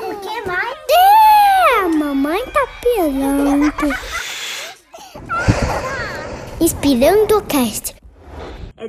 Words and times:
O 0.00 0.14
que 0.20 0.40
mais? 0.46 0.76
É, 0.90 1.78
a 1.80 1.88
mamãe 1.88 2.44
tá 2.46 2.66
pirando. 2.80 3.72
Inspirando 6.60 7.38
o 7.38 7.42
cast. 7.42 7.91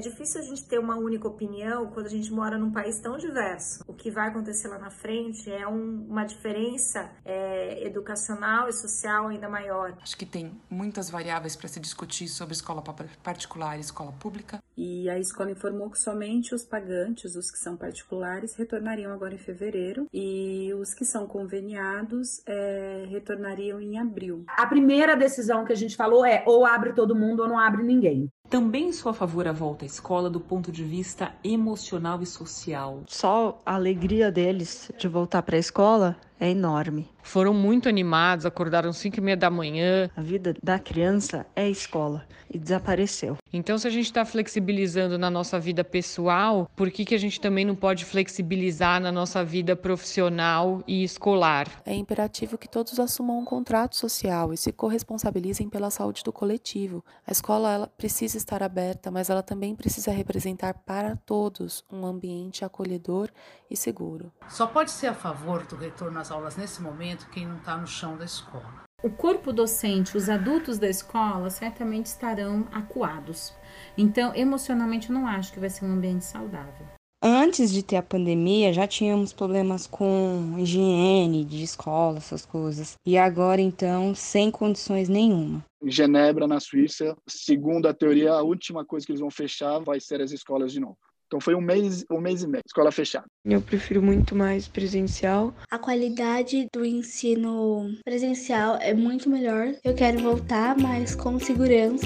É 0.04 0.10
difícil 0.10 0.42
a 0.42 0.44
gente 0.44 0.66
ter 0.66 0.78
uma 0.80 0.98
única 0.98 1.30
opinião 1.30 1.88
quando 1.88 2.08
a 2.08 2.10
gente 2.10 2.30
mora 2.30 2.58
num 2.58 2.70
país 2.70 3.00
tão 3.00 3.18
diverso. 3.18 3.86
O 3.88 3.94
que 3.94 4.12
vai 4.12 4.28
acontecer 4.28 4.68
lá 4.68 4.78
na 4.78 4.90
frente 4.90 5.50
é 5.50 5.66
um, 5.66 6.06
uma 6.10 6.26
diferença 6.26 7.10
é, 7.24 7.88
educacional 7.88 8.68
e 8.68 8.74
social 8.74 9.28
ainda 9.28 9.48
maior. 9.48 9.98
Acho 10.02 10.18
que 10.18 10.26
tem 10.26 10.52
muitas 10.70 11.10
variáveis 11.10 11.56
para 11.56 11.70
se 11.70 11.80
discutir 11.80 12.28
sobre 12.28 12.54
escola 12.54 12.84
particular 13.24 13.78
e 13.78 13.80
escola 13.80 14.12
pública. 14.12 14.62
E 14.76 15.10
a 15.10 15.18
escola 15.18 15.52
informou 15.52 15.90
que 15.90 15.98
somente 15.98 16.54
os 16.54 16.66
pagantes, 16.66 17.38
os 17.38 17.50
que 17.50 17.58
são 17.58 17.78
particulares, 17.78 18.56
retornariam 18.56 19.14
agora 19.14 19.34
em 19.34 19.38
fevereiro 19.38 20.10
e 20.12 20.74
os 20.74 20.94
que 20.94 21.06
são 21.06 21.26
conveniados 21.26 22.42
é, 22.46 23.06
retornariam 23.08 23.80
em 23.80 23.98
abril. 23.98 24.44
A 24.50 24.66
primeira 24.66 25.16
decisão 25.16 25.64
que 25.64 25.72
a 25.72 25.78
gente 25.78 25.96
falou 25.96 26.26
é 26.26 26.44
ou 26.46 26.66
abre 26.66 26.92
todo 26.92 27.16
mundo 27.16 27.44
ou 27.44 27.48
não 27.48 27.58
abre 27.58 27.84
ninguém. 27.84 28.30
Também 28.54 28.94
sou 28.94 29.10
a 29.10 29.16
favor 29.16 29.46
da 29.46 29.52
volta 29.52 29.84
à 29.84 29.88
escola 29.88 30.30
do 30.30 30.40
ponto 30.40 30.72
de 30.72 30.84
vista 30.84 31.34
emocional 31.44 32.22
e 32.22 32.26
social. 32.28 33.02
Só 33.08 33.60
a 33.66 33.74
alegria 33.74 34.32
deles 34.32 34.92
de 34.96 35.08
voltar 35.08 35.42
para 35.42 35.56
a 35.56 35.60
escola 35.60 36.16
é 36.44 36.50
enorme. 36.50 37.10
Foram 37.24 37.54
muito 37.54 37.88
animados, 37.88 38.46
acordaram 38.46 38.92
5 38.92 39.18
e 39.18 39.22
meia 39.22 39.38
da 39.38 39.50
manhã. 39.50 40.10
A 40.14 40.22
vida 40.22 40.54
da 40.62 40.78
criança 40.78 41.46
é 41.56 41.70
escola 41.70 42.28
e 42.52 42.60
desapareceu. 42.60 43.38
Então, 43.52 43.78
se 43.78 43.88
a 43.88 43.90
gente 43.90 44.08
está 44.08 44.26
flexibilizando 44.26 45.18
na 45.18 45.30
nossa 45.30 45.58
vida 45.58 45.86
pessoal, 45.86 46.70
por 46.76 46.92
que, 46.92 47.06
que 47.06 47.16
a 47.16 47.18
gente 47.18 47.40
também 47.40 47.64
não 47.64 47.76
pode 47.76 48.04
flexibilizar 48.04 49.00
na 49.00 49.10
nossa 49.10 49.44
vida 49.44 49.74
profissional 49.74 50.84
e 50.86 51.02
escolar? 51.04 51.68
É 51.86 51.94
imperativo 51.96 52.58
que 52.58 52.68
todos 52.68 53.00
assumam 53.00 53.40
um 53.40 53.46
contrato 53.46 53.96
social 53.96 54.52
e 54.52 54.58
se 54.58 54.74
corresponsabilizem 54.74 55.70
pela 55.70 55.90
saúde 55.90 56.24
do 56.24 56.34
coletivo. 56.34 57.06
A 57.26 57.32
escola 57.32 57.72
ela 57.72 57.88
precisa 57.88 58.36
estar 58.36 58.62
aberta, 58.62 59.10
mas 59.10 59.30
ela 59.30 59.42
também 59.42 59.76
precisa 59.76 60.12
representar 60.12 60.74
para 60.86 61.16
todos 61.26 61.86
um 61.90 62.06
ambiente 62.06 62.66
acolhedor 62.66 63.30
e 63.70 63.78
seguro. 63.78 64.32
Só 64.50 64.68
pode 64.68 64.92
ser 64.92 65.08
a 65.08 65.14
favor 65.14 65.66
do 65.66 65.76
retorno 65.76 66.20
às 66.20 66.33
aulas 66.34 66.58
nesse 66.58 66.82
momento 66.82 67.30
quem 67.32 67.46
não 67.46 67.58
está 67.58 67.78
no 67.78 67.86
chão 67.86 68.18
da 68.18 68.26
escola. 68.26 68.84
O 69.04 69.10
corpo 69.10 69.52
docente, 69.52 70.18
os 70.18 70.30
adultos 70.30 70.80
da 70.80 70.90
escola, 70.90 71.50
certamente 71.50 72.08
estarão 72.08 72.68
acuados. 72.72 73.54
Então, 73.98 74.34
emocionalmente, 74.34 75.10
eu 75.10 75.14
não 75.14 75.28
acho 75.28 75.52
que 75.52 75.60
vai 75.60 75.70
ser 75.70 75.86
um 75.86 75.92
ambiente 75.92 76.26
saudável. 76.26 76.88
Antes 77.22 77.72
de 77.72 77.84
ter 77.84 77.98
a 77.98 78.04
pandemia, 78.04 78.74
já 78.74 78.88
tínhamos 78.88 79.32
problemas 79.32 79.88
com 79.88 80.56
higiene 80.58 81.46
de 81.46 81.64
escola, 81.64 82.18
essas 82.18 82.46
coisas. 82.46 82.96
E 83.06 83.18
agora, 83.18 83.62
então, 83.62 84.14
sem 84.16 84.50
condições 84.50 85.08
nenhuma. 85.08 85.64
Em 85.82 85.92
Genebra, 85.92 86.48
na 86.48 86.60
Suíça, 86.60 87.16
segundo 87.28 87.88
a 87.88 87.94
teoria, 87.94 88.34
a 88.34 88.42
última 88.42 88.84
coisa 88.84 89.06
que 89.06 89.12
eles 89.12 89.22
vão 89.22 89.32
fechar 89.32 89.80
vai 89.80 90.00
ser 90.00 90.22
as 90.22 90.32
escolas 90.32 90.72
de 90.72 90.80
novo. 90.80 90.98
Então 91.34 91.42
foi 91.42 91.56
um 91.56 91.62
mês, 91.62 92.06
um 92.12 92.22
mês 92.22 92.44
e 92.44 92.48
meio, 92.48 92.62
escola 92.64 92.92
fechada. 92.92 93.26
Eu 93.44 93.60
prefiro 93.60 94.04
muito 94.04 94.36
mais 94.36 94.68
presencial. 94.68 95.52
A 95.72 95.80
qualidade 95.80 96.68
do 96.72 96.86
ensino 96.86 97.90
presencial 98.06 98.78
é 98.80 98.94
muito 98.94 99.28
melhor. 99.32 99.74
Eu 99.84 99.96
quero 99.96 100.20
voltar, 100.20 100.78
mas 100.78 101.16
com 101.16 101.40
segurança. 101.40 102.06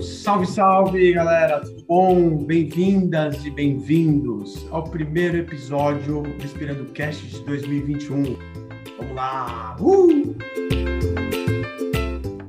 Salve, 0.00 0.46
salve, 0.46 1.12
galera! 1.12 1.60
Tudo 1.60 1.84
bom? 1.86 2.38
Bem-vindas 2.38 3.44
e 3.44 3.50
bem-vindos 3.50 4.66
ao 4.70 4.84
primeiro 4.84 5.36
episódio 5.36 6.22
do 6.22 6.42
Inspirando 6.42 6.86
Cast 6.92 7.26
de 7.26 7.40
2021. 7.40 8.22
Vamos 8.96 9.14
lá! 9.14 9.76
Uh! 9.78 11.27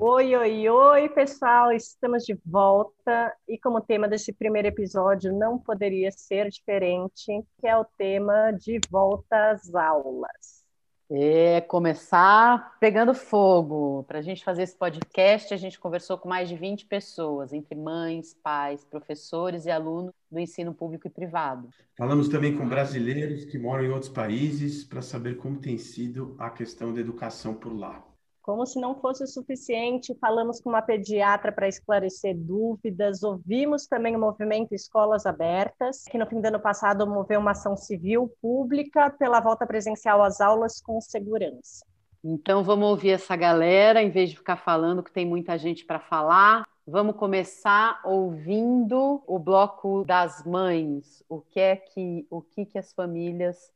Oi, 0.02 0.34
oi, 0.34 0.70
oi, 0.70 1.10
pessoal! 1.10 1.74
Estamos 1.74 2.24
de 2.24 2.34
volta 2.46 3.36
e 3.46 3.60
como 3.60 3.82
tema 3.82 4.08
desse 4.08 4.32
primeiro 4.32 4.70
episódio 4.70 5.38
não 5.38 5.60
poderia 5.60 6.10
ser 6.10 6.50
diferente, 6.50 7.44
que 7.60 7.68
é 7.68 7.76
o 7.76 7.84
tema 7.84 8.52
de 8.52 8.80
volta 8.90 9.52
às 9.52 9.76
aulas. 9.76 10.64
É, 11.12 11.60
começar 11.60 12.78
pegando 12.80 13.14
fogo. 13.14 14.06
Para 14.08 14.20
a 14.20 14.22
gente 14.22 14.42
fazer 14.42 14.64
esse 14.64 14.78
podcast, 14.78 15.54
a 15.54 15.58
gente 15.58 15.78
conversou 15.78 16.18
com 16.18 16.30
mais 16.30 16.48
de 16.48 16.56
20 16.56 16.86
pessoas, 16.86 17.52
entre 17.52 17.76
mães, 17.76 18.34
pais, 18.42 18.86
professores 18.86 19.66
e 19.66 19.70
alunos 19.70 20.14
do 20.32 20.40
ensino 20.40 20.74
público 20.74 21.08
e 21.08 21.10
privado. 21.10 21.68
Falamos 21.98 22.30
também 22.30 22.58
com 22.58 22.70
brasileiros 22.70 23.44
que 23.44 23.60
moram 23.60 23.84
em 23.84 23.90
outros 23.90 24.10
países 24.10 24.82
para 24.82 25.02
saber 25.02 25.36
como 25.36 25.60
tem 25.60 25.78
sido 25.78 26.38
a 26.40 26.50
questão 26.50 26.94
da 26.94 27.02
educação 27.02 27.54
por 27.54 27.78
lá. 27.78 28.09
Como 28.50 28.66
se 28.66 28.82
não 28.82 28.96
fosse 28.96 29.24
o 29.24 29.28
suficiente, 29.28 30.18
falamos 30.20 30.60
com 30.60 30.72
uma 30.72 30.82
pediatra 30.82 31.52
para 31.52 31.68
esclarecer 31.68 32.36
dúvidas, 32.36 33.22
ouvimos 33.22 33.86
também 33.86 34.16
o 34.16 34.20
movimento 34.20 34.74
Escolas 34.74 35.28
Abertas, 35.28 36.06
que 36.06 36.18
no 36.18 36.26
fim 36.26 36.42
do 36.42 36.48
ano 36.48 36.60
passado 36.60 37.06
moveu 37.06 37.40
uma 37.40 37.52
ação 37.52 37.78
civil 37.78 38.34
pública 38.42 39.12
pela 39.12 39.40
volta 39.40 39.68
presencial 39.68 40.24
às 40.24 40.42
aulas 40.42 40.82
com 40.82 41.00
segurança. 41.00 41.86
Então 42.24 42.64
vamos 42.64 42.90
ouvir 42.90 43.12
essa 43.12 43.36
galera, 43.36 44.02
em 44.02 44.10
vez 44.10 44.32
de 44.32 44.38
ficar 44.38 44.58
falando 44.58 45.04
que 45.04 45.12
tem 45.12 45.28
muita 45.28 45.56
gente 45.56 45.86
para 45.86 46.00
falar. 46.00 46.66
Vamos 46.88 47.18
começar 47.18 48.02
ouvindo 48.04 49.22
o 49.28 49.38
bloco 49.38 50.04
das 50.04 50.44
mães. 50.44 51.24
O 51.30 51.40
que 51.40 51.60
é 51.60 51.76
que 51.76 52.26
o 52.32 52.42
que, 52.42 52.66
que 52.66 52.80
as 52.80 52.92
famílias 52.94 53.72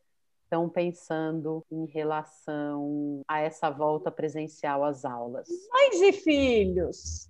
estão 0.53 0.69
pensando 0.69 1.65
em 1.71 1.87
relação 1.87 3.21
a 3.27 3.39
essa 3.39 3.71
volta 3.71 4.11
presencial 4.11 4.85
às 4.85 5.03
aulas? 5.03 5.49
Mães 5.71 5.99
e 5.99 6.13
filhos. 6.13 7.27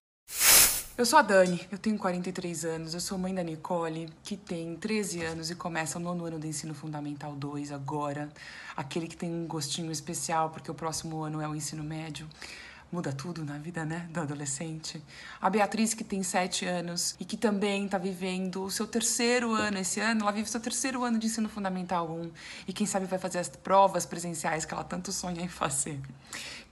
Eu 0.96 1.06
sou 1.06 1.18
a 1.18 1.22
Dani, 1.22 1.60
eu 1.72 1.78
tenho 1.78 1.98
43 1.98 2.66
anos, 2.66 2.94
eu 2.94 3.00
sou 3.00 3.18
mãe 3.18 3.34
da 3.34 3.42
Nicole, 3.42 4.10
que 4.24 4.38
tem 4.38 4.76
13 4.76 5.24
anos 5.24 5.50
e 5.50 5.56
começa 5.56 5.98
o 5.98 6.02
nono 6.02 6.26
ano 6.26 6.38
do 6.38 6.46
ensino 6.46 6.76
fundamental 6.76 7.34
2 7.34 7.72
agora. 7.72 8.30
Aquele 8.76 9.08
que 9.08 9.18
tem 9.18 9.32
um 9.34 9.48
gostinho 9.48 9.92
especial, 9.92 10.50
porque 10.50 10.70
o 10.70 10.76
próximo 10.76 11.24
ano 11.24 11.42
é 11.42 11.48
o 11.48 11.56
ensino 11.56 11.84
médio 11.84 12.28
muda 12.94 13.12
tudo 13.12 13.44
na 13.44 13.58
vida, 13.58 13.84
né, 13.84 14.08
do 14.12 14.20
adolescente. 14.20 15.04
A 15.42 15.50
Beatriz, 15.50 15.96
que 15.96 16.04
tem 16.04 16.22
sete 16.22 16.64
anos 16.64 17.16
e 17.20 17.26
que 17.26 17.36
também 17.36 17.86
está 17.86 17.98
vivendo 17.98 18.64
o 18.64 18.70
seu 18.70 18.86
terceiro 18.86 19.52
ano 19.52 19.80
esse 19.80 20.00
ano, 20.00 20.22
ela 20.22 20.32
vive 20.32 20.48
o 20.48 20.52
seu 20.52 20.62
terceiro 20.62 21.04
ano 21.04 21.18
de 21.18 21.26
ensino 21.26 21.50
fundamental 21.50 22.08
1 22.08 22.32
e 22.68 22.72
quem 22.72 22.86
sabe 22.86 23.08
vai 23.08 23.18
fazer 23.18 23.40
as 23.40 23.50
provas 23.50 24.06
presenciais 24.06 24.64
que 24.64 24.76
ela 24.76 24.84
tanto 24.84 25.12
sonha 25.12 25.42
em 25.42 25.48
fazer, 25.48 26.00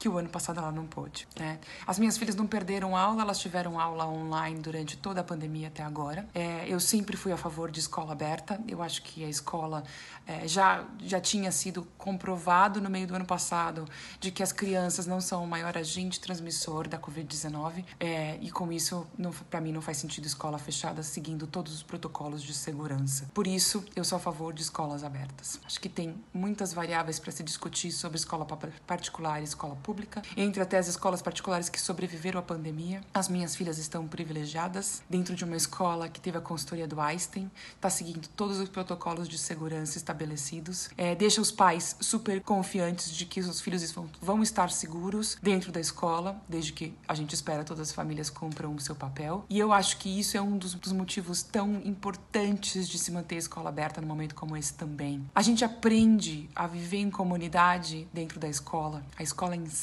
que 0.02 0.10
o 0.10 0.18
ano 0.18 0.30
passado 0.30 0.60
ela 0.60 0.72
não 0.72 0.88
pôde, 0.88 1.28
né. 1.38 1.60
As 1.86 2.00
minhas 2.00 2.18
filhas 2.18 2.36
não 2.36 2.48
perderam 2.48 2.98
aula, 2.98 3.22
elas 3.22 3.38
tiveram 3.38 3.80
aula 3.80 4.08
online 4.08 4.60
durante 4.60 4.98
toda 4.98 5.22
a 5.22 5.24
pandemia 5.24 5.68
até 5.68 5.84
agora. 5.84 6.28
É, 6.34 6.66
eu 6.68 6.80
sempre 6.80 7.16
fui 7.16 7.32
a 7.32 7.38
favor 7.38 7.70
de 7.70 7.80
escola 7.80 8.12
aberta, 8.12 8.60
eu 8.68 8.82
acho 8.82 9.04
que 9.04 9.24
a 9.24 9.30
escola 9.30 9.84
é, 10.26 10.48
já, 10.48 10.84
já 11.04 11.22
tinha 11.22 11.52
sido 11.52 11.88
comprovado 12.00 12.82
no 12.82 12.90
meio 12.90 13.06
do 13.06 13.14
ano 13.14 13.26
passado 13.26 13.88
de 14.20 14.32
que 14.32 14.42
as 14.42 14.52
crianças 14.52 15.06
não 15.06 15.22
são 15.22 15.44
o 15.44 15.48
maior 15.48 15.78
agente 15.78 16.20
transmissor 16.20 16.88
da 16.88 16.98
Covid-19 16.98 17.86
é, 18.00 18.40
e 18.42 18.50
com 18.50 18.72
isso, 18.72 19.06
para 19.52 19.62
mim, 19.62 19.72
não 19.72 19.84
faz 19.84 19.98
sentido 19.98 20.26
escola 20.26 20.58
fechada 20.58 21.04
seguindo 21.04 21.46
todos 21.46 21.76
os 21.76 21.84
protocolos 21.84 22.42
de 22.42 22.56
segurança. 22.56 23.30
Por 23.36 23.46
isso, 23.46 23.86
eu 23.96 24.04
sou 24.04 24.16
a 24.16 24.20
favor 24.20 24.52
de 24.52 24.64
escolas 24.64 25.04
abertas. 25.04 25.60
Acho 25.64 25.80
que 25.80 25.90
tem 25.90 26.16
muitas 26.34 26.74
variáveis 26.74 27.20
para 27.20 27.32
se 27.32 27.44
discutir 27.44 27.92
sobre 27.92 28.18
escola 28.18 28.48
particular 28.88 29.42
e 29.42 29.44
escola 29.44 29.76
pública. 29.76 29.91
Entre 30.36 30.62
até 30.62 30.78
as 30.78 30.88
escolas 30.88 31.22
particulares 31.22 31.70
que 31.70 31.80
sobreviveram 31.80 32.40
à 32.40 32.44
pandemia, 32.44 33.02
as 33.14 33.28
minhas 33.28 33.56
filhas 33.56 33.78
estão 33.78 34.08
privilegiadas 34.08 35.02
dentro 35.10 35.36
de 35.36 35.44
uma 35.44 35.56
escola 35.56 36.08
que 36.08 36.20
teve 36.20 36.38
a 36.38 36.42
consultoria 36.42 36.88
do 36.88 37.00
Einstein, 37.00 37.50
está 37.76 37.90
seguindo 37.90 38.28
todos 38.30 38.60
os 38.60 38.70
protocolos 38.70 39.28
de 39.28 39.38
segurança 39.38 39.98
estabelecidos, 39.98 40.90
é, 40.98 41.16
deixa 41.16 41.42
os 41.42 41.52
pais 41.52 41.96
super 42.00 42.42
confiantes 42.42 43.12
de 43.12 43.26
que 43.26 43.40
os 43.40 43.62
filhos 43.62 43.82
vão, 44.22 44.42
estar 44.42 44.72
seguros 44.72 45.38
dentro 45.42 45.72
da 45.72 45.80
escola, 45.80 46.42
desde 46.48 46.74
que 46.74 46.94
a 47.08 47.14
gente 47.14 47.36
espera 47.36 47.64
todas 47.64 47.90
as 47.90 47.94
famílias 47.94 48.30
cumpram 48.30 48.74
o 48.74 48.80
seu 48.80 48.96
papel. 48.96 49.46
E 49.50 49.60
eu 49.60 49.72
acho 49.72 49.98
que 49.98 50.20
isso 50.20 50.36
é 50.36 50.42
um 50.42 50.58
dos, 50.58 50.74
dos 50.74 50.92
motivos 50.92 51.44
tão 51.44 51.82
importantes 51.86 52.88
de 52.90 52.98
se 52.98 53.12
manter 53.12 53.36
a 53.36 53.40
escola 53.40 53.70
aberta 53.70 54.02
num 54.02 54.08
momento 54.08 54.34
como 54.34 54.58
esse 54.58 54.74
também. 54.74 55.30
A 55.36 55.42
gente 55.42 55.64
aprende 55.64 56.50
a 56.56 56.66
viver 56.66 56.98
em 56.98 57.12
comunidade 57.12 58.08
dentro 58.14 58.40
da 58.40 58.48
escola. 58.48 59.04
A 59.18 59.24
escola 59.24 59.56
ensina 59.56 59.81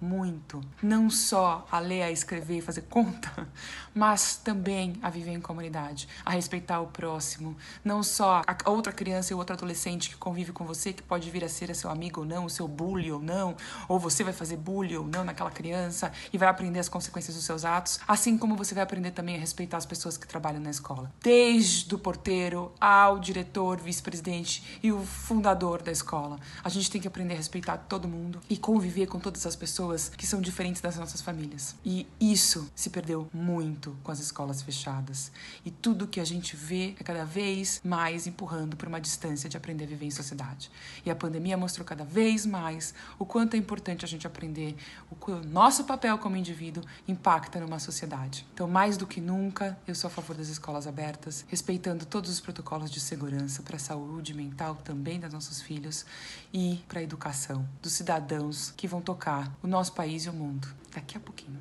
muito, 0.00 0.60
não 0.82 1.08
só 1.08 1.66
a 1.70 1.78
ler, 1.78 2.02
a 2.02 2.10
escrever 2.10 2.58
e 2.58 2.60
fazer 2.60 2.82
conta, 2.82 3.48
mas 3.94 4.36
também 4.36 4.94
a 5.02 5.10
viver 5.10 5.32
em 5.32 5.40
comunidade, 5.40 6.08
a 6.24 6.30
respeitar 6.30 6.80
o 6.80 6.86
próximo, 6.86 7.56
não 7.84 8.02
só 8.02 8.42
a 8.46 8.70
outra 8.70 8.92
criança 8.92 9.32
e 9.32 9.36
outro 9.36 9.54
adolescente 9.54 10.10
que 10.10 10.16
convive 10.16 10.52
com 10.52 10.64
você, 10.64 10.92
que 10.92 11.02
pode 11.02 11.30
vir 11.30 11.44
a 11.44 11.48
ser 11.48 11.74
seu 11.74 11.90
amigo 11.90 12.20
ou 12.20 12.26
não, 12.26 12.44
o 12.44 12.50
seu 12.50 12.66
bully 12.66 13.10
ou 13.12 13.20
não, 13.20 13.56
ou 13.88 13.98
você 13.98 14.24
vai 14.24 14.32
fazer 14.32 14.56
bullying 14.56 14.96
ou 14.96 15.06
não 15.06 15.24
naquela 15.24 15.50
criança 15.50 16.12
e 16.32 16.38
vai 16.38 16.48
aprender 16.48 16.78
as 16.78 16.88
consequências 16.88 17.36
dos 17.36 17.44
seus 17.44 17.64
atos, 17.64 18.00
assim 18.06 18.36
como 18.36 18.56
você 18.56 18.74
vai 18.74 18.82
aprender 18.82 19.10
também 19.12 19.36
a 19.36 19.38
respeitar 19.38 19.76
as 19.76 19.86
pessoas 19.86 20.16
que 20.16 20.26
trabalham 20.26 20.60
na 20.60 20.70
escola. 20.70 21.12
Desde 21.22 21.94
o 21.94 21.98
porteiro 21.98 22.72
ao 22.80 23.18
diretor, 23.18 23.78
vice-presidente 23.80 24.78
e 24.82 24.92
o 24.92 25.00
fundador 25.04 25.82
da 25.82 25.92
escola. 25.92 26.38
A 26.62 26.68
gente 26.68 26.90
tem 26.90 27.00
que 27.00 27.08
aprender 27.08 27.34
a 27.34 27.36
respeitar 27.36 27.78
todo 27.78 28.08
mundo 28.08 28.40
e 28.48 28.56
conviver 28.56 29.06
com 29.06 29.18
todas 29.18 29.46
as 29.46 29.56
pessoas 29.56 30.10
que 30.10 30.26
são 30.26 30.40
diferentes 30.40 30.80
das 30.80 30.96
nossas 30.96 31.20
famílias. 31.20 31.74
E 31.84 32.06
isso 32.20 32.70
se 32.74 32.90
perdeu 32.90 33.28
muito 33.32 33.79
com 34.02 34.12
as 34.12 34.20
escolas 34.20 34.62
fechadas. 34.62 35.32
E 35.64 35.70
tudo 35.70 36.06
que 36.06 36.20
a 36.20 36.24
gente 36.24 36.56
vê 36.56 36.94
é 36.98 37.04
cada 37.04 37.24
vez 37.24 37.80
mais 37.84 38.26
empurrando 38.26 38.76
para 38.76 38.88
uma 38.88 39.00
distância 39.00 39.48
de 39.48 39.56
aprender 39.56 39.84
a 39.84 39.88
viver 39.88 40.06
em 40.06 40.10
sociedade. 40.10 40.70
E 41.04 41.10
a 41.10 41.14
pandemia 41.14 41.56
mostrou 41.56 41.84
cada 41.86 42.04
vez 42.04 42.44
mais 42.44 42.94
o 43.18 43.24
quanto 43.24 43.54
é 43.54 43.56
importante 43.58 44.04
a 44.04 44.08
gente 44.08 44.26
aprender 44.26 44.76
o 45.10 45.30
nosso 45.46 45.84
papel 45.84 46.18
como 46.18 46.36
indivíduo 46.36 46.84
impacta 47.06 47.60
numa 47.60 47.78
sociedade. 47.78 48.46
Então, 48.52 48.68
mais 48.68 48.96
do 48.96 49.06
que 49.06 49.20
nunca, 49.20 49.78
eu 49.86 49.94
sou 49.94 50.08
a 50.08 50.10
favor 50.10 50.36
das 50.36 50.48
escolas 50.48 50.86
abertas, 50.86 51.44
respeitando 51.48 52.04
todos 52.04 52.30
os 52.30 52.40
protocolos 52.40 52.90
de 52.90 53.00
segurança 53.00 53.62
para 53.62 53.76
a 53.76 53.80
saúde 53.80 54.34
mental 54.34 54.76
também 54.76 55.18
dos 55.18 55.32
nossos 55.32 55.62
filhos 55.62 56.04
e 56.52 56.82
para 56.88 57.00
a 57.00 57.02
educação 57.02 57.68
dos 57.80 57.92
cidadãos 57.92 58.72
que 58.76 58.88
vão 58.88 59.00
tocar 59.00 59.52
o 59.62 59.66
nosso 59.66 59.92
país 59.92 60.24
e 60.24 60.30
o 60.30 60.32
mundo 60.32 60.68
daqui 60.92 61.16
a 61.16 61.20
pouquinho. 61.20 61.58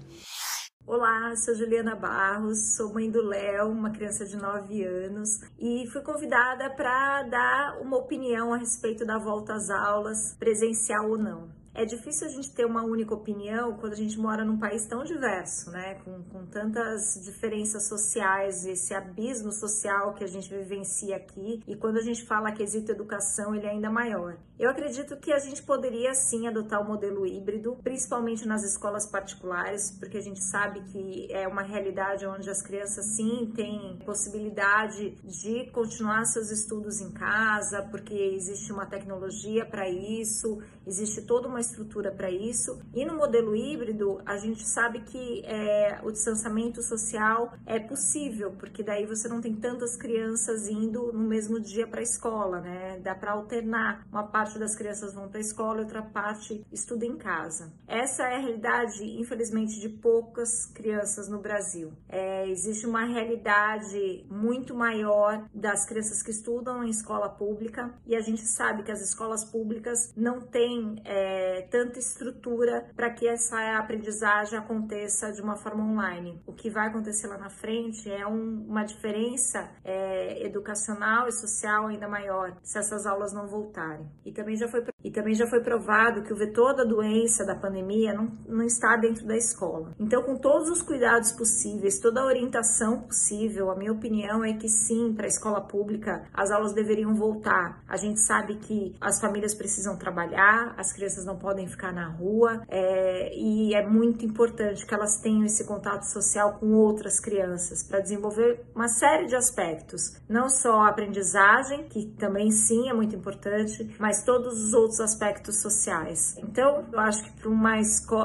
Olá, 0.92 1.36
sou 1.36 1.54
Juliana 1.54 1.96
Barros, 1.96 2.76
sou 2.76 2.92
mãe 2.92 3.12
do 3.12 3.22
Léo, 3.22 3.68
uma 3.68 3.92
criança 3.92 4.26
de 4.26 4.36
9 4.36 4.84
anos, 4.84 5.40
e 5.60 5.86
fui 5.86 6.02
convidada 6.02 6.68
para 6.68 7.22
dar 7.30 7.80
uma 7.80 7.96
opinião 7.96 8.52
a 8.52 8.58
respeito 8.58 9.06
da 9.06 9.20
volta 9.20 9.54
às 9.54 9.70
aulas, 9.70 10.36
presencial 10.40 11.12
ou 11.12 11.16
não. 11.16 11.59
É 11.80 11.86
difícil 11.86 12.28
a 12.28 12.30
gente 12.30 12.52
ter 12.52 12.66
uma 12.66 12.84
única 12.84 13.16
opinião 13.16 13.78
quando 13.78 13.94
a 13.94 13.96
gente 13.96 14.20
mora 14.20 14.44
num 14.44 14.60
país 14.60 14.86
tão 14.86 15.02
diverso, 15.02 15.72
né? 15.72 15.94
Com, 16.04 16.22
com 16.24 16.46
tantas 16.46 17.18
diferenças 17.24 17.88
sociais, 17.88 18.66
esse 18.66 18.94
abismo 18.94 19.50
social 19.50 20.14
que 20.14 20.22
a 20.22 20.28
gente 20.28 20.54
vivencia 20.54 21.16
aqui. 21.16 21.64
E 21.66 21.78
quando 21.78 21.96
a 21.96 22.02
gente 22.02 22.26
fala 22.26 22.52
quesito 22.52 22.92
educação, 22.92 23.56
ele 23.56 23.66
é 23.66 23.70
ainda 23.70 23.90
maior. 23.90 24.38
Eu 24.60 24.70
acredito 24.70 25.16
que 25.16 25.32
a 25.32 25.40
gente 25.40 25.64
poderia 25.64 26.14
sim 26.14 26.46
adotar 26.46 26.82
o 26.82 26.86
modelo 26.86 27.26
híbrido, 27.26 27.78
principalmente 27.82 28.46
nas 28.46 28.62
escolas 28.62 29.06
particulares, 29.06 29.90
porque 29.98 30.18
a 30.18 30.22
gente 30.22 30.44
sabe 30.44 30.82
que 30.82 31.32
é 31.32 31.48
uma 31.48 31.62
realidade 31.62 32.28
onde 32.28 32.50
as 32.50 32.62
crianças 32.62 33.06
sim 33.16 33.54
têm 33.56 33.98
possibilidade 34.06 35.12
de 35.24 35.72
continuar 35.72 36.26
seus 36.26 36.52
estudos 36.52 37.00
em 37.00 37.10
casa, 37.12 37.84
porque 37.84 38.14
existe 38.14 38.74
uma 38.74 38.86
tecnologia 38.86 39.66
para 39.66 39.88
isso, 39.88 40.62
existe 40.90 41.22
toda 41.22 41.48
uma 41.48 41.60
estrutura 41.60 42.12
para 42.12 42.30
isso. 42.30 42.82
E 42.94 43.06
no 43.06 43.16
modelo 43.16 43.56
híbrido, 43.56 44.22
a 44.26 44.38
gente 44.38 44.68
sabe 44.68 45.02
que 45.02 45.44
é, 45.46 46.00
o 46.04 46.12
distanciamento 46.12 46.82
social 46.82 47.54
é 47.66 47.80
possível, 47.80 48.52
porque 48.60 48.84
daí 48.84 49.06
você 49.06 49.28
não 49.28 49.40
tem 49.40 49.56
tantas 49.56 49.96
crianças 49.96 50.68
indo 50.68 51.14
no 51.14 51.28
mesmo 51.28 51.60
dia 51.60 51.88
para 51.88 52.00
a 52.00 52.04
escola, 52.04 52.60
né? 52.60 53.00
Dá 53.00 53.16
para 53.16 53.32
alternar. 53.32 54.06
Uma 54.12 54.28
parte 54.28 54.58
das 54.58 54.76
crianças 54.76 55.14
vão 55.14 55.30
para 55.30 55.38
a 55.38 55.42
escola, 55.42 55.82
outra 55.82 56.02
parte 56.02 56.66
estuda 56.72 57.06
em 57.06 57.18
casa. 57.18 57.72
Essa 57.88 58.24
é 58.24 58.36
a 58.36 58.40
realidade, 58.40 59.04
infelizmente, 59.20 59.80
de 59.80 59.90
poucas 59.90 60.66
crianças 60.66 61.30
no 61.30 61.40
Brasil. 61.40 61.94
É, 62.08 62.50
existe 62.50 62.86
uma 62.86 63.06
realidade 63.06 64.26
muito 64.30 64.74
maior 64.74 65.48
das 65.54 65.86
crianças 65.86 66.24
que 66.24 66.32
estudam 66.32 66.84
em 66.84 66.90
escola 66.90 67.30
pública 67.30 67.94
e 68.06 68.16
a 68.16 68.22
gente 68.22 68.42
sabe 68.42 68.84
que 68.84 68.92
as 68.92 69.02
escolas 69.02 69.46
públicas 69.46 70.12
não 70.16 70.42
têm 70.42 70.79
é, 71.06 71.68
tanta 71.70 72.00
estrutura 72.00 72.86
para 72.96 73.10
que 73.10 73.28
essa 73.28 73.78
aprendizagem 73.78 74.58
aconteça 74.58 75.32
de 75.32 75.42
uma 75.42 75.56
forma 75.56 75.84
online. 75.84 76.42
O 76.46 76.54
que 76.54 76.70
vai 76.70 76.88
acontecer 76.88 77.28
lá 77.28 77.38
na 77.38 77.50
frente 77.50 78.10
é 78.12 78.26
um, 78.26 78.66
uma 78.68 78.84
diferença 78.84 79.70
é, 79.84 80.46
educacional 80.46 81.28
e 81.28 81.32
social 81.32 81.88
ainda 81.88 82.08
maior 82.08 82.56
se 82.62 82.78
essas 82.78 83.06
aulas 83.06 83.34
não 83.34 83.48
voltarem. 83.48 84.08
E 84.26 84.32
também 84.32 84.56
já 84.56 84.68
foi, 84.68 84.84
e 85.04 85.12
também 85.12 85.34
já 85.34 85.48
foi 85.48 85.62
provado 85.62 86.24
que 86.24 86.34
o 86.34 86.36
vetor 86.36 86.76
da 86.76 86.84
doença, 86.84 87.46
da 87.46 87.56
pandemia, 87.56 88.14
não, 88.14 88.32
não 88.48 88.64
está 88.64 88.96
dentro 88.98 89.26
da 89.26 89.36
escola. 89.36 89.94
Então, 90.00 90.24
com 90.24 90.36
todos 90.36 90.70
os 90.70 90.82
cuidados 90.82 91.32
possíveis, 91.32 92.00
toda 92.00 92.22
a 92.22 92.26
orientação 92.26 93.02
possível, 93.02 93.72
a 93.72 93.76
minha 93.76 93.92
opinião 93.92 94.44
é 94.44 94.54
que 94.54 94.68
sim, 94.68 95.14
para 95.14 95.26
a 95.26 95.28
escola 95.28 95.62
pública, 95.62 96.26
as 96.34 96.52
aulas 96.52 96.74
deveriam 96.74 97.14
voltar. 97.14 97.84
A 97.88 97.98
gente 97.98 98.20
sabe 98.20 98.56
que 98.58 98.96
as 99.00 99.20
famílias 99.20 99.54
precisam 99.54 99.98
trabalhar, 99.98 100.69
as 100.78 100.94
crianças 100.94 101.26
não 101.26 101.38
podem 101.38 101.68
ficar 101.68 101.94
na 101.94 102.08
rua 102.08 102.62
é, 102.68 103.36
e 103.36 103.74
é 103.74 103.86
muito 103.86 104.26
importante 104.26 104.86
que 104.86 104.94
elas 104.94 105.18
tenham 105.20 105.46
esse 105.46 105.66
contato 105.66 106.04
social 106.04 106.58
com 106.60 106.74
outras 106.74 107.20
crianças 107.20 107.84
para 107.84 108.00
desenvolver 108.00 108.66
uma 108.76 108.88
série 108.88 109.28
de 109.28 109.36
aspectos, 109.36 110.18
não 110.28 110.50
só 110.50 110.82
a 110.82 110.90
aprendizagem, 110.90 111.88
que 111.88 112.06
também 112.18 112.52
sim 112.52 112.90
é 112.90 112.94
muito 112.94 113.16
importante, 113.16 113.96
mas 114.00 114.24
todos 114.24 114.64
os 114.64 114.74
outros 114.74 115.00
aspectos 115.00 115.62
sociais. 115.62 116.36
Então, 116.38 116.86
eu 116.92 117.00
acho 117.00 117.24
que 117.24 117.32
para 117.32 117.50
uma, 117.50 117.76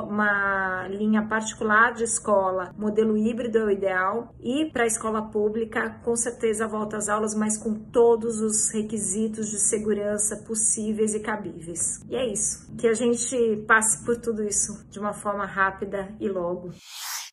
uma 0.02 0.88
linha 0.88 1.26
particular 1.26 1.92
de 1.94 2.04
escola, 2.04 2.74
modelo 2.76 3.16
híbrido 3.16 3.58
é 3.58 3.64
o 3.64 3.70
ideal 3.70 4.34
e 4.40 4.70
para 4.70 4.84
a 4.84 4.86
escola 4.86 5.22
pública, 5.22 6.00
com 6.04 6.16
certeza 6.16 6.66
volta 6.66 6.96
às 6.96 7.08
aulas, 7.08 7.34
mas 7.34 7.56
com 7.56 7.74
todos 7.74 8.40
os 8.40 8.70
requisitos 8.70 9.50
de 9.50 9.58
segurança 9.58 10.36
possíveis 10.36 11.14
e 11.14 11.20
cabíveis. 11.20 12.02
E 12.08 12.16
é 12.16 12.23
isso. 12.24 12.66
Que 12.76 12.88
a 12.88 12.94
gente 12.94 13.14
gente 13.14 13.64
passe 13.66 14.04
por 14.04 14.16
tudo 14.16 14.42
isso 14.42 14.84
de 14.90 14.98
uma 14.98 15.12
forma 15.12 15.46
rápida 15.46 16.14
e 16.20 16.28
logo. 16.28 16.70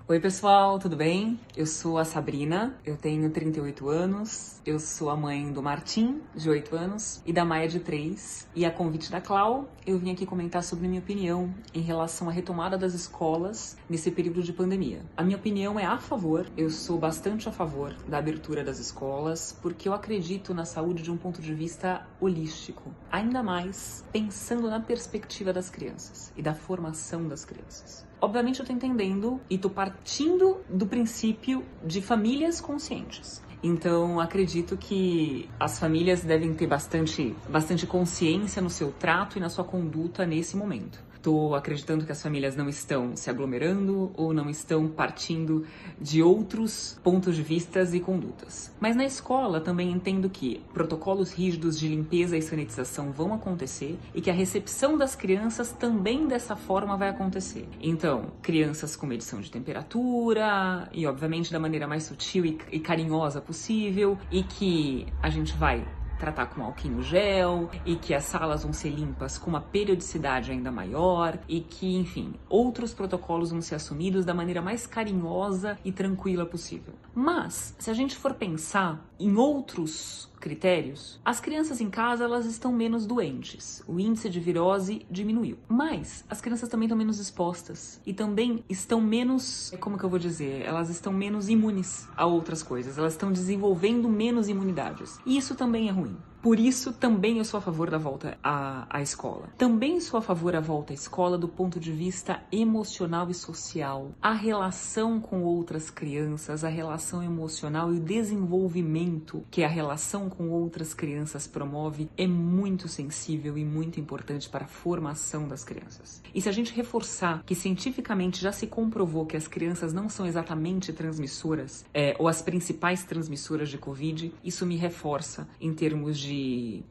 Oi, 0.08 0.20
pessoal, 0.20 0.80
tudo 0.80 0.98
bem? 0.98 1.40
Eu 1.56 1.66
sou 1.68 2.00
a 2.00 2.04
Sabrina, 2.04 2.76
eu 2.84 2.98
tenho 2.98 3.30
38 3.30 3.88
anos, 3.88 4.60
eu 4.66 4.80
sou 4.80 5.12
a 5.12 5.16
mãe 5.16 5.54
do 5.54 5.62
Martim, 5.62 6.22
de 6.36 6.50
8 6.50 6.76
anos, 6.76 7.22
e 7.24 7.32
da 7.32 7.46
Maia, 7.46 7.68
de 7.68 7.80
3. 7.80 8.48
E 8.56 8.66
a 8.66 8.72
convite 8.72 9.12
da 9.12 9.22
Clau, 9.22 9.70
eu 9.86 10.00
vim 10.00 10.12
aqui 10.12 10.26
comentar 10.26 10.64
sobre 10.64 10.88
minha 10.88 11.00
opinião 11.00 11.54
em 11.72 11.82
relação 11.82 12.28
à 12.28 12.32
retomada 12.32 12.80
das 12.80 12.96
escolas 12.96 13.78
nesse 13.88 14.10
período 14.10 14.42
de 14.42 14.52
pandemia. 14.52 15.06
A 15.16 15.24
minha 15.24 15.38
opinião 15.38 15.80
é 15.80 15.86
a 15.86 16.00
favor, 16.00 16.48
eu 16.58 16.72
sou 16.72 16.98
bastante 16.98 17.48
a 17.48 17.52
favor 17.52 17.94
da 18.08 18.18
abertura 18.18 18.64
das 18.64 18.80
escolas, 18.80 19.56
porque 19.62 19.88
eu 19.88 19.94
acredito 19.94 20.52
na 20.54 20.66
saúde 20.66 21.04
de 21.04 21.12
um 21.12 21.16
ponto 21.16 21.42
de 21.42 21.54
vista 21.54 22.06
holístico, 22.20 22.92
ainda 23.10 23.44
mais 23.44 24.04
pensando 24.12 24.68
na 24.68 24.80
perspectiva 24.80 25.54
das 25.54 25.70
crianças 25.70 26.34
e 26.36 26.42
da 26.42 26.56
formação 26.56 27.28
das 27.28 27.46
crianças. 27.46 28.11
Obviamente 28.22 28.60
eu 28.60 28.66
tô 28.66 28.72
entendendo 28.72 29.42
e 29.50 29.58
tô 29.58 29.68
partindo 29.68 30.62
do 30.70 30.86
princípio 30.86 31.66
de 31.84 32.04
famílias 32.04 32.62
conscientes. 32.62 33.42
Então, 33.64 34.20
acredito 34.20 34.78
que 34.78 35.50
as 35.60 35.80
famílias 35.80 36.24
devem 36.24 36.54
ter 36.54 36.68
bastante, 36.68 37.36
bastante 37.50 37.88
consciência 37.88 38.62
no 38.62 38.70
seu 38.70 38.92
trato 38.92 39.38
e 39.38 39.42
na 39.42 39.50
sua 39.50 39.64
conduta 39.64 40.26
nesse 40.26 40.56
momento. 40.56 41.00
Estou 41.22 41.54
acreditando 41.54 42.04
que 42.04 42.12
as 42.12 42.20
famílias 42.20 42.56
não 42.56 42.68
estão 42.68 43.16
se 43.16 43.30
aglomerando 43.30 44.12
ou 44.16 44.34
não 44.34 44.50
estão 44.50 44.88
partindo 44.88 45.68
de 46.00 46.24
outros 46.24 47.00
pontos 47.04 47.36
de 47.36 47.44
vistas 47.44 47.94
e 47.94 48.00
condutas. 48.00 48.74
Mas 48.80 48.96
na 48.96 49.06
escola 49.06 49.62
também 49.62 49.92
entendo 49.92 50.32
que 50.32 50.64
protocolos 50.74 51.32
rígidos 51.32 51.78
de 51.78 51.88
limpeza 51.88 52.36
e 52.36 52.42
sanitização 52.42 53.12
vão 53.12 53.36
acontecer 53.36 54.00
e 54.16 54.20
que 54.20 54.32
a 54.32 54.34
recepção 54.34 54.98
das 54.98 55.16
crianças 55.16 55.72
também 55.72 56.28
dessa 56.28 56.56
forma 56.56 56.98
vai 56.98 57.10
acontecer. 57.10 57.70
Então, 57.80 58.32
crianças 58.42 58.96
com 58.96 59.06
medição 59.06 59.42
de 59.42 59.52
temperatura 59.52 60.90
e, 60.92 61.06
obviamente, 61.06 61.52
da 61.52 61.60
maneira 61.60 61.88
mais 61.88 62.02
sutil 62.02 62.46
e 62.46 62.80
carinhosa 62.80 63.40
possível 63.40 64.18
e 64.32 64.42
que 64.42 65.06
a 65.22 65.30
gente 65.30 65.56
vai 65.56 65.86
tratar 66.22 66.46
com 66.46 66.64
álcool 66.64 67.02
gel 67.02 67.72
e 67.84 67.96
que 67.96 68.14
as 68.14 68.26
salas 68.26 68.62
vão 68.62 68.72
ser 68.72 68.92
limpas 68.92 69.40
com 69.40 69.50
uma 69.50 69.60
periodicidade 69.60 70.52
ainda 70.52 70.72
maior 70.72 71.40
e 71.50 71.62
que, 71.62 71.98
enfim, 71.98 72.36
outros 72.48 72.94
protocolos 72.94 73.50
vão 73.50 73.60
ser 73.60 73.74
assumidos 73.74 74.24
da 74.24 74.32
maneira 74.32 74.62
mais 74.62 74.86
carinhosa 74.86 75.80
e 75.84 75.92
tranquila 75.92 76.46
possível. 76.46 76.94
Mas, 77.16 77.76
se 77.80 77.90
a 77.90 77.94
gente 77.96 78.16
for 78.16 78.36
pensar 78.36 79.04
em 79.20 79.36
outros 79.36 80.31
critérios, 80.42 81.22
as 81.24 81.40
crianças 81.40 81.80
em 81.80 81.90
casa 81.90 82.26
elas 82.26 82.46
estão 82.46 82.74
menos 82.74 83.06
doentes. 83.06 83.82
O 83.88 84.00
índice 84.00 84.30
de 84.30 84.40
virose 84.40 85.06
diminuiu. 85.10 85.58
Mas 85.70 86.26
as 86.30 86.42
crianças 86.42 86.68
também 86.68 86.88
estão 86.88 86.98
menos 86.98 87.20
expostas 87.20 88.02
e 88.06 88.14
também 88.14 88.66
estão 88.68 89.00
menos, 89.00 89.72
como 89.80 89.98
que 89.98 90.04
eu 90.04 90.10
vou 90.10 90.20
dizer, 90.20 90.64
elas 90.64 90.90
estão 90.90 91.14
menos 91.14 91.48
imunes 91.48 92.08
a 92.18 92.26
outras 92.26 92.62
coisas. 92.64 92.98
Elas 92.98 93.14
estão 93.14 93.32
desenvolvendo 93.32 94.10
menos 94.10 94.50
imunidades. 94.50 95.20
E 95.26 95.38
isso 95.38 95.56
também 95.56 95.88
é 95.88 95.92
ruim. 95.92 96.18
Por 96.42 96.60
isso, 96.60 96.92
também 96.92 97.38
eu 97.38 97.46
sou 97.46 97.60
a 97.60 97.62
favor 97.62 97.92
da 97.92 98.00
volta 98.00 98.36
à, 98.44 98.88
à 98.90 99.02
escola. 99.02 99.50
Também 99.60 100.00
sou 100.00 100.18
a 100.18 100.22
favor 100.24 100.54
da 100.54 100.60
volta 100.60 100.92
à 100.92 100.96
escola 100.96 101.38
do 101.38 101.48
ponto 101.48 101.80
de 101.80 101.92
vista 101.92 102.42
emocional 102.52 103.30
e 103.30 103.34
social. 103.34 104.12
A 104.20 104.34
relação 104.34 105.20
com 105.20 105.44
outras 105.44 105.92
crianças, 105.92 106.64
a 106.64 106.68
relação 106.68 107.22
emocional 107.22 107.94
e 107.94 107.98
o 107.98 108.00
desenvolvimento 108.00 109.44
que 109.52 109.64
a 109.64 109.68
relação 109.68 110.30
com 110.30 110.50
outras 110.50 110.96
crianças 110.96 111.46
promove 111.46 112.10
é 112.18 112.26
muito 112.26 112.88
sensível 112.88 113.56
e 113.56 113.64
muito 113.64 114.00
importante 114.00 114.50
para 114.50 114.66
a 114.66 114.68
formação 114.68 115.48
das 115.48 115.64
crianças. 115.64 116.24
E 116.34 116.42
se 116.42 116.50
a 116.50 116.52
gente 116.52 116.74
reforçar 116.74 117.44
que 117.46 117.54
cientificamente 117.54 118.42
já 118.42 118.52
se 118.52 118.66
comprovou 118.66 119.28
que 119.28 119.38
as 119.38 119.48
crianças 119.48 119.94
não 119.94 120.10
são 120.10 120.26
exatamente 120.26 120.92
transmissoras, 120.92 121.86
é, 121.94 122.16
ou 122.18 122.28
as 122.28 122.42
principais 122.42 123.04
transmissoras 123.04 123.70
de 123.70 123.78
Covid, 123.78 124.34
isso 124.44 124.66
me 124.66 124.76
reforça 124.76 125.48
em 125.60 125.72
termos 125.72 126.18
de 126.18 126.31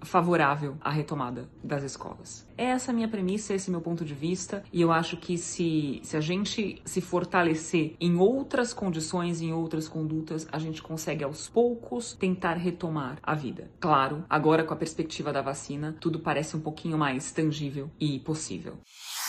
favorável 0.03 0.77
à 0.81 0.91
retomada 0.91 1.49
das 1.63 1.83
escolas. 1.83 2.47
Essa 2.57 2.91
é 2.91 2.93
a 2.93 2.95
minha 2.95 3.09
premissa, 3.09 3.55
esse 3.55 3.69
é 3.69 3.71
o 3.71 3.73
meu 3.73 3.81
ponto 3.81 4.05
de 4.05 4.15
vista, 4.15 4.63
e 4.73 4.81
eu 4.81 4.93
acho 4.93 5.17
que 5.17 5.39
se, 5.39 6.01
se 6.03 6.17
a 6.17 6.21
gente 6.21 6.81
se 6.85 7.01
fortalecer 7.01 7.95
em 8.01 8.17
outras 8.17 8.75
condições, 8.75 9.41
em 9.41 9.53
outras 9.53 9.89
condutas, 9.89 10.47
a 10.53 10.59
gente 10.59 10.83
consegue 10.83 11.25
aos 11.25 11.49
poucos 11.49 12.15
tentar 12.15 12.55
retomar 12.55 13.19
a 13.23 13.35
vida. 13.35 13.71
Claro, 13.81 14.25
agora 14.29 14.65
com 14.65 14.75
a 14.75 14.77
perspectiva 14.77 15.33
da 15.33 15.43
vacina, 15.43 15.97
tudo 16.01 16.21
parece 16.21 16.57
um 16.57 16.61
pouquinho 16.61 16.99
mais 16.99 17.33
tangível 17.33 17.91
e 17.99 18.19
possível. 18.19 18.75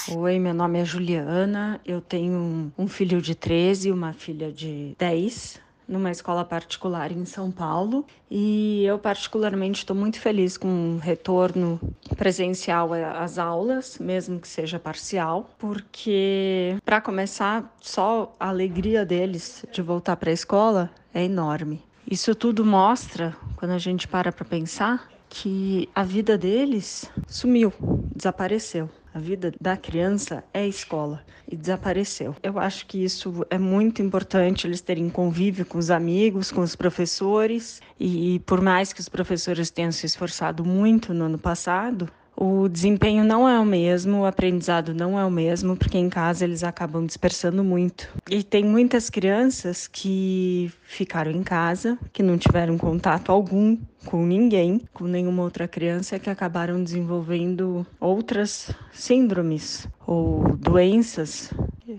Oi, 0.09 0.39
meu 0.39 0.53
nome 0.53 0.79
é 0.79 0.85
Juliana, 0.85 1.79
eu 1.85 2.01
tenho 2.01 2.73
um 2.77 2.87
filho 2.87 3.21
de 3.21 3.35
13 3.35 3.89
e 3.89 3.91
uma 3.91 4.13
filha 4.13 4.51
de 4.51 4.95
10 4.97 5.61
numa 5.91 6.09
escola 6.09 6.45
particular 6.45 7.11
em 7.11 7.25
São 7.25 7.51
Paulo 7.51 8.05
e 8.29 8.83
eu 8.85 8.97
particularmente 8.97 9.79
estou 9.79 9.95
muito 9.95 10.19
feliz 10.19 10.57
com 10.57 10.95
o 10.95 10.97
retorno 10.97 11.79
presencial 12.15 12.93
às 12.93 13.37
aulas, 13.37 13.99
mesmo 13.99 14.39
que 14.39 14.47
seja 14.47 14.79
parcial, 14.79 15.49
porque 15.59 16.77
para 16.85 17.01
começar, 17.01 17.75
só 17.81 18.33
a 18.39 18.47
alegria 18.47 19.05
deles 19.05 19.65
de 19.71 19.81
voltar 19.81 20.15
para 20.15 20.29
a 20.29 20.33
escola 20.33 20.89
é 21.13 21.23
enorme. 21.23 21.83
Isso 22.09 22.33
tudo 22.33 22.65
mostra, 22.65 23.35
quando 23.57 23.71
a 23.71 23.77
gente 23.77 24.07
para 24.07 24.31
para 24.31 24.45
pensar, 24.45 25.09
que 25.29 25.87
a 25.95 26.03
vida 26.03 26.37
deles 26.37 27.09
sumiu, 27.27 27.73
desapareceu. 28.15 28.89
A 29.13 29.19
vida 29.19 29.51
da 29.59 29.75
criança 29.75 30.43
é 30.53 30.65
escola 30.65 31.21
e 31.45 31.55
desapareceu. 31.55 32.33
Eu 32.41 32.57
acho 32.57 32.85
que 32.85 33.03
isso 33.03 33.45
é 33.49 33.57
muito 33.57 34.01
importante, 34.01 34.65
eles 34.65 34.79
terem 34.79 35.09
convívio 35.09 35.65
com 35.65 35.77
os 35.77 35.91
amigos, 35.91 36.49
com 36.49 36.61
os 36.61 36.77
professores, 36.77 37.81
e 37.99 38.39
por 38.45 38.61
mais 38.61 38.93
que 38.93 39.01
os 39.01 39.09
professores 39.09 39.69
tenham 39.69 39.91
se 39.91 40.05
esforçado 40.05 40.63
muito 40.63 41.13
no 41.13 41.25
ano 41.25 41.37
passado, 41.37 42.09
o 42.35 42.67
desempenho 42.67 43.23
não 43.23 43.47
é 43.47 43.59
o 43.59 43.65
mesmo, 43.65 44.21
o 44.21 44.25
aprendizado 44.25 44.93
não 44.93 45.19
é 45.19 45.25
o 45.25 45.29
mesmo, 45.29 45.75
porque 45.75 45.97
em 45.97 46.09
casa 46.09 46.43
eles 46.45 46.63
acabam 46.63 47.05
dispersando 47.05 47.63
muito. 47.63 48.09
E 48.29 48.41
tem 48.43 48.63
muitas 48.63 49.09
crianças 49.09 49.87
que 49.87 50.71
ficaram 50.91 51.31
em 51.31 51.41
casa, 51.41 51.97
que 52.11 52.21
não 52.21 52.37
tiveram 52.37 52.77
contato 52.77 53.31
algum 53.31 53.77
com 54.05 54.25
ninguém, 54.25 54.81
com 54.93 55.05
nenhuma 55.05 55.43
outra 55.43 55.67
criança, 55.67 56.19
que 56.19 56.29
acabaram 56.29 56.83
desenvolvendo 56.83 57.85
outras 57.99 58.71
síndromes 58.91 59.87
ou 60.05 60.57
doenças 60.57 61.49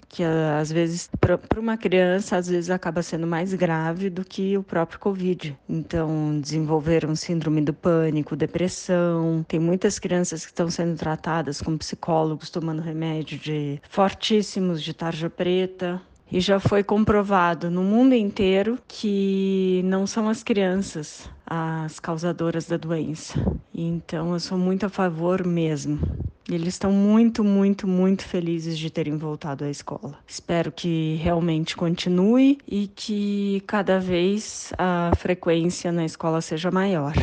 que 0.08 0.22
às 0.24 0.70
vezes 0.70 1.08
para 1.20 1.38
uma 1.58 1.76
criança 1.76 2.36
às 2.36 2.48
vezes 2.48 2.70
acaba 2.70 3.02
sendo 3.02 3.26
mais 3.26 3.52
grave 3.52 4.08
do 4.08 4.24
que 4.24 4.56
o 4.56 4.62
próprio 4.62 4.98
Covid. 4.98 5.56
Então 5.68 6.40
desenvolveram 6.40 7.14
síndrome 7.14 7.60
do 7.60 7.74
pânico, 7.74 8.36
depressão. 8.36 9.44
Tem 9.46 9.60
muitas 9.60 9.98
crianças 9.98 10.44
que 10.44 10.52
estão 10.52 10.70
sendo 10.70 10.96
tratadas 10.96 11.60
com 11.60 11.76
psicólogos 11.76 12.50
tomando 12.50 12.80
remédio 12.80 13.38
de 13.38 13.80
fortíssimos 13.88 14.82
de 14.82 14.94
tarja 14.94 15.28
preta 15.28 16.00
e 16.32 16.40
já 16.40 16.58
foi 16.58 16.82
comprovado 16.82 17.70
no 17.70 17.82
mundo 17.82 18.14
inteiro 18.14 18.78
que 18.88 19.82
não 19.84 20.06
são 20.06 20.28
as 20.28 20.42
crianças 20.42 21.30
as 21.54 22.00
causadoras 22.00 22.66
da 22.66 22.78
doença. 22.78 23.34
Então 23.74 24.32
eu 24.32 24.40
sou 24.40 24.56
muito 24.56 24.86
a 24.86 24.88
favor 24.88 25.46
mesmo. 25.46 26.00
Eles 26.48 26.68
estão 26.68 26.90
muito, 26.90 27.44
muito, 27.44 27.86
muito 27.86 28.24
felizes 28.24 28.78
de 28.78 28.90
terem 28.90 29.18
voltado 29.18 29.64
à 29.64 29.70
escola. 29.70 30.18
Espero 30.26 30.72
que 30.72 31.16
realmente 31.22 31.76
continue 31.76 32.58
e 32.66 32.88
que 32.88 33.62
cada 33.66 34.00
vez 34.00 34.72
a 34.78 35.12
frequência 35.18 35.92
na 35.92 36.06
escola 36.06 36.40
seja 36.40 36.70
maior. 36.70 37.14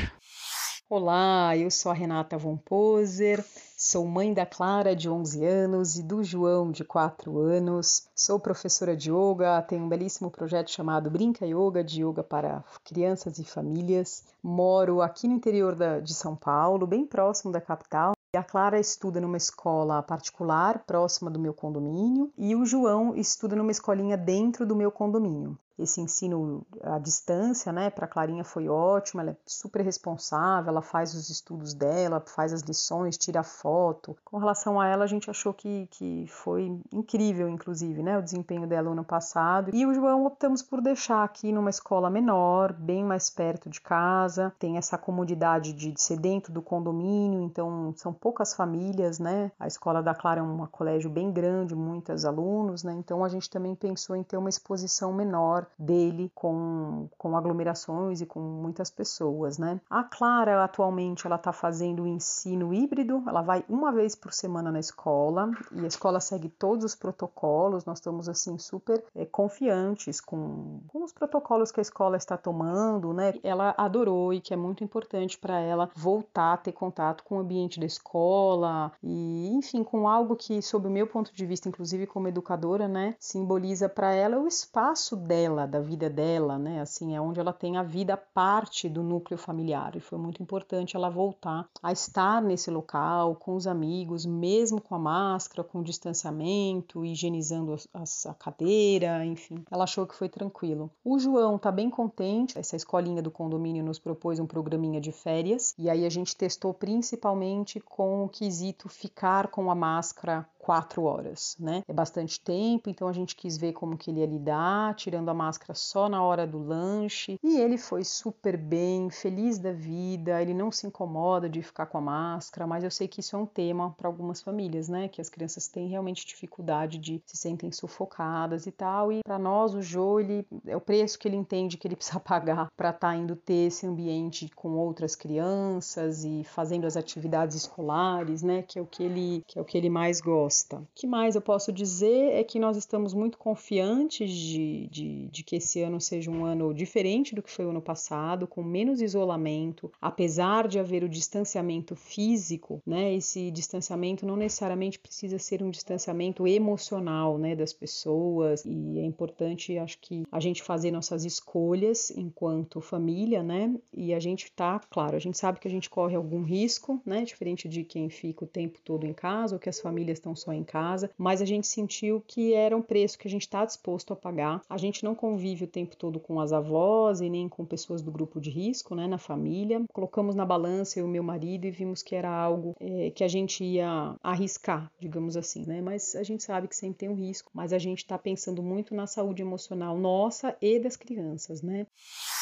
Olá, 0.92 1.56
eu 1.56 1.70
sou 1.70 1.92
a 1.92 1.94
Renata 1.94 2.36
Von 2.36 2.58
Poser, 2.58 3.46
sou 3.78 4.08
mãe 4.08 4.34
da 4.34 4.44
Clara, 4.44 4.96
de 4.96 5.08
11 5.08 5.46
anos, 5.46 5.96
e 5.98 6.02
do 6.02 6.24
João, 6.24 6.72
de 6.72 6.84
4 6.84 7.38
anos. 7.38 8.08
Sou 8.16 8.40
professora 8.40 8.98
de 8.98 9.12
yoga, 9.12 9.62
tenho 9.62 9.86
um 9.86 9.88
belíssimo 9.88 10.32
projeto 10.32 10.72
chamado 10.72 11.12
Brinca 11.12 11.46
Yoga, 11.46 11.84
de 11.84 12.04
yoga 12.04 12.24
para 12.24 12.64
crianças 12.84 13.38
e 13.38 13.44
famílias. 13.44 14.24
Moro 14.42 15.04
aqui 15.04 15.28
no 15.28 15.36
interior 15.36 15.76
da, 15.76 16.00
de 16.00 16.16
São 16.16 16.36
Paulo, 16.36 16.88
bem 16.88 17.06
próximo 17.06 17.52
da 17.52 17.62
capital. 17.62 18.14
A 18.36 18.44
Clara 18.44 18.80
estuda 18.80 19.22
numa 19.22 19.38
escola 19.38 20.02
particular 20.02 20.80
próxima 20.88 21.30
do 21.30 21.38
meu 21.38 21.54
condomínio 21.54 22.34
e 22.36 22.56
o 22.56 22.66
João 22.66 23.16
estuda 23.16 23.56
numa 23.56 23.70
escolinha 23.70 24.18
dentro 24.18 24.66
do 24.66 24.76
meu 24.76 24.92
condomínio 24.92 25.56
esse 25.80 26.02
ensino 26.02 26.66
à 26.84 27.00
distância, 27.00 27.72
né, 27.72 27.90
para 27.90 28.06
a 28.06 28.08
Clarinha 28.08 28.44
foi 28.44 28.68
ótimo, 28.68 29.22
ela 29.22 29.32
é 29.32 29.38
super 29.46 29.82
responsável, 29.82 30.70
ela 30.70 30.82
faz 30.82 31.14
os 31.14 31.30
estudos 31.30 31.74
dela, 31.74 32.22
faz 32.26 32.52
as 32.54 32.62
lições, 32.62 33.18
tira 33.18 33.44
foto. 33.44 34.16
Com 34.26 34.38
relação 34.38 34.80
a 34.80 34.88
ela, 34.88 35.06
a 35.06 35.08
gente 35.08 35.30
achou 35.30 35.54
que, 35.54 35.88
que 35.92 36.26
foi 36.28 36.80
incrível, 36.92 37.48
inclusive, 37.48 38.04
né, 38.04 38.18
o 38.18 38.22
desempenho 38.22 38.68
dela 38.68 38.92
ano 38.92 39.04
passado. 39.04 39.72
E 39.74 39.86
o 39.86 39.94
João 39.94 40.26
optamos 40.26 40.62
por 40.62 40.82
deixar 40.82 41.24
aqui 41.24 41.52
numa 41.52 41.70
escola 41.70 42.10
menor, 42.10 42.74
bem 42.74 43.04
mais 43.04 43.30
perto 43.30 43.70
de 43.70 43.80
casa, 43.80 44.54
tem 44.60 44.78
essa 44.78 44.98
comodidade 44.98 45.72
de 45.74 45.94
ser 46.00 46.18
dentro 46.18 46.52
do 46.52 46.62
condomínio, 46.62 47.42
então 47.42 47.94
são 47.96 48.14
poucas 48.14 48.54
famílias, 48.54 49.20
né, 49.20 49.52
a 49.58 49.68
escola 49.68 50.04
da 50.04 50.14
Clara 50.14 50.42
é 50.42 50.44
um 50.44 50.66
colégio 50.68 51.10
bem 51.10 51.32
grande, 51.32 51.74
muitos 51.74 52.26
alunos, 52.26 52.84
né, 52.84 52.94
então 52.94 53.24
a 53.24 53.30
gente 53.30 53.50
também 53.50 53.76
pensou 53.76 54.16
em 54.16 54.24
ter 54.24 54.38
uma 54.38 54.50
exposição 54.50 55.14
menor 55.14 55.69
dele 55.78 56.32
com, 56.36 57.08
com 57.18 57.36
aglomerações 57.36 58.22
e 58.22 58.26
com 58.26 58.40
muitas 58.40 58.90
pessoas, 58.90 59.58
né? 59.58 59.80
A 59.90 60.04
Clara 60.04 60.64
atualmente 60.64 61.26
ela 61.26 61.36
está 61.36 61.54
fazendo 61.54 62.04
o 62.04 62.08
ensino 62.08 62.74
híbrido, 62.74 63.24
ela 63.28 63.42
vai 63.42 63.64
uma 63.70 63.92
vez 63.92 64.16
por 64.16 64.34
semana 64.34 64.72
na 64.72 64.80
escola 64.80 65.52
e 65.72 65.84
a 65.84 65.88
escola 65.88 66.20
segue 66.20 66.50
todos 66.50 66.84
os 66.84 66.96
protocolos. 66.96 67.86
Nós 67.86 68.00
estamos 68.00 68.28
assim 68.28 68.58
super 68.58 69.04
é, 69.16 69.26
confiantes 69.26 70.20
com, 70.20 70.80
com 70.88 71.04
os 71.04 71.14
protocolos 71.14 71.72
que 71.72 71.80
a 71.80 71.82
escola 71.82 72.18
está 72.18 72.38
tomando, 72.38 73.14
né? 73.14 73.34
Ela 73.44 73.74
adorou 73.78 74.34
e 74.34 74.42
que 74.42 74.54
é 74.54 74.58
muito 74.58 74.84
importante 74.84 75.38
para 75.38 75.60
ela 75.60 75.90
voltar 75.96 76.54
a 76.54 76.58
ter 76.58 76.72
contato 76.72 77.24
com 77.24 77.38
o 77.38 77.40
ambiente 77.40 77.80
da 77.80 77.86
escola 77.86 78.92
e, 79.04 79.50
enfim, 79.54 79.84
com 79.84 80.08
algo 80.08 80.36
que, 80.36 80.62
sob 80.62 80.88
o 80.88 80.92
meu 80.92 81.08
ponto 81.08 81.34
de 81.34 81.46
vista, 81.46 81.70
inclusive 81.70 82.06
como 82.08 82.28
educadora, 82.28 82.88
né, 82.88 83.16
simboliza 83.20 83.90
para 83.90 84.14
ela 84.14 84.40
o 84.40 84.48
espaço 84.48 85.16
dela 85.16 85.49
dela, 85.50 85.66
da 85.66 85.80
vida 85.80 86.10
dela, 86.10 86.58
né? 86.58 86.82
Assim, 86.82 87.16
é 87.16 87.22
onde 87.22 87.40
ela 87.40 87.52
tem 87.52 87.78
a 87.78 87.84
vida 87.84 88.16
parte 88.16 88.88
do 88.88 89.02
núcleo 89.02 89.38
familiar. 89.38 89.96
E 89.96 90.00
foi 90.00 90.18
muito 90.18 90.42
importante 90.42 90.96
ela 90.96 91.10
voltar 91.10 91.68
a 91.82 91.92
estar 91.92 92.42
nesse 92.42 92.70
local 92.70 93.36
com 93.36 93.56
os 93.56 93.66
amigos, 93.66 94.26
mesmo 94.26 94.80
com 94.80 94.96
a 94.96 95.00
máscara, 95.00 95.64
com 95.64 95.80
o 95.80 95.84
distanciamento, 95.84 97.06
higienizando 97.06 97.76
a, 97.94 98.04
a 98.30 98.34
cadeira, 98.34 99.26
enfim. 99.26 99.64
Ela 99.72 99.84
achou 99.84 100.06
que 100.06 100.16
foi 100.16 100.30
tranquilo. 100.30 100.92
O 101.04 101.18
João 101.18 101.58
tá 101.58 101.72
bem 101.72 101.90
contente. 101.90 102.58
Essa 102.58 102.76
escolinha 102.76 103.22
do 103.22 103.32
condomínio 103.32 103.84
nos 103.84 104.00
propôs 104.00 104.40
um 104.40 104.46
programinha 104.46 105.02
de 105.02 105.12
férias 105.12 105.74
e 105.78 105.90
aí 105.90 106.06
a 106.06 106.10
gente 106.10 106.36
testou 106.36 106.74
principalmente 106.74 107.80
com 107.80 108.26
o 108.26 108.30
quesito 108.30 108.88
ficar 108.88 109.48
com 109.48 109.72
a 109.72 109.76
máscara 109.76 110.48
quatro 110.70 111.06
horas, 111.06 111.58
né? 111.60 111.82
É 111.88 111.92
bastante 111.92 112.40
tempo, 112.40 112.92
então 112.92 113.08
a 113.08 113.12
gente 113.12 113.36
quis 113.36 113.58
ver 113.58 113.74
como 113.74 113.98
que 113.98 114.12
ele 114.12 114.20
ia 114.20 114.28
lidar, 114.28 114.94
tirando 114.94 115.28
a 115.28 115.34
máscara 115.34 115.74
só 115.74 116.08
na 116.08 116.24
hora 116.24 116.46
do 116.46 116.60
lanche. 116.60 117.40
E 117.42 117.60
ele 117.60 117.76
foi 117.76 118.04
super 118.04 118.56
bem, 118.56 119.10
feliz 119.10 119.58
da 119.58 119.72
vida, 119.72 120.40
ele 120.40 120.54
não 120.54 120.72
se 120.72 120.86
incomoda 120.86 121.50
de 121.50 121.64
ficar 121.64 121.88
com 121.88 121.98
a 121.98 122.02
máscara, 122.02 122.68
mas 122.68 122.84
eu 122.84 122.92
sei 122.92 123.08
que 123.08 123.20
isso 123.20 123.36
é 123.36 123.40
um 123.40 123.48
tema 123.48 123.96
para 123.98 124.08
algumas 124.08 124.44
famílias, 124.44 124.88
né? 124.88 125.08
Que 125.08 125.20
as 125.20 125.28
crianças 125.28 125.68
têm 125.68 125.88
realmente 125.88 126.24
dificuldade 126.24 127.00
de 127.00 127.20
se 127.26 127.36
sentem 127.36 127.72
sufocadas 127.72 128.68
e 128.68 128.72
tal. 128.72 129.12
E 129.12 129.24
para 129.24 129.40
nós, 129.40 129.74
o 129.74 129.82
Jô, 129.82 130.20
ele 130.20 130.46
é 130.68 130.78
o 130.78 130.82
preço 130.82 131.18
que 131.18 131.28
ele 131.28 131.38
entende 131.38 131.78
que 131.78 131.88
ele 131.88 131.96
precisa 131.98 132.20
pagar 132.20 132.70
para 132.78 132.92
estar 132.92 133.08
tá 133.08 133.16
indo 133.16 133.36
ter 133.36 133.70
esse 133.70 133.88
ambiente 133.88 134.52
com 134.56 134.78
outras 134.78 135.16
crianças 135.16 136.24
e 136.24 136.44
fazendo 136.44 136.86
as 136.86 136.96
atividades 136.96 137.56
escolares, 137.56 138.44
né? 138.44 138.62
Que 138.62 138.78
é 138.78 138.82
o 138.84 138.86
que 138.86 139.02
ele, 139.02 139.44
que 139.48 139.58
é 139.58 139.62
o 139.64 139.66
que 139.66 139.76
ele 139.76 139.90
mais 139.90 140.22
gosta. 140.22 140.59
O 140.78 140.88
que 140.96 141.08
mais 141.08 141.36
eu 141.36 141.42
posso 141.42 141.72
dizer 141.72 142.34
é 142.34 142.44
que 142.44 142.60
nós 142.60 142.78
estamos 142.78 143.14
muito 143.14 143.38
confiantes 143.38 144.32
de, 144.32 144.88
de, 144.88 145.28
de 145.28 145.44
que 145.44 145.56
esse 145.56 145.82
ano 145.82 146.00
seja 146.00 146.30
um 146.32 146.46
ano 146.46 146.74
diferente 146.74 147.36
do 147.36 147.42
que 147.42 147.52
foi 147.52 147.66
o 147.66 147.70
ano 147.70 147.82
passado, 147.82 148.48
com 148.48 148.64
menos 148.64 149.02
isolamento, 149.02 149.92
apesar 150.02 150.68
de 150.68 150.80
haver 150.80 151.04
o 151.04 151.10
distanciamento 151.10 151.96
físico, 151.96 152.82
né? 152.86 153.14
Esse 153.14 153.52
distanciamento 153.52 154.26
não 154.26 154.36
necessariamente 154.36 155.00
precisa 155.00 155.38
ser 155.38 155.64
um 155.64 155.70
distanciamento 155.70 156.48
emocional, 156.48 157.38
né, 157.38 157.56
das 157.56 157.74
pessoas, 157.74 158.66
e 158.66 159.00
é 159.00 159.06
importante, 159.06 159.78
acho 159.78 160.00
que 160.00 160.24
a 160.32 160.40
gente 160.40 160.64
fazer 160.64 160.92
nossas 160.92 161.26
escolhas 161.26 162.12
enquanto 162.12 162.82
família, 162.82 163.44
né? 163.44 163.76
E 163.94 164.14
a 164.14 164.20
gente 164.20 164.52
tá, 164.52 164.80
claro, 164.90 165.16
a 165.16 165.20
gente 165.20 165.38
sabe 165.38 165.60
que 165.60 165.68
a 165.68 165.72
gente 165.72 165.90
corre 165.90 166.16
algum 166.16 166.44
risco, 166.44 167.02
né, 167.06 167.24
diferente 167.24 167.68
de 167.68 167.84
quem 167.84 168.10
fica 168.10 168.44
o 168.44 168.48
tempo 168.48 168.80
todo 168.84 169.06
em 169.06 169.14
casa 169.14 169.56
ou 169.56 169.60
que 169.60 169.70
as 169.70 169.80
famílias 169.80 170.18
estão 170.18 170.36
só 170.40 170.52
em 170.52 170.64
casa, 170.64 171.12
mas 171.18 171.42
a 171.42 171.46
gente 171.46 171.68
sentiu 171.68 172.24
que 172.26 172.54
era 172.54 172.76
um 172.76 172.82
preço 172.82 173.18
que 173.18 173.28
a 173.28 173.32
gente 173.32 173.44
está 173.44 173.66
disposto 173.66 174.14
a 174.14 174.16
pagar. 174.16 174.62
A 174.70 174.78
gente 174.78 175.04
não 175.04 175.14
convive 175.14 175.66
o 175.66 175.68
tempo 175.68 175.96
todo 175.96 176.20
com 176.20 176.40
as 176.40 176.52
avós 176.52 177.22
e 177.22 177.30
nem 177.30 177.48
com 177.48 177.66
pessoas 177.66 178.02
do 178.02 178.12
grupo 178.12 178.40
de 178.40 178.50
risco, 178.50 178.96
né, 178.96 179.08
na 179.08 179.18
família. 179.18 179.82
Colocamos 179.94 180.36
na 180.36 180.46
balança 180.46 181.00
eu 181.00 181.08
e 181.08 181.10
meu 181.10 181.24
marido 181.24 181.66
e 181.66 181.72
vimos 181.72 182.02
que 182.02 182.16
era 182.16 182.30
algo 182.30 182.76
é, 182.80 183.12
que 183.12 183.24
a 183.24 183.28
gente 183.28 183.64
ia 183.64 184.16
arriscar, 184.24 184.92
digamos 185.00 185.36
assim, 185.36 185.66
né? 185.66 185.82
Mas 185.82 186.16
a 186.16 186.24
gente 186.24 186.44
sabe 186.44 186.68
que 186.68 186.76
sempre 186.76 187.00
tem 187.00 187.10
um 187.10 187.16
risco, 187.16 187.52
mas 187.54 187.74
a 187.74 187.78
gente 187.78 188.00
está 188.00 188.18
pensando 188.18 188.64
muito 188.64 188.96
na 188.96 189.08
saúde 189.08 189.42
emocional 189.42 189.98
nossa 189.98 190.56
e 190.62 190.80
das 190.80 190.96
crianças, 190.96 191.62
né? 191.62 191.86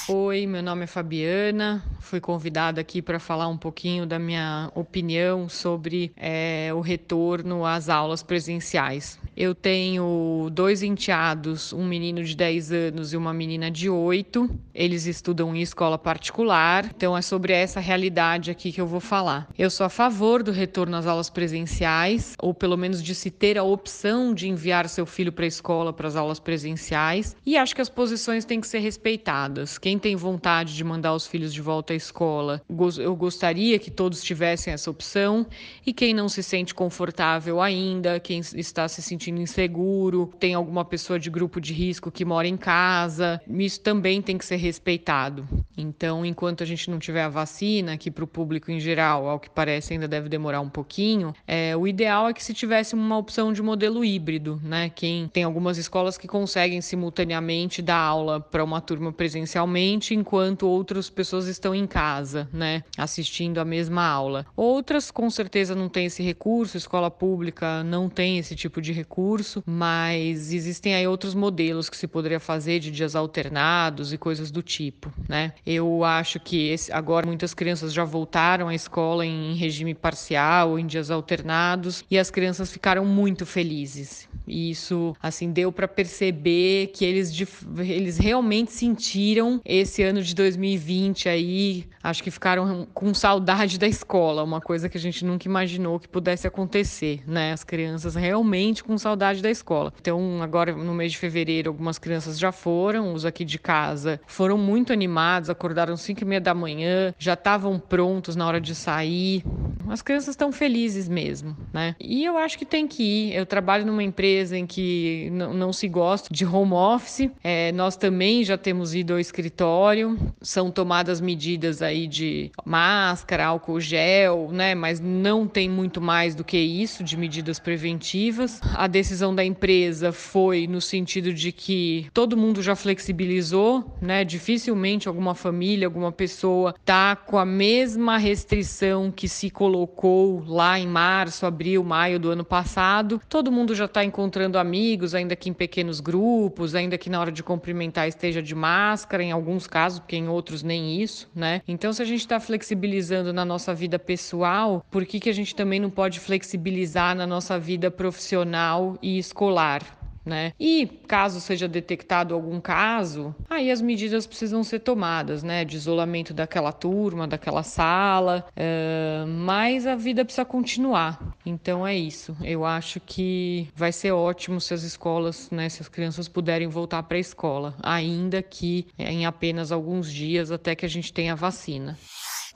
Oi, 0.10 0.46
meu 0.46 0.64
nome 0.64 0.86
é 0.86 0.88
Fabiana. 0.88 1.84
Fui 2.00 2.22
convidada 2.22 2.80
aqui 2.80 3.02
para 3.02 3.20
falar 3.20 3.48
um 3.48 3.58
pouquinho 3.58 4.06
da 4.06 4.18
minha 4.18 4.72
opinião 4.74 5.50
sobre 5.50 6.14
é, 6.16 6.72
o 6.74 6.80
retorno 6.80 7.66
às 7.66 7.87
aulas 7.90 8.24
presenciais. 8.24 9.20
Eu 9.36 9.54
tenho 9.54 10.50
dois 10.52 10.82
enteados, 10.82 11.72
um 11.72 11.86
menino 11.86 12.24
de 12.24 12.36
10 12.36 12.72
anos 12.72 13.14
e 13.14 13.18
uma 13.18 13.32
menina 13.32 13.70
de 13.70 13.88
8. 13.88 14.50
Eles 14.74 15.06
estudam 15.06 15.56
em 15.56 15.62
escola 15.62 15.98
particular, 15.98 16.92
então 16.96 17.16
é 17.16 17.22
sobre 17.22 17.54
essa 17.54 17.80
realidade 17.80 18.50
aqui 18.50 18.72
que 18.72 18.82
eu 18.82 18.88
vou 18.88 19.00
falar. 19.00 19.48
Eu 19.56 19.70
sou 19.70 19.86
a 19.86 19.90
favor 19.90 20.42
do 20.42 20.52
retorno 20.52 20.98
às 20.98 21.06
aulas 21.06 21.30
presenciais, 21.30 22.34
ou 22.40 22.52
pelo 22.52 22.76
menos 22.76 23.04
de 23.04 23.14
se 23.14 23.30
ter 23.30 23.60
a 23.60 23.64
opção 23.64 24.34
de 24.34 24.48
enviar 24.48 24.90
seu 24.90 25.06
filho 25.06 25.32
para 25.32 25.46
a 25.46 25.48
escola 25.48 25.94
para 25.94 26.08
as 26.08 26.16
aulas 26.16 26.40
presenciais, 26.40 27.36
e 27.46 27.56
acho 27.58 27.76
que 27.76 27.82
as 27.82 27.90
posições 27.90 28.44
têm 28.44 28.60
que 28.60 28.68
ser 28.68 28.80
respeitadas. 28.80 29.78
Quem 29.78 30.00
tem 30.00 30.16
vontade 30.16 30.76
de 30.76 30.84
mandar 30.84 31.14
os 31.14 31.28
filhos 31.28 31.54
de 31.54 31.62
volta 31.62 31.94
à 31.94 31.96
escola, 31.96 32.62
eu 32.98 33.16
gostaria 33.16 33.78
que 33.78 33.92
todos 33.92 34.24
tivessem 34.24 34.74
essa 34.74 34.90
opção, 34.90 35.46
e 35.86 35.94
quem 35.94 36.12
não 36.12 36.28
se 36.28 36.42
sente 36.42 36.74
confortável 36.74 37.62
ainda, 37.62 37.77
quem 38.24 38.40
está 38.40 38.88
se 38.88 39.02
sentindo 39.02 39.42
inseguro, 39.42 40.32
tem 40.40 40.54
alguma 40.54 40.84
pessoa 40.84 41.20
de 41.20 41.30
grupo 41.30 41.60
de 41.60 41.74
risco 41.74 42.12
que 42.12 42.26
mora 42.26 42.48
em 42.48 42.58
casa, 42.58 43.42
isso 43.48 43.80
também 43.82 44.22
tem 44.22 44.38
que 44.38 44.46
ser 44.46 44.58
respeitado. 44.58 45.48
Então, 45.78 46.26
enquanto 46.26 46.64
a 46.64 46.66
gente 46.66 46.90
não 46.90 47.00
tiver 47.00 47.24
a 47.24 47.30
vacina, 47.30 47.98
que 47.98 48.10
para 48.10 48.24
o 48.24 48.28
público 48.28 48.72
em 48.72 48.80
geral, 48.80 49.28
ao 49.28 49.40
que 49.40 49.50
parece, 49.50 49.94
ainda 49.94 50.08
deve 50.08 50.30
demorar 50.30 50.62
um 50.62 50.70
pouquinho, 50.70 51.34
é, 51.48 51.76
o 51.76 51.88
ideal 51.88 52.28
é 52.30 52.34
que 52.34 52.44
se 52.44 52.54
tivesse 52.54 52.96
uma 52.96 53.18
opção 53.18 53.54
de 53.54 53.62
modelo 53.62 54.04
híbrido, 54.04 54.60
né? 54.64 54.90
Quem 54.90 55.28
tem 55.28 55.44
algumas 55.44 55.78
escolas 55.78 56.18
que 56.18 56.28
conseguem 56.28 56.82
simultaneamente 56.82 57.82
dar 57.82 58.00
aula 58.00 58.40
para 58.40 58.64
uma 58.64 58.82
turma 58.82 59.12
presencialmente, 59.12 60.16
enquanto 60.16 60.68
outras 60.68 61.10
pessoas 61.10 61.48
estão 61.48 61.76
em 61.76 61.86
casa, 61.86 62.50
né? 62.52 62.84
Assistindo 62.98 63.60
a 63.60 63.66
mesma 63.66 64.06
aula. 64.06 64.46
Outras, 64.56 65.12
com 65.12 65.30
certeza, 65.30 65.76
não 65.76 65.90
têm 65.90 66.06
esse 66.06 66.24
recurso, 66.24 66.78
escola 66.78 67.12
pública 67.12 67.67
não 67.86 68.10
tem 68.10 68.38
esse 68.38 68.56
tipo 68.56 68.82
de 68.82 68.92
recurso, 68.92 69.64
mas 69.66 70.52
existem 70.54 70.96
aí 70.96 71.08
outros 71.08 71.34
modelos 71.34 71.90
que 71.90 71.98
se 71.98 72.08
poderia 72.08 72.40
fazer 72.40 72.80
de 72.80 72.92
dias 72.92 73.16
alternados 73.16 74.14
e 74.14 74.18
coisas 74.18 74.52
do 74.52 74.62
tipo, 74.62 75.12
né? 75.28 75.54
Eu 75.66 76.04
acho 76.04 76.40
que 76.40 76.70
esse, 76.70 76.92
agora 76.92 77.26
muitas 77.26 77.54
crianças 77.54 77.94
já 77.94 78.04
voltaram 78.04 78.68
à 78.68 78.76
escola 78.76 79.26
em 79.26 79.56
regime 79.56 79.94
parcial 79.94 80.80
em 80.80 80.86
dias 80.86 81.12
alternados 81.12 82.04
e 82.10 82.18
as 82.18 82.32
crianças 82.32 82.72
ficaram 82.72 83.06
muito 83.06 83.46
felizes. 83.46 84.28
E 84.48 84.72
isso, 84.72 85.16
assim, 85.22 85.52
deu 85.52 85.72
para 85.72 85.88
perceber 85.88 86.88
que 86.88 87.04
eles, 87.04 87.34
eles 87.80 88.18
realmente 88.18 88.72
sentiram 88.72 89.62
esse 89.66 90.02
ano 90.04 90.22
de 90.22 90.34
2020 90.34 91.28
aí, 91.28 91.86
acho 92.02 92.24
que 92.24 92.32
ficaram 92.32 92.88
com 92.94 93.14
saudade 93.14 93.78
da 93.78 93.88
escola, 93.88 94.44
uma 94.44 94.62
coisa 94.62 94.88
que 94.88 94.98
a 94.98 95.02
gente 95.02 95.26
nunca 95.26 95.48
imaginou 95.48 96.00
que 96.00 96.08
pudesse 96.08 96.48
acontecer, 96.48 97.22
né? 97.28 97.52
As 97.58 97.64
crianças 97.64 98.14
realmente 98.14 98.84
com 98.84 98.96
saudade 99.00 99.42
da 99.42 99.50
escola. 99.50 99.92
Então, 100.00 100.44
agora 100.44 100.76
no 100.76 100.94
mês 100.94 101.14
de 101.14 101.18
fevereiro, 101.18 101.72
algumas 101.72 101.98
crianças 101.98 102.38
já 102.38 102.52
foram, 102.52 103.16
os 103.16 103.26
aqui 103.26 103.44
de 103.44 103.58
casa 103.58 104.22
foram 104.28 104.60
muito 104.60 104.94
animados, 104.94 105.50
acordaram 105.50 105.98
5 105.98 106.22
e 106.22 106.26
meia 106.26 106.40
da 106.40 106.54
manhã, 106.54 107.16
já 107.18 107.34
estavam 107.34 107.80
prontos 107.80 108.36
na 108.36 108.46
hora 108.46 108.62
de 108.62 108.76
sair. 108.76 109.44
As 109.90 110.04
crianças 110.04 110.30
estão 110.30 110.52
felizes 110.52 111.08
mesmo, 111.10 111.58
né? 111.74 111.96
E 112.00 112.24
eu 112.26 112.38
acho 112.38 112.60
que 112.60 112.66
tem 112.66 112.88
que 112.88 113.02
ir. 113.02 113.36
Eu 113.36 113.46
trabalho 113.46 113.86
numa 113.86 114.04
empresa 114.04 114.56
em 114.56 114.68
que 114.68 115.30
não 115.32 115.72
se 115.74 115.88
gosta 115.88 116.32
de 116.32 116.46
home 116.46 116.74
office. 116.74 117.32
É, 117.44 117.72
nós 117.72 117.96
também 117.96 118.44
já 118.44 118.58
temos 118.58 118.94
ido 118.94 119.14
ao 119.14 119.20
escritório. 119.20 120.16
São 120.42 120.70
tomadas 120.70 121.20
medidas 121.20 121.82
aí 121.82 122.06
de 122.06 122.52
máscara, 122.66 123.46
álcool 123.46 123.80
gel, 123.80 124.50
né? 124.52 124.76
Mas 124.76 125.00
não 125.00 125.48
tem 125.48 125.70
muito 125.70 126.02
mais 126.02 126.36
do 126.36 126.44
que 126.44 126.58
isso 126.58 127.02
de 127.04 127.16
medidas 127.16 127.47
preventivas. 127.56 128.60
A 128.76 128.88
decisão 128.88 129.34
da 129.34 129.44
empresa 129.44 130.12
foi 130.12 130.68
no 130.68 130.82
sentido 130.82 131.34
de 131.34 131.52
que 131.52 132.10
todo 132.14 132.36
mundo 132.36 132.62
já 132.62 132.76
flexibilizou, 132.76 133.96
né? 134.02 134.26
Dificilmente 134.26 135.08
alguma 135.08 135.34
família, 135.34 135.88
alguma 135.88 136.12
pessoa 136.12 136.76
tá 136.84 137.16
com 137.16 137.38
a 137.38 137.46
mesma 137.46 138.18
restrição 138.18 139.12
que 139.12 139.30
se 139.30 139.50
colocou 139.50 140.44
lá 140.46 140.80
em 140.80 140.88
março, 140.88 141.46
abril, 141.46 141.84
maio 141.84 142.20
do 142.20 142.30
ano 142.30 142.44
passado. 142.44 143.22
Todo 143.30 143.52
mundo 143.52 143.74
já 143.74 143.86
está 143.86 144.04
encontrando 144.04 144.58
amigos, 144.58 145.16
ainda 145.16 145.36
que 145.36 145.50
em 145.50 145.54
pequenos 145.54 146.00
grupos, 146.00 146.76
ainda 146.76 146.98
que 146.98 147.10
na 147.10 147.20
hora 147.20 147.32
de 147.32 147.44
cumprimentar 147.44 148.08
esteja 148.08 148.42
de 148.42 148.54
máscara, 148.56 149.24
em 149.24 149.32
alguns 149.32 149.68
casos, 149.68 150.00
porque 150.00 150.16
em 150.16 150.28
outros 150.28 150.64
nem 150.64 151.02
isso, 151.02 151.30
né? 151.34 151.62
Então, 151.68 151.94
se 151.94 152.02
a 152.02 152.06
gente 152.06 152.22
está 152.22 152.40
flexibilizando 152.40 153.32
na 153.32 153.46
nossa 153.46 153.74
vida 153.74 154.00
pessoal, 154.00 154.86
por 154.90 155.06
que, 155.06 155.20
que 155.20 155.30
a 155.30 155.34
gente 155.34 155.56
também 155.56 155.80
não 155.80 155.90
pode 155.90 156.20
flexibilizar 156.20 157.16
na 157.16 157.26
nossa 157.26 157.37
vida 157.60 157.92
profissional 157.92 158.98
e 159.02 159.18
escolar? 159.18 159.98
né? 160.28 160.54
E 160.60 160.86
caso 161.08 161.40
seja 161.40 161.68
detectado 161.68 162.36
algum 162.36 162.60
caso, 162.60 163.34
aí 163.50 163.72
as 163.72 163.82
medidas 163.82 164.28
precisam 164.28 164.64
ser 164.64 164.80
tomadas, 164.80 165.42
né? 165.42 165.64
De 165.64 165.78
isolamento 165.78 166.34
daquela 166.34 166.72
turma, 166.72 167.28
daquela 167.28 167.64
sala, 167.64 168.46
uh, 168.52 169.28
mas 169.28 169.88
a 169.88 169.96
vida 169.96 170.26
precisa 170.26 170.46
continuar. 170.46 171.36
Então 171.46 171.88
é 171.88 171.96
isso. 171.96 172.36
Eu 172.44 172.66
acho 172.66 173.00
que 173.00 173.70
vai 173.74 173.92
ser 173.92 174.12
ótimo 174.12 174.60
se 174.60 174.74
as 174.74 174.84
escolas, 174.84 175.50
né, 175.50 175.70
se 175.70 175.82
as 175.82 175.88
crianças 175.88 176.28
puderem 176.28 176.68
voltar 176.68 177.02
para 177.04 177.18
a 177.18 177.22
escola, 177.22 177.74
ainda 177.82 178.42
que 178.42 178.88
em 179.00 179.26
apenas 179.26 179.72
alguns 179.72 180.12
dias 180.12 180.52
até 180.52 180.76
que 180.76 180.86
a 180.86 180.90
gente 180.90 181.14
tenha 181.14 181.36
vacina. 181.36 181.98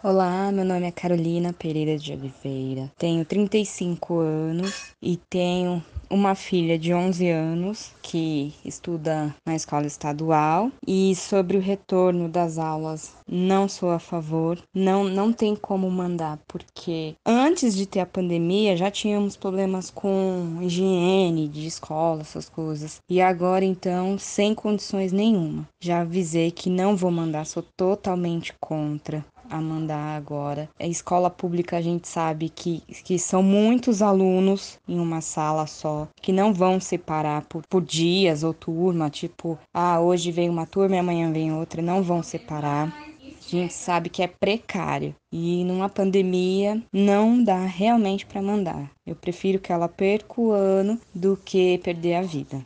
Olá, 0.04 0.52
meu 0.52 0.66
nome 0.66 0.88
é 0.88 0.92
Carolina 0.92 1.54
Pereira 1.54 1.96
de 1.96 2.12
Oliveira, 2.12 2.92
tenho 2.98 3.24
35 3.24 4.18
anos 4.18 4.96
e 5.00 5.16
tenho 5.30 5.84
uma 6.10 6.34
filha 6.34 6.78
de 6.78 6.92
11 6.92 7.30
anos 7.30 7.92
que 8.02 8.54
estuda 8.66 9.34
na 9.46 9.56
escola 9.56 9.86
estadual 9.86 10.72
e 10.86 11.16
sobre 11.16 11.56
o 11.56 11.62
retorno 11.62 12.28
das 12.28 12.58
aulas 12.58 13.14
não 13.28 13.70
sou 13.70 13.92
a 13.92 14.00
favor, 14.00 14.62
não 14.74 15.06
não 15.06 15.32
tem 15.32 15.56
como 15.56 15.90
mandar 15.90 16.38
porque 16.48 17.16
antes 17.26 17.76
de 17.76 17.86
ter 17.86 18.02
a 18.02 18.06
pandemia 18.06 18.76
já 18.76 18.92
tínhamos 18.92 19.38
problemas 19.38 19.90
com 19.90 20.58
higiene 20.62 21.48
de 21.48 21.66
escola, 21.66 22.22
essas 22.22 22.50
coisas. 22.50 23.00
E 23.10 23.22
agora 23.22 23.64
então, 23.64 24.18
sem 24.18 24.54
condições 24.54 25.14
nenhuma. 25.14 25.68
Já 25.80 26.02
avisei 26.02 26.52
que 26.52 26.70
não 26.70 26.98
vou 26.98 27.12
mandar, 27.12 27.46
sou 27.46 27.64
totalmente 27.78 28.54
contra 28.60 29.24
a 29.52 29.62
mandar 29.62 30.16
agora. 30.16 30.70
A 30.80 30.88
escola 30.88 31.30
pública 31.30 31.78
a 31.78 31.82
gente 31.82 32.08
sabe 32.08 32.50
que, 32.50 32.82
que 33.04 33.20
são 33.20 33.44
muitos 33.44 34.02
alunos 34.02 34.80
em 34.88 35.00
uma 35.00 35.22
sala 35.22 35.68
só, 35.68 36.08
que 36.22 36.32
não 36.32 36.54
vão 36.54 36.80
separar 36.80 37.44
por, 37.44 37.64
por 37.70 37.82
dias 37.82 38.44
ou 38.44 38.54
turma, 38.54 39.10
tipo, 39.10 39.60
ah, 39.74 40.00
hoje 40.00 40.32
vem 40.32 40.50
uma 40.50 40.66
turma 40.66 40.96
e 40.96 41.00
amanhã 41.00 41.32
vem 41.32 41.54
outra, 41.54 41.82
não 41.82 42.02
vão 42.02 42.24
separar. 42.24 42.94
A 43.22 43.50
gente 43.58 43.74
sabe 43.74 44.10
que 44.10 44.24
é 44.24 44.28
precário 44.28 45.14
e 45.30 45.66
numa 45.66 45.90
pandemia 45.90 46.82
não 46.94 47.44
dá 47.44 47.66
realmente 47.66 48.26
para 48.26 48.42
mandar. 48.42 48.90
Eu 49.06 49.16
prefiro 49.16 49.60
que 49.60 49.74
ela 49.74 49.90
perca 49.90 50.40
o 50.40 50.52
ano 50.52 50.98
do 51.14 51.36
que 51.36 51.78
perder 51.80 52.16
a 52.16 52.22
vida. 52.22 52.64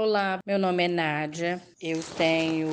Olá, 0.00 0.38
meu 0.46 0.60
nome 0.60 0.84
é 0.84 0.86
Nádia, 0.86 1.60
eu 1.82 2.00
tenho 2.16 2.70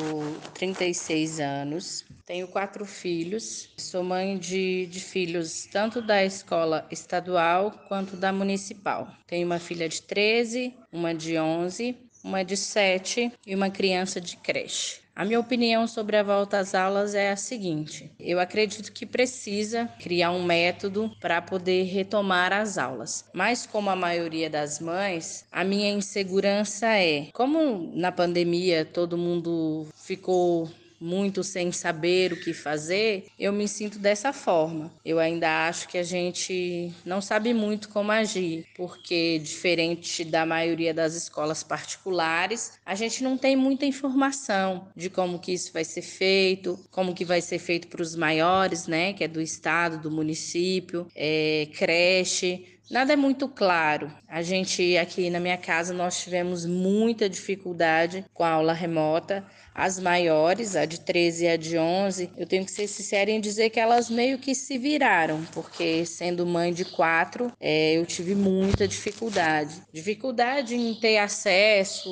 36 0.54 1.40
anos, 1.40 2.06
tenho 2.24 2.48
quatro 2.48 2.86
filhos, 2.86 3.74
sou 3.80 4.04
mãe 4.04 4.38
de, 4.38 4.86
de 4.86 5.00
filhos 5.00 5.66
tanto 5.66 6.04
da 6.04 6.24
escola 6.24 6.88
estadual 6.92 7.72
quanto 7.88 8.16
da 8.16 8.32
municipal. 8.32 9.08
Tenho 9.26 9.48
uma 9.48 9.58
filha 9.58 9.90
de 9.90 10.04
13, 10.04 10.76
uma 10.92 11.16
de 11.16 11.36
11, 11.36 11.98
uma 12.24 12.46
de 12.46 12.56
7 12.56 13.32
e 13.44 13.56
uma 13.56 13.72
criança 13.72 14.22
de 14.22 14.38
creche. 14.38 15.05
A 15.16 15.24
minha 15.24 15.40
opinião 15.40 15.88
sobre 15.88 16.18
a 16.18 16.24
volta 16.24 16.60
às 16.60 16.76
aulas 16.76 17.16
é 17.16 17.32
a 17.32 17.38
seguinte: 17.38 18.12
eu 18.20 18.38
acredito 18.38 18.92
que 18.92 19.06
precisa 19.06 19.88
criar 19.98 20.32
um 20.32 20.44
método 20.44 21.10
para 21.22 21.42
poder 21.42 21.84
retomar 21.84 22.52
as 22.52 22.78
aulas. 22.78 23.24
Mas, 23.34 23.66
como 23.66 23.90
a 23.90 23.96
maioria 23.96 24.50
das 24.50 24.82
mães, 24.82 25.46
a 25.50 25.64
minha 25.64 25.90
insegurança 25.90 26.88
é: 26.88 27.30
como 27.32 27.92
na 27.96 28.12
pandemia 28.12 28.84
todo 28.84 29.18
mundo 29.18 29.88
ficou 29.96 30.70
muito 31.00 31.44
sem 31.44 31.72
saber 31.72 32.34
o 32.34 32.40
que 32.40 32.54
fazer, 32.54 33.28
eu 33.38 33.52
me 33.52 33.68
sinto 33.68 34.00
dessa 34.00 34.32
forma. 34.34 34.92
Eu 35.04 35.20
ainda 35.20 35.68
acho 35.68 35.88
que 35.88 35.98
a 35.98 36.04
gente 36.04 36.92
não 37.06 37.22
sabe 37.22 37.54
muito 37.54 37.90
como 37.90 38.12
agir, 38.12 38.66
porque 38.76 39.40
diferente 39.40 40.24
da 40.24 40.46
maioria 40.46 40.94
das 40.94 41.16
escolas 41.16 41.64
particulares, 41.64 42.74
a 42.86 42.96
gente 42.96 43.24
não 43.24 43.38
tem 43.38 43.56
muita 43.56 43.86
informação 43.86 44.88
de 44.96 45.10
como 45.10 45.40
que 45.40 45.54
isso 45.54 45.72
vai 45.74 45.84
ser 45.84 46.02
feito, 46.02 46.80
como 46.92 47.14
que 47.14 47.26
vai 47.26 47.42
ser 47.42 47.60
feito 47.60 47.88
para 47.88 48.02
os 48.02 48.16
maiores, 48.16 48.88
né, 48.88 49.14
que 49.14 49.24
é 49.24 49.28
do 49.28 49.42
estado, 49.42 50.02
do 50.02 50.12
município, 50.12 51.08
é, 51.16 51.68
creche. 51.74 52.75
Nada 52.90 53.14
é 53.14 53.16
muito 53.16 53.48
claro. 53.48 54.12
A 54.28 54.44
gente 54.44 54.96
aqui 54.98 55.30
na 55.30 55.40
minha 55.40 55.58
casa 55.58 55.92
nós 55.94 56.22
tivemos 56.22 56.66
muita 56.66 57.28
dificuldade 57.28 58.24
com 58.34 58.44
a 58.44 58.50
aula 58.50 58.74
remota. 58.74 59.44
As 59.74 60.00
maiores, 60.00 60.76
a 60.76 60.86
de 60.86 61.00
13 61.00 61.46
e 61.46 61.48
a 61.48 61.58
de 61.58 61.78
11, 61.78 62.30
eu 62.38 62.46
tenho 62.46 62.64
que 62.64 62.72
ser 62.72 62.88
sincera 62.88 63.32
em 63.32 63.42
dizer 63.42 63.72
que 63.72 63.80
elas 63.80 64.10
meio 64.10 64.38
que 64.38 64.54
se 64.54 64.78
viraram, 64.78 65.44
porque 65.52 66.06
sendo 66.06 66.46
mãe 66.46 66.72
de 66.72 66.86
quatro, 66.86 67.52
é, 67.60 67.98
eu 67.98 68.06
tive 68.06 68.36
muita 68.36 68.88
dificuldade. 68.88 69.82
Dificuldade 69.92 70.76
em 70.76 70.94
ter 70.94 71.18
acesso, 71.18 72.10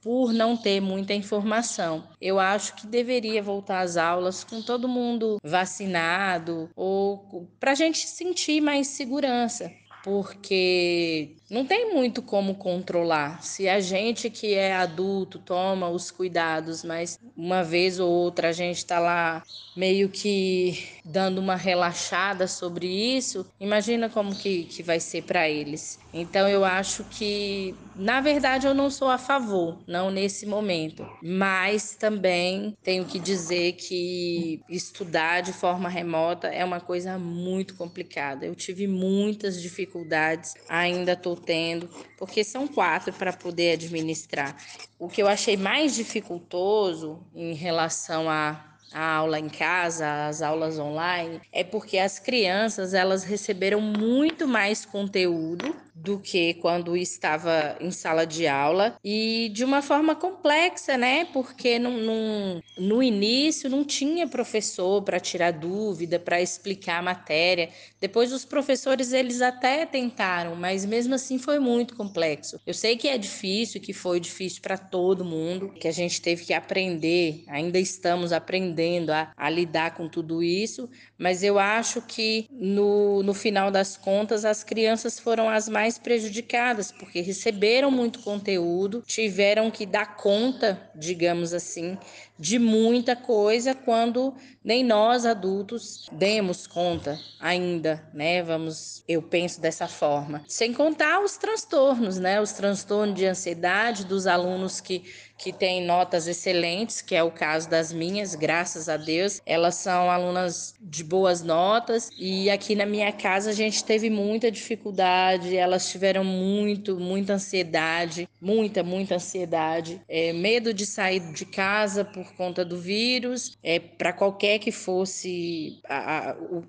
por 0.00 0.32
não 0.32 0.56
ter 0.56 0.80
muita 0.80 1.12
informação. 1.12 2.08
Eu 2.20 2.38
acho 2.38 2.74
que 2.76 2.86
deveria 2.86 3.42
voltar 3.42 3.80
às 3.80 3.96
aulas 3.96 4.44
com 4.44 4.62
todo 4.62 4.88
mundo 4.88 5.38
vacinado 5.42 6.70
ou 6.74 7.48
para 7.58 7.72
a 7.72 7.74
gente 7.74 8.06
sentir 8.06 8.60
mais 8.60 8.86
segurança 8.86 9.70
porque 10.02 11.36
não 11.50 11.64
tem 11.64 11.94
muito 11.94 12.20
como 12.20 12.54
controlar. 12.54 13.42
Se 13.42 13.68
a 13.68 13.80
gente 13.80 14.28
que 14.28 14.54
é 14.54 14.74
adulto 14.74 15.38
toma 15.38 15.88
os 15.88 16.10
cuidados, 16.10 16.84
mas 16.84 17.18
uma 17.36 17.64
vez 17.64 17.98
ou 17.98 18.10
outra 18.10 18.48
a 18.48 18.52
gente 18.52 18.78
está 18.78 18.98
lá 18.98 19.42
meio 19.76 20.08
que 20.08 20.88
dando 21.04 21.38
uma 21.38 21.54
relaxada 21.54 22.48
sobre 22.48 22.86
isso, 22.86 23.46
imagina 23.60 24.08
como 24.08 24.34
que, 24.34 24.64
que 24.64 24.82
vai 24.82 24.98
ser 25.00 25.22
para 25.22 25.48
eles. 25.48 25.98
Então 26.12 26.48
eu 26.48 26.64
acho 26.64 27.04
que, 27.04 27.74
na 27.94 28.20
verdade, 28.20 28.66
eu 28.66 28.74
não 28.74 28.90
sou 28.90 29.08
a 29.08 29.18
favor, 29.18 29.78
não 29.86 30.10
nesse 30.10 30.46
momento, 30.46 31.06
mas 31.22 31.94
também 31.94 32.76
tenho 32.82 33.04
que 33.04 33.18
dizer 33.20 33.74
que 33.74 34.60
estudar 34.68 35.42
de 35.42 35.52
forma 35.52 35.88
remota 35.88 36.48
é 36.48 36.64
uma 36.64 36.80
coisa 36.80 37.18
muito 37.18 37.76
complicada. 37.76 38.44
Eu 38.44 38.54
tive 38.54 38.86
muitas 38.86 39.60
dificuldades, 39.62 40.54
ainda 40.68 41.12
estou 41.12 41.37
tendo, 41.38 41.88
porque 42.16 42.44
são 42.44 42.66
quatro 42.66 43.12
para 43.12 43.32
poder 43.32 43.72
administrar. 43.72 44.56
O 44.98 45.08
que 45.08 45.22
eu 45.22 45.28
achei 45.28 45.56
mais 45.56 45.94
dificultoso 45.94 47.20
em 47.34 47.54
relação 47.54 48.28
a 48.28 48.64
a 48.92 49.16
aula 49.16 49.38
em 49.38 49.48
casa, 49.48 50.26
as 50.26 50.40
aulas 50.40 50.78
online, 50.78 51.40
é 51.52 51.62
porque 51.62 51.98
as 51.98 52.18
crianças 52.18 52.94
elas 52.94 53.22
receberam 53.22 53.80
muito 53.80 54.46
mais 54.48 54.84
conteúdo 54.84 55.74
do 56.02 56.18
que 56.18 56.54
quando 56.54 56.96
estava 56.96 57.76
em 57.80 57.90
sala 57.90 58.24
de 58.24 58.46
aula 58.46 58.96
e 59.04 59.50
de 59.52 59.64
uma 59.64 59.82
forma 59.82 60.14
complexa, 60.14 60.96
né? 60.96 61.24
Porque 61.32 61.78
num, 61.78 61.98
num, 61.98 62.60
no 62.78 63.02
início 63.02 63.68
não 63.68 63.84
tinha 63.84 64.26
professor 64.28 65.02
para 65.02 65.18
tirar 65.18 65.52
dúvida, 65.52 66.18
para 66.18 66.40
explicar 66.40 66.98
a 66.98 67.02
matéria. 67.02 67.70
Depois 68.00 68.32
os 68.32 68.44
professores 68.44 69.12
eles 69.12 69.40
até 69.40 69.84
tentaram, 69.84 70.54
mas 70.54 70.84
mesmo 70.84 71.14
assim 71.14 71.38
foi 71.38 71.58
muito 71.58 71.96
complexo. 71.96 72.60
Eu 72.64 72.74
sei 72.74 72.96
que 72.96 73.08
é 73.08 73.18
difícil, 73.18 73.80
que 73.80 73.92
foi 73.92 74.20
difícil 74.20 74.62
para 74.62 74.78
todo 74.78 75.24
mundo, 75.24 75.70
que 75.70 75.88
a 75.88 75.92
gente 75.92 76.20
teve 76.20 76.44
que 76.44 76.54
aprender, 76.54 77.42
ainda 77.48 77.78
estamos 77.78 78.32
aprendendo 78.32 79.10
a, 79.10 79.32
a 79.36 79.50
lidar 79.50 79.96
com 79.96 80.08
tudo 80.08 80.42
isso, 80.42 80.88
mas 81.18 81.42
eu 81.42 81.58
acho 81.58 82.00
que 82.02 82.46
no, 82.50 83.22
no 83.22 83.34
final 83.34 83.70
das 83.70 83.96
contas 83.96 84.44
as 84.44 84.62
crianças 84.62 85.18
foram 85.18 85.48
as 85.48 85.68
mais 85.68 85.87
mais 85.88 85.98
prejudicadas, 85.98 86.92
porque 86.92 87.22
receberam 87.22 87.90
muito 87.90 88.18
conteúdo, 88.18 89.02
tiveram 89.06 89.70
que 89.70 89.86
dar 89.86 90.16
conta, 90.16 90.90
digamos 90.94 91.54
assim, 91.54 91.96
de 92.38 92.58
muita 92.58 93.16
coisa 93.16 93.74
quando 93.74 94.34
nem 94.62 94.84
nós 94.84 95.24
adultos 95.24 96.06
demos 96.12 96.66
conta 96.66 97.18
ainda, 97.40 98.06
né? 98.12 98.42
Vamos, 98.42 99.02
eu 99.08 99.22
penso 99.22 99.62
dessa 99.62 99.88
forma. 99.88 100.44
Sem 100.46 100.74
contar 100.74 101.24
os 101.24 101.38
transtornos, 101.38 102.18
né? 102.18 102.38
Os 102.38 102.52
transtornos 102.52 103.14
de 103.16 103.24
ansiedade 103.24 104.04
dos 104.04 104.26
alunos 104.26 104.82
que 104.82 105.04
que 105.38 105.52
têm 105.52 105.84
notas 105.86 106.26
excelentes, 106.26 107.00
que 107.00 107.14
é 107.14 107.22
o 107.22 107.30
caso 107.30 107.70
das 107.70 107.92
minhas, 107.92 108.34
graças 108.34 108.88
a 108.88 108.96
Deus. 108.96 109.40
Elas 109.46 109.76
são 109.76 110.10
alunas 110.10 110.74
de 110.80 111.04
boas 111.04 111.42
notas 111.42 112.10
e 112.18 112.50
aqui 112.50 112.74
na 112.74 112.84
minha 112.84 113.12
casa 113.12 113.50
a 113.50 113.52
gente 113.54 113.84
teve 113.84 114.10
muita 114.10 114.50
dificuldade, 114.50 115.56
elas 115.56 115.88
tiveram 115.88 116.24
muito, 116.24 116.98
muita 116.98 117.34
ansiedade, 117.34 118.28
muita, 118.40 118.82
muita 118.82 119.14
ansiedade, 119.14 120.00
é, 120.08 120.32
medo 120.32 120.74
de 120.74 120.84
sair 120.84 121.20
de 121.32 121.46
casa 121.46 122.04
por 122.04 122.32
conta 122.34 122.64
do 122.64 122.78
vírus, 122.78 123.56
é, 123.62 123.78
para 123.78 124.12
qualquer 124.12 124.58
que 124.58 124.72
fosse 124.72 125.78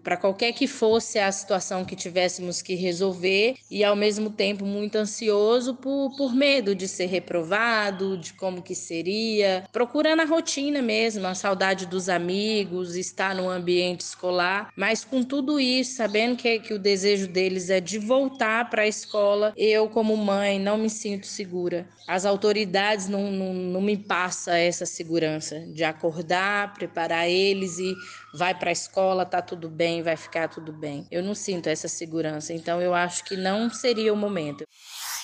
para 0.04 0.18
qualquer 0.18 0.54
que 0.54 0.68
fosse 0.68 1.18
a 1.18 1.32
situação 1.32 1.84
que 1.84 1.96
tivéssemos 1.96 2.62
que 2.62 2.76
resolver 2.76 3.56
e 3.70 3.84
ao 3.84 3.96
mesmo 3.96 4.30
tempo 4.30 4.66
muito 4.66 4.98
ansioso 4.98 5.76
por, 5.76 6.16
por 6.16 6.36
medo 6.36 6.76
de 6.76 6.88
ser 6.88 7.08
reprovado, 7.08 8.18
de 8.18 8.34
como 8.34 8.59
como 8.60 8.62
que 8.62 8.76
seria, 8.76 9.64
procurando 9.72 10.22
a 10.22 10.26
rotina 10.26 10.82
mesmo, 10.82 11.26
a 11.26 11.34
saudade 11.34 11.86
dos 11.86 12.10
amigos, 12.10 12.96
estar 12.96 13.34
no 13.34 13.50
ambiente 13.50 14.02
escolar, 14.02 14.72
mas 14.76 15.04
com 15.04 15.24
tudo 15.24 15.60
isso, 15.60 15.96
sabendo 15.96 16.36
que, 16.36 16.60
que 16.60 16.74
o 16.74 16.80
desejo 16.80 17.28
deles 17.28 17.70
é 17.70 17.80
de 17.80 17.98
voltar 17.98 18.70
para 18.70 18.84
a 18.84 18.88
escola, 18.88 19.54
eu, 19.56 19.90
como 19.90 20.16
mãe, 20.18 20.60
não 20.60 20.78
me 20.78 20.90
sinto 20.90 21.26
segura. 21.26 21.88
As 22.08 22.26
autoridades 22.26 23.08
não, 23.08 23.32
não, 23.32 23.54
não 23.54 23.82
me 23.82 23.96
passam 23.96 24.54
essa 24.54 24.86
segurança 24.86 25.60
de 25.74 25.84
acordar, 25.84 26.74
preparar 26.74 27.30
eles 27.30 27.78
e 27.78 27.94
vai 28.34 28.54
para 28.54 28.70
a 28.70 28.74
escola, 28.74 29.26
tá 29.26 29.42
tudo 29.42 29.70
bem, 29.70 30.02
vai 30.02 30.18
ficar 30.18 30.48
tudo 30.48 30.74
bem. 30.74 31.06
Eu 31.12 31.24
não 31.24 31.36
sinto 31.36 31.68
essa 31.68 31.88
segurança, 31.88 32.52
então 32.52 32.82
eu 32.82 32.94
acho 32.94 33.24
que 33.24 33.38
não 33.38 33.70
seria 33.70 34.12
o 34.14 34.18
momento. 34.18 34.66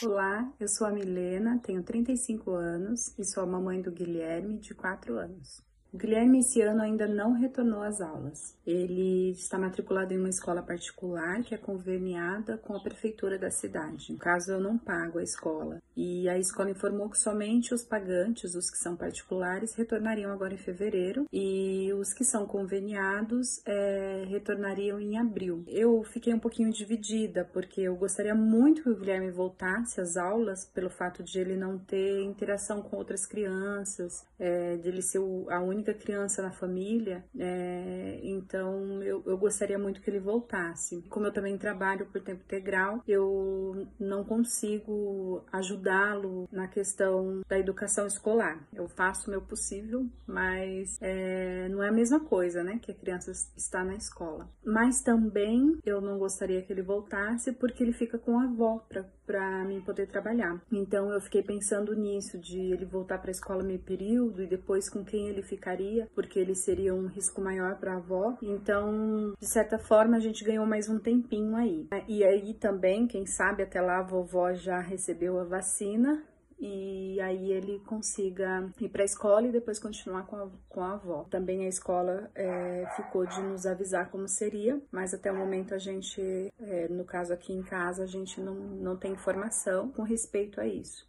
Olá, 0.03 0.53
eu 0.59 0.67
sou 0.67 0.85
a 0.85 0.91
Milena, 0.91 1.57
tenho 1.63 1.81
35 1.81 2.51
anos 2.51 3.17
e 3.17 3.23
sou 3.23 3.41
a 3.43 3.45
mamãe 3.45 3.81
do 3.81 3.91
Guilherme, 3.91 4.59
de 4.59 4.75
4 4.75 5.17
anos. 5.17 5.64
O 5.95 5.97
Guilherme 5.97 6.39
esse 6.39 6.61
ano 6.61 6.81
ainda 6.81 7.07
não 7.07 7.31
retornou 7.31 7.81
às 7.81 8.01
aulas. 8.01 8.53
Ele 8.67 9.31
está 9.31 9.57
matriculado 9.57 10.13
em 10.13 10.17
uma 10.17 10.27
escola 10.27 10.61
particular 10.61 11.41
que 11.41 11.55
é 11.55 11.57
conveniada 11.57 12.57
com 12.57 12.75
a 12.75 12.83
prefeitura 12.83 13.39
da 13.39 13.49
cidade. 13.49 14.11
No 14.11 14.17
caso, 14.17 14.51
eu 14.51 14.59
não 14.59 14.77
pago 14.77 15.19
a 15.19 15.23
escola. 15.23 15.81
E 15.95 16.27
a 16.27 16.37
escola 16.37 16.71
informou 16.71 17.09
que 17.09 17.17
somente 17.17 17.73
os 17.73 17.81
pagantes, 17.81 18.55
os 18.55 18.69
que 18.69 18.77
são 18.77 18.97
particulares, 18.97 19.73
retornariam 19.73 20.33
agora 20.33 20.53
em 20.53 20.57
fevereiro 20.57 21.27
e 21.31 21.93
os 21.93 22.11
que 22.11 22.25
são 22.25 22.45
conveniados 22.45 23.61
é, 23.65 24.25
retornariam 24.27 24.99
em 24.99 25.17
abril. 25.17 25.63
Eu 25.65 26.03
fiquei 26.03 26.33
um 26.33 26.39
pouquinho 26.39 26.73
dividida 26.73 27.49
porque 27.53 27.79
eu 27.79 27.95
gostaria 27.95 28.35
muito 28.35 28.83
que 28.83 28.89
o 28.89 28.97
Guilherme 28.97 29.31
voltasse 29.31 30.01
às 30.01 30.17
aulas 30.17 30.65
pelo 30.65 30.89
fato 30.89 31.23
de 31.23 31.39
ele 31.39 31.55
não 31.55 31.77
ter 31.77 32.21
interação 32.21 32.81
com 32.81 32.97
outras 32.97 33.25
crianças, 33.25 34.25
é, 34.37 34.75
de 34.75 34.89
ele 34.89 35.01
ser 35.01 35.19
a 35.49 35.61
única 35.61 35.84
única 35.85 35.93
criança 35.93 36.41
na 36.41 36.51
família, 36.51 37.23
é, 37.37 38.19
então 38.23 39.03
eu, 39.03 39.21
eu 39.25 39.37
gostaria 39.37 39.77
muito 39.77 40.01
que 40.01 40.09
ele 40.09 40.19
voltasse. 40.19 41.03
Como 41.09 41.27
eu 41.27 41.31
também 41.31 41.57
trabalho 41.57 42.07
por 42.07 42.21
tempo 42.21 42.41
integral, 42.43 43.03
eu 43.07 43.87
não 43.99 44.23
consigo 44.23 45.43
ajudá-lo 45.51 46.47
na 46.51 46.67
questão 46.67 47.41
da 47.47 47.59
educação 47.59 48.07
escolar. 48.07 48.67
Eu 48.73 48.87
faço 48.87 49.27
o 49.27 49.31
meu 49.31 49.41
possível, 49.41 50.07
mas 50.27 50.97
é, 51.01 51.69
não 51.69 51.83
é 51.83 51.89
a 51.89 51.93
mesma 51.93 52.19
coisa, 52.19 52.63
né, 52.63 52.79
que 52.81 52.91
a 52.91 52.95
criança 52.95 53.31
está 53.55 53.83
na 53.83 53.95
escola. 53.95 54.49
Mas 54.65 55.01
também 55.01 55.77
eu 55.85 56.01
não 56.01 56.17
gostaria 56.17 56.61
que 56.61 56.73
ele 56.73 56.81
voltasse 56.81 57.51
porque 57.51 57.83
ele 57.83 57.93
fica 57.93 58.17
com 58.17 58.39
a 58.39 58.43
avó 58.45 58.79
para 58.89 59.05
para 59.25 59.63
mim 59.65 59.81
poder 59.81 60.07
trabalhar. 60.07 60.61
Então 60.71 61.11
eu 61.11 61.19
fiquei 61.21 61.41
pensando 61.41 61.95
nisso 61.95 62.37
de 62.37 62.59
ele 62.71 62.85
voltar 62.85 63.17
para 63.17 63.29
a 63.29 63.31
escola 63.31 63.63
meio 63.63 63.79
período 63.79 64.43
e 64.43 64.47
depois 64.47 64.89
com 64.89 65.03
quem 65.03 65.27
ele 65.27 65.41
ficaria, 65.41 66.07
porque 66.13 66.39
ele 66.39 66.55
seria 66.55 66.93
um 66.93 67.07
risco 67.07 67.41
maior 67.41 67.75
para 67.77 67.93
a 67.93 67.97
avó. 67.97 68.37
Então, 68.41 69.33
de 69.39 69.47
certa 69.47 69.77
forma, 69.77 70.17
a 70.17 70.19
gente 70.19 70.43
ganhou 70.43 70.65
mais 70.65 70.89
um 70.89 70.99
tempinho 70.99 71.55
aí. 71.55 71.87
E 72.07 72.23
aí 72.23 72.53
também, 72.53 73.07
quem 73.07 73.25
sabe 73.25 73.63
até 73.63 73.81
lá 73.81 73.99
a 73.99 74.03
vovó 74.03 74.53
já 74.53 74.79
recebeu 74.79 75.39
a 75.39 75.43
vacina 75.43 76.23
e 76.59 77.19
aí 77.21 77.51
ele 77.51 77.79
consiga 77.79 78.71
ir 78.79 78.89
para 78.89 79.03
a 79.03 79.05
escola 79.05 79.47
e 79.47 79.51
depois 79.51 79.77
continuar 79.77 80.25
com 80.25 80.35
a, 80.35 80.49
com 80.69 80.81
a 80.81 80.93
avó. 80.93 81.25
Também 81.29 81.65
a 81.65 81.67
escola 81.67 82.31
é, 82.33 82.85
ficou 82.95 83.25
de 83.25 83.41
nos 83.41 83.65
avisar 83.65 84.09
como 84.09 84.27
seria, 84.27 84.81
mas 84.91 85.13
até 85.13 85.31
o 85.31 85.37
momento 85.37 85.73
a 85.73 85.77
gente, 85.77 86.21
é, 86.59 86.87
no 86.87 87.03
caso 87.03 87.33
aqui 87.33 87.53
em 87.53 87.61
casa, 87.61 88.03
a 88.03 88.07
gente 88.07 88.39
não, 88.39 88.55
não 88.55 88.97
tem 88.97 89.11
informação 89.11 89.91
com 89.91 90.03
respeito 90.03 90.61
a 90.61 90.65
isso. 90.65 91.07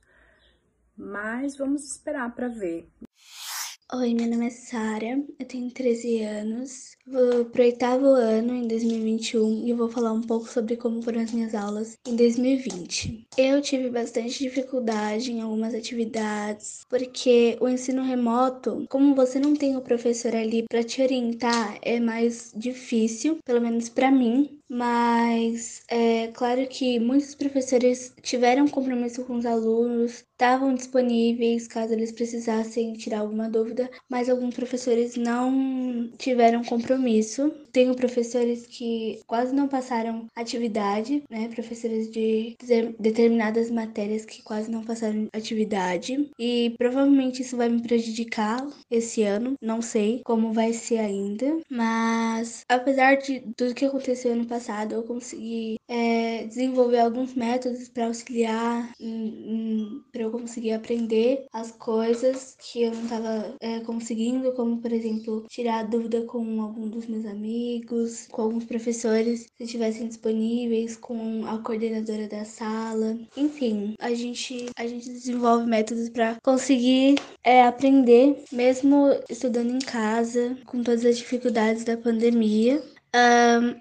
Mas 0.97 1.57
vamos 1.57 1.85
esperar 1.85 2.35
para 2.35 2.49
ver. 2.49 2.89
Oi, 3.95 4.15
meu 4.15 4.29
nome 4.29 4.49
é 4.49 4.51
Sara, 4.51 5.25
eu 5.39 5.47
tenho 5.47 5.71
13 5.71 6.23
anos, 6.25 6.96
vou 7.07 7.45
pro 7.47 7.63
oitavo 7.63 8.07
ano 8.07 8.55
em 8.55 8.67
2021 8.67 9.67
e 9.67 9.73
vou 9.73 9.89
falar 9.89 10.13
um 10.13 10.21
pouco 10.21 10.49
sobre 10.49 10.77
como 10.77 11.01
foram 11.03 11.21
as 11.21 11.33
minhas 11.33 11.55
aulas 11.55 11.97
em 12.07 12.17
2020. 12.17 13.27
Eu 13.39 13.63
tive 13.63 13.89
bastante 13.91 14.39
dificuldade 14.39 15.31
em 15.31 15.41
algumas 15.41 15.75
atividades, 15.75 16.85
porque 16.89 17.57
o 17.61 17.69
ensino 17.69 18.03
remoto, 18.03 18.87
como 18.89 19.15
você 19.15 19.39
não 19.39 19.55
tem 19.55 19.77
o 19.77 19.83
professor 19.83 20.35
ali 20.35 20.65
para 20.69 20.83
te 20.83 21.01
orientar, 21.01 21.79
é 21.83 22.01
mais 22.01 22.53
difícil, 22.57 23.39
pelo 23.45 23.61
menos 23.61 23.89
para 23.89 24.11
mim, 24.11 24.59
mas 24.69 25.83
é 25.89 26.29
claro 26.29 26.67
que 26.69 26.99
muitos 26.99 27.35
professores 27.35 28.13
tiveram 28.23 28.67
compromisso 28.67 29.25
com 29.25 29.37
os 29.37 29.47
alunos, 29.47 30.25
estavam 30.33 30.75
disponíveis 30.75 31.69
caso 31.69 31.93
eles 31.93 32.11
precisassem 32.11 32.95
tirar 32.95 33.21
alguma 33.21 33.49
dúvida, 33.49 33.89
mas 34.09 34.29
alguns 34.29 34.55
professores 34.55 35.17
não 35.17 36.11
tiveram 36.19 36.65
compromisso. 36.65 36.96
Tenho 37.73 37.95
professores 37.95 38.67
que 38.67 39.21
quase 39.27 39.55
não 39.55 39.69
passaram 39.69 40.27
atividade, 40.35 41.23
né? 41.31 41.49
Professores 41.49 42.11
de 42.11 42.57
determinadas 42.99 43.71
matérias 43.71 44.25
que 44.25 44.43
quase 44.43 44.71
não 44.71 44.83
passaram 44.83 45.29
atividade, 45.33 46.31
e 46.39 46.75
provavelmente 46.79 47.43
isso 47.43 47.57
vai 47.57 47.69
me 47.69 47.83
prejudicar 47.83 48.67
esse 48.91 49.23
ano, 49.23 49.55
não 49.61 49.83
sei 49.83 50.23
como 50.25 50.53
vai 50.53 50.73
ser 50.73 50.99
ainda, 50.99 51.59
mas 51.71 52.65
apesar 52.69 53.17
de 53.17 53.41
tudo 53.57 53.75
que 53.75 53.85
aconteceu 53.85 54.33
ano 54.33 54.47
passado, 54.47 54.95
eu 54.95 55.03
consegui 55.03 55.77
é, 55.89 56.45
desenvolver 56.45 57.01
alguns 57.01 57.35
métodos 57.35 57.89
para 57.89 58.07
auxiliar 58.07 58.93
para 60.13 60.23
eu 60.23 60.31
conseguir 60.31 60.73
aprender 60.73 61.47
as 61.53 61.71
coisas 61.73 62.57
que 62.61 62.83
eu 62.83 62.93
não 62.93 63.03
estava 63.03 63.55
é, 63.61 63.81
conseguindo, 63.81 64.53
como 64.53 64.79
por 64.79 64.93
exemplo 64.93 65.45
tirar 65.49 65.85
dúvida 65.85 66.23
com 66.23 66.61
algum 66.61 66.86
dos 66.89 67.07
meus 67.07 67.27
amigos, 67.27 68.27
com 68.31 68.43
alguns 68.43 68.65
professores 68.65 69.47
se 69.57 69.65
estivessem 69.65 70.09
disponíveis, 70.09 70.97
com 70.97 71.45
a 71.47 71.59
coordenadora 71.59 72.29
da 72.29 72.45
sala. 72.45 73.19
Enfim, 73.37 73.95
a 73.99 74.13
gente 74.15 74.67
a 74.77 74.87
gente 74.87 75.09
desenvolve 75.09 75.67
métodos 75.67 76.09
para 76.09 76.37
conseguir 76.43 77.17
é, 77.43 77.63
aprender, 77.63 78.45
mesmo 78.53 79.09
estudando 79.29 79.71
em 79.71 79.79
casa, 79.79 80.57
com 80.67 80.83
todas 80.83 81.05
as 81.05 81.19
dificuldades 81.19 81.85
da 81.85 81.97
pandemia. 81.97 82.83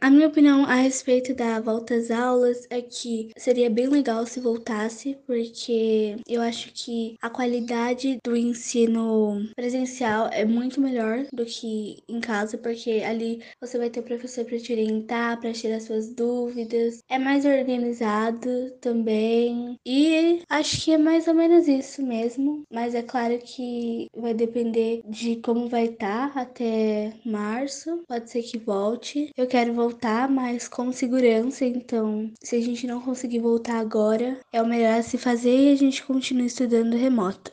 A 0.01 0.09
minha 0.09 0.27
opinião 0.27 0.65
a 0.65 0.75
respeito 0.75 1.33
da 1.35 1.59
volta 1.59 1.95
às 1.95 2.09
aulas 2.09 2.65
é 2.69 2.81
que 2.81 3.31
seria 3.37 3.69
bem 3.69 3.87
legal 3.87 4.25
se 4.25 4.39
voltasse, 4.39 5.17
porque 5.25 6.15
eu 6.27 6.41
acho 6.41 6.71
que 6.73 7.17
a 7.21 7.29
qualidade 7.29 8.17
do 8.23 8.35
ensino 8.35 9.45
presencial 9.53 10.29
é 10.31 10.45
muito 10.45 10.79
melhor 10.79 11.25
do 11.33 11.45
que 11.45 11.97
em 12.07 12.21
casa, 12.21 12.57
porque 12.57 13.03
ali 13.05 13.41
você 13.59 13.77
vai 13.77 13.89
ter 13.89 13.99
o 13.99 14.03
professor 14.03 14.45
para 14.45 14.57
te 14.57 14.71
orientar, 14.71 15.39
para 15.39 15.51
tirar 15.51 15.81
suas 15.81 16.13
dúvidas, 16.13 16.99
é 17.09 17.19
mais 17.19 17.45
organizado 17.45 18.71
também, 18.79 19.77
e 19.85 20.41
acho 20.49 20.81
que 20.85 20.91
é 20.93 20.97
mais 20.97 21.27
ou 21.27 21.33
menos 21.33 21.67
isso 21.67 22.01
mesmo, 22.01 22.63
mas 22.71 22.95
é 22.95 23.01
claro 23.01 23.37
que 23.39 24.07
vai 24.15 24.33
depender 24.33 25.01
de 25.09 25.35
como 25.37 25.67
vai 25.67 25.85
estar 25.85 26.33
tá 26.33 26.41
até 26.41 27.13
março, 27.25 28.01
pode 28.07 28.29
ser 28.29 28.41
que 28.41 28.57
volte. 28.57 29.24
Eu 29.35 29.47
quero 29.47 29.73
voltar, 29.73 30.29
mas 30.29 30.67
com 30.67 30.91
segurança, 30.91 31.65
então 31.65 32.31
se 32.41 32.55
a 32.55 32.61
gente 32.61 32.85
não 32.85 33.01
conseguir 33.01 33.39
voltar 33.39 33.79
agora, 33.79 34.37
é 34.51 34.61
o 34.61 34.67
melhor 34.67 34.99
a 34.99 35.03
se 35.03 35.17
fazer 35.17 35.55
e 35.55 35.73
a 35.73 35.75
gente 35.75 36.03
continua 36.03 36.45
estudando 36.45 36.95
remoto. 36.95 37.51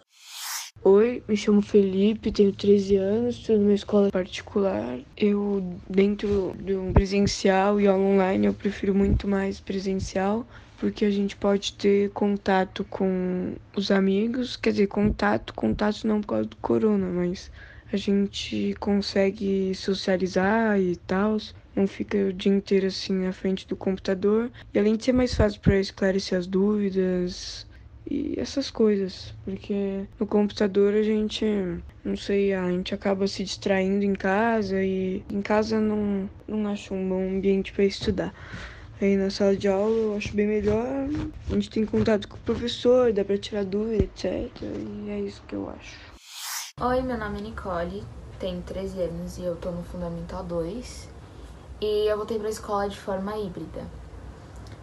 Oi, 0.85 1.23
me 1.29 1.37
chamo 1.37 1.63
Felipe, 1.63 2.33
tenho 2.33 2.53
13 2.53 2.97
anos, 2.97 3.37
estudo 3.37 3.61
numa 3.61 3.73
escola 3.73 4.11
particular. 4.11 4.99
Eu, 5.17 5.63
dentro 5.89 6.55
de 6.59 6.75
um 6.75 6.93
presencial 6.93 7.81
e 7.81 7.89
online, 7.89 8.47
eu 8.47 8.55
prefiro 8.55 8.93
muito 8.93 9.29
mais 9.29 9.61
presencial, 9.61 10.45
porque 10.79 11.05
a 11.05 11.11
gente 11.11 11.37
pode 11.37 11.75
ter 11.75 12.11
contato 12.11 12.85
com 12.85 13.55
os 13.77 13.93
amigos, 13.93 14.57
quer 14.57 14.71
dizer, 14.73 14.89
contato, 14.89 15.55
contato 15.55 16.05
não 16.05 16.21
por 16.21 16.27
causa 16.27 16.49
do 16.49 16.57
corona, 16.57 17.07
mas 17.07 17.49
a 17.93 17.97
gente 17.97 18.75
consegue 18.81 19.75
socializar 19.75 20.81
e 20.81 20.97
tal 20.97 21.37
não 21.75 21.87
fica 21.87 22.19
o 22.19 22.33
dia 22.33 22.53
inteiro 22.53 22.87
assim 22.87 23.27
à 23.27 23.33
frente 23.33 23.67
do 23.67 23.77
computador. 23.77 24.51
E 24.73 24.79
além 24.79 24.97
de 24.97 25.05
ser 25.05 25.13
mais 25.13 25.35
fácil 25.35 25.61
para 25.61 25.79
esclarecer 25.79 26.39
as 26.39 26.47
dúvidas 26.47 27.67
e 28.11 28.35
essas 28.37 28.71
coisas, 28.71 29.35
porque 29.45 30.05
no 30.19 30.27
computador 30.27 30.95
a 30.95 31.03
gente, 31.03 31.45
não 32.05 32.17
sei, 32.17 32.53
a 32.53 32.69
gente 32.71 32.95
acaba 32.95 33.27
se 33.27 33.45
distraindo 33.45 34.05
em 34.05 34.15
casa 34.15 34.83
e 34.83 35.25
em 35.31 35.41
casa 35.41 35.81
não, 35.81 36.29
não 36.47 36.71
acho 36.71 36.95
um 36.95 37.09
bom 37.09 37.37
ambiente 37.37 37.73
para 37.73 37.85
estudar. 37.85 38.35
Aí 39.01 39.17
na 39.17 39.31
sala 39.31 39.57
de 39.57 39.67
aula 39.67 39.97
eu 39.97 40.17
acho 40.17 40.35
bem 40.35 40.47
melhor, 40.47 40.87
a 41.51 41.55
gente 41.55 41.71
tem 41.71 41.85
contato 41.85 42.29
com 42.29 42.37
o 42.37 42.41
professor, 42.41 43.13
dá 43.13 43.25
para 43.25 43.39
tirar 43.39 43.65
dúvida, 43.65 44.05
etc. 44.05 44.51
E 44.63 45.11
é 45.11 45.21
isso 45.21 45.43
que 45.49 45.55
eu 45.55 45.69
acho. 45.71 45.99
Oi, 46.81 47.03
meu 47.03 47.19
nome 47.19 47.39
é 47.39 47.43
Nicole, 47.43 48.03
tenho 48.39 48.63
13 48.63 49.03
anos 49.03 49.39
e 49.39 49.45
eu 49.45 49.57
tô 49.57 49.71
no 49.71 49.83
Fundamental 49.83 50.45
2 50.45 51.12
e 51.83 52.07
eu 52.07 52.17
voltei 52.17 52.39
para 52.39 52.47
a 52.47 52.51
escola 52.51 52.89
de 52.89 52.97
forma 52.97 53.37
híbrida. 53.37 53.83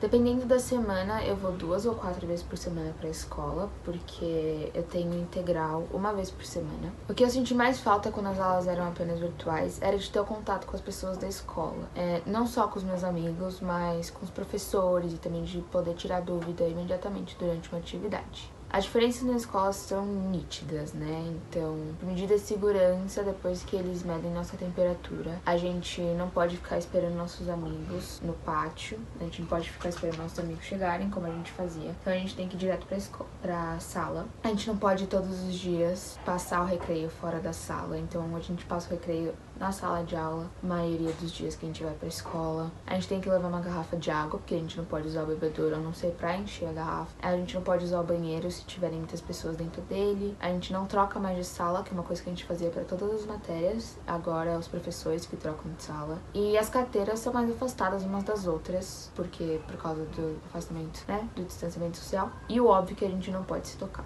Dependendo 0.02 0.46
da 0.46 0.60
semana, 0.60 1.24
eu 1.24 1.36
vou 1.36 1.52
duas 1.54 1.86
ou 1.86 1.96
quatro 1.96 2.28
vezes 2.28 2.44
por 2.44 2.58
semana 2.58 2.94
para 2.98 3.08
a 3.08 3.12
escola, 3.12 3.70
porque 3.86 4.70
eu 4.74 4.84
tenho 4.84 5.14
integral 5.14 5.88
uma 5.94 6.14
vez 6.14 6.30
por 6.30 6.46
semana. 6.46 6.94
O 7.08 7.14
que 7.14 7.24
eu 7.24 7.30
senti 7.30 7.54
mais 7.54 7.80
falta 7.80 8.12
quando 8.12 8.28
as 8.28 8.40
aulas 8.40 8.68
eram 8.68 8.88
apenas 8.88 9.20
virtuais 9.20 9.82
era 9.82 9.98
de 9.98 10.10
ter 10.10 10.20
o 10.20 10.26
contato 10.26 10.68
com 10.68 10.76
as 10.76 10.82
pessoas 10.82 11.18
da 11.18 11.28
escola. 11.28 11.90
É, 11.96 12.22
não 12.26 12.46
só 12.46 12.68
com 12.68 12.78
os 12.78 12.84
meus 12.84 13.04
amigos, 13.04 13.62
mas 13.62 14.10
com 14.10 14.26
os 14.26 14.32
professores 14.32 15.14
e 15.14 15.18
também 15.18 15.44
de 15.44 15.60
poder 15.64 15.96
tirar 15.96 16.22
dúvida 16.22 16.66
imediatamente 16.66 17.36
durante 17.40 17.70
uma 17.70 17.80
atividade. 17.80 18.52
As 18.72 18.84
diferenças 18.84 19.24
na 19.24 19.36
escola 19.36 19.74
são 19.74 20.06
nítidas, 20.06 20.94
né? 20.94 21.26
Então, 21.28 21.76
medida 22.04 22.36
de 22.36 22.42
segurança, 22.42 23.24
depois 23.24 23.64
que 23.64 23.76
eles 23.76 24.04
medem 24.04 24.32
nossa 24.32 24.56
temperatura, 24.56 25.42
a 25.44 25.58
gente 25.58 26.02
não 26.02 26.30
pode 26.30 26.56
ficar 26.58 26.78
esperando 26.78 27.16
nossos 27.16 27.50
amigos 27.50 28.22
no 28.24 28.34
pátio, 28.34 29.00
a 29.20 29.24
gente 29.24 29.42
não 29.42 29.48
pode 29.48 29.72
ficar 29.72 29.90
esperando 29.90 30.20
nossos 30.20 30.38
amigos 30.38 30.64
chegarem, 30.66 31.10
como 31.10 31.26
a 31.26 31.32
gente 31.32 31.52
fazia. 31.52 31.96
Então, 32.00 32.14
a 32.14 32.16
gente 32.16 32.36
tem 32.36 32.48
que 32.48 32.56
ir 32.56 32.60
direto 32.60 32.86
pra, 32.86 32.98
escola, 32.98 33.30
pra 33.42 33.80
sala. 33.80 34.28
A 34.44 34.50
gente 34.50 34.68
não 34.68 34.78
pode 34.78 35.08
todos 35.08 35.42
os 35.44 35.56
dias 35.56 36.20
passar 36.24 36.62
o 36.62 36.66
recreio 36.66 37.10
fora 37.10 37.40
da 37.40 37.54
sala, 37.54 37.98
então 37.98 38.36
a 38.36 38.40
gente 38.40 38.66
passa 38.66 38.88
o 38.88 38.92
recreio 38.92 39.34
na 39.60 39.72
sala 39.72 40.04
de 40.04 40.16
aula, 40.16 40.50
a 40.64 40.66
maioria 40.66 41.12
dos 41.14 41.32
dias 41.32 41.56
que 41.56 41.66
a 41.66 41.68
gente 41.68 41.84
vai 41.84 41.94
pra 41.94 42.08
escola. 42.08 42.72
A 42.88 42.96
gente 42.96 43.08
tem 43.08 43.20
que 43.20 43.30
levar 43.30 43.48
uma 43.48 43.60
garrafa 43.60 43.98
de 43.98 44.10
água, 44.10 44.40
porque 44.40 44.56
a 44.56 44.58
gente 44.58 44.78
não 44.78 44.86
pode 44.86 45.08
usar 45.08 45.24
o 45.24 45.26
bebedouro, 45.26 45.76
a 45.76 45.80
não 45.80 45.94
ser 45.94 46.12
pra 46.12 46.38
encher 46.38 46.70
a 46.70 46.74
garrafa. 46.74 47.12
A 47.22 47.36
gente 47.36 47.56
não 47.56 47.62
pode 47.62 47.84
usar 47.84 48.00
o 48.00 48.04
banheiro 48.04 48.50
se 48.50 48.64
tiverem 48.64 48.98
muitas 48.98 49.22
pessoas 49.22 49.58
dentro 49.58 49.82
dele. 49.84 50.36
A 50.40 50.48
gente 50.48 50.72
não 50.72 50.86
troca 50.86 51.20
mais 51.20 51.38
de 51.38 51.44
sala, 51.44 51.84
que 51.84 51.92
é 51.92 51.94
uma 51.94 52.04
coisa 52.04 52.24
que 52.24 52.30
a 52.30 52.34
gente 52.34 52.46
fazia 52.46 52.70
para 52.70 52.84
todas 52.84 53.12
as 53.22 53.26
matérias. 53.26 53.98
Agora 54.08 54.52
é 54.52 54.58
os 54.58 54.68
professores 54.68 55.26
que 55.26 55.36
trocam 55.36 55.72
de 55.74 55.84
sala. 55.84 56.20
E 56.34 56.58
as 56.58 56.70
carteiras 56.70 57.20
são 57.20 57.34
mais 57.34 57.50
afastadas 57.50 58.04
umas 58.04 58.24
das 58.24 58.48
outras, 58.48 59.12
porque 59.16 59.60
por 59.68 59.78
causa 59.78 60.04
do 60.06 60.40
afastamento, 60.48 61.04
né, 61.08 61.28
do 61.36 61.44
distanciamento 61.44 61.98
social. 61.98 62.32
E 62.48 62.62
o 62.62 62.68
óbvio 62.68 62.96
que 62.96 63.06
a 63.06 63.10
gente 63.10 63.30
não 63.32 63.44
pode 63.44 63.68
se 63.68 63.78
tocar. 63.78 64.06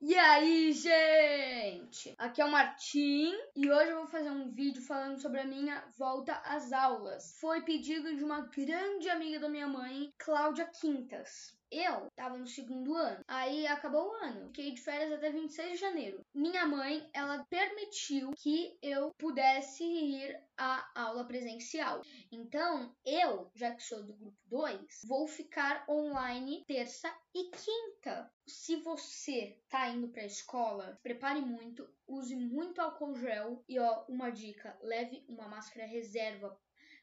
E 0.00 0.14
aí, 0.14 0.72
gente? 0.72 2.14
Aqui 2.18 2.40
é 2.40 2.44
o 2.44 2.50
Martim 2.50 3.32
e 3.56 3.68
hoje 3.68 3.90
eu 3.90 3.96
vou 3.96 4.06
fazer 4.06 4.30
um 4.30 4.48
vídeo 4.48 4.80
falando 4.80 5.20
sobre 5.20 5.40
a 5.40 5.44
minha 5.44 5.84
volta 5.98 6.34
às 6.44 6.72
aulas. 6.72 7.36
Foi 7.40 7.62
pedido 7.62 8.14
de 8.14 8.22
uma 8.22 8.42
grande 8.42 9.10
amiga 9.10 9.40
da 9.40 9.48
minha 9.48 9.66
mãe, 9.66 10.14
Cláudia 10.16 10.66
Quintas. 10.66 11.57
Eu 11.70 12.10
tava 12.16 12.38
no 12.38 12.46
segundo 12.46 12.94
ano. 12.94 13.22
Aí 13.28 13.66
acabou 13.66 14.08
o 14.08 14.24
ano. 14.24 14.46
Fiquei 14.46 14.72
de 14.72 14.80
férias 14.80 15.12
até 15.12 15.30
26 15.30 15.72
de 15.72 15.76
janeiro. 15.76 16.24
Minha 16.34 16.66
mãe, 16.66 17.08
ela 17.12 17.44
permitiu 17.44 18.30
que 18.36 18.78
eu 18.82 19.12
pudesse 19.18 19.84
ir 19.84 20.42
à 20.56 20.90
aula 20.94 21.26
presencial. 21.26 22.00
Então, 22.32 22.94
eu, 23.04 23.50
já 23.54 23.74
que 23.74 23.82
sou 23.82 24.02
do 24.02 24.16
grupo 24.16 24.38
2, 24.46 25.02
vou 25.06 25.28
ficar 25.28 25.84
online 25.88 26.64
terça 26.66 27.14
e 27.34 27.50
quinta. 27.50 28.32
Se 28.46 28.76
você 28.76 29.60
tá 29.68 29.90
indo 29.90 30.08
pra 30.08 30.24
escola, 30.24 30.98
prepare 31.02 31.40
muito, 31.40 31.86
use 32.06 32.34
muito 32.34 32.80
álcool 32.80 33.14
gel 33.14 33.62
e 33.68 33.78
ó, 33.78 34.04
uma 34.08 34.30
dica, 34.30 34.78
leve 34.80 35.22
uma 35.28 35.46
máscara 35.48 35.86
reserva 35.86 36.58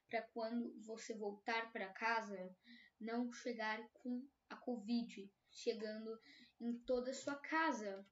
para 0.10 0.24
quando 0.34 0.74
você 0.82 1.14
voltar 1.14 1.72
para 1.72 1.94
casa 1.94 2.56
não 3.00 3.32
chegar 3.32 3.80
com 3.94 4.26
a 4.56 4.58
Covid 4.58 5.30
chegando 5.52 6.18
em 6.60 6.74
toda 6.74 7.12
a 7.12 7.14
sua 7.14 7.36
casa. 7.36 8.06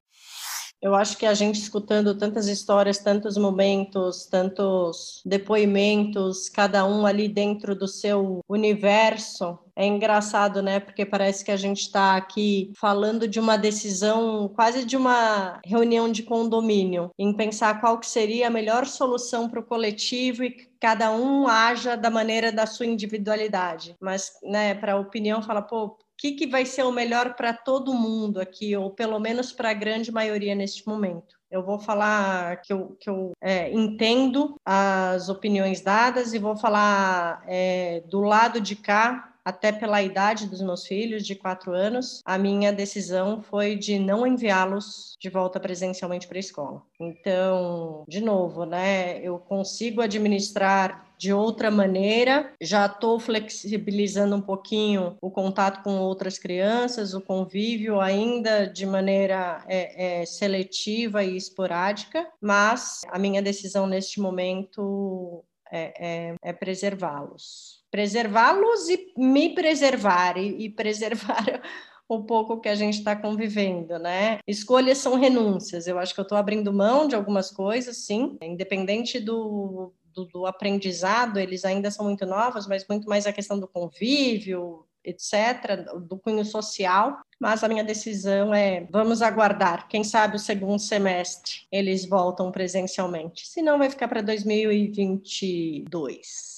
Eu 0.82 0.93
acho 0.93 1.17
que 1.17 1.25
a 1.25 1.34
gente 1.34 1.60
escutando 1.60 2.17
tantas 2.17 2.47
histórias, 2.47 2.97
tantos 2.97 3.38
momentos, 3.38 4.25
tantos 4.25 5.21
depoimentos, 5.25 6.49
cada 6.49 6.86
um 6.86 7.06
ali 7.06 7.29
dentro 7.29 7.73
do 7.73 7.88
seu 7.88 8.41
universo, 8.49 9.58
é 9.75 9.88
engraçado, 9.88 10.62
né? 10.62 10.79
Porque 10.79 11.06
parece 11.06 11.43
que 11.43 11.51
a 11.51 11.58
gente 11.58 11.82
está 11.82 12.15
aqui 12.15 12.71
falando 12.75 13.27
de 13.27 13.39
uma 13.39 13.58
decisão, 13.58 14.47
quase 14.53 14.86
de 14.86 14.95
uma 14.95 15.60
reunião 15.65 16.12
de 16.12 16.21
condomínio, 16.21 17.10
em 17.17 17.34
pensar 17.34 17.79
qual 17.79 17.97
que 17.97 18.06
seria 18.06 18.47
a 18.47 18.51
melhor 18.51 18.86
solução 18.86 19.49
para 19.49 19.60
o 19.60 19.65
coletivo 19.65 20.43
e 20.43 20.51
que 20.51 20.69
cada 20.79 21.12
um 21.12 21.47
haja 21.47 21.95
da 21.95 22.10
maneira 22.10 22.51
da 22.51 22.67
sua 22.67 22.86
individualidade. 22.86 23.95
Mas, 23.99 24.34
né, 24.43 24.75
para 24.75 24.93
a 24.93 24.99
opinião, 24.99 25.41
fala, 25.41 25.62
pô, 25.62 25.97
que, 26.17 26.34
que 26.34 26.47
vai 26.47 26.65
ser 26.65 26.84
o 26.84 26.91
melhor 26.91 27.36
para 27.36 27.54
todo 27.54 27.93
mundo 27.93 28.39
aqui, 28.39 28.76
ou 28.76 28.91
pelo 28.91 29.19
menos 29.19 29.52
para 29.52 29.69
a 29.69 29.73
grande 29.73 30.12
maioria 30.12 30.56
neste 30.56 30.88
momento. 30.88 31.36
Eu 31.49 31.63
vou 31.63 31.80
falar 31.80 32.62
que 32.62 32.73
eu, 32.73 32.97
que 32.99 33.10
eu 33.10 33.32
é, 33.39 33.71
entendo 33.71 34.56
as 34.65 35.30
opiniões 35.30 35.82
dadas 35.82 36.34
e 36.34 36.39
vou 36.39 36.58
falar 36.58 37.43
é, 37.47 38.02
do 38.08 38.21
lado 38.21 38.60
de 38.60 38.76
cá 38.76 39.34
até 39.45 39.71
pela 39.71 40.02
idade 40.02 40.47
dos 40.47 40.62
meus 40.62 40.88
filhos, 40.88 41.26
de 41.26 41.36
quatro 41.36 41.73
anos, 41.73 42.21
a 42.26 42.38
minha 42.38 42.71
decisão 42.71 43.41
foi 43.41 43.76
de 43.76 43.99
não 43.99 44.26
enviá-los 44.26 45.15
de 45.19 45.30
volta 45.30 45.60
presencialmente 45.60 46.28
para 46.28 46.38
a 46.38 46.39
escola. 46.39 46.82
Então, 46.99 48.06
de 48.08 48.21
novo, 48.21 48.65
né, 48.65 49.19
eu 49.19 49.38
consigo 49.38 50.02
administrar 50.02 51.12
de 51.23 51.31
outra 51.31 51.71
maneira, 51.71 52.53
já 52.59 52.86
estou 52.86 53.17
flexibilizando 53.17 54.36
um 54.36 54.41
pouquinho 54.41 55.15
o 55.21 55.31
contato 55.31 55.81
com 55.81 55.97
outras 55.99 56.38
crianças, 56.38 57.13
o 57.13 57.21
convívio 57.21 58.01
ainda 58.01 58.67
de 58.67 58.86
maneira 58.86 59.63
é, 59.65 60.21
é, 60.21 60.25
seletiva 60.25 61.23
e 61.23 61.38
esporádica, 61.38 62.27
mas 62.41 62.99
a 63.07 63.17
minha 63.17 63.41
decisão 63.41 63.88
neste 63.88 64.19
momento 64.19 65.45
é, 65.71 65.93
é, 65.97 66.36
é 66.43 66.51
preservá-los 66.51 67.81
preservá-los 67.89 68.89
e 68.89 69.13
me 69.15 69.53
preservar 69.53 70.36
e, 70.36 70.65
e 70.65 70.69
preservar 70.69 71.62
o 72.09 72.23
pouco 72.23 72.59
que 72.59 72.67
a 72.67 72.75
gente 72.75 72.97
está 72.97 73.15
convivendo, 73.15 73.97
né? 73.99 74.39
Escolhas 74.47 74.97
são 74.97 75.15
renúncias. 75.15 75.86
Eu 75.88 75.99
acho 75.99 76.13
que 76.13 76.19
eu 76.19 76.23
estou 76.23 76.38
abrindo 76.38 76.73
mão 76.73 77.07
de 77.07 77.15
algumas 77.15 77.51
coisas, 77.51 77.97
sim, 77.97 78.36
independente 78.41 79.19
do, 79.19 79.93
do, 80.13 80.26
do, 80.26 80.45
aprendizado, 80.45 81.39
eles 81.39 81.65
ainda 81.65 81.91
são 81.91 82.06
muito 82.06 82.26
novos, 82.26 82.67
mas 82.67 82.86
muito 82.88 83.08
mais 83.08 83.26
a 83.26 83.34
questão 83.34 83.60
do 83.60 83.67
convívio, 83.67 84.86
etc., 85.04 85.86
do 86.08 86.17
cunho 86.17 86.45
social. 86.45 87.19
Mas 87.39 87.63
a 87.63 87.67
minha 87.67 87.84
decisão 87.84 88.54
é: 88.54 88.88
vamos 88.89 89.21
aguardar. 89.21 89.88
Quem 89.88 90.04
sabe 90.04 90.36
o 90.36 90.39
segundo 90.39 90.80
semestre 90.80 91.62
eles 91.71 92.06
voltam 92.06 92.52
presencialmente. 92.52 93.47
Se 93.47 93.62
não, 93.62 93.78
vai 93.78 93.89
ficar 93.89 94.08
para 94.08 94.21
2022 94.21 96.52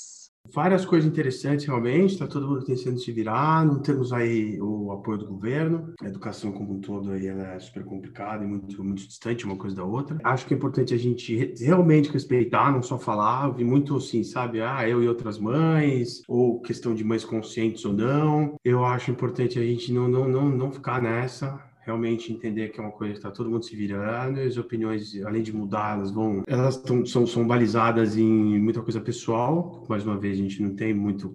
várias 0.53 0.85
coisas 0.85 1.09
interessantes 1.09 1.65
realmente, 1.65 2.13
está 2.13 2.27
todo 2.27 2.47
mundo 2.47 2.63
tentando 2.63 2.99
se 2.99 3.11
virar, 3.11 3.65
não 3.65 3.79
temos 3.79 4.11
aí 4.13 4.59
o 4.61 4.91
apoio 4.91 5.19
do 5.19 5.27
governo, 5.27 5.93
a 6.01 6.07
educação 6.07 6.51
como 6.51 6.73
um 6.73 6.81
todo 6.81 7.11
aí 7.11 7.27
ela 7.27 7.53
é 7.53 7.59
super 7.59 7.83
complicada 7.83 8.43
e 8.43 8.47
muito, 8.47 8.83
muito 8.83 9.07
distante 9.07 9.45
uma 9.45 9.57
coisa 9.57 9.75
da 9.75 9.83
outra. 9.83 10.17
Acho 10.23 10.45
que 10.45 10.53
é 10.53 10.57
importante 10.57 10.93
a 10.93 10.97
gente 10.97 11.53
realmente 11.59 12.11
respeitar, 12.11 12.71
não 12.71 12.81
só 12.81 12.97
falar, 12.97 13.49
vi 13.49 13.63
muito 13.63 13.95
assim, 13.95 14.23
sabe, 14.23 14.61
ah, 14.61 14.87
eu 14.87 15.03
e 15.03 15.07
outras 15.07 15.37
mães, 15.37 16.21
ou 16.27 16.61
questão 16.61 16.93
de 16.93 17.03
mães 17.03 17.23
conscientes 17.23 17.83
ou 17.85 17.93
não. 17.93 18.55
Eu 18.63 18.85
acho 18.85 19.11
importante 19.11 19.59
a 19.59 19.63
gente 19.63 19.91
não, 19.91 20.07
não, 20.07 20.27
não, 20.27 20.49
não 20.49 20.71
ficar 20.71 21.01
nessa, 21.01 21.59
realmente 21.85 22.33
entender 22.33 22.69
que 22.69 22.79
é 22.79 22.83
uma 22.83 22.91
coisa 22.91 23.13
que 23.13 23.19
está 23.19 23.29
todo 23.29 23.49
mundo 23.49 23.63
se 23.63 23.75
virando, 23.75 24.39
as 24.39 24.57
opiniões, 24.57 25.15
além 25.23 25.43
de 25.43 25.55
mudar, 25.55 25.95
elas 25.95 26.11
vão, 26.11 26.43
elas 26.47 26.77
tão, 26.81 27.05
são, 27.05 27.27
são 27.27 27.45
balizadas 27.45 28.17
em 28.17 28.59
muita 28.59 28.81
coisa 28.81 28.99
pessoal. 28.99 29.85
Mais 29.87 30.03
uma 30.03 30.17
vez, 30.17 30.37
a 30.39 30.41
gente 30.41 30.61
não 30.61 30.75
tem 30.75 30.93
muito 30.93 31.29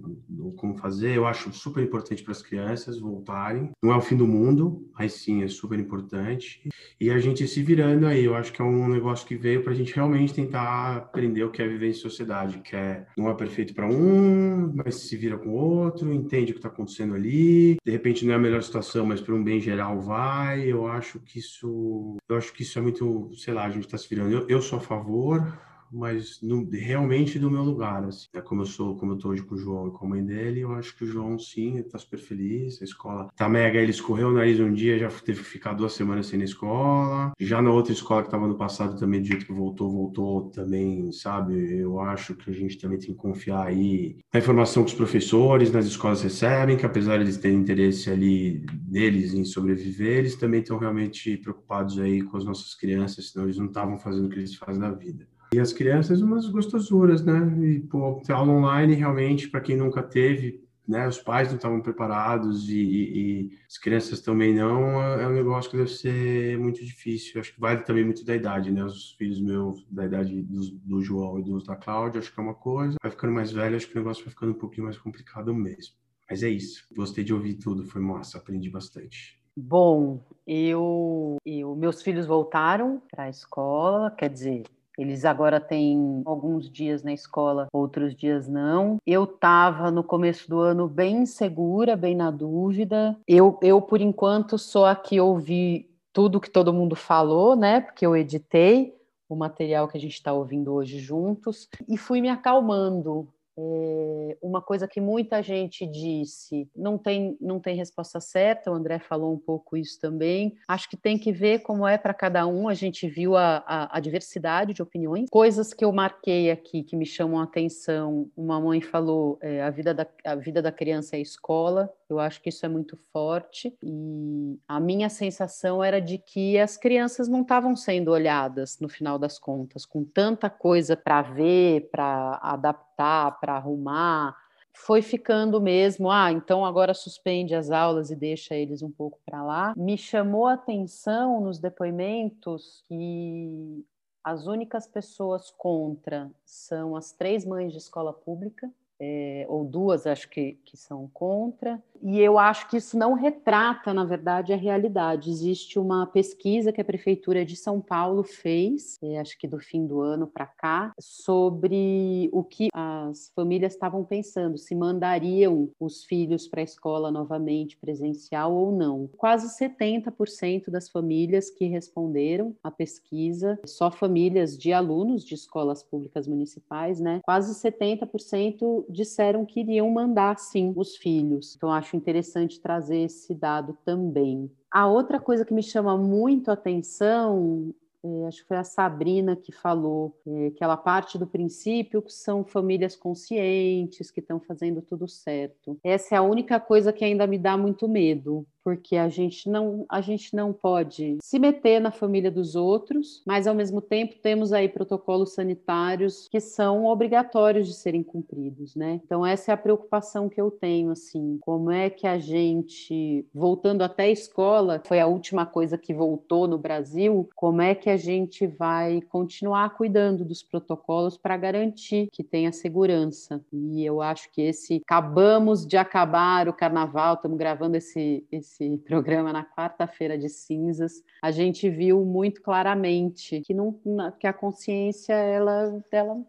como 0.56 0.76
fazer. 0.76 1.16
Eu 1.16 1.26
acho 1.26 1.52
super 1.52 1.82
importante 1.82 2.22
para 2.22 2.32
as 2.32 2.42
crianças 2.42 2.98
voltarem. 2.98 3.70
Não 3.82 3.92
é 3.92 3.96
o 3.96 4.00
fim 4.00 4.16
do 4.16 4.26
mundo, 4.26 4.90
mas 4.98 5.12
sim 5.12 5.44
é 5.44 5.48
super 5.48 5.78
importante. 5.78 6.68
E 7.00 7.10
a 7.10 7.18
gente 7.20 7.46
se 7.46 7.62
virando 7.62 8.06
aí, 8.06 8.24
eu 8.24 8.34
acho 8.34 8.52
que 8.52 8.60
é 8.60 8.64
um 8.64 8.88
negócio 8.88 9.26
que 9.26 9.36
veio 9.36 9.62
para 9.62 9.72
a 9.72 9.76
gente 9.76 9.94
realmente 9.94 10.34
tentar 10.34 10.96
aprender 10.96 11.44
o 11.44 11.50
que 11.50 11.62
é 11.62 11.68
viver 11.68 11.90
em 11.90 11.94
sociedade, 11.94 12.58
que 12.58 12.74
é 12.74 13.06
não 13.16 13.30
é 13.30 13.34
perfeito 13.34 13.72
para 13.72 13.86
um, 13.86 14.72
mas 14.74 14.96
se 14.96 15.16
vira 15.16 15.38
com 15.38 15.50
o 15.50 15.52
outro, 15.52 16.12
entende 16.12 16.50
o 16.50 16.54
que 16.54 16.58
está 16.58 16.68
acontecendo 16.68 17.14
ali. 17.14 17.76
De 17.84 17.92
repente 17.92 18.26
não 18.26 18.32
é 18.32 18.36
a 18.36 18.40
melhor 18.40 18.62
situação, 18.62 19.06
mas 19.06 19.20
para 19.20 19.34
um 19.34 19.44
bem 19.44 19.60
geral 19.60 20.00
vai 20.00 20.39
eu 20.56 20.86
acho 20.86 21.20
que 21.20 21.38
isso, 21.38 22.16
eu 22.28 22.36
acho 22.36 22.52
que 22.52 22.62
isso 22.62 22.78
é 22.78 22.82
muito, 22.82 23.32
sei 23.36 23.54
lá, 23.54 23.64
a 23.64 23.70
gente 23.70 23.84
está 23.86 23.98
se 23.98 24.08
virando. 24.08 24.32
Eu, 24.32 24.48
eu 24.48 24.62
sou 24.62 24.78
a 24.78 24.82
favor, 24.82 25.58
mas 25.90 26.40
no, 26.42 26.68
realmente 26.70 27.38
do 27.38 27.50
meu 27.50 27.62
lugar, 27.62 28.04
assim. 28.04 28.26
É 28.32 28.40
como 28.40 28.62
eu 28.62 28.66
sou, 28.66 28.96
como 28.96 29.12
eu 29.12 29.18
tô 29.18 29.30
hoje 29.30 29.42
com 29.42 29.54
o 29.54 29.58
João 29.58 29.88
e 29.88 29.90
com 29.90 30.06
a 30.06 30.08
mãe 30.08 30.24
dele, 30.24 30.60
eu 30.60 30.72
acho 30.72 30.96
que 30.96 31.04
o 31.04 31.06
João, 31.06 31.38
sim, 31.38 31.78
está 31.78 31.98
super 31.98 32.18
feliz, 32.18 32.80
a 32.80 32.84
escola 32.84 33.28
tá 33.36 33.48
mega, 33.48 33.78
ele 33.78 33.90
escorreu 33.90 34.28
o 34.28 34.32
nariz 34.32 34.60
um 34.60 34.72
dia, 34.72 34.98
já 34.98 35.08
teve 35.08 35.40
que 35.40 35.48
ficar 35.48 35.72
duas 35.72 35.92
semanas 35.92 36.26
sem 36.26 36.38
na 36.38 36.44
escola, 36.44 37.32
já 37.38 37.60
na 37.60 37.70
outra 37.70 37.92
escola 37.92 38.22
que 38.22 38.28
estava 38.28 38.46
no 38.46 38.56
passado 38.56 38.98
também, 38.98 39.20
do 39.20 39.26
jeito 39.26 39.46
que 39.46 39.52
voltou, 39.52 39.90
voltou 39.90 40.50
também, 40.50 41.10
sabe, 41.12 41.80
eu 41.80 42.00
acho 42.00 42.34
que 42.34 42.50
a 42.50 42.54
gente 42.54 42.78
também 42.78 42.98
tem 42.98 43.10
que 43.10 43.14
confiar 43.14 43.66
aí 43.66 44.18
na 44.32 44.40
informação 44.40 44.84
que 44.84 44.90
os 44.90 44.96
professores 44.96 45.72
nas 45.72 45.86
escolas 45.86 46.22
recebem, 46.22 46.76
que 46.76 46.86
apesar 46.86 47.16
de 47.16 47.24
eles 47.24 47.36
terem 47.36 47.58
interesse 47.58 48.10
ali 48.10 48.64
deles 48.72 49.34
em 49.34 49.44
sobreviver, 49.44 50.18
eles 50.18 50.36
também 50.36 50.60
estão 50.60 50.78
realmente 50.78 51.36
preocupados 51.36 51.98
aí 51.98 52.22
com 52.22 52.36
as 52.36 52.44
nossas 52.44 52.74
crianças, 52.74 53.30
senão 53.30 53.46
eles 53.46 53.58
não 53.58 53.66
estavam 53.66 53.98
fazendo 53.98 54.26
o 54.26 54.28
que 54.28 54.38
eles 54.38 54.54
fazem 54.54 54.80
na 54.80 54.90
vida. 54.90 55.26
E 55.52 55.58
as 55.58 55.72
crianças, 55.72 56.22
umas 56.22 56.46
gostosuras, 56.48 57.24
né? 57.24 57.40
E, 57.66 57.80
pô, 57.80 58.22
aula 58.28 58.52
online, 58.52 58.94
realmente, 58.94 59.48
para 59.48 59.60
quem 59.60 59.76
nunca 59.76 60.00
teve, 60.00 60.62
né? 60.86 61.08
Os 61.08 61.18
pais 61.18 61.48
não 61.48 61.56
estavam 61.56 61.80
preparados 61.80 62.68
e, 62.68 62.78
e, 62.78 63.18
e, 63.18 63.58
as 63.68 63.76
crianças 63.76 64.20
também 64.20 64.54
não. 64.54 65.02
É 65.02 65.26
um 65.26 65.32
negócio 65.32 65.70
que 65.70 65.76
deve 65.76 65.90
ser 65.90 66.56
muito 66.58 66.84
difícil. 66.84 67.40
Acho 67.40 67.52
que 67.52 67.60
vale 67.60 67.82
também 67.82 68.04
muito 68.04 68.24
da 68.24 68.34
idade, 68.34 68.70
né? 68.70 68.84
Os 68.84 69.12
filhos 69.12 69.40
meus, 69.40 69.84
da 69.90 70.06
idade 70.06 70.40
do, 70.42 70.60
do 70.70 71.02
João 71.02 71.40
e 71.40 71.42
dos 71.42 71.64
da 71.64 71.74
Cláudia, 71.74 72.20
acho 72.20 72.32
que 72.32 72.38
é 72.38 72.42
uma 72.42 72.54
coisa. 72.54 72.96
Vai 73.02 73.10
ficando 73.10 73.32
mais 73.32 73.50
velho, 73.50 73.76
acho 73.76 73.88
que 73.88 73.94
o 73.94 73.98
negócio 73.98 74.24
vai 74.24 74.32
ficando 74.32 74.52
um 74.52 74.58
pouquinho 74.58 74.84
mais 74.84 74.98
complicado 74.98 75.52
mesmo. 75.52 75.94
Mas 76.28 76.44
é 76.44 76.48
isso. 76.48 76.86
Gostei 76.94 77.24
de 77.24 77.34
ouvir 77.34 77.54
tudo, 77.54 77.84
foi 77.84 78.00
massa, 78.00 78.38
aprendi 78.38 78.70
bastante. 78.70 79.40
Bom, 79.56 80.24
eu, 80.46 81.36
eu 81.44 81.74
meus 81.74 82.02
filhos 82.02 82.24
voltaram 82.24 83.02
para 83.10 83.24
a 83.24 83.28
escola, 83.28 84.10
quer 84.12 84.30
dizer, 84.30 84.62
eles 85.00 85.24
agora 85.24 85.58
têm 85.58 86.22
alguns 86.26 86.70
dias 86.70 87.02
na 87.02 87.10
escola, 87.10 87.68
outros 87.72 88.14
dias 88.14 88.46
não. 88.46 88.98
Eu 89.06 89.24
estava 89.24 89.90
no 89.90 90.04
começo 90.04 90.46
do 90.48 90.60
ano 90.60 90.86
bem 90.86 91.22
insegura, 91.22 91.96
bem 91.96 92.14
na 92.14 92.30
dúvida. 92.30 93.16
Eu, 93.26 93.58
eu 93.62 93.80
por 93.80 94.02
enquanto, 94.02 94.58
só 94.58 94.84
aqui 94.86 95.18
ouvi 95.18 95.88
tudo 96.12 96.40
que 96.40 96.50
todo 96.50 96.72
mundo 96.72 96.94
falou, 96.94 97.56
né? 97.56 97.80
Porque 97.80 98.04
eu 98.04 98.14
editei 98.14 98.94
o 99.26 99.34
material 99.34 99.88
que 99.88 99.96
a 99.96 100.00
gente 100.00 100.12
está 100.12 100.34
ouvindo 100.34 100.74
hoje 100.74 100.98
juntos 100.98 101.66
e 101.88 101.96
fui 101.96 102.20
me 102.20 102.28
acalmando. 102.28 103.26
É 103.60 104.38
uma 104.42 104.62
coisa 104.62 104.88
que 104.88 105.00
muita 105.00 105.42
gente 105.42 105.86
disse, 105.86 106.68
não 106.74 106.96
tem, 106.96 107.36
não 107.40 107.60
tem 107.60 107.76
resposta 107.76 108.20
certa, 108.20 108.70
o 108.70 108.74
André 108.74 108.98
falou 108.98 109.34
um 109.34 109.38
pouco 109.38 109.76
isso 109.76 110.00
também. 110.00 110.56
Acho 110.68 110.88
que 110.88 110.96
tem 110.96 111.18
que 111.18 111.32
ver 111.32 111.60
como 111.60 111.86
é 111.86 111.98
para 111.98 112.14
cada 112.14 112.46
um, 112.46 112.68
a 112.68 112.74
gente 112.74 113.08
viu 113.08 113.36
a, 113.36 113.62
a, 113.66 113.96
a, 113.96 114.00
diversidade 114.00 114.72
de 114.72 114.82
opiniões. 114.82 115.28
Coisas 115.30 115.74
que 115.74 115.84
eu 115.84 115.92
marquei 115.92 116.50
aqui 116.50 116.82
que 116.82 116.96
me 116.96 117.06
chamam 117.06 117.40
a 117.40 117.44
atenção, 117.44 118.30
uma 118.36 118.60
mãe 118.60 118.80
falou, 118.80 119.38
é, 119.42 119.62
a, 119.62 119.70
vida 119.70 119.92
da, 119.92 120.06
a 120.24 120.34
vida 120.34 120.62
da 120.62 120.72
criança 120.72 121.16
é 121.16 121.18
a 121.18 121.22
escola, 121.22 121.92
eu 122.14 122.20
acho 122.20 122.40
que 122.40 122.48
isso 122.48 122.64
é 122.64 122.68
muito 122.68 122.96
forte 123.12 123.76
e 123.82 124.58
a 124.66 124.78
minha 124.80 125.08
sensação 125.08 125.82
era 125.82 126.00
de 126.00 126.18
que 126.18 126.58
as 126.58 126.76
crianças 126.76 127.28
não 127.28 127.42
estavam 127.42 127.74
sendo 127.76 128.10
olhadas 128.10 128.78
no 128.80 128.88
final 128.88 129.18
das 129.18 129.38
contas, 129.38 129.84
com 129.86 130.04
tanta 130.04 130.50
coisa 130.50 130.96
para 130.96 131.22
ver, 131.22 131.88
para 131.90 132.38
adaptar, 132.42 133.38
para 133.40 133.54
arrumar, 133.54 134.36
foi 134.72 135.02
ficando 135.02 135.60
mesmo, 135.60 136.10
ah, 136.10 136.32
então 136.32 136.64
agora 136.64 136.94
suspende 136.94 137.54
as 137.54 137.70
aulas 137.70 138.10
e 138.10 138.16
deixa 138.16 138.54
eles 138.54 138.82
um 138.82 138.90
pouco 138.90 139.18
para 139.26 139.42
lá. 139.42 139.74
Me 139.76 139.98
chamou 139.98 140.46
a 140.46 140.54
atenção 140.54 141.40
nos 141.40 141.58
depoimentos 141.58 142.82
que 142.88 143.84
as 144.22 144.46
únicas 144.46 144.86
pessoas 144.86 145.50
contra 145.50 146.30
são 146.44 146.96
as 146.96 147.12
três 147.12 147.44
mães 147.44 147.72
de 147.72 147.78
escola 147.78 148.12
pública, 148.12 148.70
é, 148.98 149.46
ou 149.48 149.64
duas 149.64 150.06
acho 150.06 150.28
que, 150.28 150.58
que 150.64 150.76
são 150.76 151.08
contra, 151.12 151.82
e 152.02 152.18
eu 152.18 152.38
acho 152.38 152.68
que 152.68 152.76
isso 152.76 152.96
não 152.96 153.12
retrata, 153.14 153.92
na 153.92 154.04
verdade, 154.04 154.52
a 154.52 154.56
realidade. 154.56 155.30
Existe 155.30 155.78
uma 155.78 156.06
pesquisa 156.06 156.72
que 156.72 156.80
a 156.80 156.84
Prefeitura 156.84 157.44
de 157.44 157.56
São 157.56 157.80
Paulo 157.80 158.22
fez, 158.22 158.98
é, 159.02 159.18
acho 159.18 159.38
que 159.38 159.46
do 159.46 159.58
fim 159.58 159.86
do 159.86 160.00
ano 160.00 160.26
para 160.26 160.46
cá, 160.46 160.92
sobre 160.98 162.30
o 162.32 162.42
que 162.42 162.68
as 162.72 163.30
famílias 163.34 163.74
estavam 163.74 164.04
pensando, 164.04 164.56
se 164.56 164.74
mandariam 164.74 165.70
os 165.78 166.04
filhos 166.04 166.48
para 166.48 166.60
a 166.60 166.64
escola 166.64 167.10
novamente 167.10 167.76
presencial 167.76 168.52
ou 168.52 168.72
não. 168.72 169.08
Quase 169.16 169.48
70% 169.58 170.70
das 170.70 170.88
famílias 170.88 171.50
que 171.50 171.66
responderam 171.66 172.54
à 172.62 172.70
pesquisa, 172.70 173.58
só 173.66 173.90
famílias 173.90 174.56
de 174.56 174.72
alunos 174.72 175.24
de 175.24 175.34
escolas 175.34 175.82
públicas 175.82 176.26
municipais, 176.26 177.00
né? 177.00 177.20
Quase 177.24 177.54
70% 177.54 178.86
disseram 178.88 179.44
que 179.44 179.60
iriam 179.60 179.90
mandar 179.90 180.38
sim 180.38 180.72
os 180.76 180.96
filhos. 180.96 181.54
Então 181.56 181.70
acho 181.70 181.89
interessante 181.96 182.60
trazer 182.60 182.98
esse 182.98 183.34
dado 183.34 183.76
também. 183.84 184.50
A 184.70 184.86
outra 184.86 185.18
coisa 185.18 185.44
que 185.44 185.54
me 185.54 185.62
chama 185.62 185.96
muito 185.96 186.50
a 186.50 186.54
atenção 186.54 187.74
é, 188.02 188.26
acho 188.26 188.42
que 188.42 188.48
foi 188.48 188.56
a 188.56 188.64
Sabrina 188.64 189.36
que 189.36 189.52
falou 189.52 190.18
é, 190.26 190.50
que 190.50 190.64
ela 190.64 190.76
parte 190.76 191.18
do 191.18 191.26
princípio 191.26 192.00
que 192.00 192.12
são 192.12 192.44
famílias 192.44 192.96
conscientes, 192.96 194.10
que 194.10 194.20
estão 194.20 194.40
fazendo 194.40 194.80
tudo 194.80 195.06
certo. 195.06 195.78
Essa 195.84 196.14
é 196.14 196.18
a 196.18 196.22
única 196.22 196.58
coisa 196.58 196.92
que 196.92 197.04
ainda 197.04 197.26
me 197.26 197.38
dá 197.38 197.56
muito 197.58 197.86
medo, 197.86 198.46
porque 198.62 198.96
a 198.96 199.08
gente 199.08 199.48
não 199.48 199.84
a 199.88 200.00
gente 200.00 200.34
não 200.34 200.52
pode 200.52 201.18
se 201.22 201.38
meter 201.38 201.80
na 201.80 201.90
família 201.90 202.30
dos 202.30 202.54
outros, 202.54 203.22
mas 203.26 203.46
ao 203.46 203.54
mesmo 203.54 203.80
tempo 203.80 204.16
temos 204.22 204.52
aí 204.52 204.68
protocolos 204.68 205.34
sanitários 205.34 206.28
que 206.30 206.40
são 206.40 206.84
obrigatórios 206.84 207.66
de 207.66 207.74
serem 207.74 208.02
cumpridos, 208.02 208.74
né? 208.74 209.00
Então 209.04 209.24
essa 209.24 209.50
é 209.50 209.54
a 209.54 209.56
preocupação 209.56 210.28
que 210.28 210.40
eu 210.40 210.50
tenho 210.50 210.90
assim, 210.90 211.38
como 211.40 211.70
é 211.70 211.88
que 211.90 212.06
a 212.06 212.18
gente 212.18 213.26
voltando 213.34 213.82
até 213.82 214.04
a 214.04 214.10
escola, 214.10 214.82
foi 214.86 215.00
a 215.00 215.06
última 215.06 215.46
coisa 215.46 215.78
que 215.78 215.94
voltou 215.94 216.46
no 216.46 216.58
Brasil, 216.58 217.28
como 217.34 217.62
é 217.62 217.74
que 217.74 217.90
a 217.90 217.96
gente 217.96 218.46
vai 218.46 219.00
continuar 219.02 219.70
cuidando 219.70 220.24
dos 220.24 220.42
protocolos 220.42 221.16
para 221.16 221.36
garantir 221.36 222.08
que 222.12 222.22
tenha 222.22 222.52
segurança? 222.52 223.42
E 223.52 223.84
eu 223.84 224.00
acho 224.00 224.30
que 224.32 224.42
esse 224.42 224.82
acabamos 224.84 225.66
de 225.66 225.76
acabar 225.76 226.48
o 226.48 226.52
carnaval, 226.52 227.14
estamos 227.14 227.38
gravando 227.38 227.76
esse, 227.76 228.24
esse 228.30 228.49
esse 228.50 228.78
programa 228.78 229.32
na 229.32 229.44
quarta-feira 229.44 230.18
de 230.18 230.28
cinzas, 230.28 231.02
a 231.22 231.30
gente 231.30 231.70
viu 231.70 232.04
muito 232.04 232.42
claramente 232.42 233.40
que, 233.42 233.54
não, 233.54 233.78
que 234.18 234.26
a 234.26 234.32
consciência 234.32 235.14
ela, 235.14 235.82
ela 235.92 236.20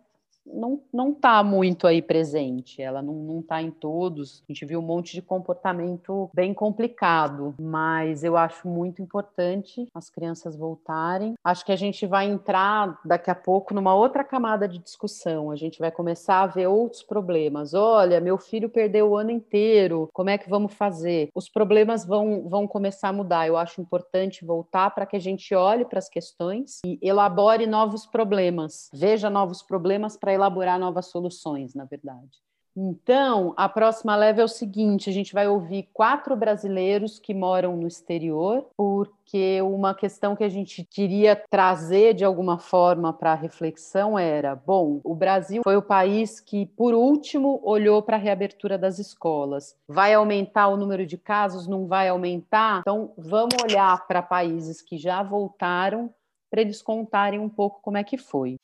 não, 0.46 0.82
não 0.94 1.14
tá 1.14 1.44
muito 1.44 1.88
aí 1.88 2.02
presente, 2.02 2.82
ela 2.82 3.02
não, 3.02 3.14
não 3.14 3.42
tá 3.42 3.62
em 3.62 3.72
todos. 3.72 4.44
A 4.48 4.52
gente 4.52 4.66
viu 4.66 4.80
um 4.80 4.84
monte 4.84 5.14
de 5.14 5.22
comportamento 5.22 6.30
bem 6.34 6.54
complicado, 6.54 7.56
mas 7.60 8.24
eu 8.24 8.38
acho 8.38 8.68
muito 8.68 9.02
importante 9.02 9.88
as 9.94 10.10
crianças 10.10 10.56
voltarem. 10.56 11.34
Acho 11.44 11.66
que 11.66 11.72
a 11.72 11.76
gente 11.76 12.06
vai 12.06 12.26
entrar 12.30 13.00
daqui 13.06 13.30
a 13.30 13.36
pouco 13.36 13.74
numa 13.74 13.96
outra 13.96 14.24
camada 14.24 14.68
de 14.68 14.80
discussão. 14.80 15.52
A 15.52 15.56
gente 15.56 15.80
vai 15.80 15.92
começar 15.92 16.42
a 16.42 16.48
ver 16.48 16.68
outros 16.68 17.04
problemas. 17.04 17.74
Olha, 17.74 18.20
meu 18.20 18.38
filho 18.38 18.70
perdeu 18.70 19.10
o 19.10 19.18
ano 19.18 19.32
inteiro, 19.32 20.10
como 20.14 20.30
é 20.30 20.38
que 20.38 20.50
vamos 20.50 20.74
fazer? 20.74 21.30
Os 21.36 21.50
problemas 21.50 22.06
vão, 22.06 22.48
vão 22.48 22.68
começar 22.68 23.10
a 23.10 23.14
mudar. 23.14 23.48
Eu 23.48 23.58
acho 23.58 23.82
importante 23.82 24.46
voltar 24.46 24.92
para 24.92 25.06
que 25.06 25.16
a 25.16 25.20
gente 25.20 25.54
olhe 25.54 25.86
para 25.86 26.00
as 26.00 26.10
questões 26.10 26.80
e 26.86 27.00
elabore 27.02 27.66
novos 27.66 28.06
problemas, 28.06 28.90
veja 28.94 29.30
novos 29.30 29.62
problemas 29.62 30.18
para 30.18 30.31
elaborar 30.34 30.80
novas 30.80 31.08
soluções, 31.08 31.74
na 31.74 31.86
verdade. 31.86 32.42
Então, 32.76 33.54
a 33.58 33.68
próxima 33.68 34.16
leve 34.16 34.42
é 34.42 34.44
o 34.44 34.48
seguinte: 34.48 35.10
a 35.10 35.14
gente 35.14 35.34
vai 35.34 35.48
ouvir 35.48 35.90
quatro 35.94 36.36
brasileiros 36.38 37.20
que 37.20 37.34
moram 37.34 37.76
no 37.76 37.86
exterior, 37.86 38.66
porque 38.78 39.62
uma 39.62 39.94
questão 39.94 40.36
que 40.36 40.44
a 40.44 40.50
gente 40.50 40.84
queria 40.84 41.36
trazer 41.50 42.14
de 42.14 42.24
alguma 42.24 42.58
forma 42.58 43.12
para 43.12 43.34
a 43.34 43.36
reflexão 43.36 44.18
era: 44.18 44.56
bom, 44.56 45.02
o 45.04 45.14
Brasil 45.14 45.62
foi 45.64 45.76
o 45.76 45.82
país 45.82 46.40
que, 46.40 46.66
por 46.66 46.94
último, 46.94 47.60
olhou 47.64 48.02
para 48.02 48.16
a 48.16 48.20
reabertura 48.20 48.78
das 48.78 49.00
escolas. 49.00 49.76
Vai 49.88 50.14
aumentar 50.14 50.70
o 50.70 50.78
número 50.78 51.06
de 51.06 51.18
casos? 51.18 51.68
Não 51.68 51.88
vai 51.88 52.08
aumentar? 52.08 52.80
Então, 52.80 53.12
vamos 53.18 53.56
olhar 53.62 54.08
para 54.08 54.22
países 54.22 54.82
que 54.82 54.98
já 54.98 55.22
voltaram 55.22 56.10
para 56.50 56.62
eles 56.62 56.82
contarem 56.82 57.40
um 57.40 57.50
pouco 57.50 57.82
como 57.82 57.98
é 57.98 58.04
que 58.04 58.18
foi. 58.18 58.58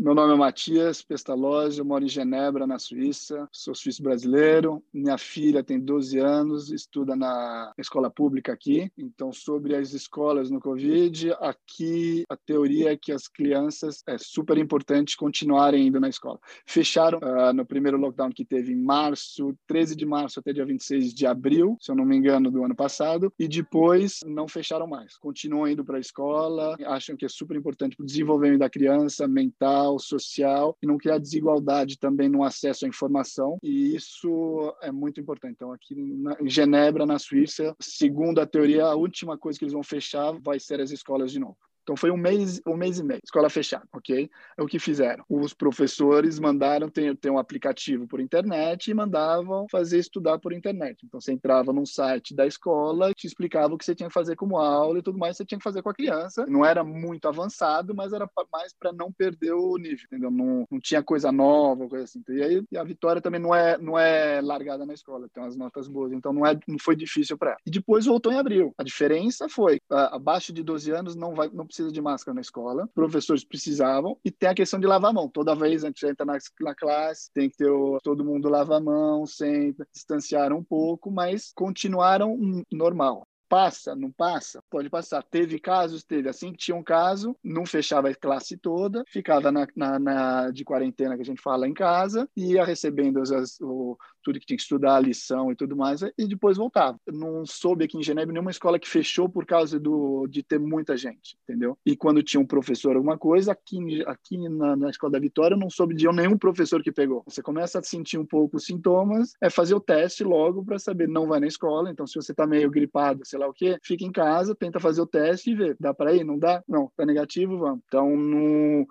Meu 0.00 0.14
nome 0.14 0.32
é 0.32 0.36
Matias 0.36 1.02
Pestalozzi, 1.02 1.80
eu 1.80 1.84
moro 1.84 2.04
em 2.04 2.08
Genebra, 2.08 2.68
na 2.68 2.78
Suíça, 2.78 3.48
sou 3.50 3.74
suíço 3.74 4.00
brasileiro. 4.00 4.80
Minha 4.94 5.18
filha 5.18 5.60
tem 5.60 5.80
12 5.80 6.20
anos, 6.20 6.70
estuda 6.70 7.16
na 7.16 7.72
escola 7.76 8.08
pública 8.08 8.52
aqui. 8.52 8.92
Então, 8.96 9.32
sobre 9.32 9.74
as 9.74 9.92
escolas 9.94 10.52
no 10.52 10.60
Covid, 10.60 11.32
aqui 11.40 12.22
a 12.28 12.36
teoria 12.36 12.92
é 12.92 12.96
que 12.96 13.10
as 13.10 13.26
crianças 13.26 14.04
é 14.06 14.16
super 14.16 14.56
importante 14.56 15.16
continuarem 15.16 15.88
indo 15.88 15.98
na 15.98 16.08
escola. 16.08 16.38
Fecharam 16.64 17.18
uh, 17.18 17.52
no 17.52 17.66
primeiro 17.66 17.98
lockdown 17.98 18.30
que 18.30 18.44
teve 18.44 18.72
em 18.72 18.80
março, 18.80 19.52
13 19.66 19.96
de 19.96 20.06
março 20.06 20.38
até 20.38 20.52
dia 20.52 20.64
26 20.64 21.12
de 21.12 21.26
abril, 21.26 21.76
se 21.80 21.90
eu 21.90 21.96
não 21.96 22.04
me 22.04 22.16
engano, 22.16 22.52
do 22.52 22.62
ano 22.62 22.76
passado, 22.76 23.32
e 23.36 23.48
depois 23.48 24.20
não 24.24 24.46
fecharam 24.46 24.86
mais. 24.86 25.18
Continuam 25.18 25.66
indo 25.66 25.84
para 25.84 25.96
a 25.96 26.00
escola, 26.00 26.76
acham 26.86 27.16
que 27.16 27.24
é 27.24 27.28
super 27.28 27.56
importante 27.56 27.96
para 27.96 28.04
o 28.04 28.06
desenvolvimento 28.06 28.60
da 28.60 28.70
criança, 28.70 29.26
mental 29.26 29.87
social 29.96 30.76
e 30.82 30.86
não 30.88 30.98
criar 30.98 31.18
desigualdade 31.18 31.96
também 31.96 32.28
no 32.28 32.42
acesso 32.42 32.84
à 32.84 32.88
informação. 32.88 33.58
E 33.62 33.94
isso 33.94 34.74
é 34.82 34.90
muito 34.90 35.20
importante. 35.20 35.54
Então, 35.54 35.72
aqui 35.72 35.94
em 35.94 36.48
Genebra, 36.48 37.06
na 37.06 37.20
Suíça, 37.20 37.76
segundo 37.78 38.40
a 38.40 38.46
teoria, 38.46 38.86
a 38.86 38.96
última 38.96 39.38
coisa 39.38 39.56
que 39.56 39.64
eles 39.64 39.72
vão 39.74 39.84
fechar 39.84 40.32
vai 40.40 40.58
ser 40.58 40.80
as 40.80 40.90
escolas 40.90 41.30
de 41.30 41.38
novo. 41.38 41.56
Então 41.88 41.96
foi 41.96 42.10
um 42.10 42.18
mês, 42.18 42.60
um 42.66 42.76
mês 42.76 42.98
e 42.98 43.02
meio, 43.02 43.18
escola 43.24 43.48
fechada, 43.48 43.88
ok? 43.94 44.28
É 44.58 44.62
o 44.62 44.66
que 44.66 44.78
fizeram. 44.78 45.24
Os 45.26 45.54
professores 45.54 46.38
mandaram 46.38 46.90
ter, 46.90 47.16
ter 47.16 47.30
um 47.30 47.38
aplicativo 47.38 48.06
por 48.06 48.20
internet 48.20 48.90
e 48.90 48.94
mandavam 48.94 49.66
fazer 49.70 49.98
estudar 49.98 50.38
por 50.38 50.52
internet. 50.52 51.06
Então 51.06 51.18
você 51.18 51.32
entrava 51.32 51.72
num 51.72 51.86
site 51.86 52.34
da 52.34 52.46
escola, 52.46 53.14
te 53.14 53.26
explicava 53.26 53.72
o 53.72 53.78
que 53.78 53.86
você 53.86 53.94
tinha 53.94 54.08
que 54.08 54.12
fazer 54.12 54.36
como 54.36 54.58
aula 54.58 54.98
e 54.98 55.02
tudo 55.02 55.16
mais, 55.16 55.38
você 55.38 55.46
tinha 55.46 55.56
que 55.56 55.64
fazer 55.64 55.80
com 55.80 55.88
a 55.88 55.94
criança. 55.94 56.44
Não 56.46 56.62
era 56.62 56.84
muito 56.84 57.26
avançado, 57.26 57.94
mas 57.94 58.12
era 58.12 58.28
mais 58.52 58.74
para 58.78 58.92
não 58.92 59.10
perder 59.10 59.54
o 59.54 59.74
nível, 59.78 60.04
entendeu? 60.04 60.30
Não, 60.30 60.66
não 60.70 60.78
tinha 60.78 61.02
coisa 61.02 61.32
nova, 61.32 61.88
coisa 61.88 62.04
assim. 62.04 62.22
E 62.28 62.42
aí 62.42 62.62
e 62.70 62.76
a 62.76 62.84
Vitória 62.84 63.22
também 63.22 63.40
não 63.40 63.54
é 63.54 63.78
não 63.78 63.98
é 63.98 64.42
largada 64.42 64.84
na 64.84 64.92
escola, 64.92 65.26
tem 65.32 65.42
umas 65.42 65.56
notas 65.56 65.88
boas, 65.88 66.12
então 66.12 66.34
não 66.34 66.44
é 66.44 66.54
não 66.68 66.78
foi 66.78 66.94
difícil 66.94 67.38
para 67.38 67.52
ela. 67.52 67.60
E 67.64 67.70
depois 67.70 68.04
voltou 68.04 68.30
em 68.30 68.38
abril. 68.38 68.74
A 68.76 68.82
diferença 68.82 69.48
foi 69.48 69.80
abaixo 69.88 70.52
de 70.52 70.62
12 70.62 70.90
anos 70.90 71.16
não 71.16 71.34
vai 71.34 71.48
não 71.48 71.64
precisa 71.64 71.77
precisa 71.78 71.92
de 71.92 72.02
máscara 72.02 72.34
na 72.34 72.40
escola, 72.40 72.88
professores 72.94 73.44
precisavam, 73.44 74.18
e 74.24 74.30
tem 74.30 74.48
a 74.48 74.54
questão 74.54 74.80
de 74.80 74.86
lavar 74.86 75.10
a 75.10 75.14
mão. 75.14 75.28
Toda 75.28 75.54
vez 75.54 75.84
antes 75.84 76.00
de 76.00 76.10
entrar 76.10 76.26
na, 76.26 76.38
na 76.60 76.74
classe, 76.74 77.30
tem 77.32 77.48
que 77.48 77.56
ter 77.56 77.70
o, 77.70 78.00
todo 78.02 78.24
mundo 78.24 78.48
lava 78.48 78.76
a 78.76 78.80
mão, 78.80 79.26
sempre, 79.26 79.86
distanciaram 79.92 80.58
um 80.58 80.64
pouco, 80.64 81.10
mas 81.10 81.52
continuaram 81.54 82.36
normal. 82.72 83.26
Passa, 83.48 83.96
não 83.96 84.12
passa? 84.12 84.62
Pode 84.68 84.90
passar. 84.90 85.22
Teve 85.22 85.58
casos? 85.58 86.04
Teve. 86.04 86.28
Assim 86.28 86.52
que 86.52 86.58
tinha 86.58 86.76
um 86.76 86.82
caso, 86.82 87.34
não 87.42 87.64
fechava 87.64 88.10
a 88.10 88.14
classe 88.14 88.58
toda, 88.58 89.02
ficava 89.08 89.50
na, 89.50 89.66
na, 89.74 89.98
na 89.98 90.50
de 90.50 90.64
quarentena 90.64 91.16
que 91.16 91.22
a 91.22 91.24
gente 91.24 91.40
fala 91.40 91.66
em 91.66 91.72
casa, 91.72 92.28
ia 92.36 92.62
recebendo 92.62 93.22
as, 93.22 93.30
as, 93.30 93.58
o, 93.62 93.96
tudo 94.28 94.40
que 94.40 94.46
tinha 94.46 94.56
que 94.56 94.62
estudar, 94.62 94.96
a 94.96 95.00
lição 95.00 95.50
e 95.50 95.56
tudo 95.56 95.74
mais, 95.74 96.02
e 96.02 96.26
depois 96.26 96.58
voltava. 96.58 96.98
Não 97.06 97.46
soube 97.46 97.84
aqui 97.84 97.96
em 97.96 98.02
Genebra 98.02 98.32
nenhuma 98.32 98.50
escola 98.50 98.78
que 98.78 98.88
fechou 98.88 99.26
por 99.26 99.46
causa 99.46 99.80
do, 99.80 100.26
de 100.28 100.42
ter 100.42 100.60
muita 100.60 100.96
gente, 100.96 101.38
entendeu? 101.44 101.78
E 101.84 101.96
quando 101.96 102.22
tinha 102.22 102.40
um 102.40 102.46
professor 102.46 102.94
alguma 102.94 103.16
coisa, 103.16 103.52
aqui, 103.52 104.04
aqui 104.06 104.36
na, 104.48 104.76
na 104.76 104.90
Escola 104.90 105.12
da 105.12 105.18
Vitória, 105.18 105.54
eu 105.54 105.58
não 105.58 105.70
soube 105.70 105.94
de 105.94 106.06
nenhum 106.12 106.36
professor 106.36 106.82
que 106.82 106.92
pegou. 106.92 107.22
Você 107.26 107.42
começa 107.42 107.78
a 107.78 107.82
sentir 107.82 108.18
um 108.18 108.26
pouco 108.26 108.58
os 108.58 108.66
sintomas, 108.66 109.32
é 109.40 109.48
fazer 109.48 109.74
o 109.74 109.80
teste 109.80 110.22
logo 110.24 110.62
para 110.62 110.78
saber, 110.78 111.08
não 111.08 111.26
vai 111.26 111.40
na 111.40 111.46
escola, 111.46 111.90
então 111.90 112.06
se 112.06 112.14
você 112.14 112.32
está 112.32 112.46
meio 112.46 112.70
gripado, 112.70 113.24
sei 113.24 113.38
lá 113.38 113.48
o 113.48 113.52
que, 113.52 113.78
fica 113.82 114.04
em 114.04 114.12
casa, 114.12 114.54
tenta 114.54 114.78
fazer 114.78 115.00
o 115.00 115.06
teste 115.06 115.50
e 115.50 115.54
ver, 115.54 115.76
dá 115.80 115.94
para 115.94 116.12
ir, 116.14 116.24
não 116.24 116.38
dá? 116.38 116.62
Não, 116.68 116.90
tá 116.94 117.06
negativo, 117.06 117.56
vamos. 117.58 117.80
Então, 117.86 118.14
no 118.14 118.86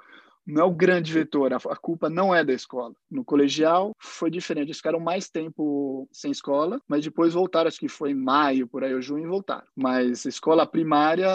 não 0.47 0.61
é 0.61 0.65
o 0.65 0.71
grande 0.71 1.11
vetor, 1.11 1.53
a, 1.53 1.59
culpa 1.75 2.09
não 2.09 2.33
é 2.33 2.43
da 2.43 2.53
escola. 2.53 2.93
No 3.11 3.23
colegial 3.23 3.93
foi 3.99 4.31
diferente, 4.31 4.67
eles 4.67 4.77
ficaram 4.77 4.99
mais 4.99 5.29
tempo 5.29 6.07
sem 6.11 6.31
escola, 6.31 6.81
mas 6.87 7.03
depois 7.03 7.33
voltaram, 7.33 7.67
acho 7.67 7.79
que 7.79 7.89
foi 7.89 8.11
em 8.11 8.15
maio, 8.15 8.65
por 8.65 8.83
aí, 8.83 8.93
ou 8.93 9.01
junho, 9.01 9.27
voltaram. 9.27 9.67
Mas 9.75 10.25
escola 10.25 10.65
primária 10.65 11.27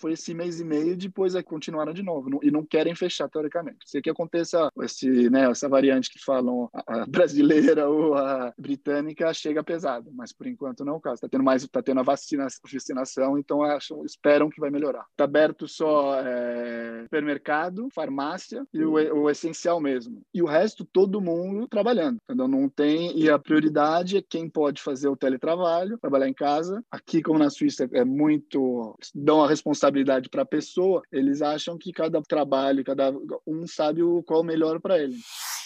foi 0.00 0.12
esse 0.12 0.34
mês 0.34 0.58
e 0.60 0.64
meio, 0.64 0.96
depois 0.96 1.36
aí 1.36 1.42
continuaram 1.42 1.92
de 1.92 2.02
novo, 2.02 2.40
e 2.42 2.50
não 2.50 2.64
querem 2.64 2.94
fechar, 2.94 3.28
teoricamente. 3.28 3.78
Se 3.86 4.02
que 4.02 4.10
aconteça 4.10 4.68
esse, 4.82 5.30
né, 5.30 5.48
essa 5.48 5.68
variante 5.68 6.10
que 6.10 6.22
falam 6.24 6.68
a 6.74 7.06
brasileira 7.06 7.88
ou 7.88 8.14
a 8.14 8.52
britânica, 8.58 9.32
chega 9.32 9.62
pesado, 9.62 10.10
mas 10.12 10.32
por 10.32 10.46
enquanto 10.46 10.84
não 10.84 10.94
é 10.94 10.96
o 10.96 11.00
caso. 11.00 11.16
Está 11.16 11.28
tendo 11.28 11.44
mais, 11.44 11.62
está 11.62 11.82
tendo 11.82 12.00
a 12.00 12.02
vacina, 12.02 12.48
vacinação, 12.72 13.38
então 13.38 13.62
acham, 13.62 14.04
esperam 14.04 14.50
que 14.50 14.60
vai 14.60 14.70
melhorar. 14.70 15.06
Está 15.12 15.24
aberto 15.24 15.68
só 15.68 16.16
é, 16.20 17.02
supermercado, 17.04 17.88
farmácia 17.94 18.47
e 18.72 18.84
o, 18.84 18.92
o, 18.92 19.30
essencial 19.30 19.80
mesmo. 19.80 20.22
E 20.32 20.42
o 20.42 20.46
resto, 20.46 20.84
todo 20.84 21.20
mundo 21.20 21.68
trabalhando. 21.68 22.18
Entendeu? 22.24 22.48
Não 22.48 22.68
tem. 22.68 23.16
E 23.18 23.30
a 23.30 23.38
prioridade 23.38 24.16
é 24.16 24.22
quem 24.22 24.48
pode 24.48 24.82
fazer 24.82 25.08
o 25.08 25.16
teletrabalho, 25.16 25.98
trabalhar 25.98 26.28
em 26.28 26.34
casa. 26.34 26.82
Aqui, 26.90 27.22
como 27.22 27.38
na 27.38 27.50
Suíça, 27.50 27.88
é 27.92 28.04
muito. 28.04 28.96
dão 29.14 29.42
a 29.42 29.48
responsabilidade 29.48 30.28
para 30.28 30.42
a 30.42 30.46
pessoa, 30.46 31.02
eles 31.10 31.42
acham 31.42 31.76
que 31.76 31.92
cada 31.92 32.20
trabalho, 32.22 32.84
cada 32.84 33.12
um 33.46 33.66
sabe 33.66 34.02
o, 34.02 34.22
qual 34.22 34.40
é 34.40 34.42
o 34.42 34.46
melhor 34.46 34.80
para 34.80 34.98
ele. 34.98 35.16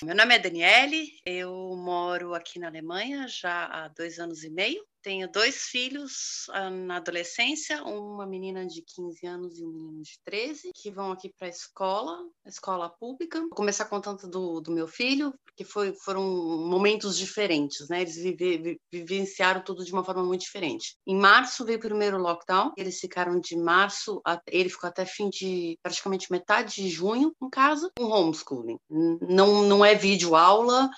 Meu 0.05 0.17
nome 0.17 0.35
é 0.35 0.39
Daniele, 0.41 1.13
eu 1.25 1.77
moro 1.77 2.35
aqui 2.35 2.59
na 2.59 2.67
Alemanha 2.67 3.29
já 3.29 3.67
há 3.67 3.87
dois 3.87 4.19
anos 4.19 4.43
e 4.43 4.51
meio. 4.51 4.85
Tenho 5.03 5.31
dois 5.31 5.65
filhos 5.65 6.47
uh, 6.51 6.71
na 6.71 6.99
adolescência, 6.99 7.83
uma 7.83 8.25
menina 8.25 8.65
de 8.65 8.83
15 8.83 9.27
anos 9.27 9.59
e 9.59 9.65
um 9.65 9.73
menino 9.73 10.03
de 10.03 10.17
13, 10.25 10.71
que 10.77 10.93
vão 10.93 11.11
aqui 11.11 11.29
para 11.37 11.49
a 11.49 11.51
escola, 11.51 12.17
escola 12.47 12.89
pública. 12.89 13.41
Vou 13.41 13.51
começar 13.51 13.87
contando 13.87 14.29
do, 14.29 14.61
do 14.61 14.71
meu 14.71 14.87
filho, 14.87 15.35
porque 15.45 15.65
foi, 15.65 15.93
foram 15.93 16.23
momentos 16.23 17.19
diferentes, 17.19 17.89
né? 17.89 18.03
Eles 18.03 18.15
vive, 18.15 18.81
vivenciaram 18.93 19.61
tudo 19.65 19.85
de 19.85 19.93
uma 19.93 20.05
forma 20.05 20.23
muito 20.23 20.43
diferente. 20.43 20.95
Em 21.05 21.17
março 21.17 21.65
veio 21.65 21.79
o 21.79 21.83
primeiro 21.83 22.19
lockdown, 22.19 22.73
eles 22.77 23.01
ficaram 23.01 23.41
de 23.41 23.57
março, 23.57 24.21
a, 24.25 24.41
ele 24.47 24.69
ficou 24.69 24.89
até 24.89 25.05
fim 25.05 25.29
de 25.29 25.77
praticamente 25.83 26.31
metade 26.31 26.77
de 26.77 26.89
junho 26.89 27.35
em 27.43 27.51
casa, 27.51 27.91
com 27.99 28.05
homeschooling. 28.05 28.79
Não, 28.89 29.65
não 29.65 29.85
é 29.85 29.92
vídeo 29.95 30.35
aula, 30.35 30.91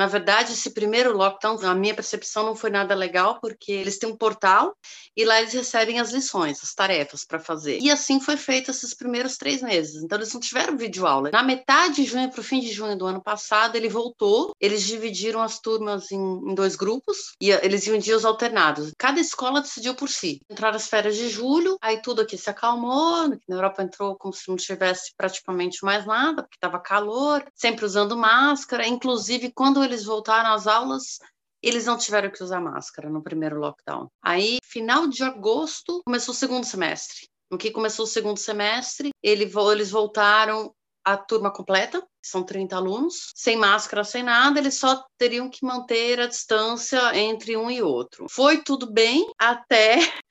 na 0.00 0.06
verdade, 0.06 0.54
esse 0.54 0.70
primeiro 0.70 1.14
lockdown, 1.14 1.58
a 1.62 1.74
minha 1.74 1.94
percepção 1.94 2.46
não 2.46 2.56
foi 2.56 2.70
nada 2.70 2.94
legal, 2.94 3.38
porque 3.38 3.70
eles 3.70 3.98
têm 3.98 4.08
um 4.08 4.16
portal 4.16 4.74
e 5.14 5.26
lá 5.26 5.38
eles 5.38 5.52
recebem 5.52 6.00
as 6.00 6.10
lições, 6.10 6.62
as 6.62 6.72
tarefas 6.72 7.22
para 7.22 7.38
fazer. 7.38 7.78
E 7.82 7.90
assim 7.90 8.18
foi 8.18 8.38
feito 8.38 8.70
esses 8.70 8.94
primeiros 8.94 9.36
três 9.36 9.60
meses. 9.60 10.02
Então, 10.02 10.16
eles 10.16 10.32
não 10.32 10.40
tiveram 10.40 10.74
vídeo 10.74 11.06
aula. 11.06 11.28
Na 11.30 11.42
metade 11.42 11.96
de 11.96 12.04
junho 12.04 12.30
para 12.30 12.40
o 12.40 12.42
fim 12.42 12.60
de 12.60 12.72
junho 12.72 12.96
do 12.96 13.04
ano 13.04 13.20
passado, 13.20 13.76
ele 13.76 13.90
voltou. 13.90 14.54
Eles 14.58 14.86
dividiram 14.86 15.42
as 15.42 15.60
turmas 15.60 16.10
em, 16.10 16.18
em 16.18 16.54
dois 16.54 16.76
grupos 16.76 17.34
e 17.38 17.50
eles 17.50 17.86
iam 17.86 17.98
dias 17.98 18.24
alternados. 18.24 18.94
Cada 18.96 19.20
escola 19.20 19.60
decidiu 19.60 19.94
por 19.94 20.08
si. 20.08 20.40
Entraram 20.48 20.76
as 20.76 20.88
férias 20.88 21.14
de 21.14 21.28
julho, 21.28 21.76
aí 21.82 22.00
tudo 22.00 22.22
aqui 22.22 22.38
se 22.38 22.48
acalmou. 22.48 23.28
Na 23.28 23.56
Europa 23.56 23.82
entrou 23.82 24.16
como 24.16 24.32
se 24.32 24.48
não 24.48 24.56
tivesse 24.56 25.12
praticamente 25.14 25.84
mais 25.84 26.06
nada, 26.06 26.42
porque 26.42 26.56
estava 26.56 26.80
calor, 26.80 27.44
sempre 27.54 27.84
usando 27.84 28.16
máscara. 28.16 28.86
Inclusive, 28.86 29.52
quando 29.54 29.89
eles 29.90 30.04
voltaram 30.04 30.52
às 30.52 30.66
aulas, 30.66 31.18
eles 31.62 31.86
não 31.86 31.98
tiveram 31.98 32.30
que 32.30 32.42
usar 32.42 32.60
máscara 32.60 33.10
no 33.10 33.22
primeiro 33.22 33.58
lockdown. 33.58 34.08
Aí, 34.22 34.58
final 34.64 35.06
de 35.06 35.22
agosto, 35.22 36.02
começou 36.04 36.32
o 36.32 36.36
segundo 36.36 36.64
semestre. 36.64 37.28
No 37.50 37.58
que 37.58 37.70
começou 37.70 38.04
o 38.04 38.08
segundo 38.08 38.38
semestre, 38.38 39.10
ele, 39.22 39.50
eles 39.72 39.90
voltaram 39.90 40.72
a 41.04 41.16
turma 41.16 41.52
completa, 41.52 42.06
são 42.22 42.44
30 42.44 42.76
alunos, 42.76 43.32
sem 43.34 43.56
máscara, 43.56 44.04
sem 44.04 44.22
nada, 44.22 44.58
eles 44.58 44.74
só 44.74 45.04
teriam 45.18 45.48
que 45.48 45.64
manter 45.64 46.20
a 46.20 46.26
distância 46.26 47.16
entre 47.16 47.56
um 47.56 47.70
e 47.70 47.82
outro. 47.82 48.26
Foi 48.30 48.62
tudo 48.62 48.90
bem 48.90 49.26
até 49.38 49.96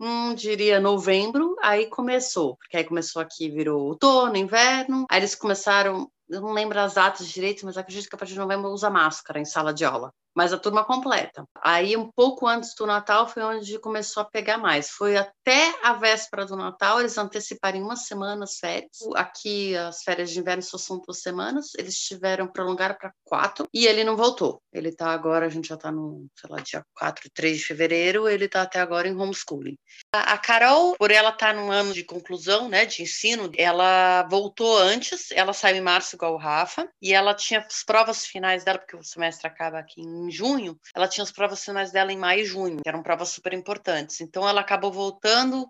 hum, 0.00 0.34
diria 0.34 0.80
novembro, 0.80 1.56
aí 1.60 1.86
começou, 1.86 2.56
porque 2.56 2.76
aí 2.76 2.84
começou 2.84 3.20
aqui, 3.20 3.50
virou 3.50 3.82
outono, 3.82 4.36
inverno, 4.36 5.06
aí 5.10 5.20
eles 5.20 5.34
começaram, 5.34 6.10
não 6.40 6.52
lembro 6.52 6.78
as 6.80 6.94
datas 6.94 7.28
direito, 7.28 7.64
mas 7.66 7.76
acredito 7.76 8.08
que 8.08 8.14
a 8.14 8.18
partir 8.18 8.34
de 8.34 8.40
novembro 8.40 8.70
usa 8.70 8.90
máscara 8.90 9.38
em 9.40 9.44
sala 9.44 9.72
de 9.72 9.84
aula 9.84 10.12
mas 10.34 10.52
a 10.52 10.58
turma 10.58 10.84
completa. 10.84 11.44
Aí, 11.60 11.96
um 11.96 12.10
pouco 12.10 12.46
antes 12.46 12.74
do 12.74 12.86
Natal, 12.86 13.28
foi 13.28 13.42
onde 13.42 13.78
começou 13.78 14.22
a 14.22 14.26
pegar 14.26 14.58
mais. 14.58 14.90
Foi 14.90 15.16
até 15.16 15.74
a 15.82 15.92
véspera 15.94 16.46
do 16.46 16.56
Natal, 16.56 17.00
eles 17.00 17.18
anteciparem 17.18 17.82
uma 17.82 17.96
semana 17.96 18.44
as 18.44 18.58
férias. 18.58 18.90
Aqui, 19.14 19.76
as 19.76 20.02
férias 20.02 20.30
de 20.30 20.38
inverno 20.38 20.62
só 20.62 20.78
são 20.78 21.00
duas 21.00 21.20
semanas, 21.20 21.72
eles 21.78 21.96
tiveram 21.96 22.46
prolongar 22.46 22.98
para 22.98 23.12
quatro, 23.24 23.68
e 23.72 23.86
ele 23.86 24.04
não 24.04 24.16
voltou. 24.16 24.62
Ele 24.72 24.88
está 24.88 25.10
agora, 25.10 25.46
a 25.46 25.48
gente 25.48 25.68
já 25.68 25.74
está 25.74 25.90
no, 25.90 26.26
sei 26.38 26.50
lá, 26.50 26.60
dia 26.60 26.84
4, 26.94 27.30
3 27.32 27.58
de 27.58 27.64
fevereiro, 27.64 28.28
ele 28.28 28.46
está 28.46 28.62
até 28.62 28.80
agora 28.80 29.08
em 29.08 29.16
homeschooling. 29.16 29.76
A, 30.14 30.34
a 30.34 30.38
Carol, 30.38 30.96
por 30.96 31.10
ela 31.10 31.30
estar 31.30 31.48
tá 31.48 31.52
num 31.52 31.70
ano 31.70 31.92
de 31.92 32.04
conclusão, 32.04 32.68
né, 32.68 32.86
de 32.86 33.02
ensino, 33.02 33.50
ela 33.56 34.22
voltou 34.24 34.78
antes, 34.78 35.30
ela 35.32 35.52
saiu 35.52 35.76
em 35.76 35.80
março 35.80 36.16
igual 36.16 36.34
o 36.34 36.38
Rafa, 36.38 36.88
e 37.00 37.12
ela 37.12 37.34
tinha 37.34 37.60
as 37.60 37.82
provas 37.84 38.24
finais 38.24 38.64
dela, 38.64 38.78
porque 38.78 38.96
o 38.96 39.02
semestre 39.02 39.46
acaba 39.46 39.78
aqui 39.78 40.00
em 40.00 40.21
em 40.26 40.30
junho, 40.30 40.78
ela 40.94 41.08
tinha 41.08 41.24
as 41.24 41.32
provas 41.32 41.64
finais 41.64 41.90
dela 41.90 42.12
em 42.12 42.18
maio 42.18 42.42
e 42.42 42.46
junho, 42.46 42.76
que 42.82 42.88
eram 42.88 43.02
provas 43.02 43.30
super 43.30 43.52
importantes. 43.52 44.20
Então 44.20 44.48
ela 44.48 44.60
acabou 44.60 44.92
voltando, 44.92 45.68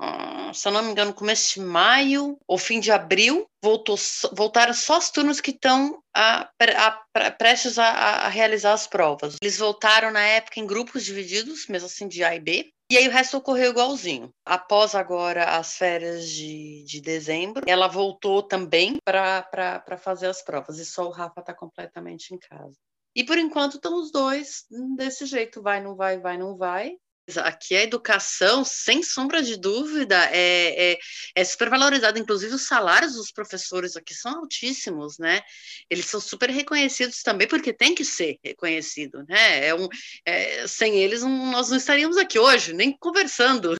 uh, 0.00 0.54
se 0.54 0.66
eu 0.66 0.72
não 0.72 0.82
me 0.82 0.90
engano, 0.90 1.14
começo 1.14 1.54
de 1.54 1.60
maio 1.60 2.38
ou 2.46 2.58
fim 2.58 2.80
de 2.80 2.90
abril, 2.90 3.48
voltou, 3.62 3.96
voltaram 4.32 4.74
só 4.74 4.96
as 4.96 5.10
turmas 5.10 5.40
que 5.40 5.50
estão 5.50 6.02
a, 6.14 6.48
a, 6.60 7.00
a, 7.14 7.30
prestes 7.30 7.78
a, 7.78 8.28
realizar 8.28 8.72
as 8.72 8.86
provas. 8.86 9.36
Eles 9.42 9.58
voltaram 9.58 10.10
na 10.10 10.22
época 10.22 10.60
em 10.60 10.66
grupos 10.66 11.04
divididos, 11.04 11.66
mesmo 11.68 11.86
assim 11.86 12.08
de 12.08 12.24
A 12.24 12.34
e 12.34 12.40
B, 12.40 12.72
e 12.90 12.96
aí 12.96 13.06
o 13.06 13.10
resto 13.10 13.36
ocorreu 13.36 13.70
igualzinho. 13.70 14.32
Após 14.46 14.94
agora 14.94 15.58
as 15.58 15.76
férias 15.76 16.26
de, 16.26 16.84
de 16.84 17.02
dezembro, 17.02 17.62
ela 17.66 17.86
voltou 17.86 18.42
também 18.42 18.96
para 19.04 19.98
fazer 19.98 20.26
as 20.26 20.40
provas. 20.40 20.78
E 20.78 20.86
só 20.86 21.06
o 21.06 21.10
Rafa 21.10 21.40
está 21.40 21.52
completamente 21.52 22.34
em 22.34 22.38
casa. 22.38 22.78
E 23.14 23.24
por 23.24 23.38
enquanto 23.38 23.74
estão 23.74 24.00
os 24.00 24.10
dois 24.12 24.64
desse 24.96 25.26
jeito, 25.26 25.62
vai, 25.62 25.82
não 25.82 25.96
vai, 25.96 26.18
vai, 26.18 26.36
não 26.38 26.56
vai. 26.56 26.92
Aqui 27.36 27.76
a 27.76 27.82
educação, 27.82 28.64
sem 28.64 29.02
sombra 29.02 29.42
de 29.42 29.58
dúvida, 29.58 30.16
é, 30.32 30.92
é, 30.92 30.98
é 31.34 31.44
super 31.44 31.68
valorizada. 31.68 32.18
Inclusive, 32.18 32.54
os 32.54 32.66
salários 32.66 33.14
dos 33.14 33.30
professores 33.30 33.96
aqui 33.96 34.14
são 34.14 34.38
altíssimos, 34.40 35.18
né? 35.18 35.42
Eles 35.90 36.06
são 36.06 36.20
super 36.20 36.48
reconhecidos 36.48 37.22
também, 37.22 37.46
porque 37.46 37.72
tem 37.72 37.94
que 37.94 38.04
ser 38.04 38.38
reconhecido, 38.42 39.24
né? 39.28 39.66
É 39.66 39.74
um, 39.74 39.88
é, 40.24 40.66
sem 40.66 40.96
eles, 40.96 41.22
um, 41.22 41.50
nós 41.50 41.68
não 41.68 41.76
estaríamos 41.76 42.16
aqui 42.16 42.38
hoje, 42.38 42.72
nem 42.72 42.96
conversando. 42.96 43.76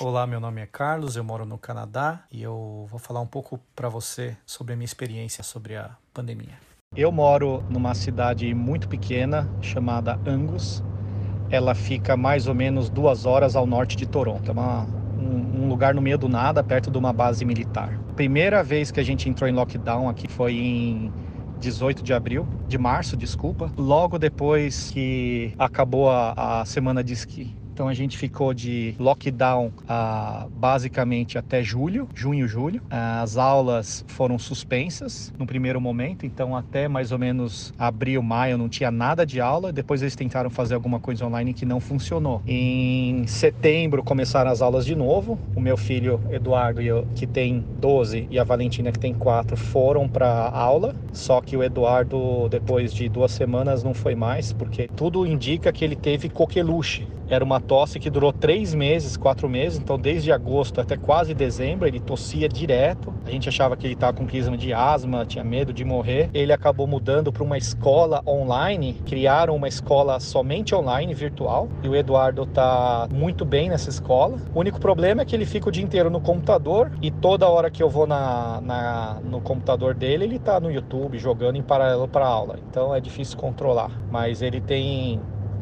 Olá, 0.00 0.26
meu 0.26 0.40
nome 0.40 0.62
é 0.62 0.66
Carlos, 0.66 1.14
eu 1.14 1.22
moro 1.22 1.44
no 1.44 1.58
Canadá 1.58 2.26
e 2.32 2.42
eu 2.42 2.88
vou 2.90 2.98
falar 2.98 3.20
um 3.20 3.26
pouco 3.26 3.60
para 3.76 3.88
você 3.88 4.36
sobre 4.46 4.72
a 4.72 4.76
minha 4.76 4.86
experiência 4.86 5.44
sobre 5.44 5.76
a 5.76 5.94
pandemia. 6.12 6.69
Eu 6.96 7.12
moro 7.12 7.62
numa 7.70 7.94
cidade 7.94 8.52
muito 8.52 8.88
pequena 8.88 9.48
chamada 9.62 10.18
Angus. 10.26 10.82
Ela 11.48 11.72
fica 11.72 12.16
mais 12.16 12.48
ou 12.48 12.54
menos 12.54 12.90
duas 12.90 13.24
horas 13.26 13.54
ao 13.54 13.64
norte 13.64 13.96
de 13.96 14.06
Toronto. 14.06 14.48
É 14.48 14.52
uma, 14.52 14.88
um, 15.16 15.62
um, 15.62 15.68
lugar 15.68 15.94
no 15.94 16.02
meio 16.02 16.18
do 16.18 16.28
nada, 16.28 16.64
perto 16.64 16.90
de 16.90 16.98
uma 16.98 17.12
base 17.12 17.44
militar. 17.44 17.96
Primeira 18.16 18.64
vez 18.64 18.90
que 18.90 18.98
a 18.98 19.04
gente 19.04 19.28
entrou 19.28 19.48
em 19.48 19.52
lockdown 19.52 20.08
aqui 20.08 20.26
foi 20.26 20.54
em 20.54 21.12
18 21.60 22.02
de 22.02 22.12
abril, 22.12 22.44
de 22.66 22.76
março, 22.76 23.16
desculpa. 23.16 23.70
Logo 23.78 24.18
depois 24.18 24.90
que 24.90 25.54
acabou 25.56 26.10
a, 26.10 26.60
a 26.60 26.64
semana 26.64 27.04
de 27.04 27.12
esqui. 27.12 27.59
Então 27.80 27.88
a 27.88 27.94
gente 27.94 28.18
ficou 28.18 28.52
de 28.52 28.94
lockdown 28.98 29.72
ah, 29.88 30.48
basicamente 30.50 31.38
até 31.38 31.62
julho, 31.62 32.06
junho, 32.14 32.46
julho. 32.46 32.82
As 32.90 33.38
aulas 33.38 34.04
foram 34.06 34.38
suspensas 34.38 35.32
no 35.38 35.46
primeiro 35.46 35.80
momento, 35.80 36.26
então 36.26 36.54
até 36.54 36.86
mais 36.88 37.10
ou 37.10 37.18
menos 37.18 37.72
abril, 37.78 38.22
maio 38.22 38.58
não 38.58 38.68
tinha 38.68 38.90
nada 38.90 39.24
de 39.24 39.40
aula. 39.40 39.72
Depois 39.72 40.02
eles 40.02 40.14
tentaram 40.14 40.50
fazer 40.50 40.74
alguma 40.74 41.00
coisa 41.00 41.24
online 41.24 41.54
que 41.54 41.64
não 41.64 41.80
funcionou. 41.80 42.42
Em 42.46 43.26
setembro 43.26 44.02
começaram 44.02 44.50
as 44.50 44.60
aulas 44.60 44.84
de 44.84 44.94
novo. 44.94 45.38
O 45.56 45.60
meu 45.60 45.78
filho 45.78 46.20
Eduardo, 46.30 46.82
que 47.14 47.26
tem 47.26 47.64
12, 47.80 48.28
e 48.30 48.38
a 48.38 48.44
Valentina, 48.44 48.92
que 48.92 48.98
tem 48.98 49.14
4, 49.14 49.56
foram 49.56 50.06
para 50.06 50.50
aula. 50.50 50.94
Só 51.14 51.40
que 51.40 51.56
o 51.56 51.62
Eduardo, 51.62 52.46
depois 52.50 52.92
de 52.92 53.08
duas 53.08 53.32
semanas, 53.32 53.82
não 53.82 53.94
foi 53.94 54.14
mais, 54.14 54.52
porque 54.52 54.86
tudo 54.94 55.26
indica 55.26 55.72
que 55.72 55.82
ele 55.82 55.96
teve 55.96 56.28
coqueluche 56.28 57.08
era 57.30 57.44
uma 57.44 57.60
tosse 57.70 58.00
que 58.00 58.10
durou 58.10 58.32
três 58.32 58.74
meses, 58.74 59.16
quatro 59.16 59.48
meses, 59.48 59.78
então 59.78 59.96
desde 59.96 60.32
agosto 60.32 60.80
até 60.80 60.96
quase 60.96 61.32
dezembro 61.32 61.86
ele 61.86 62.00
tossia 62.00 62.48
direto. 62.48 63.14
A 63.24 63.30
gente 63.30 63.48
achava 63.48 63.76
que 63.76 63.86
ele 63.86 63.94
estava 63.94 64.12
com 64.12 64.26
crise 64.26 64.50
de 64.56 64.74
asma, 64.74 65.24
tinha 65.24 65.44
medo 65.44 65.72
de 65.72 65.84
morrer. 65.84 66.28
Ele 66.34 66.52
acabou 66.52 66.88
mudando 66.88 67.30
para 67.30 67.44
uma 67.44 67.56
escola 67.56 68.22
online, 68.26 68.94
criaram 69.06 69.54
uma 69.54 69.68
escola 69.68 70.18
somente 70.18 70.74
online, 70.74 71.14
virtual, 71.14 71.68
e 71.84 71.88
o 71.88 71.94
Eduardo 71.94 72.42
está 72.42 73.06
muito 73.08 73.44
bem 73.44 73.68
nessa 73.68 73.88
escola. 73.88 74.38
O 74.52 74.58
único 74.58 74.80
problema 74.80 75.22
é 75.22 75.24
que 75.24 75.36
ele 75.36 75.46
fica 75.46 75.68
o 75.68 75.70
dia 75.70 75.84
inteiro 75.84 76.10
no 76.10 76.20
computador 76.20 76.90
e 77.00 77.08
toda 77.08 77.48
hora 77.48 77.70
que 77.70 77.80
eu 77.80 77.88
vou 77.88 78.04
na, 78.04 78.60
na 78.60 79.20
no 79.22 79.40
computador 79.40 79.94
dele, 79.94 80.24
ele 80.24 80.36
está 80.36 80.58
no 80.58 80.72
YouTube 80.72 81.18
jogando 81.18 81.54
em 81.54 81.62
paralelo 81.62 82.08
para 82.08 82.26
aula. 82.26 82.58
Então 82.68 82.92
é 82.92 83.00
difícil 83.00 83.38
controlar, 83.38 83.92
mas 84.10 84.42
ele 84.42 84.60
tem 84.60 85.20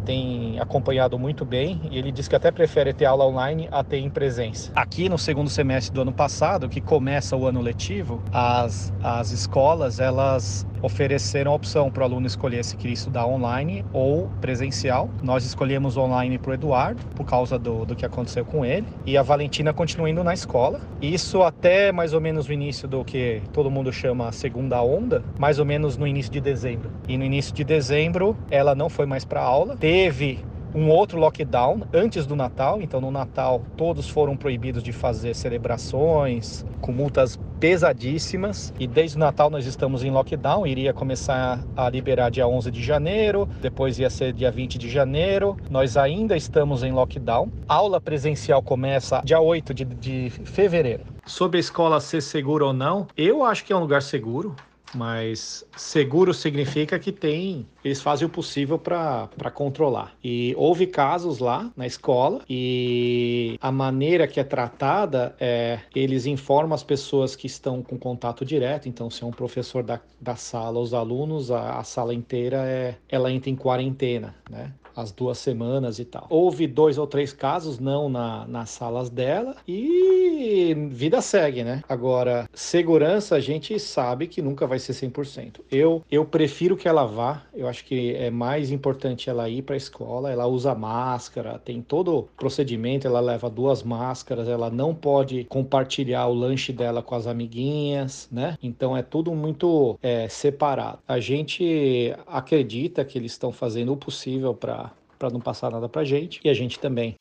tem 0.09 0.59
acompanhado 0.59 1.19
muito 1.19 1.45
bem 1.45 1.83
e 1.91 1.99
ele 1.99 2.11
diz 2.11 2.27
que 2.27 2.35
até 2.35 2.51
prefere 2.51 2.95
ter 2.95 3.05
aula 3.05 3.27
online 3.27 3.69
a 3.71 3.85
ter 3.85 3.99
em 3.99 4.09
presença. 4.09 4.73
Aqui 4.75 5.07
no 5.07 5.19
segundo 5.19 5.51
semestre 5.51 5.93
do 5.93 6.01
ano 6.01 6.15
passado, 6.15 6.67
que 6.67 6.81
começa 6.81 7.37
o 7.37 7.47
ano 7.47 7.61
letivo, 7.61 8.23
as, 8.33 8.91
as 9.03 9.33
escolas 9.33 10.01
elas 10.01 10.67
ofereceram 10.83 11.53
a 11.53 11.55
opção 11.55 11.91
para 11.91 12.03
o 12.03 12.05
aluno 12.05 12.27
escolher 12.27 12.65
se 12.65 12.77
queria 12.77 12.95
estudar 12.95 13.27
online 13.27 13.85
ou 13.93 14.29
presencial. 14.41 15.11
Nós 15.23 15.45
escolhemos 15.45 15.97
online 15.97 16.39
para 16.39 16.51
o 16.51 16.55
Eduardo, 16.55 17.03
por 17.15 17.25
causa 17.25 17.59
do, 17.59 17.85
do 17.85 17.97
que 17.97 18.05
aconteceu 18.05 18.45
com 18.45 18.65
ele, 18.65 18.87
e 19.07 19.17
a 19.17 19.23
Valentina 19.23 19.73
continua 19.73 20.09
indo 20.09 20.23
na 20.25 20.35
escola. 20.35 20.81
Isso 21.01 21.43
até 21.43 21.93
mais 21.93 22.13
ou 22.13 22.21
menos 22.21 22.49
o 22.49 22.53
início 22.53 22.89
do 22.89 23.05
que 23.05 23.43
todo 23.53 23.71
mundo 23.71 23.93
chama 23.93 24.33
segunda 24.33 24.83
onda, 24.83 25.23
mais 25.39 25.59
ou 25.59 25.65
menos 25.65 25.97
no 25.97 26.07
início 26.07 26.33
de 26.33 26.41
dezembro. 26.41 26.91
E 27.09 27.17
no 27.17 27.25
início 27.25 27.55
de 27.55 27.65
dezembro, 27.65 28.37
ela 28.51 28.75
não 28.75 28.89
foi 28.89 29.07
mais 29.07 29.25
para 29.25 29.41
aula, 29.41 29.77
teve 29.77 30.45
um 30.75 30.91
outro 30.91 31.19
lockdown 31.19 31.83
antes 31.93 32.27
do 32.27 32.37
Natal. 32.37 32.81
Então, 32.81 33.01
no 33.01 33.11
Natal, 33.11 33.63
todos 33.77 34.09
foram 34.09 34.37
proibidos 34.37 34.83
de 34.83 34.93
fazer 34.93 35.35
celebrações 35.35 36.65
com 36.81 36.93
multas 36.93 37.39
pesadíssimas. 37.59 38.73
E 38.79 38.87
desde 38.87 39.17
o 39.17 39.21
Natal 39.21 39.51
nós 39.51 39.67
estamos 39.67 40.05
em 40.05 40.11
lockdown. 40.11 40.67
Iria 40.67 40.93
começar 40.93 41.61
a 41.77 41.89
liberar 41.91 42.31
dia 42.31 42.47
11 42.47 42.71
de 42.71 42.83
janeiro, 42.83 43.49
depois 43.61 43.99
ia 43.99 44.11
ser 44.11 44.33
dia 44.33 44.51
20 44.51 44.79
de 44.79 44.89
janeiro. 44.89 45.57
Nós 45.71 45.97
ainda 45.97 46.37
estamos 46.37 46.83
em 46.83 46.93
lockdown. 46.93 47.51
aula 47.67 48.01
presencial 48.01 48.63
começa 48.63 49.21
dia 49.25 49.41
8 49.41 49.75
de, 49.75 49.85
de 49.85 50.31
fevereiro. 50.31 51.05
Sobre 51.27 51.59
a 51.59 51.61
escola 51.61 52.01
ser 52.01 52.23
segura 52.23 52.65
ou 52.65 52.73
não, 52.73 53.07
eu 53.17 53.45
acho 53.45 53.65
que 53.65 53.73
é 53.73 53.77
um 53.77 53.81
lugar 53.81 54.03
seguro 54.03 54.55
mas 54.95 55.65
seguro 55.77 56.33
significa 56.33 56.99
que 56.99 57.13
tem, 57.13 57.67
eles 57.85 58.01
fazem 58.01 58.27
o 58.27 58.31
possível 58.31 58.79
para 58.79 59.51
controlar. 59.53 60.15
E 60.23 60.55
houve 60.57 60.87
casos 60.87 61.39
lá 61.39 61.71
na 61.77 61.87
escola 61.87 62.43
e 62.49 63.59
a 63.61 63.71
maneira 63.71 64.27
que 64.27 64.41
é 64.41 64.45
tratada 64.45 65.35
é 65.41 65.81
eles 65.95 66.27
informam 66.27 66.75
as 66.75 66.83
pessoas 66.83 67.37
que 67.37 67.47
estão 67.47 67.83
com 67.83 67.99
contato 67.99 68.45
direto. 68.45 68.89
Então, 68.89 69.11
se 69.11 69.23
é 69.23 69.27
um 69.27 69.31
professor 69.31 69.83
da, 69.83 70.01
da 70.21 70.37
sala, 70.37 70.79
os 70.79 70.95
alunos, 70.95 71.51
a, 71.51 71.79
a 71.79 71.85
sala 71.85 72.15
inteira 72.15 72.59
é, 72.67 72.97
ela 73.09 73.31
entra 73.31 73.51
em 73.51 73.57
quarentena, 73.57 74.35
né? 74.51 74.73
As 74.99 75.13
duas 75.13 75.39
semanas 75.39 75.99
e 75.99 76.05
tal. 76.05 76.27
Houve 76.29 76.67
dois 76.67 76.99
ou 76.99 77.07
três 77.07 77.33
casos, 77.33 77.79
não 77.79 78.09
na, 78.09 78.47
nas 78.47 78.71
salas 78.71 79.09
dela, 79.09 79.57
e 79.67 80.75
vida 80.91 81.21
segue, 81.21 81.63
né? 81.63 81.83
Agora, 81.89 82.49
segurança 82.53 83.37
a 83.37 83.41
gente 83.41 83.79
sabe 83.79 84.27
que 84.27 84.43
nunca 84.43 84.67
vai 84.67 84.79
ser 84.79 84.93
100%. 84.93 85.61
Eu, 85.71 86.03
eu 86.11 86.25
prefiro 86.25 86.77
que 86.77 86.89
ela 86.89 87.05
vá, 87.05 87.43
eu 87.55 87.69
acho 87.69 87.85
que 87.85 88.15
é 88.15 88.31
mais 88.31 88.71
importante 88.71 89.31
ela 89.31 89.49
ir 89.49 89.63
para 89.63 89.75
a 89.75 89.77
escola, 89.77 90.31
ela 90.31 90.47
usa 90.47 90.75
máscara, 90.75 91.61
tem 91.65 91.81
todo 91.81 92.17
o 92.17 92.23
procedimento, 92.37 93.07
ela 93.07 93.21
leva 93.21 93.49
duas 93.49 93.83
máscaras, 93.83 94.49
ela 94.49 94.71
não 94.71 94.95
pode 94.95 95.45
compartilhar 95.45 96.27
o 96.27 96.35
lanche 96.35 96.73
dela 96.73 97.03
com 97.03 97.15
as 97.15 97.27
amiguinhas, 97.27 98.29
né? 98.33 98.57
Então 98.63 98.97
é 98.97 99.03
tudo 99.03 99.35
muito 99.35 99.99
é, 100.03 100.29
separado. 100.29 100.99
A 101.07 101.21
gente 101.21 102.15
acredita 102.27 103.05
que 103.05 103.17
eles 103.17 103.33
estão 103.33 103.53
fazendo 103.53 103.93
o 103.93 103.97
possível 103.97 104.55
para 104.55 104.88
para 105.19 105.31
não 105.31 105.41
passar 105.41 105.71
nada 105.71 105.89
para 105.89 106.05
gente 106.05 106.41
e 106.45 106.49
a 106.49 106.55
gente 106.55 106.79
também. 106.79 107.17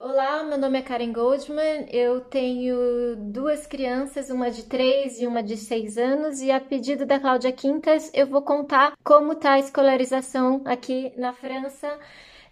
Olá, 0.00 0.44
meu 0.44 0.56
nome 0.56 0.78
é 0.78 0.82
Karen 0.82 1.12
Goldman. 1.12 1.88
Eu 1.90 2.20
tenho 2.20 3.16
duas 3.16 3.66
crianças, 3.66 4.30
uma 4.30 4.48
de 4.48 4.62
3 4.62 5.20
e 5.20 5.26
uma 5.26 5.42
de 5.42 5.56
6 5.56 5.98
anos, 5.98 6.40
e 6.40 6.52
a 6.52 6.60
pedido 6.60 7.04
da 7.04 7.18
Cláudia 7.18 7.50
Quintas, 7.50 8.08
eu 8.14 8.28
vou 8.28 8.40
contar 8.40 8.92
como 9.02 9.32
está 9.32 9.54
a 9.54 9.58
escolarização 9.58 10.62
aqui 10.64 11.12
na 11.16 11.32
França, 11.32 11.98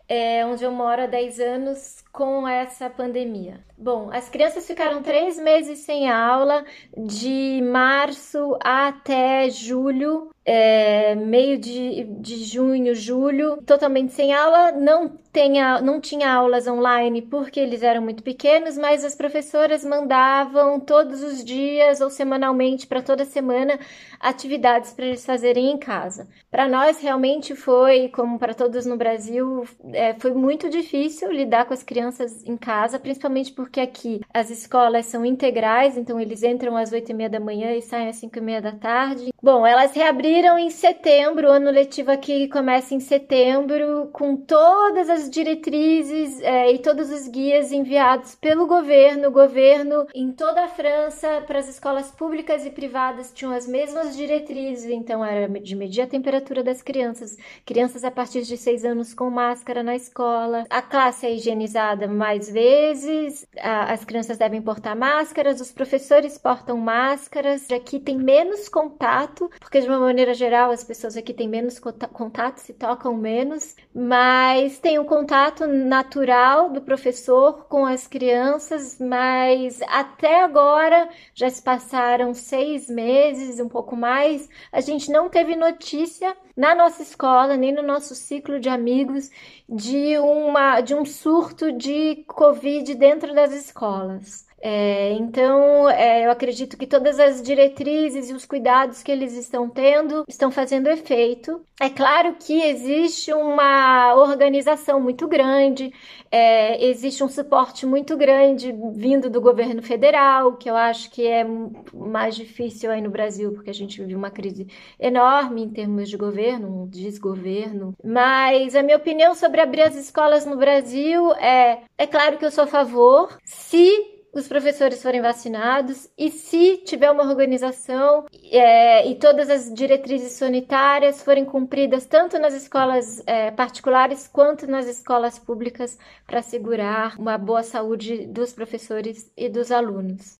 é, 0.08 0.44
onde 0.44 0.64
eu 0.64 0.72
moro 0.72 1.02
há 1.02 1.06
10 1.06 1.38
anos, 1.38 2.04
com 2.16 2.48
essa 2.48 2.88
pandemia. 2.88 3.60
Bom, 3.78 4.08
as 4.10 4.26
crianças 4.30 4.66
ficaram 4.66 5.02
três 5.02 5.38
meses 5.38 5.80
sem 5.80 6.10
aula, 6.10 6.64
de 6.96 7.60
março 7.62 8.56
até 8.62 9.50
julho, 9.50 10.30
é, 10.46 11.14
meio 11.14 11.58
de, 11.58 12.04
de 12.04 12.36
junho, 12.36 12.94
julho, 12.94 13.58
totalmente 13.66 14.14
sem 14.14 14.32
aula. 14.32 14.72
Não, 14.72 15.08
tenha, 15.30 15.82
não 15.82 16.00
tinha 16.00 16.32
aulas 16.32 16.66
online 16.66 17.20
porque 17.20 17.60
eles 17.60 17.82
eram 17.82 18.00
muito 18.00 18.22
pequenos, 18.22 18.78
mas 18.78 19.04
as 19.04 19.14
professoras 19.14 19.84
mandavam 19.84 20.80
todos 20.80 21.22
os 21.22 21.44
dias 21.44 22.00
ou 22.00 22.08
semanalmente, 22.08 22.86
para 22.86 23.02
toda 23.02 23.26
semana, 23.26 23.78
atividades 24.18 24.94
para 24.94 25.04
eles 25.04 25.26
fazerem 25.26 25.70
em 25.70 25.76
casa. 25.76 26.26
Para 26.50 26.66
nós, 26.66 26.98
realmente 26.98 27.54
foi, 27.54 28.08
como 28.08 28.38
para 28.38 28.54
todos 28.54 28.86
no 28.86 28.96
Brasil, 28.96 29.64
é, 29.92 30.14
foi 30.14 30.32
muito 30.32 30.70
difícil 30.70 31.30
lidar 31.30 31.66
com 31.66 31.74
as 31.74 31.82
crianças 31.82 32.05
em 32.44 32.56
casa, 32.56 32.98
principalmente 32.98 33.52
porque 33.52 33.80
aqui 33.80 34.20
as 34.32 34.50
escolas 34.50 35.06
são 35.06 35.24
integrais, 35.24 35.96
então 35.96 36.20
eles 36.20 36.42
entram 36.42 36.76
às 36.76 36.92
oito 36.92 37.10
e 37.10 37.14
meia 37.14 37.30
da 37.30 37.40
manhã 37.40 37.72
e 37.72 37.82
saem 37.82 38.08
às 38.08 38.16
cinco 38.16 38.38
e 38.38 38.40
meia 38.40 38.60
da 38.60 38.72
tarde. 38.72 39.32
Bom, 39.42 39.66
elas 39.66 39.94
reabriram 39.94 40.58
em 40.58 40.70
setembro, 40.70 41.48
o 41.48 41.52
ano 41.52 41.70
letivo 41.70 42.10
aqui 42.10 42.48
começa 42.48 42.94
em 42.94 43.00
setembro, 43.00 44.08
com 44.12 44.36
todas 44.36 45.08
as 45.08 45.30
diretrizes 45.30 46.40
é, 46.42 46.72
e 46.72 46.78
todos 46.78 47.10
os 47.10 47.28
guias 47.28 47.72
enviados 47.72 48.34
pelo 48.34 48.66
governo. 48.66 49.28
O 49.28 49.32
governo 49.32 50.06
em 50.14 50.32
toda 50.32 50.64
a 50.64 50.68
França, 50.68 51.42
para 51.46 51.58
as 51.58 51.68
escolas 51.68 52.10
públicas 52.10 52.66
e 52.66 52.70
privadas, 52.70 53.32
tinham 53.32 53.52
as 53.52 53.66
mesmas 53.66 54.16
diretrizes, 54.16 54.90
então 54.90 55.24
era 55.24 55.48
de 55.60 55.76
medir 55.76 56.02
a 56.02 56.06
temperatura 56.06 56.62
das 56.62 56.82
crianças, 56.82 57.36
crianças 57.64 58.04
a 58.04 58.10
partir 58.10 58.42
de 58.42 58.56
seis 58.56 58.84
anos 58.84 59.14
com 59.14 59.30
máscara 59.30 59.82
na 59.82 59.94
escola, 59.94 60.64
a 60.68 60.82
classe 60.82 61.26
é 61.26 61.32
higienizada 61.32 61.85
mais 62.08 62.50
vezes, 62.50 63.46
as 63.60 64.04
crianças 64.04 64.38
devem 64.38 64.62
portar 64.62 64.96
máscaras, 64.96 65.60
os 65.60 65.70
professores 65.70 66.38
portam 66.38 66.78
máscaras, 66.78 67.70
aqui 67.70 68.00
tem 68.00 68.16
menos 68.16 68.68
contato, 68.68 69.50
porque 69.60 69.80
de 69.80 69.88
uma 69.88 69.98
maneira 69.98 70.34
geral 70.34 70.70
as 70.70 70.82
pessoas 70.82 71.16
aqui 71.16 71.34
têm 71.34 71.48
menos 71.48 71.78
contato, 71.78 72.58
se 72.58 72.72
tocam 72.72 73.14
menos, 73.14 73.76
mas 73.94 74.78
tem 74.78 74.98
o 74.98 75.04
contato 75.04 75.66
natural 75.66 76.70
do 76.70 76.80
professor 76.80 77.66
com 77.68 77.84
as 77.84 78.06
crianças, 78.06 78.98
mas 78.98 79.80
até 79.82 80.42
agora 80.42 81.08
já 81.34 81.50
se 81.50 81.62
passaram 81.62 82.32
seis 82.32 82.88
meses, 82.88 83.60
um 83.60 83.68
pouco 83.68 83.94
mais, 83.94 84.48
a 84.72 84.80
gente 84.80 85.10
não 85.10 85.28
teve 85.28 85.54
notícia 85.54 86.36
na 86.56 86.74
nossa 86.74 87.02
escola, 87.02 87.56
nem 87.56 87.72
no 87.72 87.82
nosso 87.82 88.14
ciclo 88.14 88.58
de 88.58 88.68
amigos, 88.68 89.30
de, 89.68 90.18
uma, 90.18 90.80
de 90.80 90.94
um 90.94 91.04
surto 91.04 91.70
de 91.72 92.24
Covid 92.26 92.94
dentro 92.94 93.34
das 93.34 93.52
escolas. 93.52 94.45
É, 94.60 95.12
então, 95.12 95.88
é, 95.88 96.26
eu 96.26 96.30
acredito 96.30 96.76
que 96.76 96.86
todas 96.86 97.20
as 97.20 97.42
diretrizes 97.42 98.30
e 98.30 98.32
os 98.32 98.46
cuidados 98.46 99.02
que 99.02 99.12
eles 99.12 99.34
estão 99.34 99.68
tendo 99.68 100.24
estão 100.28 100.50
fazendo 100.50 100.88
efeito. 100.88 101.60
É 101.80 101.90
claro 101.90 102.34
que 102.40 102.62
existe 102.62 103.32
uma 103.32 104.14
organização 104.14 104.98
muito 104.98 105.28
grande, 105.28 105.92
é, 106.30 106.84
existe 106.86 107.22
um 107.22 107.28
suporte 107.28 107.84
muito 107.84 108.16
grande 108.16 108.74
vindo 108.94 109.28
do 109.28 109.40
governo 109.40 109.82
federal, 109.82 110.56
que 110.56 110.70
eu 110.70 110.76
acho 110.76 111.10
que 111.10 111.26
é 111.26 111.46
mais 111.92 112.34
difícil 112.34 112.90
aí 112.90 113.02
no 113.02 113.10
Brasil, 113.10 113.52
porque 113.52 113.70
a 113.70 113.74
gente 113.74 114.00
vive 114.00 114.14
uma 114.14 114.30
crise 114.30 114.66
enorme 114.98 115.62
em 115.64 115.70
termos 115.70 116.08
de 116.08 116.16
governo, 116.16 116.82
um 116.82 116.88
desgoverno. 116.88 117.94
Mas 118.02 118.74
a 118.74 118.82
minha 118.82 118.96
opinião 118.96 119.34
sobre 119.34 119.60
abrir 119.60 119.82
as 119.82 119.96
escolas 119.96 120.46
no 120.46 120.56
Brasil 120.56 121.32
é: 121.34 121.80
é 121.98 122.06
claro 122.06 122.38
que 122.38 122.44
eu 122.44 122.50
sou 122.50 122.64
a 122.64 122.66
favor, 122.66 123.36
se 123.44 124.15
os 124.38 124.46
professores 124.46 125.02
forem 125.02 125.22
vacinados 125.22 126.10
e 126.16 126.30
se 126.30 126.76
tiver 126.84 127.10
uma 127.10 127.24
organização 127.24 128.26
é, 128.52 129.08
e 129.08 129.14
todas 129.14 129.48
as 129.48 129.72
diretrizes 129.72 130.32
sanitárias 130.32 131.22
forem 131.22 131.44
cumpridas 131.44 132.04
tanto 132.04 132.38
nas 132.38 132.52
escolas 132.52 133.22
é, 133.26 133.50
particulares 133.50 134.28
quanto 134.28 134.66
nas 134.66 134.86
escolas 134.86 135.38
públicas 135.38 135.98
para 136.26 136.40
assegurar 136.40 137.18
uma 137.18 137.38
boa 137.38 137.62
saúde 137.62 138.26
dos 138.26 138.52
professores 138.52 139.32
e 139.34 139.48
dos 139.48 139.72
alunos. 139.72 140.38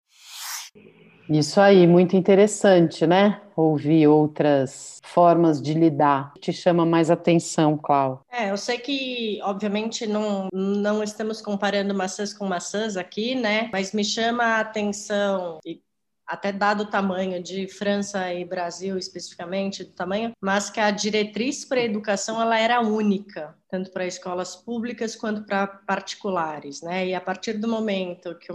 Isso 1.29 1.59
aí, 1.59 1.85
muito 1.85 2.15
interessante, 2.15 3.05
né? 3.05 3.41
Ouvir 3.55 4.07
outras 4.07 4.99
formas 5.03 5.61
de 5.61 5.73
lidar. 5.73 6.31
Te 6.39 6.53
chama 6.53 6.85
mais 6.85 7.11
atenção, 7.11 7.77
Clau? 7.77 8.21
É, 8.31 8.51
eu 8.51 8.57
sei 8.57 8.77
que, 8.77 9.39
obviamente, 9.43 10.07
não, 10.07 10.47
não 10.53 11.03
estamos 11.03 11.41
comparando 11.41 11.93
maçãs 11.93 12.33
com 12.33 12.45
maçãs 12.45 12.95
aqui, 12.95 13.35
né? 13.35 13.69
Mas 13.73 13.93
me 13.93 14.05
chama 14.05 14.43
a 14.43 14.59
atenção, 14.61 15.59
e 15.65 15.81
até 16.27 16.51
dado 16.51 16.83
o 16.83 16.89
tamanho 16.89 17.41
de 17.41 17.67
França 17.67 18.33
e 18.33 18.43
Brasil 18.43 18.97
especificamente, 18.97 19.83
do 19.83 19.91
tamanho, 19.91 20.31
mas 20.41 20.69
que 20.69 20.79
a 20.79 20.91
diretriz 20.91 21.63
para 21.63 21.79
a 21.79 21.85
educação 21.85 22.41
ela 22.41 22.59
era 22.59 22.81
única, 22.81 23.55
tanto 23.69 23.91
para 23.91 24.05
escolas 24.05 24.55
públicas 24.55 25.15
quanto 25.15 25.45
para 25.45 25.65
particulares, 25.65 26.81
né? 26.81 27.07
E 27.07 27.15
a 27.15 27.21
partir 27.21 27.53
do 27.53 27.67
momento 27.67 28.37
que 28.37 28.51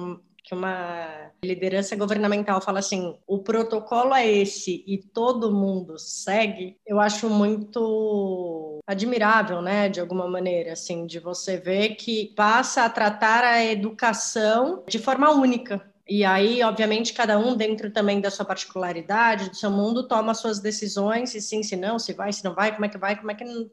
uma 0.54 1.30
liderança 1.44 1.96
governamental 1.96 2.60
fala 2.60 2.78
assim, 2.78 3.16
o 3.26 3.38
protocolo 3.38 4.14
é 4.14 4.26
esse 4.26 4.84
e 4.86 4.98
todo 4.98 5.52
mundo 5.52 5.98
segue, 5.98 6.76
eu 6.86 7.00
acho 7.00 7.28
muito 7.28 8.80
admirável, 8.86 9.60
né, 9.60 9.88
de 9.88 10.00
alguma 10.00 10.28
maneira, 10.28 10.72
assim, 10.72 11.06
de 11.06 11.18
você 11.18 11.56
ver 11.56 11.96
que 11.96 12.32
passa 12.36 12.84
a 12.84 12.90
tratar 12.90 13.44
a 13.44 13.64
educação 13.64 14.84
de 14.88 14.98
forma 14.98 15.30
única. 15.30 15.90
E 16.08 16.24
aí, 16.24 16.62
obviamente, 16.62 17.12
cada 17.12 17.38
um 17.38 17.56
dentro 17.56 17.90
também 17.90 18.20
da 18.20 18.30
sua 18.30 18.44
particularidade, 18.44 19.50
do 19.50 19.56
seu 19.56 19.70
mundo, 19.70 20.06
toma 20.06 20.34
suas 20.34 20.58
decisões, 20.58 21.30
se 21.30 21.40
sim, 21.40 21.62
se 21.62 21.76
não, 21.76 21.98
se 21.98 22.12
vai, 22.12 22.32
se 22.32 22.44
não 22.44 22.54
vai, 22.54 22.72
como 22.72 22.84
é 22.84 22.88
que 22.88 22.98
vai, 22.98 23.16
como 23.16 23.30
é 23.30 23.34
que 23.34 23.44
não 23.44 23.70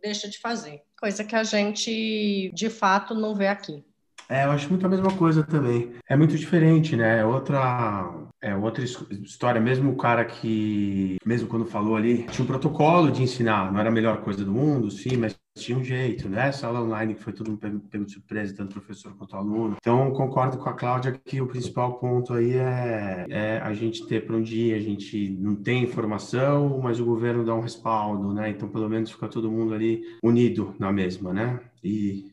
deixa 0.00 0.28
de 0.28 0.38
fazer. 0.38 0.82
Coisa 0.98 1.24
que 1.24 1.34
a 1.34 1.42
gente, 1.42 2.50
de 2.54 2.68
fato, 2.70 3.14
não 3.14 3.34
vê 3.34 3.48
aqui. 3.48 3.84
É, 4.30 4.44
eu 4.44 4.52
acho 4.52 4.68
muito 4.70 4.86
a 4.86 4.88
mesma 4.88 5.12
coisa 5.16 5.42
também. 5.42 5.92
É 6.08 6.16
muito 6.16 6.38
diferente, 6.38 6.94
né? 6.94 7.18
É 7.18 7.24
outra, 7.24 8.08
é 8.40 8.54
outra 8.54 8.84
história. 8.84 9.60
Mesmo 9.60 9.90
o 9.90 9.96
cara 9.96 10.24
que, 10.24 11.16
mesmo 11.26 11.48
quando 11.48 11.66
falou 11.66 11.96
ali, 11.96 12.22
tinha 12.28 12.44
um 12.44 12.46
protocolo 12.46 13.10
de 13.10 13.24
ensinar. 13.24 13.72
Não 13.72 13.80
era 13.80 13.88
a 13.88 13.92
melhor 13.92 14.20
coisa 14.22 14.44
do 14.44 14.52
mundo, 14.52 14.88
sim, 14.88 15.16
mas 15.16 15.36
tinha 15.58 15.76
um 15.76 15.82
jeito, 15.82 16.28
né? 16.28 16.46
Essa 16.46 16.68
aula 16.68 16.80
online 16.80 17.14
que 17.14 17.24
foi 17.24 17.32
todo 17.32 17.50
mundo 17.50 17.82
pego 17.90 18.04
de 18.04 18.12
surpresa, 18.12 18.54
tanto 18.54 18.74
professor 18.74 19.12
quanto 19.16 19.34
aluno. 19.34 19.76
Então, 19.80 20.12
concordo 20.12 20.58
com 20.58 20.68
a 20.68 20.74
Cláudia 20.74 21.20
que 21.24 21.40
o 21.40 21.48
principal 21.48 21.98
ponto 21.98 22.32
aí 22.32 22.52
é, 22.52 23.26
é 23.28 23.58
a 23.58 23.74
gente 23.74 24.06
ter 24.06 24.24
para 24.24 24.36
onde 24.36 24.56
ir. 24.56 24.74
A 24.74 24.80
gente 24.80 25.28
não 25.40 25.56
tem 25.56 25.82
informação, 25.82 26.78
mas 26.80 27.00
o 27.00 27.04
governo 27.04 27.44
dá 27.44 27.52
um 27.52 27.60
respaldo, 27.60 28.32
né? 28.32 28.50
Então, 28.50 28.68
pelo 28.68 28.88
menos 28.88 29.10
fica 29.10 29.26
todo 29.26 29.50
mundo 29.50 29.74
ali 29.74 30.02
unido 30.22 30.72
na 30.78 30.92
mesma, 30.92 31.32
né? 31.32 31.58
E 31.82 32.29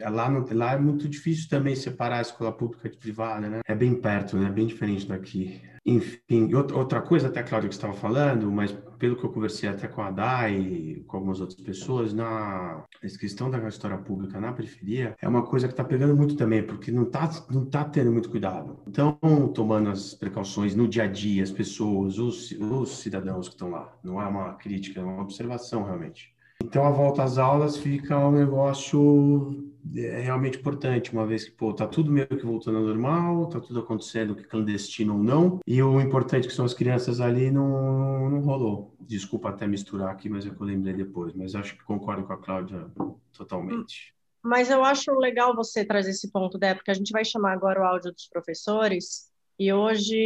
lá, 0.00 0.28
no, 0.30 0.46
lá 0.54 0.72
é 0.72 0.78
muito 0.78 1.08
difícil 1.08 1.48
também 1.48 1.74
separar 1.74 2.18
a 2.18 2.22
escola 2.22 2.52
pública 2.52 2.88
de 2.88 2.96
privada, 2.96 3.48
né? 3.48 3.60
É 3.66 3.74
bem 3.74 3.94
perto, 3.94 4.36
né? 4.36 4.50
Bem 4.50 4.66
diferente 4.66 5.06
daqui. 5.06 5.60
Enfim, 5.84 6.52
outra 6.54 7.00
coisa 7.00 7.28
até, 7.28 7.42
Cláudia, 7.42 7.68
que 7.68 7.74
estava 7.74 7.94
falando, 7.94 8.52
mas 8.52 8.76
pelo 8.98 9.16
que 9.16 9.24
eu 9.24 9.30
conversei 9.30 9.70
até 9.70 9.88
com 9.88 10.02
a 10.02 10.10
Dai 10.10 10.54
e 10.54 11.04
com 11.06 11.16
algumas 11.16 11.40
outras 11.40 11.58
pessoas, 11.58 12.12
na 12.12 12.84
questão 13.18 13.50
da 13.50 13.66
história 13.66 13.96
pública 13.96 14.38
na 14.38 14.52
periferia, 14.52 15.16
é 15.20 15.26
uma 15.26 15.42
coisa 15.42 15.66
que 15.66 15.72
está 15.72 15.82
pegando 15.82 16.14
muito 16.14 16.36
também, 16.36 16.62
porque 16.62 16.90
não 16.90 17.04
está 17.04 17.30
não 17.50 17.64
tá 17.64 17.84
tendo 17.84 18.12
muito 18.12 18.28
cuidado. 18.28 18.78
Então, 18.86 19.18
tomando 19.54 19.88
as 19.88 20.12
precauções 20.12 20.74
no 20.74 20.86
dia 20.86 21.04
a 21.04 21.06
dia, 21.06 21.42
as 21.42 21.50
pessoas, 21.50 22.18
os, 22.18 22.50
os 22.52 22.98
cidadãos 22.98 23.48
que 23.48 23.54
estão 23.54 23.70
lá. 23.70 23.90
Não 24.04 24.20
é 24.20 24.26
uma 24.26 24.54
crítica, 24.54 25.00
é 25.00 25.02
uma 25.04 25.22
observação, 25.22 25.84
realmente. 25.84 26.34
Então, 26.62 26.84
a 26.84 26.90
volta 26.90 27.22
às 27.22 27.38
aulas 27.38 27.76
fica 27.76 28.18
um 28.18 28.32
negócio 28.32 29.72
é 29.94 30.20
realmente 30.20 30.58
importante, 30.58 31.12
uma 31.12 31.26
vez 31.26 31.44
que, 31.44 31.50
pô, 31.50 31.72
tá 31.72 31.86
tudo 31.86 32.10
meio 32.10 32.26
que 32.26 32.44
voltando 32.44 32.78
ao 32.78 32.84
normal, 32.84 33.48
tá 33.48 33.60
tudo 33.60 33.80
acontecendo, 33.80 34.34
que 34.34 34.44
clandestino 34.44 35.16
ou 35.16 35.22
não, 35.22 35.60
e 35.66 35.82
o 35.82 36.00
importante 36.00 36.48
que 36.48 36.54
são 36.54 36.64
as 36.64 36.74
crianças 36.74 37.20
ali 37.20 37.50
não, 37.50 38.28
não 38.30 38.40
rolou. 38.40 38.94
Desculpa 39.00 39.50
até 39.50 39.66
misturar 39.66 40.10
aqui, 40.10 40.28
mas 40.28 40.46
é 40.46 40.50
que 40.50 40.60
eu 40.60 40.66
lembrei 40.66 40.94
depois, 40.94 41.32
mas 41.34 41.54
acho 41.54 41.76
que 41.76 41.84
concordo 41.84 42.24
com 42.24 42.32
a 42.32 42.38
Cláudia 42.38 42.86
totalmente. 43.32 44.14
Mas 44.42 44.70
eu 44.70 44.84
acho 44.84 45.12
legal 45.14 45.54
você 45.54 45.84
trazer 45.84 46.10
esse 46.10 46.30
ponto, 46.30 46.58
Dé, 46.58 46.74
porque 46.74 46.90
a 46.90 46.94
gente 46.94 47.10
vai 47.10 47.24
chamar 47.24 47.52
agora 47.52 47.80
o 47.80 47.84
áudio 47.84 48.12
dos 48.12 48.28
professores, 48.28 49.28
e 49.58 49.72
hoje 49.72 50.16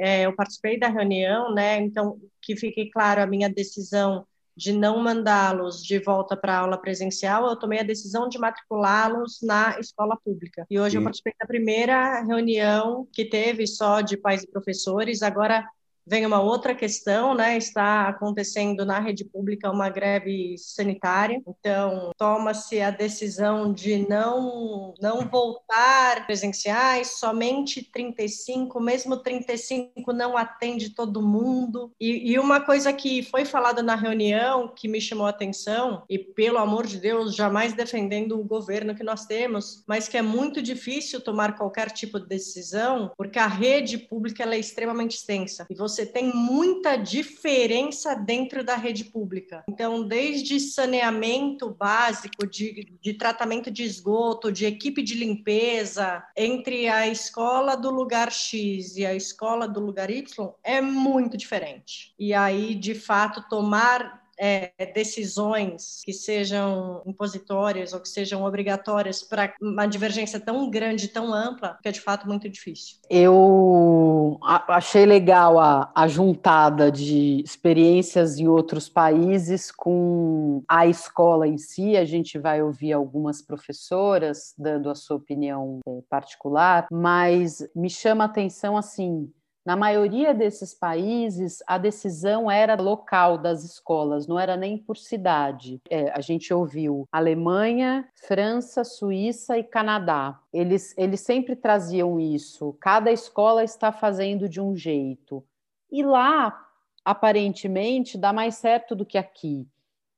é, 0.00 0.22
eu 0.22 0.34
participei 0.34 0.78
da 0.78 0.88
reunião, 0.88 1.54
né, 1.54 1.78
então 1.78 2.18
que 2.40 2.56
fique 2.56 2.90
claro 2.90 3.20
a 3.20 3.26
minha 3.26 3.48
decisão 3.48 4.26
de 4.58 4.72
não 4.72 4.98
mandá-los 4.98 5.84
de 5.84 6.00
volta 6.00 6.36
para 6.36 6.52
a 6.52 6.58
aula 6.58 6.76
presencial, 6.76 7.46
eu 7.46 7.56
tomei 7.56 7.78
a 7.78 7.84
decisão 7.84 8.28
de 8.28 8.40
matriculá-los 8.40 9.38
na 9.40 9.78
escola 9.78 10.16
pública. 10.16 10.66
E 10.68 10.80
hoje 10.80 10.92
Sim. 10.92 10.96
eu 10.98 11.04
participei 11.04 11.32
da 11.40 11.46
primeira 11.46 12.24
reunião 12.24 13.06
que 13.12 13.24
teve 13.24 13.68
só 13.68 14.00
de 14.00 14.16
pais 14.16 14.42
e 14.42 14.50
professores. 14.50 15.22
Agora 15.22 15.64
vem 16.08 16.24
uma 16.24 16.40
outra 16.40 16.74
questão, 16.74 17.34
né? 17.34 17.56
Está 17.56 18.08
acontecendo 18.08 18.84
na 18.84 18.98
rede 18.98 19.24
pública 19.24 19.70
uma 19.70 19.90
greve 19.90 20.56
sanitária, 20.56 21.40
então 21.46 22.10
toma-se 22.16 22.80
a 22.80 22.90
decisão 22.90 23.72
de 23.72 24.08
não 24.08 24.94
não 25.00 25.28
voltar 25.28 26.26
presenciais, 26.26 27.18
somente 27.18 27.82
35, 27.82 28.80
mesmo 28.80 29.16
35 29.18 30.12
não 30.12 30.36
atende 30.36 30.90
todo 30.90 31.22
mundo. 31.22 31.92
E, 32.00 32.32
e 32.32 32.38
uma 32.38 32.60
coisa 32.60 32.92
que 32.92 33.22
foi 33.22 33.44
falada 33.44 33.82
na 33.82 33.94
reunião 33.94 34.68
que 34.68 34.88
me 34.88 35.00
chamou 35.00 35.26
a 35.26 35.30
atenção, 35.30 36.02
e 36.08 36.18
pelo 36.18 36.58
amor 36.58 36.86
de 36.86 36.98
Deus, 36.98 37.34
jamais 37.34 37.72
defendendo 37.72 38.38
o 38.38 38.44
governo 38.44 38.94
que 38.94 39.02
nós 39.02 39.26
temos, 39.26 39.84
mas 39.86 40.08
que 40.08 40.16
é 40.16 40.22
muito 40.22 40.62
difícil 40.62 41.20
tomar 41.20 41.56
qualquer 41.56 41.90
tipo 41.90 42.18
de 42.18 42.26
decisão, 42.26 43.12
porque 43.16 43.38
a 43.38 43.46
rede 43.46 43.98
pública 43.98 44.44
é 44.44 44.58
extremamente 44.58 45.16
extensa. 45.16 45.66
E 45.68 45.74
você 45.74 45.97
você 45.98 46.06
tem 46.06 46.32
muita 46.32 46.94
diferença 46.94 48.14
dentro 48.14 48.62
da 48.62 48.76
rede 48.76 49.04
pública. 49.04 49.64
Então, 49.68 50.06
desde 50.06 50.60
saneamento 50.60 51.70
básico, 51.70 52.46
de, 52.46 52.96
de 53.02 53.14
tratamento 53.14 53.68
de 53.68 53.82
esgoto, 53.82 54.52
de 54.52 54.64
equipe 54.64 55.02
de 55.02 55.14
limpeza, 55.14 56.24
entre 56.36 56.86
a 56.86 57.08
escola 57.08 57.76
do 57.76 57.90
lugar 57.90 58.30
X 58.30 58.96
e 58.96 59.04
a 59.04 59.12
escola 59.12 59.66
do 59.66 59.80
lugar 59.80 60.08
Y, 60.08 60.54
é 60.62 60.80
muito 60.80 61.36
diferente. 61.36 62.14
E 62.16 62.32
aí, 62.32 62.76
de 62.76 62.94
fato, 62.94 63.48
tomar 63.48 64.27
é, 64.38 64.72
decisões 64.94 66.00
que 66.04 66.12
sejam 66.12 67.02
impositórias 67.06 67.92
ou 67.92 68.00
que 68.00 68.08
sejam 68.08 68.44
obrigatórias 68.44 69.22
para 69.22 69.54
uma 69.60 69.86
divergência 69.86 70.38
tão 70.38 70.70
grande, 70.70 71.08
tão 71.08 71.34
ampla, 71.34 71.78
que 71.82 71.88
é 71.88 71.92
de 71.92 72.00
fato 72.00 72.26
muito 72.26 72.48
difícil. 72.48 72.98
Eu 73.10 74.38
achei 74.68 75.04
legal 75.04 75.58
a, 75.58 75.90
a 75.94 76.06
juntada 76.06 76.90
de 76.90 77.42
experiências 77.44 78.38
em 78.38 78.46
outros 78.46 78.88
países 78.88 79.70
com 79.70 80.62
a 80.68 80.86
escola 80.86 81.46
em 81.46 81.58
si. 81.58 81.96
A 81.96 82.04
gente 82.04 82.38
vai 82.38 82.62
ouvir 82.62 82.92
algumas 82.92 83.42
professoras 83.42 84.54
dando 84.56 84.90
a 84.90 84.94
sua 84.94 85.16
opinião 85.16 85.80
é, 85.86 85.98
particular, 86.08 86.86
mas 86.92 87.66
me 87.74 87.90
chama 87.90 88.24
a 88.24 88.26
atenção 88.26 88.76
assim 88.76 89.30
na 89.64 89.76
maioria 89.76 90.32
desses 90.32 90.72
países, 90.72 91.62
a 91.66 91.76
decisão 91.76 92.50
era 92.50 92.74
local 92.80 93.36
das 93.36 93.64
escolas, 93.64 94.26
não 94.26 94.38
era 94.38 94.56
nem 94.56 94.78
por 94.78 94.96
cidade. 94.96 95.80
É, 95.90 96.10
a 96.10 96.20
gente 96.20 96.52
ouviu 96.54 97.06
Alemanha, 97.12 98.08
França, 98.14 98.82
Suíça 98.82 99.58
e 99.58 99.62
Canadá. 99.62 100.40
Eles, 100.52 100.96
eles 100.96 101.20
sempre 101.20 101.54
traziam 101.54 102.18
isso. 102.18 102.76
Cada 102.80 103.12
escola 103.12 103.62
está 103.62 103.92
fazendo 103.92 104.48
de 104.48 104.60
um 104.60 104.74
jeito. 104.74 105.44
E 105.90 106.02
lá, 106.02 106.66
aparentemente, 107.04 108.16
dá 108.16 108.32
mais 108.32 108.54
certo 108.54 108.94
do 108.96 109.04
que 109.04 109.18
aqui. 109.18 109.68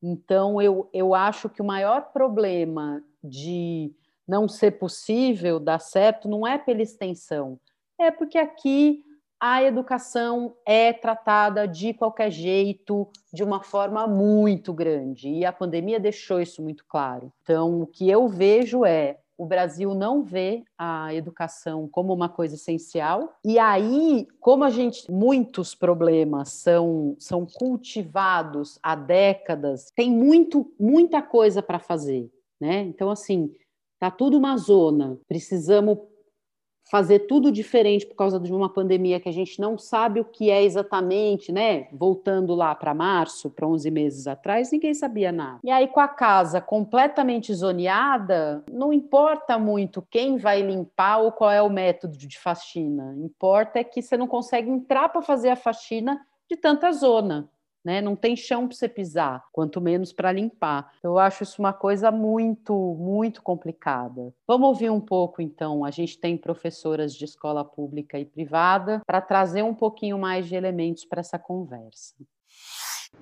Então, 0.02 0.62
eu, 0.62 0.88
eu 0.92 1.14
acho 1.14 1.48
que 1.48 1.60
o 1.60 1.64
maior 1.64 2.12
problema 2.12 3.02
de 3.22 3.92
não 4.26 4.48
ser 4.48 4.72
possível 4.78 5.58
dar 5.58 5.80
certo 5.80 6.28
não 6.28 6.46
é 6.46 6.56
pela 6.56 6.80
extensão, 6.80 7.58
é 7.98 8.10
porque 8.10 8.38
aqui 8.38 9.04
a 9.40 9.62
educação 9.62 10.54
é 10.66 10.92
tratada 10.92 11.66
de 11.66 11.94
qualquer 11.94 12.30
jeito, 12.30 13.08
de 13.32 13.42
uma 13.42 13.62
forma 13.62 14.06
muito 14.06 14.72
grande, 14.72 15.30
e 15.30 15.44
a 15.44 15.52
pandemia 15.52 15.98
deixou 15.98 16.40
isso 16.40 16.62
muito 16.62 16.84
claro. 16.86 17.32
Então, 17.42 17.80
o 17.80 17.86
que 17.86 18.10
eu 18.10 18.28
vejo 18.28 18.84
é 18.84 19.18
o 19.38 19.46
Brasil 19.46 19.94
não 19.94 20.22
vê 20.22 20.62
a 20.76 21.14
educação 21.14 21.88
como 21.88 22.12
uma 22.12 22.28
coisa 22.28 22.56
essencial. 22.56 23.38
E 23.42 23.58
aí, 23.58 24.28
como 24.38 24.64
a 24.64 24.68
gente 24.68 25.10
muitos 25.10 25.74
problemas 25.74 26.50
são 26.50 27.16
são 27.18 27.46
cultivados 27.46 28.78
há 28.82 28.94
décadas, 28.94 29.90
tem 29.96 30.10
muito 30.10 30.70
muita 30.78 31.22
coisa 31.22 31.62
para 31.62 31.78
fazer, 31.78 32.30
né? 32.60 32.82
Então 32.82 33.10
assim, 33.10 33.50
tá 33.98 34.10
tudo 34.10 34.36
uma 34.36 34.58
zona. 34.58 35.18
Precisamos 35.26 35.96
fazer 36.90 37.20
tudo 37.20 37.52
diferente 37.52 38.04
por 38.04 38.16
causa 38.16 38.40
de 38.40 38.52
uma 38.52 38.68
pandemia 38.68 39.20
que 39.20 39.28
a 39.28 39.32
gente 39.32 39.60
não 39.60 39.78
sabe 39.78 40.18
o 40.18 40.24
que 40.24 40.50
é 40.50 40.62
exatamente, 40.64 41.52
né? 41.52 41.86
Voltando 41.92 42.52
lá 42.52 42.74
para 42.74 42.92
março, 42.92 43.48
para 43.48 43.66
11 43.66 43.90
meses 43.92 44.26
atrás, 44.26 44.72
ninguém 44.72 44.92
sabia 44.92 45.30
nada. 45.30 45.60
E 45.62 45.70
aí, 45.70 45.86
com 45.86 46.00
a 46.00 46.08
casa 46.08 46.60
completamente 46.60 47.54
zoneada, 47.54 48.64
não 48.70 48.92
importa 48.92 49.56
muito 49.56 50.04
quem 50.10 50.36
vai 50.36 50.62
limpar 50.62 51.18
ou 51.18 51.30
qual 51.30 51.52
é 51.52 51.62
o 51.62 51.70
método 51.70 52.16
de 52.16 52.38
faxina. 52.38 53.14
Importa 53.18 53.78
é 53.78 53.84
que 53.84 54.02
você 54.02 54.16
não 54.16 54.26
consegue 54.26 54.68
entrar 54.68 55.08
para 55.10 55.22
fazer 55.22 55.50
a 55.50 55.56
faxina 55.56 56.20
de 56.50 56.56
tanta 56.56 56.90
zona 56.90 57.48
né? 57.84 58.00
Não 58.00 58.14
tem 58.16 58.36
chão 58.36 58.66
para 58.66 58.76
você 58.76 58.88
pisar, 58.88 59.44
quanto 59.52 59.80
menos 59.80 60.12
para 60.12 60.32
limpar. 60.32 60.92
Eu 61.02 61.18
acho 61.18 61.42
isso 61.42 61.60
uma 61.60 61.72
coisa 61.72 62.10
muito, 62.10 62.74
muito 62.98 63.42
complicada. 63.42 64.32
Vamos 64.46 64.68
ouvir 64.68 64.90
um 64.90 65.00
pouco, 65.00 65.42
então. 65.42 65.84
A 65.84 65.90
gente 65.90 66.18
tem 66.18 66.36
professoras 66.36 67.14
de 67.14 67.24
escola 67.24 67.64
pública 67.64 68.18
e 68.18 68.24
privada 68.24 69.00
para 69.06 69.20
trazer 69.20 69.62
um 69.62 69.74
pouquinho 69.74 70.18
mais 70.18 70.46
de 70.46 70.54
elementos 70.54 71.04
para 71.04 71.20
essa 71.20 71.38
conversa. 71.38 72.14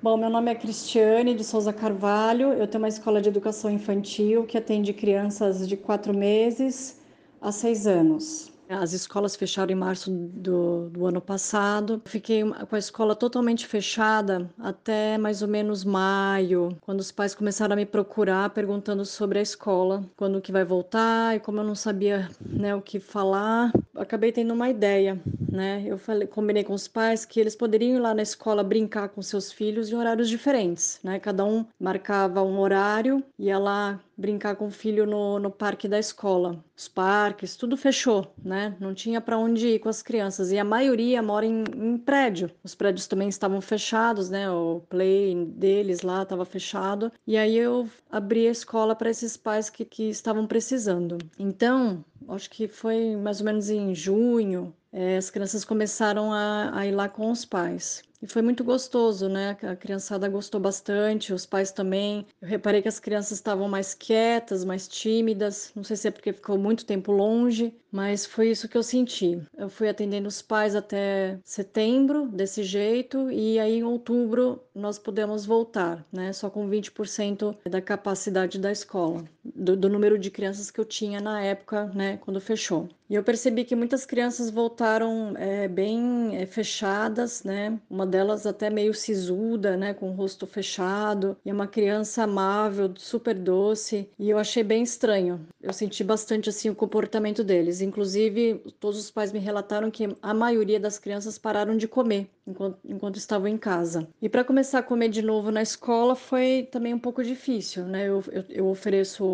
Bom, 0.03 0.17
meu 0.17 0.31
nome 0.31 0.51
é 0.51 0.55
Cristiane 0.55 1.35
de 1.35 1.43
Souza 1.43 1.73
Carvalho. 1.73 2.53
Eu 2.53 2.69
tenho 2.69 2.83
uma 2.83 2.89
escola 2.89 3.21
de 3.21 3.29
educação 3.29 3.71
infantil 3.71 4.45
que 4.47 4.57
atende 4.57 4.93
crianças 4.93 5.67
de 5.69 5.77
quatro 5.77 6.17
meses 6.17 7.01
a 7.41 7.51
seis 7.51 7.87
anos. 7.87 8.58
As 8.69 8.93
escolas 8.93 9.35
fecharam 9.35 9.73
em 9.73 9.75
março 9.75 10.11
do, 10.11 10.91
do, 10.91 11.07
ano 11.07 11.21
passado. 11.21 12.03
Fiquei 12.05 12.43
com 12.43 12.77
a 12.77 12.79
escola 12.79 13.17
totalmente 13.17 13.67
fechada 13.67 14.49
até 14.59 15.17
mais 15.17 15.43
ou 15.43 15.49
menos 15.49 15.85
maio, 15.85 16.77
quando 16.83 17.01
os 17.01 17.11
pais 17.11 17.35
começaram 17.35 17.73
a 17.73 17.77
me 17.77 17.87
procurar 17.87 18.51
perguntando 18.51 19.05
sobre 19.05 19.39
a 19.39 19.43
escola, 19.43 20.05
quando 20.17 20.41
que 20.41 20.53
vai 20.53 20.65
voltar. 20.65 21.37
E 21.37 21.41
como 21.41 21.61
eu 21.61 21.65
não 21.65 21.75
sabia 21.75 22.29
né, 22.45 22.75
o 22.75 22.83
que 22.83 23.01
falar, 23.01 23.73
acabei 23.97 24.33
tendo 24.33 24.53
uma 24.53 24.69
ideia. 24.69 25.19
Né? 25.51 25.85
Eu 25.87 25.99
falei, 25.99 26.29
combinei 26.29 26.63
com 26.63 26.75
os 26.75 26.87
pais 26.87 27.25
que 27.25 27.41
eles 27.41 27.57
poderiam 27.57 27.97
ir 27.97 28.01
lá 28.01 28.15
na 28.15 28.23
escola 28.23 28.63
brincar 28.63 29.09
com 29.09 29.23
seus 29.23 29.51
filhos 29.51 29.91
em 29.91 29.95
horários 29.95 30.29
diferentes. 30.29 31.01
Né? 31.03 31.19
Cada 31.19 31.45
um 31.45 31.65
marcava 31.81 32.43
um 32.43 32.59
horário, 32.59 33.23
ia 33.39 33.59
lá 33.59 33.99
brincar 34.19 34.57
com 34.57 34.67
o 34.67 34.71
filho 34.71 35.07
no, 35.07 35.39
no 35.39 35.51
parque 35.51 35.87
da 35.87 35.99
escola. 35.99 36.63
Os 36.77 36.89
parques, 36.89 37.57
tudo 37.57 37.77
fechou, 37.77 38.35
né? 38.43 38.77
Não 38.81 38.93
tinha 38.93 39.21
para 39.21 39.39
onde 39.39 39.69
ir 39.69 39.79
com 39.79 39.89
as 39.89 40.03
crianças. 40.03 40.51
E 40.51 40.59
a 40.59 40.65
maioria 40.65 41.23
mora 41.23 41.47
em, 41.47 41.63
em 41.77 41.97
prédio. 41.97 42.51
Os 42.65 42.75
prédios 42.75 43.07
também 43.07 43.29
estavam 43.29 43.61
fechados, 43.61 44.29
né? 44.29 44.51
O 44.51 44.83
play 44.89 45.45
deles 45.47 46.03
lá 46.03 46.23
estava 46.23 46.45
fechado. 46.45 47.13
E 47.27 47.37
aí 47.37 47.57
eu 47.57 47.89
abri 48.11 48.49
a 48.49 48.51
escola 48.51 48.97
para 48.97 49.11
esses 49.11 49.37
pais 49.37 49.71
que, 49.71 49.85
que 49.85 50.11
estavam 50.11 50.47
precisando. 50.47 51.17
Então, 51.39 52.05
acho 52.29 52.51
que 52.51 52.67
foi 52.67 53.17
mais 53.17 53.39
ou 53.41 53.47
menos 53.47 53.71
em 53.71 53.95
junho, 53.95 54.75
é, 54.93 55.17
as 55.17 55.31
crianças 55.31 55.65
começaram 55.65 56.33
a, 56.33 56.71
a 56.75 56.87
ir 56.87 56.93
lá 56.93 57.09
com 57.09 57.31
os 57.31 57.45
pais. 57.45 58.03
E 58.21 58.27
foi 58.29 58.43
muito 58.43 58.63
gostoso, 58.65 59.29
né? 59.29 59.51
A 59.63 59.77
criançada 59.77 60.29
gostou 60.29 60.61
bastante, 60.61 61.33
os 61.33 61.45
pais 61.47 61.71
também. 61.73 62.27
Eu 62.41 62.49
reparei 62.49 62.81
que 62.83 62.89
as 62.89 62.99
crianças 63.01 63.33
estavam 63.39 63.69
mais 63.69 63.95
quietas, 63.95 64.65
mais 64.65 64.87
tímidas. 64.89 65.73
Não 65.75 65.83
sei 65.85 65.97
se 65.97 66.09
é 66.09 66.11
porque 66.11 66.33
ficou 66.33 66.59
muito 66.59 66.85
tempo 66.87 67.13
longe, 67.13 67.73
mas 67.91 68.27
foi 68.27 68.51
isso 68.51 68.69
que 68.69 68.77
eu 68.77 68.83
senti. 68.83 69.41
Eu 69.57 69.69
fui 69.69 69.89
atendendo 69.89 70.29
os 70.29 70.43
pais 70.43 70.75
até 70.75 71.39
setembro, 71.45 72.27
desse 72.29 72.63
jeito, 72.63 73.31
e 73.31 73.59
aí 73.59 73.79
em 73.79 73.85
outubro 73.85 74.61
nós 74.75 74.99
pudemos 74.99 75.45
voltar, 75.45 76.07
né? 76.13 76.33
Só 76.33 76.49
com 76.49 76.69
20% 76.69 77.57
da 77.69 77.81
capacidade 77.81 78.59
da 78.59 78.71
escola, 78.71 79.25
do, 79.45 79.77
do 79.77 79.89
número 79.89 80.19
de 80.19 80.31
crianças 80.31 80.71
que 80.71 80.81
eu 80.81 80.85
tinha 80.85 81.21
na 81.21 81.43
época, 81.43 81.87
né? 81.95 82.19
Quando 82.19 82.41
fechou. 82.41 82.89
E 83.11 83.15
eu 83.15 83.25
percebi 83.25 83.65
que 83.65 83.75
muitas 83.75 84.05
crianças 84.05 84.51
voltaram 84.51 85.33
é, 85.37 85.67
bem 85.67 86.37
é, 86.37 86.45
fechadas, 86.45 87.43
né? 87.43 87.79
Uma 87.89 88.07
delas 88.07 88.47
até 88.47 88.69
meio 88.69 88.93
sisuda, 88.93 89.79
né? 89.79 89.95
Com 89.95 90.11
o 90.11 90.15
rosto 90.15 90.47
fechado. 90.47 91.37
E 91.43 91.51
uma 91.51 91.67
criança 91.67 92.25
amável, 92.25 92.93
super 92.99 93.35
doce. 93.35 94.11
E 94.19 94.29
eu 94.29 94.37
achei 94.37 94.63
bem 94.63 94.83
estranho. 94.83 95.41
Eu 95.61 95.73
senti 95.73 96.05
bastante 96.05 96.51
assim 96.51 96.69
o 96.69 96.75
comportamento 96.75 97.43
deles. 97.43 97.78
Inclusive, 97.81 98.63
todos 98.81 98.99
os 98.99 99.11
pais 99.11 99.33
me 99.33 99.39
relataram 99.39 99.91
que 99.91 100.09
a 100.23 100.35
maioria 100.35 100.79
das 100.79 100.99
crianças 100.99 101.39
pararam 101.39 101.77
de 101.77 101.89
comer 101.89 102.29
enquanto, 102.47 102.79
enquanto 102.85 103.17
estavam 103.17 103.49
em 103.49 103.59
casa. 103.59 104.09
E 104.21 104.29
para 104.29 104.45
começar 104.45 104.79
a 104.79 104.83
comer 104.83 105.09
de 105.09 105.23
novo 105.23 105.51
na 105.51 105.63
escola 105.63 106.15
foi 106.15 106.69
também 106.71 106.95
um 106.95 106.99
pouco 106.99 107.23
difícil, 107.23 107.85
né? 107.85 108.09
Eu, 108.09 108.23
eu, 108.31 108.45
eu 108.49 108.67
ofereço 108.69 109.25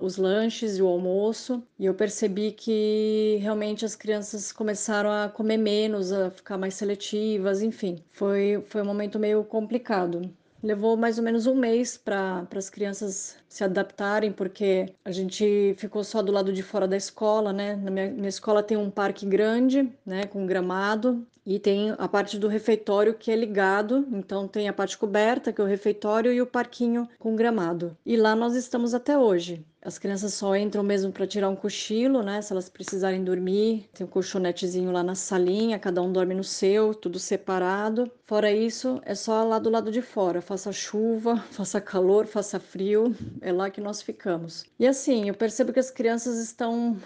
os 0.00 0.16
lanches 0.16 0.76
e 0.78 0.82
o 0.82 0.86
almoço. 0.86 1.62
E 1.78 1.86
eu 1.86 1.94
percebi 1.94 2.52
que 2.52 3.38
realmente 3.40 3.84
as 3.84 3.94
crianças 3.94 4.52
começaram 4.52 5.10
a 5.10 5.28
comer 5.28 5.56
menos, 5.56 6.12
a 6.12 6.30
ficar 6.30 6.58
mais 6.58 6.74
seletivas, 6.74 7.62
enfim. 7.62 8.02
Foi, 8.10 8.62
foi 8.66 8.82
um 8.82 8.86
momento 8.86 9.18
meio 9.18 9.44
complicado. 9.44 10.30
Levou 10.66 10.96
mais 10.96 11.16
ou 11.16 11.22
menos 11.22 11.46
um 11.46 11.54
mês 11.54 11.96
para 11.96 12.44
as 12.56 12.68
crianças 12.68 13.36
se 13.48 13.62
adaptarem, 13.62 14.32
porque 14.32 14.92
a 15.04 15.12
gente 15.12 15.76
ficou 15.78 16.02
só 16.02 16.20
do 16.20 16.32
lado 16.32 16.52
de 16.52 16.60
fora 16.60 16.88
da 16.88 16.96
escola, 16.96 17.52
né? 17.52 17.76
Na 17.76 17.88
minha, 17.88 18.10
minha 18.10 18.28
escola 18.28 18.64
tem 18.64 18.76
um 18.76 18.90
parque 18.90 19.24
grande, 19.24 19.88
né, 20.04 20.26
com 20.26 20.44
gramado, 20.44 21.24
e 21.46 21.60
tem 21.60 21.94
a 21.96 22.08
parte 22.08 22.36
do 22.36 22.48
refeitório 22.48 23.14
que 23.14 23.30
é 23.30 23.36
ligado, 23.36 24.08
então 24.10 24.48
tem 24.48 24.68
a 24.68 24.72
parte 24.72 24.98
coberta, 24.98 25.52
que 25.52 25.60
é 25.60 25.64
o 25.64 25.68
refeitório, 25.68 26.32
e 26.32 26.42
o 26.42 26.46
parquinho 26.46 27.08
com 27.16 27.36
gramado. 27.36 27.96
E 28.04 28.16
lá 28.16 28.34
nós 28.34 28.56
estamos 28.56 28.92
até 28.92 29.16
hoje. 29.16 29.64
As 29.86 29.98
crianças 29.98 30.34
só 30.34 30.56
entram 30.56 30.82
mesmo 30.82 31.12
para 31.12 31.28
tirar 31.28 31.48
um 31.48 31.54
cochilo, 31.54 32.20
né? 32.20 32.42
Se 32.42 32.52
elas 32.52 32.68
precisarem 32.68 33.22
dormir, 33.22 33.88
tem 33.94 34.04
um 34.04 34.10
colchonetezinho 34.10 34.90
lá 34.90 35.00
na 35.00 35.14
salinha, 35.14 35.78
cada 35.78 36.02
um 36.02 36.10
dorme 36.10 36.34
no 36.34 36.42
seu, 36.42 36.92
tudo 36.92 37.20
separado. 37.20 38.10
Fora 38.24 38.50
isso, 38.50 39.00
é 39.04 39.14
só 39.14 39.44
lá 39.44 39.60
do 39.60 39.70
lado 39.70 39.92
de 39.92 40.02
fora, 40.02 40.42
faça 40.42 40.72
chuva, 40.72 41.36
faça 41.52 41.80
calor, 41.80 42.26
faça 42.26 42.58
frio, 42.58 43.14
é 43.40 43.52
lá 43.52 43.70
que 43.70 43.80
nós 43.80 44.02
ficamos. 44.02 44.64
E 44.76 44.88
assim, 44.88 45.28
eu 45.28 45.34
percebo 45.34 45.72
que 45.72 45.78
as 45.78 45.92
crianças 45.92 46.40
estão 46.40 46.96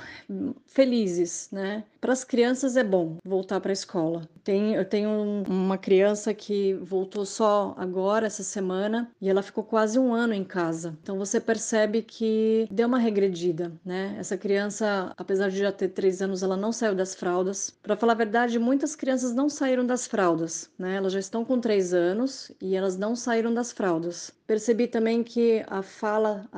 felizes, 0.64 1.50
né? 1.52 1.84
Para 2.00 2.14
as 2.14 2.24
crianças 2.24 2.78
é 2.78 2.82
bom 2.82 3.18
voltar 3.22 3.60
para 3.60 3.72
a 3.72 3.74
escola. 3.74 4.22
Tem, 4.42 4.74
eu 4.74 4.86
tenho 4.86 5.44
uma 5.46 5.76
criança 5.76 6.32
que 6.32 6.72
voltou 6.80 7.26
só 7.26 7.74
agora, 7.76 8.26
essa 8.26 8.42
semana, 8.42 9.10
e 9.20 9.28
ela 9.28 9.42
ficou 9.42 9.62
quase 9.62 9.98
um 9.98 10.14
ano 10.14 10.32
em 10.32 10.42
casa. 10.42 10.96
Então 11.02 11.18
você 11.18 11.38
percebe 11.38 12.00
que 12.00 12.66
deu 12.70 12.86
uma 12.86 12.98
regredida, 12.98 13.72
né? 13.84 14.16
Essa 14.18 14.38
criança, 14.38 15.12
apesar 15.16 15.50
de 15.50 15.58
já 15.58 15.72
ter 15.72 15.88
três 15.88 16.22
anos, 16.22 16.42
ela 16.42 16.56
não 16.56 16.72
saiu 16.72 16.94
das 16.94 17.14
fraldas. 17.14 17.70
Para 17.82 17.96
falar 17.96 18.12
a 18.12 18.16
verdade, 18.16 18.58
muitas 18.58 18.94
crianças 18.94 19.34
não 19.34 19.48
saíram 19.48 19.84
das 19.86 20.06
fraldas, 20.06 20.70
né? 20.78 20.96
Elas 20.96 21.12
já 21.12 21.18
estão 21.18 21.44
com 21.44 21.60
três 21.60 21.92
anos 21.92 22.52
e 22.60 22.76
elas 22.76 22.96
não 22.96 23.16
saíram 23.16 23.52
das 23.52 23.72
fraldas. 23.72 24.32
Percebi 24.46 24.88
também 24.88 25.22
que 25.22 25.64
a 25.68 25.80
fala 25.80 26.48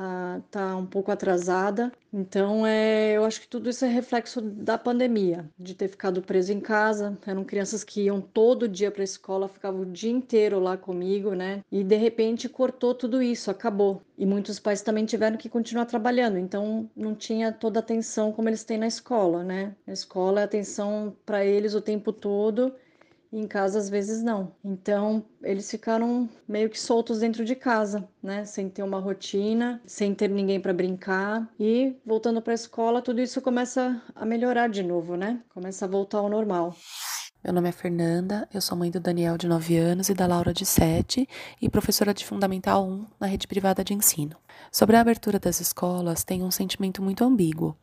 está 0.47 0.75
um 0.75 0.85
pouco 0.85 1.11
atrasada, 1.11 1.91
então 2.11 2.65
é, 2.65 3.13
eu 3.13 3.23
acho 3.23 3.41
que 3.41 3.47
tudo 3.47 3.69
isso 3.69 3.85
é 3.85 3.87
reflexo 3.87 4.41
da 4.41 4.77
pandemia, 4.77 5.49
de 5.59 5.75
ter 5.75 5.87
ficado 5.87 6.21
preso 6.21 6.51
em 6.51 6.59
casa. 6.59 7.17
Eram 7.25 7.43
crianças 7.43 7.83
que 7.83 8.01
iam 8.03 8.19
todo 8.19 8.67
dia 8.67 8.89
para 8.89 9.01
a 9.01 9.03
escola, 9.03 9.47
ficavam 9.47 9.81
o 9.81 9.85
dia 9.85 10.11
inteiro 10.11 10.59
lá 10.59 10.75
comigo, 10.75 11.33
né? 11.35 11.61
E 11.71 11.83
de 11.83 11.95
repente 11.95 12.49
cortou 12.49 12.95
tudo 12.95 13.21
isso, 13.21 13.51
acabou. 13.51 14.01
E 14.17 14.25
muitos 14.25 14.59
pais 14.59 14.81
também 14.81 15.05
tiveram 15.05 15.37
que 15.37 15.49
continuar 15.49 15.85
trabalhando, 15.85 16.37
então 16.37 16.89
não 16.95 17.15
tinha 17.15 17.51
toda 17.51 17.79
a 17.79 17.81
atenção 17.81 18.31
como 18.31 18.47
eles 18.47 18.63
têm 18.63 18.77
na 18.77 18.87
escola, 18.87 19.43
né? 19.43 19.75
Na 19.87 19.93
escola 19.93 20.41
é 20.41 20.43
atenção 20.43 21.15
para 21.25 21.43
eles 21.43 21.73
o 21.73 21.81
tempo 21.81 22.13
todo 22.13 22.73
em 23.33 23.47
casa 23.47 23.79
às 23.79 23.89
vezes 23.89 24.21
não. 24.21 24.55
Então, 24.63 25.25
eles 25.41 25.69
ficaram 25.69 26.29
meio 26.47 26.69
que 26.69 26.79
soltos 26.79 27.19
dentro 27.19 27.43
de 27.43 27.55
casa, 27.55 28.07
né, 28.21 28.45
sem 28.45 28.69
ter 28.69 28.83
uma 28.83 28.99
rotina, 28.99 29.81
sem 29.85 30.13
ter 30.13 30.29
ninguém 30.29 30.59
para 30.59 30.73
brincar 30.73 31.51
e 31.59 31.95
voltando 32.05 32.41
para 32.41 32.53
a 32.53 32.55
escola, 32.55 33.01
tudo 33.01 33.19
isso 33.21 33.41
começa 33.41 34.01
a 34.13 34.25
melhorar 34.25 34.69
de 34.69 34.83
novo, 34.83 35.15
né? 35.15 35.41
Começa 35.49 35.85
a 35.85 35.87
voltar 35.87 36.19
ao 36.19 36.29
normal. 36.29 36.75
Meu 37.43 37.51
nome 37.51 37.67
é 37.67 37.73
Fernanda, 37.73 38.47
eu 38.53 38.61
sou 38.61 38.77
mãe 38.77 38.89
do 38.89 39.01
Daniel 39.01 39.37
de 39.37 39.47
9 39.47 39.75
anos 39.75 40.07
e 40.07 40.13
da 40.13 40.25
Laura 40.25 40.53
de 40.53 40.65
7 40.65 41.27
e 41.61 41.67
professora 41.67 42.13
de 42.13 42.25
Fundamental 42.25 42.87
1 42.87 43.05
na 43.19 43.27
rede 43.27 43.47
privada 43.47 43.83
de 43.83 43.93
ensino. 43.93 44.37
Sobre 44.71 44.95
a 44.95 45.01
abertura 45.01 45.39
das 45.39 45.59
escolas, 45.59 46.23
tenho 46.23 46.45
um 46.45 46.51
sentimento 46.51 47.01
muito 47.01 47.23
ambíguo. 47.23 47.77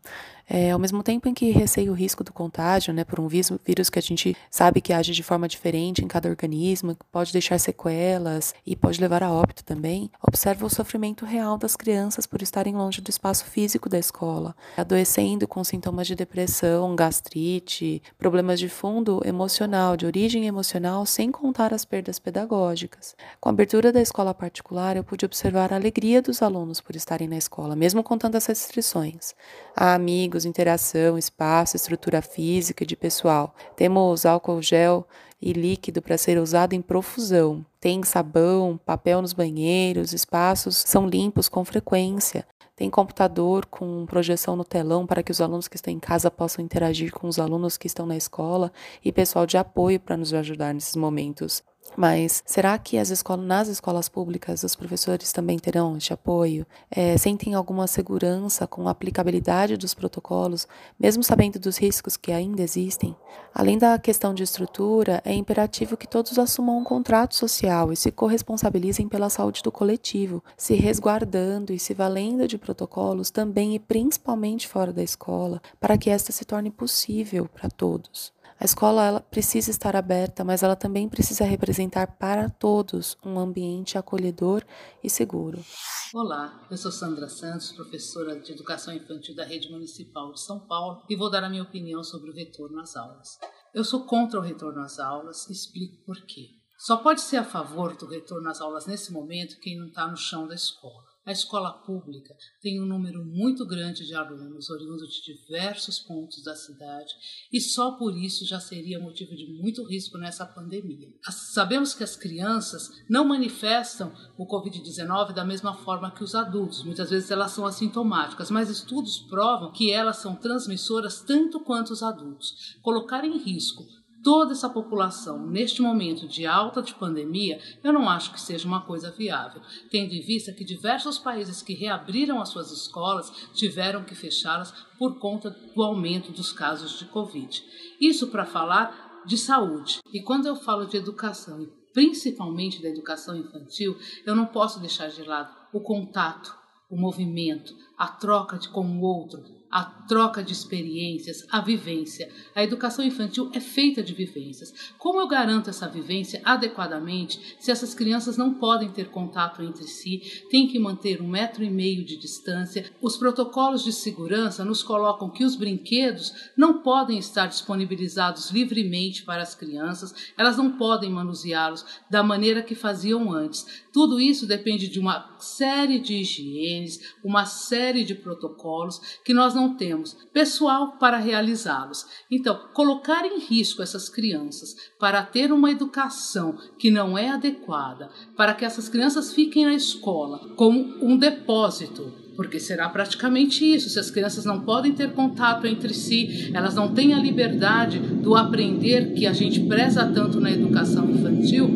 É, 0.53 0.73
ao 0.73 0.81
mesmo 0.81 1.01
tempo 1.01 1.29
em 1.29 1.33
que 1.33 1.53
receio 1.53 1.93
o 1.93 1.95
risco 1.95 2.25
do 2.25 2.33
contágio, 2.33 2.93
né, 2.93 3.05
por 3.05 3.21
um 3.21 3.29
vírus 3.29 3.89
que 3.89 4.01
a 4.01 4.03
gente 4.03 4.37
sabe 4.51 4.81
que 4.81 4.93
age 4.93 5.13
de 5.13 5.23
forma 5.23 5.47
diferente 5.47 6.05
em 6.05 6.09
cada 6.09 6.29
organismo, 6.29 6.97
pode 7.13 7.33
deixar 7.33 7.61
sequelas 7.61 8.53
e 8.67 8.75
pode 8.75 9.01
levar 9.01 9.23
a 9.23 9.31
óbito 9.31 9.63
também, 9.63 10.11
observo 10.21 10.67
o 10.67 10.71
sofrimento 10.71 11.25
real 11.25 11.57
das 11.57 11.77
crianças 11.77 12.27
por 12.27 12.43
estarem 12.43 12.75
longe 12.75 13.01
do 13.01 13.11
espaço 13.11 13.45
físico 13.45 13.89
da 13.89 13.97
escola, 13.97 14.57
adoecendo 14.77 15.47
com 15.47 15.63
sintomas 15.63 16.09
de 16.09 16.17
depressão, 16.17 16.97
gastrite, 16.97 18.03
problemas 18.19 18.59
de 18.59 18.69
fundo 18.69 19.23
emocional, 19.25 19.97
de 19.97 20.05
origem 20.05 20.49
emocional, 20.49 21.07
sem 21.07 21.31
contar 21.31 21.73
as 21.73 21.85
perdas 21.85 22.19
pedagógicas. 22.19 23.15
Com 23.41 23.51
a 23.51 23.53
abertura 23.53 23.93
da 23.93 24.03
escola 24.03 24.35
particular, 24.35 24.97
eu 24.97 25.05
pude 25.05 25.25
observar 25.25 25.73
a 25.73 25.77
alegria 25.77 26.21
dos 26.21 26.43
alunos 26.43 26.60
por 26.81 26.97
estarem 26.97 27.29
na 27.29 27.37
escola, 27.37 27.75
mesmo 27.75 28.03
com 28.03 28.19
tantas 28.19 28.47
restrições. 28.47 29.35
Há 29.75 29.95
amigos, 29.95 30.45
interação, 30.45 31.17
espaço, 31.17 31.77
estrutura 31.77 32.21
física 32.21 32.85
e 32.85 32.87
de 32.87 32.97
pessoal. 32.97 33.55
Temos 33.77 34.27
álcool 34.27 34.61
gel 34.61 35.07
e 35.41 35.53
líquido 35.53 36.03
para 36.03 36.19
ser 36.19 36.39
usado 36.39 36.75
em 36.75 36.83
profusão. 36.83 37.65
Tem 37.81 38.03
sabão, 38.03 38.79
papel 38.85 39.23
nos 39.23 39.33
banheiros, 39.33 40.13
espaços 40.13 40.77
são 40.77 41.07
limpos 41.07 41.49
com 41.49 41.65
frequência. 41.65 42.47
Tem 42.77 42.89
computador 42.89 43.67
com 43.67 44.07
projeção 44.07 44.57
no 44.57 44.65
telão 44.65 45.07
para 45.07 45.23
que 45.23 45.31
os 45.31 45.41
alunos 45.41 45.69
que 45.69 45.77
estão 45.77 45.93
em 45.93 45.99
casa 45.99 46.31
possam 46.31 46.65
interagir 46.65 47.13
com 47.13 47.29
os 47.29 47.39
alunos 47.39 47.77
que 47.77 47.87
estão 47.87 48.07
na 48.07 48.17
escola 48.17 48.73
e 49.05 49.13
pessoal 49.13 49.47
de 49.47 49.57
apoio 49.59 50.01
para 50.01 50.17
nos 50.17 50.33
ajudar 50.33 50.73
nesses 50.73 50.97
momentos. 50.97 51.63
Mas 51.97 52.43
será 52.47 52.79
que 52.79 52.97
as 52.97 53.11
escolas, 53.11 53.45
nas 53.45 53.69
escolas 53.69 54.09
públicas 54.09 54.63
os 54.63 54.77
professores 54.77 55.33
também 55.33 55.59
terão 55.59 55.97
este 55.97 56.13
apoio? 56.13 56.67
É, 56.91 57.17
sentem 57.17 57.55
alguma 57.55 57.87
segurança 57.87 58.67
com 58.67 58.87
a 58.87 58.93
aplicabilidade 58.93 59.77
dos 59.77 59.93
protocolos, 59.93 60.69
mesmo 60.99 61.23
sabendo 61.23 61.59
dos 61.59 61.77
riscos 61.79 62.17
que 62.17 62.33
ainda 62.33 62.63
existem? 62.63 63.17
Além 63.53 63.77
da 63.77 63.99
questão 63.99 64.33
de 64.33 64.43
estrutura, 64.43 65.21
é 65.25 65.35
imperativo 65.35 65.97
que 65.97 66.07
todos 66.07 66.39
assumam 66.39 66.79
um 66.79 66.85
contrato 66.85 67.35
social 67.35 67.93
e 67.93 67.97
se 67.97 68.11
corresponsabilizem 68.13 69.09
pela 69.09 69.29
saúde 69.29 69.63
do 69.63 69.73
coletivo, 69.73 70.43
se 70.57 70.75
resguardando 70.75 71.73
e 71.73 71.79
se 71.79 71.93
valendo 71.93 72.47
de 72.47 72.57
protocolos 72.57 73.31
também 73.31 73.75
e 73.75 73.79
principalmente 73.79 74.69
fora 74.69 74.93
da 74.93 75.03
escola, 75.03 75.61
para 75.81 75.99
que 75.99 76.09
esta 76.09 76.33
se 76.33 76.45
torne 76.45 76.71
possível 76.71 77.49
para 77.49 77.69
todos. 77.69 78.33
A 78.61 78.67
escola 78.67 79.07
ela 79.07 79.21
precisa 79.21 79.71
estar 79.71 79.97
aberta, 79.97 80.45
mas 80.45 80.63
ela 80.63 80.77
também 80.77 81.09
precisa 81.09 81.47
representar 81.47 82.19
para 82.19 82.51
todos 82.51 83.17
um 83.25 83.39
ambiente 83.39 83.97
acolhedor 83.97 84.63
e 85.03 85.09
seguro. 85.09 85.65
Olá, 86.13 86.67
eu 86.71 86.77
sou 86.77 86.93
Sandra 86.93 87.27
Santos, 87.27 87.73
professora 87.73 88.39
de 88.39 88.53
Educação 88.53 88.93
Infantil 88.93 89.35
da 89.35 89.47
Rede 89.47 89.71
Municipal 89.71 90.31
de 90.35 90.43
São 90.43 90.61
Paulo 90.67 91.03
e 91.09 91.17
vou 91.17 91.31
dar 91.31 91.43
a 91.43 91.49
minha 91.49 91.63
opinião 91.63 92.05
sobre 92.05 92.29
o 92.29 92.35
retorno 92.35 92.79
às 92.81 92.95
aulas. 92.97 93.39
Eu 93.73 93.83
sou 93.83 94.05
contra 94.05 94.39
o 94.39 94.43
retorno 94.43 94.83
às 94.83 94.99
aulas 94.99 95.49
e 95.49 95.55
explico 95.55 96.05
por 96.05 96.21
quê. 96.27 96.49
Só 96.81 96.99
pode 96.99 97.23
ser 97.23 97.39
a 97.39 97.45
favor 97.45 97.97
do 97.97 98.07
retorno 98.07 98.51
às 98.51 98.61
aulas 98.61 98.85
nesse 98.85 99.11
momento 99.11 99.59
quem 99.61 99.79
não 99.79 99.87
está 99.87 100.07
no 100.07 100.19
chão 100.19 100.47
da 100.47 100.55
escola. 100.55 101.10
A 101.31 101.33
escola 101.33 101.71
pública 101.71 102.35
tem 102.61 102.83
um 102.83 102.85
número 102.85 103.25
muito 103.25 103.65
grande 103.65 104.05
de 104.05 104.13
alunos 104.17 104.69
oriundos 104.69 105.15
de 105.15 105.33
diversos 105.33 106.01
pontos 106.01 106.43
da 106.43 106.57
cidade 106.57 107.15
e 107.53 107.61
só 107.61 107.93
por 107.93 108.17
isso 108.17 108.45
já 108.45 108.59
seria 108.59 108.99
motivo 108.99 109.37
de 109.37 109.47
muito 109.47 109.85
risco 109.85 110.19
nessa 110.19 110.45
pandemia. 110.45 111.07
Sabemos 111.31 111.95
que 111.95 112.03
as 112.03 112.17
crianças 112.17 112.91
não 113.09 113.25
manifestam 113.25 114.13
o 114.37 114.45
Covid-19 114.45 115.33
da 115.33 115.45
mesma 115.45 115.73
forma 115.73 116.11
que 116.11 116.25
os 116.25 116.35
adultos, 116.35 116.83
muitas 116.83 117.11
vezes 117.11 117.31
elas 117.31 117.53
são 117.53 117.65
assintomáticas, 117.65 118.51
mas 118.51 118.69
estudos 118.69 119.21
provam 119.21 119.71
que 119.71 119.93
elas 119.93 120.17
são 120.17 120.35
transmissoras 120.35 121.21
tanto 121.21 121.61
quanto 121.61 121.93
os 121.93 122.03
adultos. 122.03 122.77
Colocar 122.83 123.25
em 123.25 123.39
risco 123.39 123.87
toda 124.23 124.53
essa 124.53 124.69
população 124.69 125.47
neste 125.47 125.83
momento 125.83 126.27
de 126.27 126.47
alta 126.47 126.83
de 126.83 126.95
pandemia, 126.95 127.61
eu 127.83 127.93
não 127.93 128.09
acho 128.09 128.33
que 128.33 128.41
seja 128.41 128.67
uma 128.67 128.83
coisa 128.83 129.11
viável, 129.11 129.63
tendo 129.91 130.13
em 130.15 130.21
vista 130.21 130.53
que 130.53 130.65
diversos 130.65 131.19
países 131.19 131.63
que 131.63 131.75
reabriram 131.75 132.41
as 132.41 132.49
suas 132.49 132.71
escolas 132.71 133.31
tiveram 133.53 134.05
que 134.05 134.15
fechá-las 134.15 134.73
por 134.99 135.19
conta 135.19 135.51
do 135.51 135.83
aumento 135.83 136.33
dos 136.33 136.53
casos 136.53 136.99
de 136.99 137.07
Covid. 137.07 137.63
Isso 138.01 138.29
para 138.29 138.47
falar 138.47 139.23
de 139.27 139.37
saúde. 139.37 140.01
E 140.13 140.23
quando 140.23 140.47
eu 140.47 140.57
falo 140.57 140.87
de 140.87 140.97
educação, 140.97 141.63
e 141.63 141.67
principalmente 141.93 142.83
da 142.83 142.89
educação 142.89 143.37
infantil, 143.37 143.97
eu 144.25 144.35
não 144.35 144.47
posso 144.47 144.81
deixar 144.81 145.09
de 145.09 145.23
lado 145.23 145.55
o 145.73 145.81
contato, 145.81 146.55
o 146.89 146.97
movimento, 146.97 147.75
a 147.97 148.09
troca 148.09 148.59
de 148.59 148.69
com 148.69 148.85
o 148.85 149.03
outro, 149.03 149.60
a 149.71 149.85
troca 149.85 150.43
de 150.43 150.53
experiências, 150.53 151.47
a 151.51 151.61
vivência. 151.61 152.29
A 152.55 152.65
educação 152.65 153.05
infantil 153.05 153.51
é 153.55 153.61
feita 153.61 154.03
de 154.03 154.13
vivências. 154.13 154.75
Como 154.99 155.21
eu 155.21 155.29
garanto 155.29 155.71
essa 155.71 155.89
vivência 155.89 156.43
adequadamente 156.45 157.57
se 157.61 157.71
essas 157.71 157.95
crianças 157.95 158.37
não 158.37 158.55
podem 158.55 158.91
ter 158.91 159.11
contato 159.11 159.63
entre 159.63 159.85
si, 159.85 160.45
têm 160.51 160.67
que 160.67 160.79
manter 160.79 161.23
um 161.23 161.29
metro 161.29 161.63
e 161.63 161.71
meio 161.71 162.05
de 162.05 162.17
distância? 162.17 162.91
Os 163.01 163.17
protocolos 163.17 163.85
de 163.85 163.93
segurança 163.93 164.65
nos 164.65 164.83
colocam 164.83 165.31
que 165.31 165.45
os 165.45 165.55
brinquedos 165.55 166.51
não 166.57 166.83
podem 166.83 167.19
estar 167.19 167.47
disponibilizados 167.47 168.51
livremente 168.51 169.23
para 169.23 169.43
as 169.43 169.55
crianças, 169.55 170.33
elas 170.37 170.57
não 170.57 170.73
podem 170.73 171.11
manuseá-los 171.11 171.85
da 172.11 172.23
maneira 172.23 172.63
que 172.63 172.75
faziam 172.75 173.33
antes. 173.33 173.85
Tudo 173.93 174.21
isso 174.21 174.47
depende 174.47 174.89
de 174.89 174.99
uma 174.99 175.37
série 175.39 175.99
de 175.99 176.15
higienes, 176.15 177.15
uma 177.23 177.45
série 177.45 178.05
de 178.05 178.15
protocolos 178.15 179.21
que 179.25 179.35
nós 179.35 179.55
não 179.61 179.75
temos 179.75 180.17
pessoal 180.33 180.93
para 180.99 181.19
realizá-los. 181.19 182.07
Então, 182.31 182.69
colocar 182.73 183.27
em 183.27 183.39
risco 183.39 183.83
essas 183.83 184.09
crianças 184.09 184.75
para 184.99 185.23
ter 185.23 185.53
uma 185.53 185.71
educação 185.71 186.57
que 186.79 186.91
não 186.91 187.17
é 187.17 187.29
adequada, 187.29 188.11
para 188.37 188.55
que 188.55 188.65
essas 188.65 188.89
crianças 188.89 189.33
fiquem 189.33 189.67
na 189.67 189.75
escola 189.75 190.55
como 190.57 191.05
um 191.05 191.17
depósito 191.17 192.21
porque 192.37 192.59
será 192.59 192.89
praticamente 192.89 193.63
isso. 193.63 193.91
Se 193.91 193.99
as 193.99 194.11
crianças 194.11 194.47
não 194.47 194.63
podem 194.63 194.93
ter 194.93 195.13
contato 195.13 195.67
entre 195.67 195.93
si, 195.93 196.51
elas 196.55 196.75
não 196.75 196.95
têm 196.95 197.13
a 197.13 197.19
liberdade 197.19 197.99
do 197.99 198.35
aprender 198.35 199.13
que 199.13 199.27
a 199.27 199.33
gente 199.35 199.61
preza 199.61 200.07
tanto 200.07 200.41
na 200.41 200.51
educação 200.51 201.11
infantil, 201.11 201.69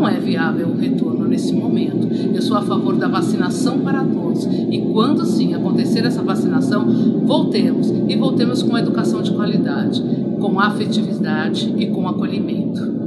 não 0.00 0.08
é 0.08 0.18
viável 0.18 0.68
o 0.68 0.76
retorno 0.76 1.28
nesse 1.28 1.52
momento. 1.52 2.08
Eu 2.34 2.40
sou 2.40 2.56
a 2.56 2.62
favor 2.62 2.96
da 2.96 3.06
vacinação 3.06 3.80
para 3.80 4.02
todos 4.02 4.46
e 4.46 4.80
quando 4.92 5.26
sim 5.26 5.52
acontecer 5.52 6.06
essa 6.06 6.22
vacinação, 6.22 6.86
voltemos 7.26 7.92
e 8.08 8.16
voltemos 8.16 8.62
com 8.62 8.78
educação 8.78 9.20
de 9.20 9.30
qualidade, 9.32 10.02
com 10.40 10.58
afetividade 10.58 11.74
e 11.76 11.86
com 11.88 12.08
acolhimento. 12.08 12.99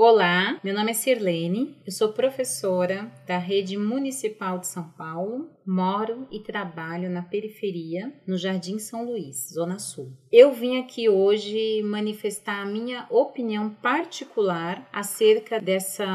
Olá, 0.00 0.60
meu 0.62 0.72
nome 0.72 0.92
é 0.92 0.94
Sirlene, 0.94 1.76
eu 1.84 1.90
sou 1.90 2.12
professora 2.12 3.10
da 3.26 3.36
Rede 3.36 3.76
Municipal 3.76 4.60
de 4.60 4.68
São 4.68 4.90
Paulo, 4.90 5.50
moro 5.66 6.24
e 6.30 6.38
trabalho 6.38 7.10
na 7.10 7.20
periferia, 7.20 8.14
no 8.24 8.38
Jardim 8.38 8.78
São 8.78 9.04
Luís, 9.04 9.50
Zona 9.52 9.80
Sul. 9.80 10.12
Eu 10.30 10.52
vim 10.52 10.78
aqui 10.78 11.08
hoje 11.08 11.82
manifestar 11.82 12.62
a 12.62 12.64
minha 12.64 13.08
opinião 13.10 13.70
particular 13.70 14.88
acerca 14.92 15.60
dessa 15.60 16.06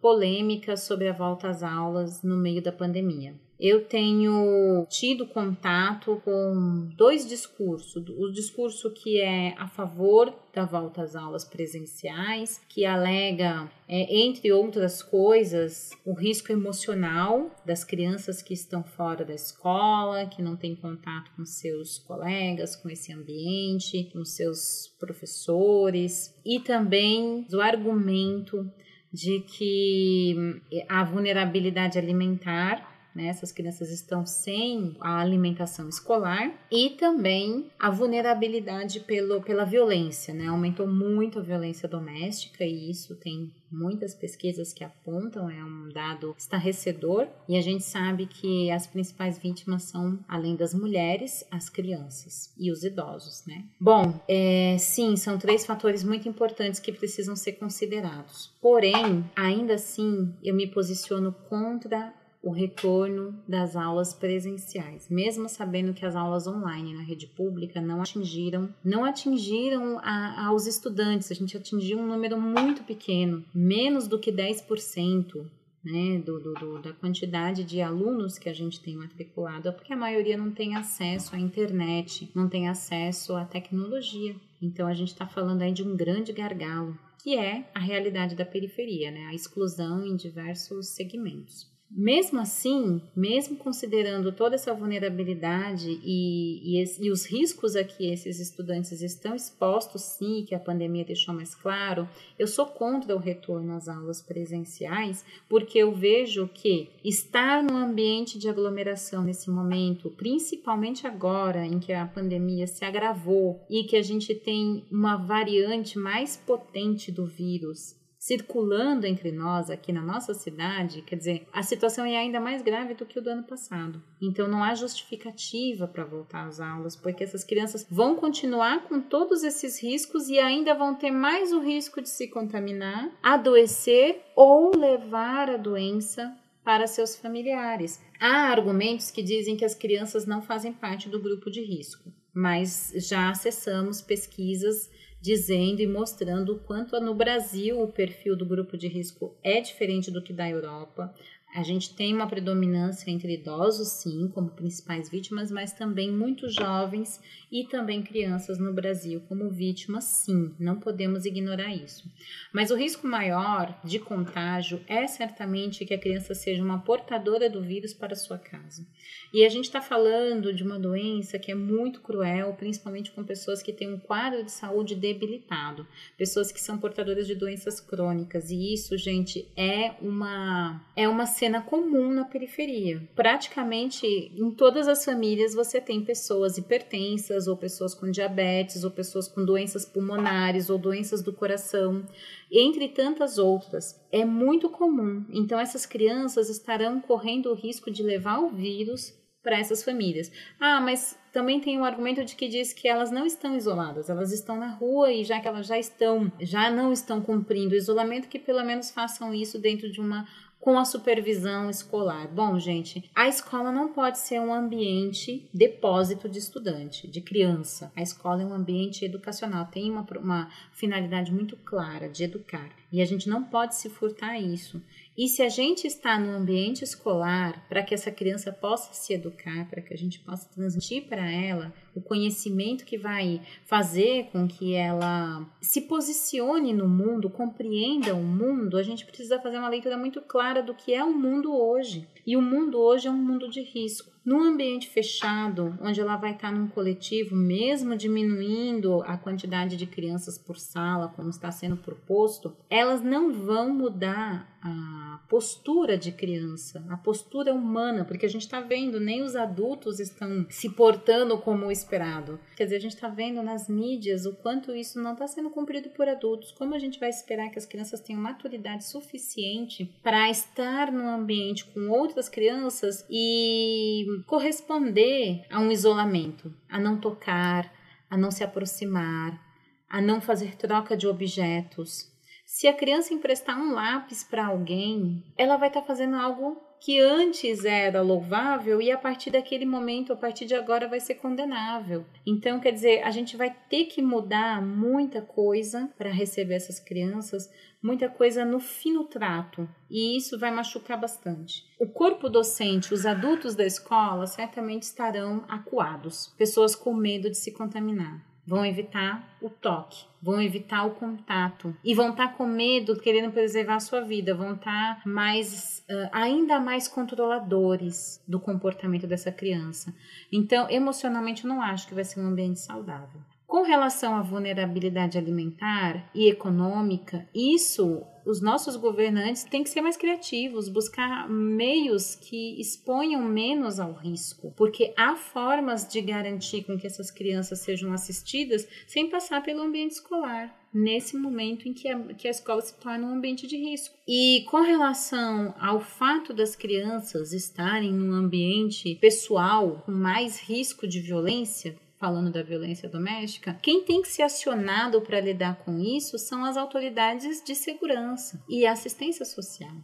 polêmica 0.00 0.76
sobre 0.76 1.06
a 1.06 1.12
volta 1.12 1.48
às 1.48 1.62
aulas 1.62 2.24
no 2.24 2.36
meio 2.36 2.60
da 2.60 2.72
pandemia 2.72 3.36
eu 3.60 3.84
tenho 3.84 4.86
tido 4.88 5.26
contato 5.26 6.20
com 6.24 6.88
dois 6.96 7.28
discursos. 7.28 8.02
O 8.08 8.30
discurso 8.30 8.90
que 8.90 9.20
é 9.20 9.54
a 9.58 9.68
favor 9.68 10.32
da 10.52 10.64
volta 10.64 11.02
às 11.02 11.14
aulas 11.14 11.44
presenciais, 11.44 12.60
que 12.68 12.84
alega, 12.86 13.70
é, 13.86 14.22
entre 14.22 14.50
outras 14.50 15.02
coisas, 15.02 15.90
o 16.04 16.14
risco 16.14 16.50
emocional 16.50 17.50
das 17.64 17.84
crianças 17.84 18.40
que 18.40 18.54
estão 18.54 18.82
fora 18.82 19.24
da 19.24 19.34
escola, 19.34 20.26
que 20.26 20.42
não 20.42 20.56
têm 20.56 20.74
contato 20.74 21.30
com 21.36 21.44
seus 21.44 21.98
colegas, 21.98 22.74
com 22.74 22.88
esse 22.88 23.12
ambiente, 23.12 24.08
com 24.12 24.24
seus 24.24 24.92
professores, 24.98 26.34
e 26.44 26.60
também 26.60 27.42
do 27.48 27.60
argumento 27.60 28.68
de 29.12 29.40
que 29.40 30.60
a 30.88 31.04
vulnerabilidade 31.04 31.98
alimentar 31.98 32.89
né? 33.14 33.26
Essas 33.26 33.52
crianças 33.52 33.90
estão 33.90 34.24
sem 34.26 34.96
a 35.00 35.20
alimentação 35.20 35.88
escolar 35.88 36.52
e 36.70 36.90
também 36.90 37.66
a 37.78 37.90
vulnerabilidade 37.90 39.00
pelo, 39.00 39.40
pela 39.42 39.64
violência, 39.64 40.34
né? 40.34 40.46
Aumentou 40.46 40.86
muito 40.86 41.38
a 41.38 41.42
violência 41.42 41.88
doméstica 41.88 42.64
e 42.64 42.90
isso 42.90 43.14
tem 43.16 43.52
muitas 43.70 44.14
pesquisas 44.14 44.72
que 44.72 44.82
apontam, 44.82 45.48
é 45.48 45.62
um 45.62 45.88
dado 45.88 46.34
estarrecedor, 46.36 47.28
e 47.48 47.56
a 47.56 47.60
gente 47.60 47.84
sabe 47.84 48.26
que 48.26 48.70
as 48.70 48.86
principais 48.86 49.38
vítimas 49.38 49.84
são, 49.84 50.18
além 50.26 50.56
das 50.56 50.74
mulheres, 50.74 51.44
as 51.50 51.68
crianças 51.68 52.52
e 52.58 52.70
os 52.70 52.82
idosos, 52.82 53.44
né? 53.46 53.64
Bom, 53.78 54.20
é, 54.26 54.76
sim, 54.78 55.16
são 55.16 55.38
três 55.38 55.64
fatores 55.64 56.02
muito 56.02 56.28
importantes 56.28 56.80
que 56.80 56.92
precisam 56.92 57.36
ser 57.36 57.52
considerados. 57.52 58.52
Porém, 58.60 59.24
ainda 59.36 59.74
assim, 59.74 60.34
eu 60.42 60.54
me 60.54 60.66
posiciono 60.66 61.32
contra 61.48 62.12
o 62.42 62.50
retorno 62.50 63.38
das 63.46 63.76
aulas 63.76 64.14
presenciais, 64.14 65.08
mesmo 65.10 65.48
sabendo 65.48 65.92
que 65.92 66.06
as 66.06 66.16
aulas 66.16 66.46
online 66.46 66.94
na 66.94 67.02
rede 67.02 67.26
pública 67.26 67.80
não 67.80 68.00
atingiram, 68.00 68.74
não 68.82 69.04
atingiram 69.04 69.98
a, 69.98 70.46
aos 70.46 70.66
estudantes, 70.66 71.30
a 71.30 71.34
gente 71.34 71.56
atingiu 71.56 71.98
um 71.98 72.06
número 72.06 72.40
muito 72.40 72.82
pequeno, 72.82 73.44
menos 73.54 74.08
do 74.08 74.18
que 74.18 74.32
10% 74.32 75.44
né, 75.84 76.18
do, 76.18 76.38
do, 76.38 76.54
do, 76.54 76.78
da 76.82 76.92
quantidade 76.92 77.64
de 77.64 77.80
alunos 77.80 78.38
que 78.38 78.48
a 78.48 78.52
gente 78.52 78.80
tem 78.80 78.96
matriculado, 78.96 79.68
é 79.68 79.72
porque 79.72 79.92
a 79.92 79.96
maioria 79.96 80.36
não 80.36 80.50
tem 80.50 80.76
acesso 80.76 81.34
à 81.34 81.38
internet, 81.38 82.30
não 82.34 82.48
tem 82.48 82.68
acesso 82.68 83.34
à 83.34 83.44
tecnologia. 83.44 84.34
Então 84.60 84.86
a 84.86 84.94
gente 84.94 85.08
está 85.08 85.26
falando 85.26 85.62
aí 85.62 85.72
de 85.72 85.82
um 85.82 85.96
grande 85.96 86.32
gargalo, 86.32 86.98
que 87.22 87.36
é 87.36 87.68
a 87.74 87.80
realidade 87.80 88.34
da 88.34 88.44
periferia, 88.44 89.10
né, 89.10 89.26
a 89.26 89.34
exclusão 89.34 90.04
em 90.04 90.16
diversos 90.16 90.88
segmentos. 90.88 91.70
Mesmo 91.90 92.38
assim, 92.38 93.02
mesmo 93.16 93.56
considerando 93.56 94.30
toda 94.30 94.54
essa 94.54 94.72
vulnerabilidade 94.72 95.98
e, 96.04 96.80
e, 96.80 96.84
e, 97.00 97.10
os 97.10 97.26
riscos 97.26 97.74
a 97.74 97.82
que 97.82 98.06
esses 98.06 98.38
estudantes 98.38 99.02
estão 99.02 99.34
expostos, 99.34 100.02
sim, 100.02 100.44
que 100.46 100.54
a 100.54 100.60
pandemia 100.60 101.04
deixou 101.04 101.34
mais 101.34 101.52
claro, 101.52 102.08
eu 102.38 102.46
sou 102.46 102.66
contra 102.66 103.16
o 103.16 103.18
retorno 103.18 103.74
às 103.74 103.88
aulas 103.88 104.22
presenciais, 104.22 105.24
porque 105.48 105.78
eu 105.78 105.92
vejo 105.92 106.48
que 106.54 106.90
estar 107.04 107.60
no 107.60 107.76
ambiente 107.76 108.38
de 108.38 108.48
aglomeração 108.48 109.24
nesse 109.24 109.50
momento, 109.50 110.10
principalmente 110.10 111.08
agora 111.08 111.66
em 111.66 111.80
que 111.80 111.92
a 111.92 112.06
pandemia 112.06 112.68
se 112.68 112.84
agravou 112.84 113.60
e 113.68 113.82
que 113.82 113.96
a 113.96 114.02
gente 114.02 114.32
tem 114.32 114.84
uma 114.92 115.16
variante 115.16 115.98
mais 115.98 116.36
potente 116.36 117.10
do 117.10 117.26
vírus, 117.26 117.99
circulando 118.30 119.08
entre 119.08 119.32
nós 119.32 119.70
aqui 119.70 119.92
na 119.92 120.00
nossa 120.00 120.32
cidade, 120.34 121.02
quer 121.02 121.16
dizer, 121.16 121.48
a 121.52 121.64
situação 121.64 122.04
é 122.04 122.16
ainda 122.16 122.38
mais 122.38 122.62
grave 122.62 122.94
do 122.94 123.04
que 123.04 123.18
o 123.18 123.22
do 123.22 123.28
ano 123.28 123.42
passado. 123.42 124.00
Então 124.22 124.46
não 124.46 124.62
há 124.62 124.72
justificativa 124.72 125.88
para 125.88 126.04
voltar 126.04 126.46
às 126.46 126.60
aulas, 126.60 126.94
porque 126.94 127.24
essas 127.24 127.42
crianças 127.42 127.84
vão 127.90 128.14
continuar 128.14 128.84
com 128.84 129.00
todos 129.00 129.42
esses 129.42 129.82
riscos 129.82 130.28
e 130.28 130.38
ainda 130.38 130.76
vão 130.76 130.94
ter 130.94 131.10
mais 131.10 131.52
o 131.52 131.58
risco 131.58 132.00
de 132.00 132.08
se 132.08 132.28
contaminar, 132.28 133.10
adoecer 133.20 134.22
ou 134.36 134.76
levar 134.76 135.50
a 135.50 135.56
doença 135.56 136.32
para 136.62 136.86
seus 136.86 137.16
familiares. 137.16 138.00
Há 138.20 138.52
argumentos 138.52 139.10
que 139.10 139.24
dizem 139.24 139.56
que 139.56 139.64
as 139.64 139.74
crianças 139.74 140.24
não 140.24 140.40
fazem 140.40 140.72
parte 140.72 141.08
do 141.08 141.20
grupo 141.20 141.50
de 141.50 141.64
risco, 141.64 142.12
mas 142.32 142.92
já 142.94 143.30
acessamos 143.30 144.00
pesquisas 144.00 144.88
dizendo 145.20 145.80
e 145.80 145.86
mostrando 145.86 146.54
o 146.54 146.58
quanto 146.58 146.98
no 147.00 147.14
Brasil 147.14 147.80
o 147.80 147.92
perfil 147.92 148.36
do 148.36 148.46
grupo 148.46 148.76
de 148.76 148.88
risco 148.88 149.36
é 149.42 149.60
diferente 149.60 150.10
do 150.10 150.22
que 150.22 150.32
da 150.32 150.48
Europa. 150.48 151.14
A 151.54 151.64
gente 151.64 151.94
tem 151.94 152.14
uma 152.14 152.28
predominância 152.28 153.10
entre 153.10 153.34
idosos, 153.34 153.88
sim, 153.88 154.28
como 154.32 154.50
principais 154.50 155.08
vítimas, 155.08 155.50
mas 155.50 155.72
também 155.72 156.10
muitos 156.10 156.54
jovens 156.54 157.20
e 157.50 157.64
também 157.64 158.02
crianças 158.02 158.58
no 158.58 158.72
Brasil 158.72 159.20
como 159.28 159.50
vítimas, 159.50 160.04
sim, 160.04 160.54
não 160.60 160.78
podemos 160.78 161.24
ignorar 161.24 161.74
isso. 161.74 162.08
Mas 162.52 162.70
o 162.70 162.76
risco 162.76 163.06
maior 163.06 163.76
de 163.82 163.98
contágio 163.98 164.80
é 164.86 165.06
certamente 165.08 165.84
que 165.84 165.92
a 165.92 165.98
criança 165.98 166.34
seja 166.34 166.62
uma 166.62 166.82
portadora 166.82 167.50
do 167.50 167.60
vírus 167.60 167.92
para 167.92 168.14
sua 168.14 168.38
casa. 168.38 168.86
E 169.32 169.44
a 169.44 169.48
gente 169.48 169.64
está 169.64 169.80
falando 169.80 170.52
de 170.52 170.62
uma 170.62 170.78
doença 170.78 171.38
que 171.38 171.50
é 171.50 171.54
muito 171.54 172.00
cruel, 172.00 172.54
principalmente 172.54 173.10
com 173.10 173.24
pessoas 173.24 173.62
que 173.62 173.72
têm 173.72 173.92
um 173.92 173.98
quadro 173.98 174.44
de 174.44 174.52
saúde 174.52 174.94
debilitado, 174.94 175.86
pessoas 176.16 176.52
que 176.52 176.60
são 176.60 176.78
portadoras 176.78 177.26
de 177.26 177.34
doenças 177.34 177.80
crônicas. 177.80 178.50
E 178.50 178.72
isso, 178.72 178.96
gente, 178.96 179.48
é 179.56 179.94
uma 180.00 180.80
é 180.96 181.08
uma 181.08 181.26
cena 181.40 181.62
comum 181.62 182.12
na 182.12 182.26
periferia. 182.26 183.02
Praticamente 183.16 184.06
em 184.06 184.50
todas 184.50 184.86
as 184.86 185.06
famílias 185.06 185.54
você 185.54 185.80
tem 185.80 186.04
pessoas 186.04 186.58
hipertensas 186.58 187.46
ou 187.46 187.56
pessoas 187.56 187.94
com 187.94 188.10
diabetes 188.10 188.84
ou 188.84 188.90
pessoas 188.90 189.26
com 189.26 189.42
doenças 189.42 189.86
pulmonares 189.86 190.68
ou 190.68 190.76
doenças 190.76 191.22
do 191.22 191.32
coração, 191.32 192.04
entre 192.52 192.88
tantas 192.88 193.38
outras. 193.38 193.98
É 194.12 194.22
muito 194.22 194.68
comum. 194.68 195.24
Então 195.30 195.58
essas 195.58 195.86
crianças 195.86 196.50
estarão 196.50 197.00
correndo 197.00 197.50
o 197.50 197.54
risco 197.54 197.90
de 197.90 198.02
levar 198.02 198.40
o 198.40 198.50
vírus 198.50 199.18
para 199.42 199.58
essas 199.58 199.82
famílias. 199.82 200.30
Ah, 200.60 200.78
mas 200.78 201.18
também 201.32 201.58
tem 201.58 201.80
o 201.80 201.84
argumento 201.84 202.22
de 202.22 202.36
que 202.36 202.48
diz 202.48 202.74
que 202.74 202.86
elas 202.86 203.10
não 203.10 203.24
estão 203.24 203.56
isoladas, 203.56 204.10
elas 204.10 204.30
estão 204.30 204.58
na 204.58 204.68
rua 204.68 205.10
e 205.10 205.24
já 205.24 205.40
que 205.40 205.48
elas 205.48 205.66
já 205.66 205.78
estão, 205.78 206.30
já 206.38 206.70
não 206.70 206.92
estão 206.92 207.22
cumprindo 207.22 207.74
o 207.74 207.78
isolamento, 207.78 208.28
que 208.28 208.38
pelo 208.38 208.62
menos 208.62 208.90
façam 208.90 209.32
isso 209.32 209.58
dentro 209.58 209.90
de 209.90 210.02
uma 210.02 210.28
com 210.60 210.78
a 210.78 210.84
supervisão 210.84 211.70
escolar. 211.70 212.28
Bom, 212.28 212.58
gente, 212.58 213.10
a 213.14 213.26
escola 213.26 213.72
não 213.72 213.92
pode 213.92 214.18
ser 214.18 214.38
um 214.40 214.52
ambiente 214.52 215.48
depósito 215.54 216.28
de 216.28 216.38
estudante, 216.38 217.08
de 217.08 217.22
criança. 217.22 217.90
A 217.96 218.02
escola 218.02 218.42
é 218.42 218.46
um 218.46 218.52
ambiente 218.52 219.04
educacional, 219.04 219.64
tem 219.66 219.90
uma, 219.90 220.06
uma 220.20 220.50
finalidade 220.72 221.32
muito 221.32 221.56
clara 221.56 222.10
de 222.10 222.24
educar. 222.24 222.68
E 222.92 223.00
a 223.00 223.06
gente 223.06 223.28
não 223.28 223.42
pode 223.42 223.74
se 223.76 223.88
furtar 223.88 224.38
isso. 224.38 224.82
E 225.16 225.28
se 225.28 225.42
a 225.42 225.48
gente 225.48 225.86
está 225.86 226.18
no 226.18 226.30
ambiente 226.30 226.84
escolar 226.84 227.66
para 227.68 227.82
que 227.82 227.94
essa 227.94 228.10
criança 228.10 228.52
possa 228.52 228.92
se 228.92 229.14
educar, 229.14 229.66
para 229.68 229.80
que 229.80 229.94
a 229.94 229.96
gente 229.96 230.18
possa 230.20 230.48
transmitir 230.48 231.08
para 231.08 231.30
ela 231.30 231.72
o 231.94 232.00
conhecimento 232.00 232.84
que 232.84 232.96
vai 232.96 233.40
fazer 233.64 234.28
com 234.32 234.46
que 234.46 234.74
ela 234.74 235.46
se 235.60 235.82
posicione 235.82 236.72
no 236.72 236.88
mundo, 236.88 237.30
compreenda 237.30 238.14
o 238.14 238.22
mundo, 238.22 238.76
a 238.76 238.82
gente 238.82 239.04
precisa 239.04 239.40
fazer 239.40 239.58
uma 239.58 239.68
leitura 239.68 239.96
muito 239.96 240.20
clara 240.20 240.62
do 240.62 240.74
que 240.74 240.94
é 240.94 241.04
o 241.04 241.12
mundo 241.12 241.52
hoje. 241.52 242.06
E 242.26 242.36
o 242.36 242.42
mundo 242.42 242.78
hoje 242.78 243.08
é 243.08 243.10
um 243.10 243.16
mundo 243.16 243.48
de 243.50 243.62
risco. 243.62 244.10
Num 244.22 244.42
ambiente 244.42 244.88
fechado, 244.88 245.78
onde 245.80 245.98
ela 245.98 246.16
vai 246.16 246.32
estar 246.32 246.52
num 246.52 246.68
coletivo, 246.68 247.34
mesmo 247.34 247.96
diminuindo 247.96 249.02
a 249.02 249.16
quantidade 249.16 249.76
de 249.76 249.86
crianças 249.86 250.36
por 250.36 250.58
sala, 250.58 251.08
como 251.08 251.30
está 251.30 251.50
sendo 251.50 251.76
proposto, 251.76 252.54
elas 252.68 253.02
não 253.02 253.32
vão 253.32 253.72
mudar 253.74 254.46
a 254.62 255.20
postura 255.26 255.96
de 255.96 256.12
criança, 256.12 256.84
a 256.90 256.96
postura 256.98 257.54
humana, 257.54 258.04
porque 258.04 258.26
a 258.26 258.28
gente 258.28 258.42
está 258.42 258.60
vendo, 258.60 259.00
nem 259.00 259.22
os 259.22 259.34
adultos 259.34 259.98
estão 259.98 260.46
se 260.50 260.68
portando 260.68 261.38
como 261.38 261.72
esperado. 261.80 262.40
Quer 262.56 262.64
dizer, 262.64 262.76
a 262.76 262.80
gente 262.80 262.94
está 262.94 263.08
vendo 263.08 263.42
nas 263.42 263.68
mídias 263.68 264.26
o 264.26 264.34
quanto 264.36 264.74
isso 264.74 265.00
não 265.00 265.12
está 265.12 265.26
sendo 265.26 265.50
cumprido 265.50 265.90
por 265.90 266.08
adultos. 266.08 266.52
Como 266.52 266.74
a 266.74 266.78
gente 266.78 266.98
vai 266.98 267.08
esperar 267.08 267.50
que 267.50 267.58
as 267.58 267.66
crianças 267.66 268.00
tenham 268.00 268.20
maturidade 268.20 268.84
suficiente 268.84 269.92
para 270.02 270.30
estar 270.30 270.92
num 270.92 271.08
ambiente 271.08 271.64
com 271.64 271.88
outras 271.90 272.28
crianças 272.28 273.04
e 273.10 274.06
corresponder 274.26 275.42
a 275.50 275.58
um 275.58 275.70
isolamento, 275.70 276.54
a 276.68 276.78
não 276.78 276.98
tocar, 276.98 277.72
a 278.08 278.16
não 278.16 278.30
se 278.30 278.44
aproximar, 278.44 279.40
a 279.88 280.00
não 280.00 280.20
fazer 280.20 280.56
troca 280.56 280.96
de 280.96 281.06
objetos, 281.06 282.10
se 282.50 282.66
a 282.66 282.74
criança 282.74 283.14
emprestar 283.14 283.56
um 283.56 283.72
lápis 283.72 284.24
para 284.24 284.46
alguém, 284.46 285.24
ela 285.38 285.56
vai 285.56 285.68
estar 285.68 285.82
tá 285.82 285.86
fazendo 285.86 286.16
algo 286.16 286.60
que 286.80 286.98
antes 286.98 287.64
era 287.64 288.00
louvável 288.00 288.80
e 288.80 288.90
a 288.90 288.96
partir 288.96 289.30
daquele 289.30 289.66
momento, 289.66 290.12
a 290.12 290.16
partir 290.16 290.46
de 290.46 290.54
agora, 290.54 290.88
vai 290.88 290.98
ser 290.98 291.16
condenável. 291.16 292.06
Então, 292.26 292.58
quer 292.58 292.72
dizer, 292.72 293.02
a 293.02 293.10
gente 293.10 293.36
vai 293.36 293.54
ter 293.68 293.84
que 293.84 294.00
mudar 294.00 294.64
muita 294.64 295.20
coisa 295.20 295.90
para 295.98 296.10
receber 296.10 296.54
essas 296.54 296.80
crianças, 296.80 297.50
muita 297.82 298.08
coisa 298.08 298.44
no 298.44 298.58
fino 298.58 299.04
trato, 299.04 299.68
e 299.90 300.16
isso 300.16 300.38
vai 300.38 300.50
machucar 300.50 300.98
bastante. 300.98 301.66
O 301.78 301.86
corpo 301.86 302.30
docente, 302.30 302.94
os 302.94 303.04
adultos 303.04 303.54
da 303.54 303.66
escola, 303.66 304.26
certamente 304.26 304.84
estarão 304.84 305.44
acuados, 305.48 306.34
pessoas 306.38 306.74
com 306.74 306.94
medo 306.94 307.28
de 307.30 307.36
se 307.36 307.52
contaminar 307.52 308.29
vão 308.50 308.66
evitar 308.66 309.36
o 309.40 309.48
toque, 309.48 310.04
vão 310.20 310.42
evitar 310.42 310.84
o 310.84 310.90
contato 310.90 311.72
e 311.84 311.94
vão 311.94 312.10
estar 312.10 312.26
tá 312.26 312.34
com 312.34 312.44
medo, 312.44 312.98
querendo 312.98 313.30
preservar 313.30 313.76
a 313.76 313.80
sua 313.80 314.00
vida, 314.00 314.34
vão 314.34 314.54
estar 314.54 314.96
tá 314.96 315.02
mais, 315.08 315.84
uh, 315.88 316.08
ainda 316.10 316.58
mais 316.58 316.88
controladores 316.88 318.20
do 318.26 318.40
comportamento 318.40 319.06
dessa 319.06 319.30
criança. 319.30 319.94
Então, 320.32 320.68
emocionalmente, 320.68 321.44
eu 321.44 321.48
não 321.48 321.62
acho 321.62 321.86
que 321.86 321.94
vai 321.94 322.02
ser 322.02 322.18
um 322.18 322.26
ambiente 322.26 322.58
saudável. 322.58 323.20
Com 323.50 323.62
relação 323.62 324.14
à 324.14 324.22
vulnerabilidade 324.22 325.18
alimentar 325.18 326.08
e 326.14 326.28
econômica, 326.28 327.28
isso 327.34 328.00
os 328.24 328.40
nossos 328.40 328.76
governantes 328.76 329.42
têm 329.42 329.64
que 329.64 329.68
ser 329.68 329.80
mais 329.80 329.96
criativos, 329.96 330.68
buscar 330.68 331.28
meios 331.28 332.14
que 332.14 332.60
exponham 332.60 333.20
menos 333.24 333.80
ao 333.80 333.92
risco, 333.92 334.54
porque 334.56 334.94
há 334.96 335.16
formas 335.16 335.84
de 335.88 336.00
garantir 336.00 336.62
com 336.62 336.78
que 336.78 336.86
essas 336.86 337.10
crianças 337.10 337.58
sejam 337.58 337.92
assistidas 337.92 338.68
sem 338.86 339.10
passar 339.10 339.42
pelo 339.42 339.62
ambiente 339.62 339.94
escolar 339.94 340.56
nesse 340.72 341.16
momento 341.16 341.68
em 341.68 341.74
que 341.74 341.88
a, 341.88 341.98
que 342.14 342.28
a 342.28 342.30
escola 342.30 342.60
se 342.60 342.78
torna 342.78 343.04
um 343.04 343.14
ambiente 343.14 343.48
de 343.48 343.56
risco. 343.56 343.96
E 344.06 344.44
com 344.48 344.60
relação 344.60 345.52
ao 345.58 345.80
fato 345.80 346.32
das 346.32 346.54
crianças 346.54 347.32
estarem 347.32 347.92
num 347.92 348.12
ambiente 348.12 348.94
pessoal 349.00 349.82
com 349.84 349.90
mais 349.90 350.38
risco 350.38 350.86
de 350.86 351.00
violência, 351.00 351.76
falando 352.00 352.32
da 352.32 352.42
violência 352.42 352.88
doméstica, 352.88 353.58
quem 353.60 353.84
tem 353.84 354.00
que 354.00 354.08
ser 354.08 354.22
acionado 354.22 355.02
para 355.02 355.20
lidar 355.20 355.56
com 355.56 355.78
isso 355.78 356.18
são 356.18 356.46
as 356.46 356.56
autoridades 356.56 357.44
de 357.44 357.54
segurança 357.54 358.42
e 358.48 358.66
assistência 358.66 359.26
social. 359.26 359.76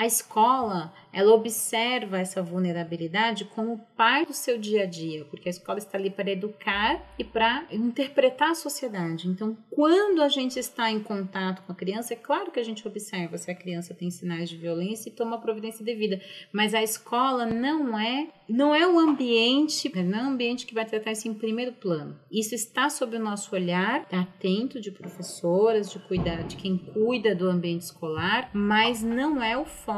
A 0.00 0.06
escola, 0.06 0.94
ela 1.12 1.34
observa 1.34 2.18
essa 2.18 2.42
vulnerabilidade 2.42 3.44
como 3.44 3.86
parte 3.94 4.28
do 4.28 4.32
seu 4.32 4.56
dia 4.56 4.84
a 4.84 4.86
dia, 4.86 5.26
porque 5.26 5.46
a 5.46 5.50
escola 5.50 5.76
está 5.76 5.98
ali 5.98 6.08
para 6.08 6.30
educar 6.30 7.04
e 7.18 7.22
para 7.22 7.66
interpretar 7.70 8.52
a 8.52 8.54
sociedade. 8.54 9.28
Então, 9.28 9.54
quando 9.68 10.22
a 10.22 10.28
gente 10.30 10.58
está 10.58 10.90
em 10.90 11.00
contato 11.00 11.60
com 11.66 11.72
a 11.72 11.74
criança, 11.74 12.14
é 12.14 12.16
claro 12.16 12.50
que 12.50 12.58
a 12.58 12.64
gente 12.64 12.88
observa 12.88 13.36
se 13.36 13.50
a 13.50 13.54
criança 13.54 13.92
tem 13.92 14.10
sinais 14.10 14.48
de 14.48 14.56
violência 14.56 15.10
e 15.10 15.12
toma 15.12 15.36
a 15.36 15.40
providência 15.40 15.84
devida, 15.84 16.18
mas 16.50 16.72
a 16.72 16.82
escola 16.82 17.44
não 17.44 17.98
é 17.98 18.28
não 18.48 18.74
é 18.74 18.84
o 18.84 18.98
ambiente, 18.98 19.92
não 20.02 20.18
é 20.18 20.22
o 20.24 20.28
ambiente 20.28 20.66
que 20.66 20.74
vai 20.74 20.84
tratar 20.84 21.12
isso 21.12 21.28
em 21.28 21.34
primeiro 21.34 21.72
plano. 21.72 22.18
Isso 22.32 22.52
está 22.52 22.90
sob 22.90 23.16
o 23.16 23.20
nosso 23.20 23.54
olhar, 23.54 24.06
tá 24.06 24.22
atento 24.22 24.80
de 24.80 24.90
professoras, 24.90 25.88
de 25.88 26.00
cuidar, 26.00 26.42
de 26.42 26.56
quem 26.56 26.76
cuida 26.76 27.32
do 27.32 27.48
ambiente 27.48 27.82
escolar, 27.82 28.50
mas 28.52 29.04
não 29.04 29.40
é 29.40 29.56
o 29.56 29.64
foco. 29.64 29.89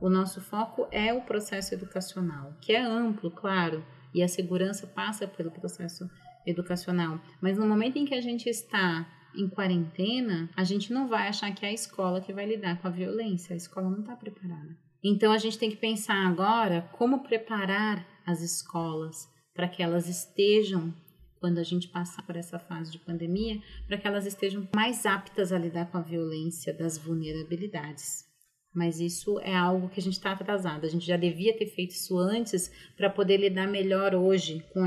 O 0.00 0.08
nosso 0.08 0.40
foco 0.40 0.86
é 0.92 1.12
o 1.12 1.22
processo 1.22 1.74
educacional, 1.74 2.54
que 2.60 2.72
é 2.72 2.80
amplo, 2.80 3.30
claro, 3.30 3.84
e 4.14 4.22
a 4.22 4.28
segurança 4.28 4.86
passa 4.86 5.26
pelo 5.26 5.50
processo 5.50 6.08
educacional. 6.46 7.20
Mas 7.40 7.58
no 7.58 7.66
momento 7.66 7.96
em 7.96 8.04
que 8.04 8.14
a 8.14 8.20
gente 8.20 8.48
está 8.48 9.06
em 9.34 9.48
quarentena, 9.48 10.48
a 10.56 10.64
gente 10.64 10.92
não 10.92 11.08
vai 11.08 11.28
achar 11.28 11.52
que 11.54 11.64
é 11.64 11.68
a 11.68 11.72
escola 11.72 12.20
que 12.20 12.32
vai 12.32 12.46
lidar 12.46 12.80
com 12.80 12.88
a 12.88 12.90
violência. 12.90 13.54
A 13.54 13.56
escola 13.56 13.90
não 13.90 14.00
está 14.00 14.16
preparada. 14.16 14.76
Então 15.02 15.32
a 15.32 15.38
gente 15.38 15.58
tem 15.58 15.70
que 15.70 15.76
pensar 15.76 16.26
agora 16.26 16.88
como 16.92 17.22
preparar 17.22 18.06
as 18.26 18.42
escolas 18.42 19.28
para 19.54 19.68
que 19.68 19.82
elas 19.82 20.08
estejam, 20.08 20.94
quando 21.40 21.58
a 21.58 21.62
gente 21.62 21.88
passar 21.88 22.22
por 22.22 22.36
essa 22.36 22.58
fase 22.58 22.92
de 22.92 22.98
pandemia, 22.98 23.60
para 23.86 23.96
que 23.96 24.06
elas 24.06 24.26
estejam 24.26 24.68
mais 24.74 25.06
aptas 25.06 25.52
a 25.52 25.58
lidar 25.58 25.90
com 25.90 25.98
a 25.98 26.02
violência 26.02 26.72
das 26.72 26.98
vulnerabilidades. 26.98 28.29
Mas 28.72 29.00
isso 29.00 29.40
é 29.40 29.54
algo 29.54 29.88
que 29.88 29.98
a 29.98 30.02
gente 30.02 30.14
está 30.14 30.32
atrasado. 30.32 30.84
A 30.84 30.88
gente 30.88 31.04
já 31.04 31.16
devia 31.16 31.56
ter 31.56 31.66
feito 31.66 31.90
isso 31.90 32.16
antes 32.16 32.70
para 32.96 33.10
poder 33.10 33.36
lidar 33.36 33.66
melhor 33.66 34.14
hoje 34.14 34.64
com, 34.72 34.80
com, 34.82 34.86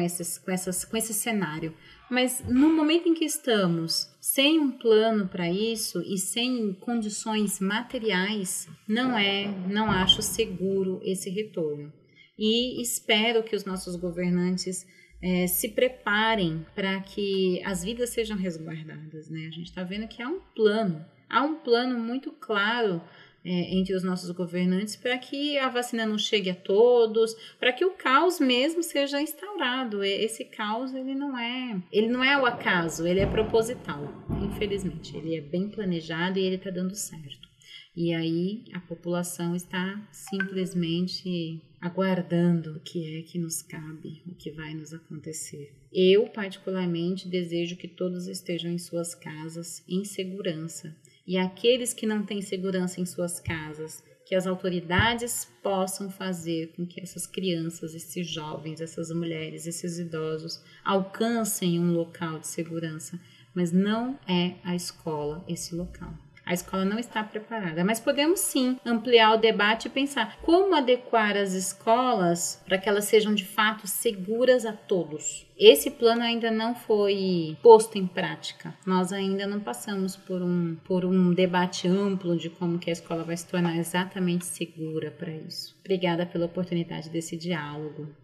essas, 0.52 0.86
com 0.86 0.98
esse 0.98 1.14
cenário. 1.14 1.76
Mas 2.10 2.44
no 2.48 2.70
momento 2.70 3.10
em 3.10 3.14
que 3.14 3.26
estamos 3.26 4.10
sem 4.22 4.60
um 4.60 4.72
plano 4.72 5.28
para 5.28 5.50
isso 5.50 6.02
e 6.02 6.18
sem 6.18 6.74
condições 6.74 7.60
materiais, 7.60 8.70
não 8.88 9.18
é, 9.18 9.48
não 9.68 9.92
acho 9.92 10.22
seguro 10.22 11.02
esse 11.04 11.30
retorno. 11.30 11.92
E 12.38 12.82
espero 12.82 13.44
que 13.44 13.56
os 13.56 13.66
nossos 13.66 13.96
governantes 13.96 14.86
é, 15.22 15.48
se 15.48 15.70
preparem 15.70 16.66
para 16.76 17.00
que 17.02 17.62
as 17.64 17.84
vidas 17.84 18.10
sejam 18.10 18.38
resguardadas. 18.38 19.30
Né? 19.30 19.48
A 19.48 19.52
gente 19.52 19.68
está 19.68 19.84
vendo 19.84 20.08
que 20.08 20.22
há 20.22 20.28
um 20.28 20.42
plano, 20.56 21.06
há 21.30 21.42
um 21.42 21.56
plano 21.56 21.98
muito 21.98 22.32
claro 22.32 23.02
é, 23.46 23.76
entre 23.76 23.94
os 23.94 24.04
nossos 24.04 24.32
governantes 24.32 24.96
para 24.96 25.18
que 25.18 25.58
a 25.58 25.70
vacina 25.70 26.06
não 26.06 26.18
chegue 26.18 26.50
a 26.50 26.56
todos, 26.56 27.36
para 27.60 27.74
que 27.74 27.84
o 27.84 27.92
caos 27.92 28.40
mesmo 28.40 28.82
seja 28.82 29.22
instaurado. 29.22 30.04
Esse 30.04 30.46
caos 30.46 30.94
ele 30.94 31.14
não 31.14 31.38
é, 31.38 31.82
ele 31.92 32.08
não 32.08 32.24
é 32.24 32.40
o 32.40 32.46
acaso, 32.46 33.06
ele 33.06 33.20
é 33.20 33.26
proposital. 33.26 34.02
Infelizmente, 34.42 35.16
ele 35.18 35.36
é 35.36 35.42
bem 35.42 35.70
planejado 35.70 36.40
e 36.40 36.44
ele 36.44 36.56
está 36.56 36.70
dando 36.70 36.96
certo. 36.96 37.52
E 37.96 38.12
aí 38.12 38.64
a 38.74 38.80
população 38.80 39.56
está 39.56 40.02
simplesmente 40.12 41.62
aguardando 41.80 42.78
o 42.78 42.80
que 42.80 43.18
é 43.18 43.22
que 43.22 43.38
nos 43.38 43.62
cabe, 43.62 44.24
o 44.26 44.34
que 44.34 44.50
vai 44.50 44.74
nos 44.74 44.94
acontecer. 44.94 45.72
Eu, 45.92 46.28
particularmente, 46.30 47.28
desejo 47.28 47.78
que 47.78 47.88
todos 47.88 48.28
estejam 48.28 48.72
em 48.72 48.80
suas 48.80 49.14
casas 49.14 49.84
em 49.88 50.04
segurança 50.04 50.96
e 51.26 51.38
aqueles 51.38 51.94
que 51.94 52.06
não 52.06 52.26
têm 52.26 52.42
segurança 52.42 53.00
em 53.00 53.06
suas 53.06 53.40
casas, 53.40 54.04
que 54.26 54.36
as 54.36 54.48
autoridades 54.48 55.48
possam 55.62 56.10
fazer 56.10 56.74
com 56.76 56.86
que 56.86 57.02
essas 57.02 57.28
crianças, 57.28 57.94
esses 57.94 58.28
jovens, 58.28 58.82
essas 58.82 59.12
mulheres, 59.12 59.68
esses 59.68 60.00
idosos 60.00 60.64
alcancem 60.84 61.80
um 61.80 61.94
local 61.94 62.40
de 62.40 62.48
segurança, 62.48 63.20
mas 63.54 63.72
não 63.72 64.18
é 64.28 64.56
a 64.64 64.76
escola 64.76 65.44
esse 65.48 65.76
local. 65.76 66.14
A 66.46 66.54
escola 66.54 66.84
não 66.84 67.00
está 67.00 67.24
preparada, 67.24 67.84
mas 67.86 68.00
podemos 68.00 68.40
sim 68.42 68.78
ampliar 68.86 69.34
o 69.34 69.38
debate 69.38 69.88
e 69.88 69.92
pensar 69.92 70.38
como 70.42 70.76
adequar 70.76 71.38
as 71.38 71.54
escolas 71.54 72.62
para 72.66 72.78
que 72.78 72.90
elas 72.90 73.06
sejam 73.06 73.34
de 73.34 73.46
fato 73.46 73.88
seguras 73.88 74.66
a 74.66 74.74
todos. 74.74 75.48
Esse 75.58 75.90
plano 75.90 76.22
ainda 76.22 76.52
não 76.52 76.76
foi 76.76 77.58
posto 77.62 77.98
em 77.98 78.06
prática. 78.06 78.74
Nós 78.86 79.14
ainda 79.14 79.48
não 79.48 79.60
passamos 79.60 80.18
por 80.18 80.42
um, 80.42 80.76
por 80.84 81.06
um 81.06 81.34
debate 81.34 81.88
amplo 81.88 82.36
de 82.36 82.50
como 82.50 82.80
que 82.80 82.90
a 82.90 82.94
escola 82.94 83.24
vai 83.24 83.38
se 83.38 83.48
tornar 83.48 83.78
exatamente 83.78 84.46
segura 84.46 85.12
para 85.12 85.32
isso. 85.32 85.76
Obrigada 85.80 86.26
pela 86.26 86.48
oportunidade 86.48 87.10
desse 87.10 87.38
diálogo 87.38 88.23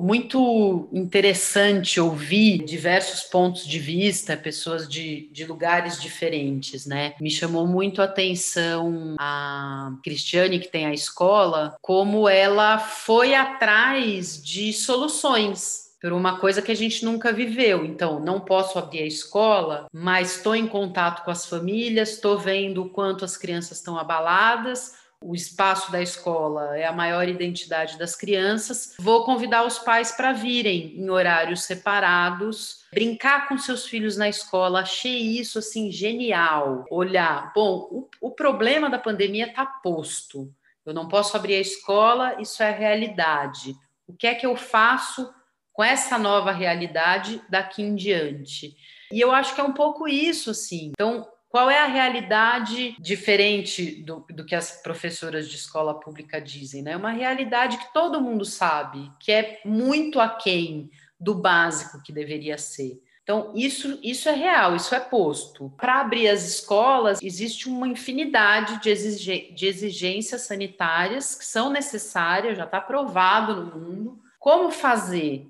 muito 0.00 0.88
interessante 0.92 2.00
ouvir 2.00 2.64
diversos 2.64 3.22
pontos 3.22 3.66
de 3.66 3.78
vista, 3.78 4.36
pessoas 4.36 4.88
de, 4.88 5.28
de 5.32 5.44
lugares 5.44 6.00
diferentes, 6.00 6.86
né? 6.86 7.14
Me 7.20 7.30
chamou 7.30 7.66
muito 7.66 8.00
a 8.00 8.04
atenção 8.04 9.16
a 9.18 9.92
Cristiane, 10.02 10.58
que 10.58 10.68
tem 10.68 10.86
a 10.86 10.92
escola, 10.92 11.76
como 11.80 12.28
ela 12.28 12.78
foi 12.78 13.34
atrás 13.34 14.42
de 14.42 14.72
soluções 14.72 15.88
por 16.00 16.12
uma 16.12 16.38
coisa 16.38 16.62
que 16.62 16.70
a 16.70 16.76
gente 16.76 17.04
nunca 17.04 17.32
viveu. 17.32 17.84
Então, 17.84 18.20
não 18.20 18.40
posso 18.40 18.78
abrir 18.78 19.02
a 19.02 19.06
escola, 19.06 19.86
mas 19.92 20.36
estou 20.36 20.54
em 20.54 20.66
contato 20.66 21.24
com 21.24 21.30
as 21.30 21.46
famílias, 21.46 22.10
estou 22.10 22.38
vendo 22.38 22.82
o 22.82 22.88
quanto 22.88 23.24
as 23.24 23.36
crianças 23.36 23.78
estão 23.78 23.98
abaladas, 23.98 24.94
o 25.22 25.34
espaço 25.34 25.90
da 25.90 26.00
escola 26.00 26.76
é 26.76 26.86
a 26.86 26.92
maior 26.92 27.28
identidade 27.28 27.98
das 27.98 28.14
crianças. 28.14 28.94
Vou 28.98 29.24
convidar 29.24 29.66
os 29.66 29.78
pais 29.78 30.12
para 30.12 30.32
virem 30.32 30.94
em 30.96 31.10
horários 31.10 31.64
separados, 31.64 32.84
brincar 32.92 33.48
com 33.48 33.58
seus 33.58 33.86
filhos 33.86 34.16
na 34.16 34.28
escola. 34.28 34.80
Achei 34.80 35.18
isso 35.38 35.58
assim 35.58 35.90
genial. 35.90 36.84
Olhar, 36.90 37.52
bom, 37.54 37.88
o, 37.90 38.08
o 38.20 38.30
problema 38.30 38.88
da 38.88 38.98
pandemia 38.98 39.46
está 39.46 39.66
posto. 39.66 40.52
Eu 40.86 40.94
não 40.94 41.08
posso 41.08 41.36
abrir 41.36 41.56
a 41.56 41.60
escola, 41.60 42.40
isso 42.40 42.62
é 42.62 42.70
realidade. 42.70 43.76
O 44.06 44.14
que 44.14 44.26
é 44.26 44.34
que 44.34 44.46
eu 44.46 44.56
faço 44.56 45.30
com 45.72 45.84
essa 45.84 46.16
nova 46.16 46.50
realidade 46.50 47.42
daqui 47.48 47.82
em 47.82 47.94
diante? 47.94 48.74
E 49.12 49.20
eu 49.20 49.32
acho 49.32 49.54
que 49.54 49.60
é 49.60 49.64
um 49.64 49.72
pouco 49.72 50.08
isso, 50.08 50.50
assim. 50.50 50.92
Então, 50.92 51.28
qual 51.48 51.70
é 51.70 51.78
a 51.78 51.86
realidade 51.86 52.94
diferente 52.98 54.02
do, 54.02 54.24
do 54.30 54.44
que 54.44 54.54
as 54.54 54.82
professoras 54.82 55.48
de 55.48 55.56
escola 55.56 55.98
pública 55.98 56.40
dizem? 56.40 56.80
É 56.80 56.84
né? 56.84 56.96
uma 56.96 57.10
realidade 57.10 57.78
que 57.78 57.92
todo 57.92 58.20
mundo 58.20 58.44
sabe, 58.44 59.10
que 59.18 59.32
é 59.32 59.60
muito 59.64 60.20
aquém 60.20 60.90
do 61.18 61.34
básico 61.34 62.02
que 62.02 62.12
deveria 62.12 62.58
ser. 62.58 63.02
Então, 63.22 63.52
isso, 63.54 63.98
isso 64.02 64.28
é 64.28 64.32
real, 64.32 64.74
isso 64.74 64.94
é 64.94 65.00
posto. 65.00 65.70
Para 65.76 66.00
abrir 66.00 66.28
as 66.28 66.48
escolas, 66.48 67.20
existe 67.22 67.68
uma 67.68 67.86
infinidade 67.86 68.80
de, 68.80 68.88
exige 68.88 69.52
de 69.52 69.66
exigências 69.66 70.42
sanitárias 70.42 71.34
que 71.34 71.44
são 71.44 71.70
necessárias, 71.70 72.56
já 72.56 72.64
está 72.64 72.80
provado 72.80 73.54
no 73.54 73.78
mundo. 73.78 74.18
Como 74.38 74.70
fazer? 74.70 75.46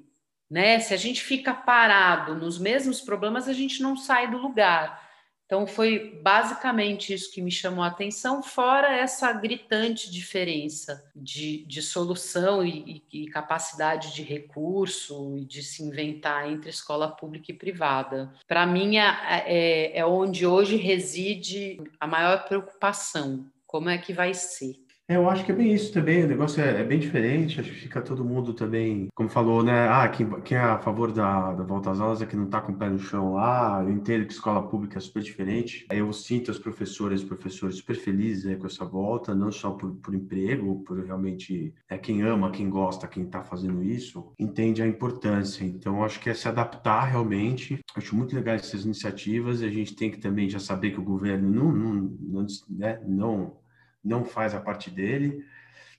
Né? 0.50 0.80
Se 0.80 0.92
a 0.92 0.96
gente 0.96 1.22
fica 1.22 1.54
parado 1.54 2.34
nos 2.34 2.58
mesmos 2.58 3.00
problemas, 3.00 3.46
a 3.46 3.52
gente 3.52 3.80
não 3.80 3.96
sai 3.96 4.28
do 4.28 4.38
lugar. 4.38 5.07
Então, 5.48 5.66
foi 5.66 6.20
basicamente 6.22 7.14
isso 7.14 7.32
que 7.32 7.40
me 7.40 7.50
chamou 7.50 7.82
a 7.82 7.86
atenção, 7.86 8.42
fora 8.42 8.94
essa 8.94 9.32
gritante 9.32 10.10
diferença 10.10 11.10
de, 11.16 11.64
de 11.64 11.80
solução 11.80 12.62
e, 12.62 13.02
e, 13.10 13.22
e, 13.22 13.26
capacidade 13.28 14.14
de 14.14 14.22
recurso 14.22 15.38
e 15.38 15.46
de 15.46 15.62
se 15.62 15.82
inventar 15.82 16.52
entre 16.52 16.68
escola 16.68 17.08
pública 17.08 17.50
e 17.50 17.54
privada. 17.54 18.30
Para 18.46 18.66
mim, 18.66 18.98
é, 18.98 19.06
é, 19.46 19.98
é 20.00 20.04
onde 20.04 20.46
hoje 20.46 20.76
reside 20.76 21.80
a 21.98 22.06
maior 22.06 22.44
preocupação: 22.44 23.46
como 23.66 23.88
é 23.88 23.96
que 23.96 24.12
vai 24.12 24.34
ser? 24.34 24.76
É, 25.10 25.16
eu 25.16 25.26
acho 25.26 25.42
que 25.42 25.50
é 25.50 25.54
bem 25.54 25.72
isso 25.72 25.90
também, 25.90 26.22
o 26.22 26.28
negócio 26.28 26.62
é, 26.62 26.82
é, 26.82 26.84
bem 26.84 26.98
diferente, 26.98 27.58
acho 27.58 27.70
que 27.70 27.80
fica 27.80 28.02
todo 28.02 28.22
mundo 28.22 28.52
também, 28.52 29.08
como 29.14 29.26
falou, 29.26 29.62
né? 29.62 29.88
Ah, 29.88 30.06
quem, 30.06 30.28
quem 30.42 30.58
é 30.58 30.60
a 30.60 30.78
favor 30.78 31.10
da, 31.10 31.54
da 31.54 31.64
volta 31.64 31.90
às 31.90 31.98
aulas 31.98 32.20
é 32.20 32.26
que 32.26 32.36
não 32.36 32.44
está 32.44 32.60
com 32.60 32.72
o 32.72 32.76
pé 32.76 32.90
no 32.90 32.98
chão 32.98 33.32
lá, 33.32 33.82
eu 33.82 33.90
entendo 33.90 34.26
que 34.26 34.34
escola 34.34 34.68
pública 34.68 34.98
é 34.98 35.00
super 35.00 35.22
diferente. 35.22 35.86
Eu 35.90 36.12
sinto 36.12 36.50
as 36.50 36.58
professoras 36.58 37.22
e 37.22 37.24
professores 37.24 37.76
super 37.76 37.96
felizes 37.96 38.44
aí 38.44 38.56
com 38.56 38.66
essa 38.66 38.84
volta, 38.84 39.34
não 39.34 39.50
só 39.50 39.70
por, 39.70 39.92
por 39.92 40.14
emprego, 40.14 40.84
por 40.84 41.02
realmente 41.02 41.72
é 41.88 41.96
quem 41.96 42.20
ama, 42.20 42.50
quem 42.50 42.68
gosta, 42.68 43.08
quem 43.08 43.22
está 43.22 43.42
fazendo 43.42 43.82
isso, 43.82 44.30
entende 44.38 44.82
a 44.82 44.86
importância. 44.86 45.64
Então, 45.64 46.04
acho 46.04 46.20
que 46.20 46.28
é 46.28 46.34
se 46.34 46.46
adaptar 46.48 47.04
realmente. 47.04 47.78
Acho 47.96 48.14
muito 48.14 48.36
legal 48.36 48.56
essas 48.56 48.84
iniciativas 48.84 49.62
e 49.62 49.64
a 49.64 49.70
gente 49.70 49.96
tem 49.96 50.10
que 50.10 50.18
também 50.18 50.50
já 50.50 50.58
saber 50.58 50.90
que 50.90 51.00
o 51.00 51.04
governo 51.04 51.50
não, 51.50 51.72
não, 51.72 51.94
não, 52.20 52.46
né, 52.68 53.00
não 53.06 53.56
não 54.08 54.24
faz 54.24 54.54
a 54.54 54.60
parte 54.60 54.90
dele. 54.90 55.44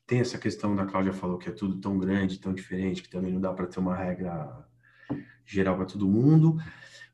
Tem 0.08 0.20
essa 0.20 0.40
questão 0.40 0.76
da 0.76 0.86
Cláudia 0.86 1.14
falou 1.14 1.38
que 1.38 1.50
é 1.50 1.52
tudo 1.52 1.80
tão 1.80 2.00
grande, 2.00 2.40
tão 2.40 2.54
diferente, 2.54 3.04
que 3.04 3.10
também 3.10 3.32
não 3.32 3.40
dá 3.40 3.54
para 3.54 3.68
ter 3.68 3.80
uma 3.80 3.96
regra 3.96 4.66
geral 5.46 5.76
para 5.76 5.86
todo 5.86 6.08
mundo. 6.08 6.58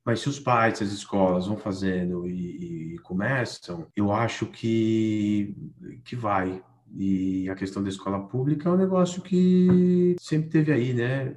Mas 0.04 0.22
se 0.22 0.30
os 0.30 0.40
pais, 0.40 0.82
as 0.82 0.92
escolas 0.92 1.48
vão 1.48 1.58
fazendo 1.58 2.28
e, 2.28 2.94
e, 2.94 2.98
começam, 3.00 3.88
eu 3.96 4.12
acho 4.14 4.46
que, 4.46 5.56
que 6.04 6.16
vai. 6.16 6.64
E 6.94 7.50
a 7.50 7.56
questão 7.56 7.84
da 7.84 7.90
escola 7.90 8.28
pública 8.28 8.70
é 8.70 8.72
um 8.72 8.78
negócio 8.78 9.22
que 9.22 10.16
sempre 10.20 10.50
teve 10.50 10.72
aí, 10.72 10.94
né? 10.94 11.36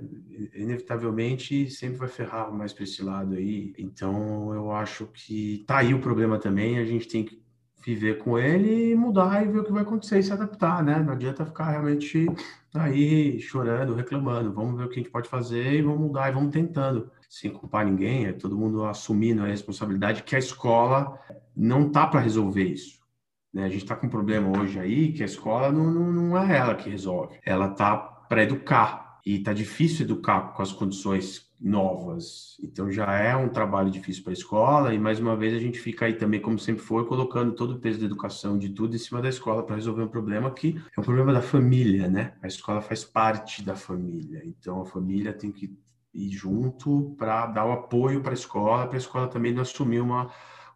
Inevitavelmente 0.55 1.71
sempre 1.71 1.97
vai 1.97 2.09
ferrar 2.09 2.53
mais 2.53 2.73
para 2.73 2.85
esse 2.85 3.03
lado 3.03 3.35
aí. 3.35 3.73
Então 3.79 4.55
eu 4.55 4.71
acho 4.71 5.07
que 5.07 5.65
tá 5.67 5.79
aí 5.79 5.95
o 5.95 6.01
problema 6.01 6.39
também. 6.39 6.79
A 6.79 6.85
gente 6.85 7.09
tem 7.09 7.25
que 7.25 7.43
viver 7.85 8.19
com 8.19 8.39
ele 8.39 8.91
e 8.91 8.95
mudar 8.95 9.45
e 9.45 9.49
ver 9.49 9.61
o 9.61 9.65
que 9.65 9.73
vai 9.73 9.83
acontecer 9.83 10.19
e 10.19 10.23
se 10.23 10.33
adaptar, 10.33 10.83
né? 10.83 10.99
Não 10.99 11.13
adianta 11.13 11.47
ficar 11.47 11.71
realmente 11.71 12.27
aí 12.75 13.41
chorando, 13.41 13.95
reclamando. 13.95 14.53
Vamos 14.53 14.77
ver 14.77 14.85
o 14.85 14.89
que 14.89 14.95
a 14.95 15.03
gente 15.03 15.11
pode 15.11 15.29
fazer 15.29 15.75
e 15.75 15.83
vamos 15.83 16.01
mudar 16.01 16.29
e 16.29 16.35
vamos 16.35 16.53
tentando. 16.53 17.11
Sem 17.29 17.51
culpar 17.51 17.85
ninguém, 17.85 18.27
é 18.27 18.33
todo 18.33 18.57
mundo 18.57 18.85
assumindo 18.85 19.43
a 19.43 19.47
responsabilidade 19.47 20.23
que 20.23 20.35
a 20.35 20.39
escola 20.39 21.19
não 21.55 21.91
tá 21.91 22.07
para 22.07 22.21
resolver 22.21 22.65
isso. 22.65 22.99
Né? 23.53 23.65
A 23.65 23.69
gente 23.69 23.83
está 23.83 23.95
com 23.95 24.07
um 24.07 24.11
problema 24.11 24.59
hoje 24.59 24.79
aí 24.79 25.13
que 25.13 25.23
a 25.23 25.27
escola 25.27 25.71
não, 25.71 25.91
não, 25.91 26.13
não 26.13 26.39
é 26.39 26.57
ela 26.57 26.75
que 26.75 26.89
resolve. 26.89 27.39
Ela 27.45 27.69
tá 27.69 27.97
para 27.97 28.43
educar 28.43 29.19
e 29.25 29.39
tá 29.41 29.53
difícil 29.53 30.05
educar 30.05 30.53
com 30.55 30.63
as 30.63 30.73
condições 30.73 31.48
novas. 31.61 32.57
Então 32.63 32.91
já 32.91 33.13
é 33.15 33.35
um 33.35 33.49
trabalho 33.49 33.91
difícil 33.91 34.23
para 34.23 34.33
a 34.33 34.35
escola 34.35 34.95
e 34.95 34.99
mais 34.99 35.19
uma 35.19 35.37
vez 35.37 35.55
a 35.55 35.59
gente 35.59 35.79
fica 35.79 36.07
aí 36.07 36.15
também 36.15 36.41
como 36.41 36.59
sempre 36.59 36.83
foi 36.83 37.05
colocando 37.05 37.55
todo 37.55 37.73
o 37.75 37.79
peso 37.79 37.99
da 37.99 38.07
educação 38.07 38.59
de 38.59 38.69
tudo 38.69 38.95
em 38.95 38.99
cima 38.99 39.21
da 39.21 39.29
escola 39.29 39.65
para 39.65 39.77
resolver 39.77 40.03
um 40.03 40.09
problema 40.09 40.51
que 40.51 40.81
é 40.97 41.01
um 41.01 41.05
problema 41.05 41.33
da 41.33 41.43
família, 41.43 42.09
né? 42.09 42.35
A 42.43 42.47
escola 42.47 42.81
faz 42.81 43.05
parte 43.05 43.63
da 43.63 43.75
família. 43.75 44.43
Então 44.45 44.81
a 44.81 44.87
família 44.87 45.33
tem 45.33 45.51
que 45.51 45.77
ir 46.15 46.31
junto 46.31 47.15
para 47.19 47.47
dar 47.47 47.67
o 47.67 47.73
apoio 47.73 48.23
para 48.23 48.31
a 48.31 48.35
escola, 48.35 48.87
para 48.87 48.97
a 48.97 48.99
escola 48.99 49.29
também 49.29 49.53
não 49.53 49.63
assumir 49.63 50.01
uma 50.01 50.31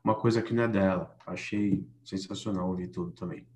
uma 0.05 0.15
coisa 0.15 0.43
que 0.43 0.53
não 0.53 0.65
é 0.65 0.69
dela. 0.69 1.17
Achei 1.27 1.87
sensacional 2.05 2.69
ouvir 2.69 2.89
tudo 2.89 3.13
também. 3.13 3.47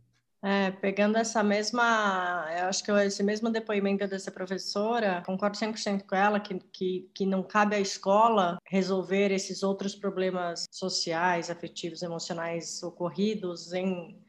É, 0.48 0.70
pegando 0.70 1.18
essa 1.18 1.42
mesma, 1.42 2.44
acho 2.68 2.84
que 2.84 2.92
esse 2.92 3.20
mesmo 3.20 3.50
depoimento 3.50 4.06
dessa 4.06 4.30
professora, 4.30 5.20
concordo 5.26 5.58
100% 5.58 6.04
com 6.06 6.14
ela, 6.14 6.38
que, 6.38 6.60
que, 6.72 7.10
que 7.12 7.26
não 7.26 7.42
cabe 7.42 7.74
à 7.74 7.80
escola 7.80 8.56
resolver 8.64 9.32
esses 9.32 9.64
outros 9.64 9.96
problemas 9.96 10.64
sociais, 10.70 11.50
afetivos, 11.50 12.00
emocionais 12.00 12.80
ocorridos 12.84 13.72
em, 13.72 14.22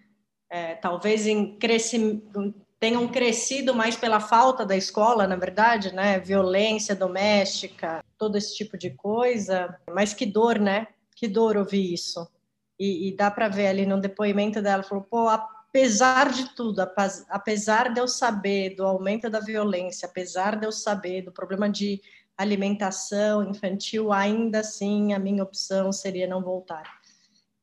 é, 0.49 0.73
talvez 0.73 1.27
em 1.27 1.55
crescimento, 1.59 2.51
tenham 2.79 3.07
crescido 3.07 3.75
mais 3.75 3.95
pela 3.95 4.19
falta 4.19 4.65
da 4.65 4.75
escola, 4.75 5.27
na 5.27 5.35
verdade, 5.35 5.93
né? 5.93 6.19
Violência 6.19 6.95
doméstica, 6.95 8.03
todo 8.17 8.39
esse 8.39 8.55
tipo 8.55 8.75
de 8.75 8.89
coisa. 8.89 9.79
Mas 9.93 10.15
que 10.15 10.25
dor, 10.25 10.57
né? 10.57 10.87
Que 11.15 11.27
dor 11.27 11.57
ouvir 11.57 11.93
isso. 11.93 12.27
E, 12.79 13.09
e 13.09 13.15
dá 13.15 13.29
para 13.29 13.47
ver 13.47 13.67
ali 13.67 13.85
no 13.85 14.01
depoimento 14.01 14.63
dela, 14.63 14.81
falou, 14.81 15.03
pô, 15.03 15.29
a 15.29 15.56
apesar 15.77 16.31
de 16.31 16.55
tudo, 16.55 16.79
apesar 17.29 17.93
de 17.93 18.01
eu 18.01 18.07
saber 18.07 18.75
do 18.75 18.83
aumento 18.83 19.29
da 19.29 19.39
violência, 19.39 20.07
apesar 20.07 20.55
de 20.55 20.65
eu 20.65 20.71
saber 20.71 21.21
do 21.21 21.31
problema 21.31 21.69
de 21.69 22.01
alimentação 22.35 23.47
infantil, 23.47 24.11
ainda 24.11 24.61
assim 24.61 25.13
a 25.13 25.19
minha 25.19 25.43
opção 25.43 25.91
seria 25.91 26.25
não 26.25 26.41
voltar. 26.41 26.99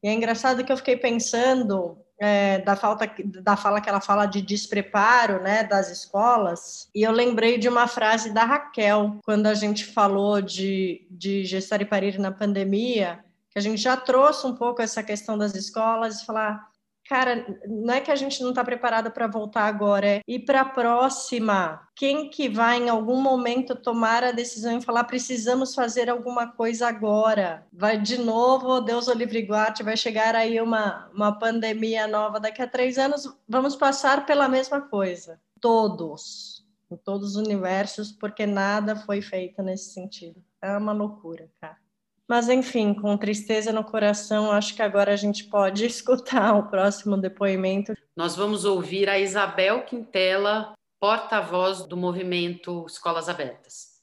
E 0.01 0.07
é 0.07 0.13
engraçado 0.13 0.63
que 0.63 0.71
eu 0.71 0.77
fiquei 0.77 0.97
pensando 0.97 1.99
é, 2.21 2.61
da 2.61 2.77
falta 2.77 3.11
da 3.43 3.57
fala 3.57 3.81
que 3.81 3.89
ela 3.89 4.01
fala 4.01 4.27
de 4.27 4.41
despreparo, 4.41 5.43
né, 5.43 5.65
das 5.65 5.91
escolas. 5.91 6.89
E 6.95 7.03
eu 7.03 7.11
lembrei 7.11 7.59
de 7.59 7.69
uma 7.69 7.89
frase 7.89 8.33
da 8.33 8.45
Raquel 8.45 9.19
quando 9.25 9.49
a 9.49 9.55
gente 9.55 9.85
falou 9.85 10.41
de 10.41 11.05
de 11.11 11.45
gestar 11.45 11.83
e 11.83 11.85
parir 11.85 12.17
na 12.21 12.31
pandemia, 12.31 13.25
que 13.51 13.59
a 13.59 13.63
gente 13.63 13.83
já 13.83 13.97
trouxe 13.97 14.47
um 14.47 14.55
pouco 14.55 14.81
essa 14.81 15.03
questão 15.03 15.37
das 15.37 15.57
escolas 15.57 16.21
e 16.21 16.27
falar 16.27 16.74
cara, 17.09 17.47
não 17.67 17.95
é 17.95 18.01
que 18.01 18.11
a 18.11 18.17
gente 18.17 18.43
não 18.43 18.51
está 18.51 18.65
preparado 18.65 19.11
para 19.11 19.27
voltar 19.27 19.65
agora, 19.65 20.07
é 20.07 20.21
ir 20.27 20.41
para 20.41 20.63
a 20.63 20.65
próxima. 20.65 21.87
Quem 21.95 22.29
que 22.29 22.49
vai 22.49 22.79
em 22.79 22.89
algum 22.89 23.21
momento 23.21 23.77
tomar 23.77 24.25
a 24.25 24.33
decisão 24.33 24.77
e 24.77 24.83
falar 24.83 25.05
precisamos 25.05 25.75
fazer 25.75 26.11
alguma 26.11 26.51
coisa 26.53 26.89
agora? 26.89 27.67
Vai 27.73 28.01
de 28.01 28.19
novo, 28.19 28.81
Deus 28.81 29.09
o 29.09 29.15
livre 29.15 29.43
guarde, 29.43 29.83
vai 29.83 29.97
chegar 29.97 30.35
aí 30.35 30.61
uma, 30.61 31.09
uma 31.15 31.39
pandemia 31.39 32.07
nova 32.07 32.41
daqui 32.41 32.63
a 32.63 32.67
três 32.67 32.99
anos, 32.99 33.33
vamos 33.49 33.77
passar 33.77 34.27
pela 34.27 34.49
mesma 34.49 34.81
coisa. 34.81 35.41
Todos, 35.61 36.67
em 36.91 36.97
todos 36.97 37.31
os 37.31 37.37
universos, 37.37 38.13
porque 38.13 38.47
nada 38.47 38.97
foi 38.97 39.23
feito 39.23 39.63
nesse 39.63 39.93
sentido. 39.93 40.43
É 40.61 40.77
uma 40.77 40.93
loucura, 40.93 41.49
cara. 41.61 41.84
Mas, 42.29 42.49
enfim, 42.49 42.95
com 42.95 43.17
tristeza 43.17 43.73
no 43.73 43.85
coração, 43.85 44.51
acho 44.51 44.75
que 44.75 44.83
agora 44.83 45.13
a 45.13 45.17
gente 45.17 45.45
pode 45.45 45.85
escutar 45.87 46.55
o 46.55 46.69
próximo 46.69 47.17
depoimento. 47.17 47.95
Nós 48.17 48.35
vamos 48.35 48.65
ouvir 48.65 49.09
a 49.09 49.19
Isabel 49.19 49.85
Quintela, 49.85 50.73
porta-voz 51.01 51.87
do 51.87 51.97
movimento 51.97 52.85
Escolas 52.87 53.29
Abertas 53.29 53.94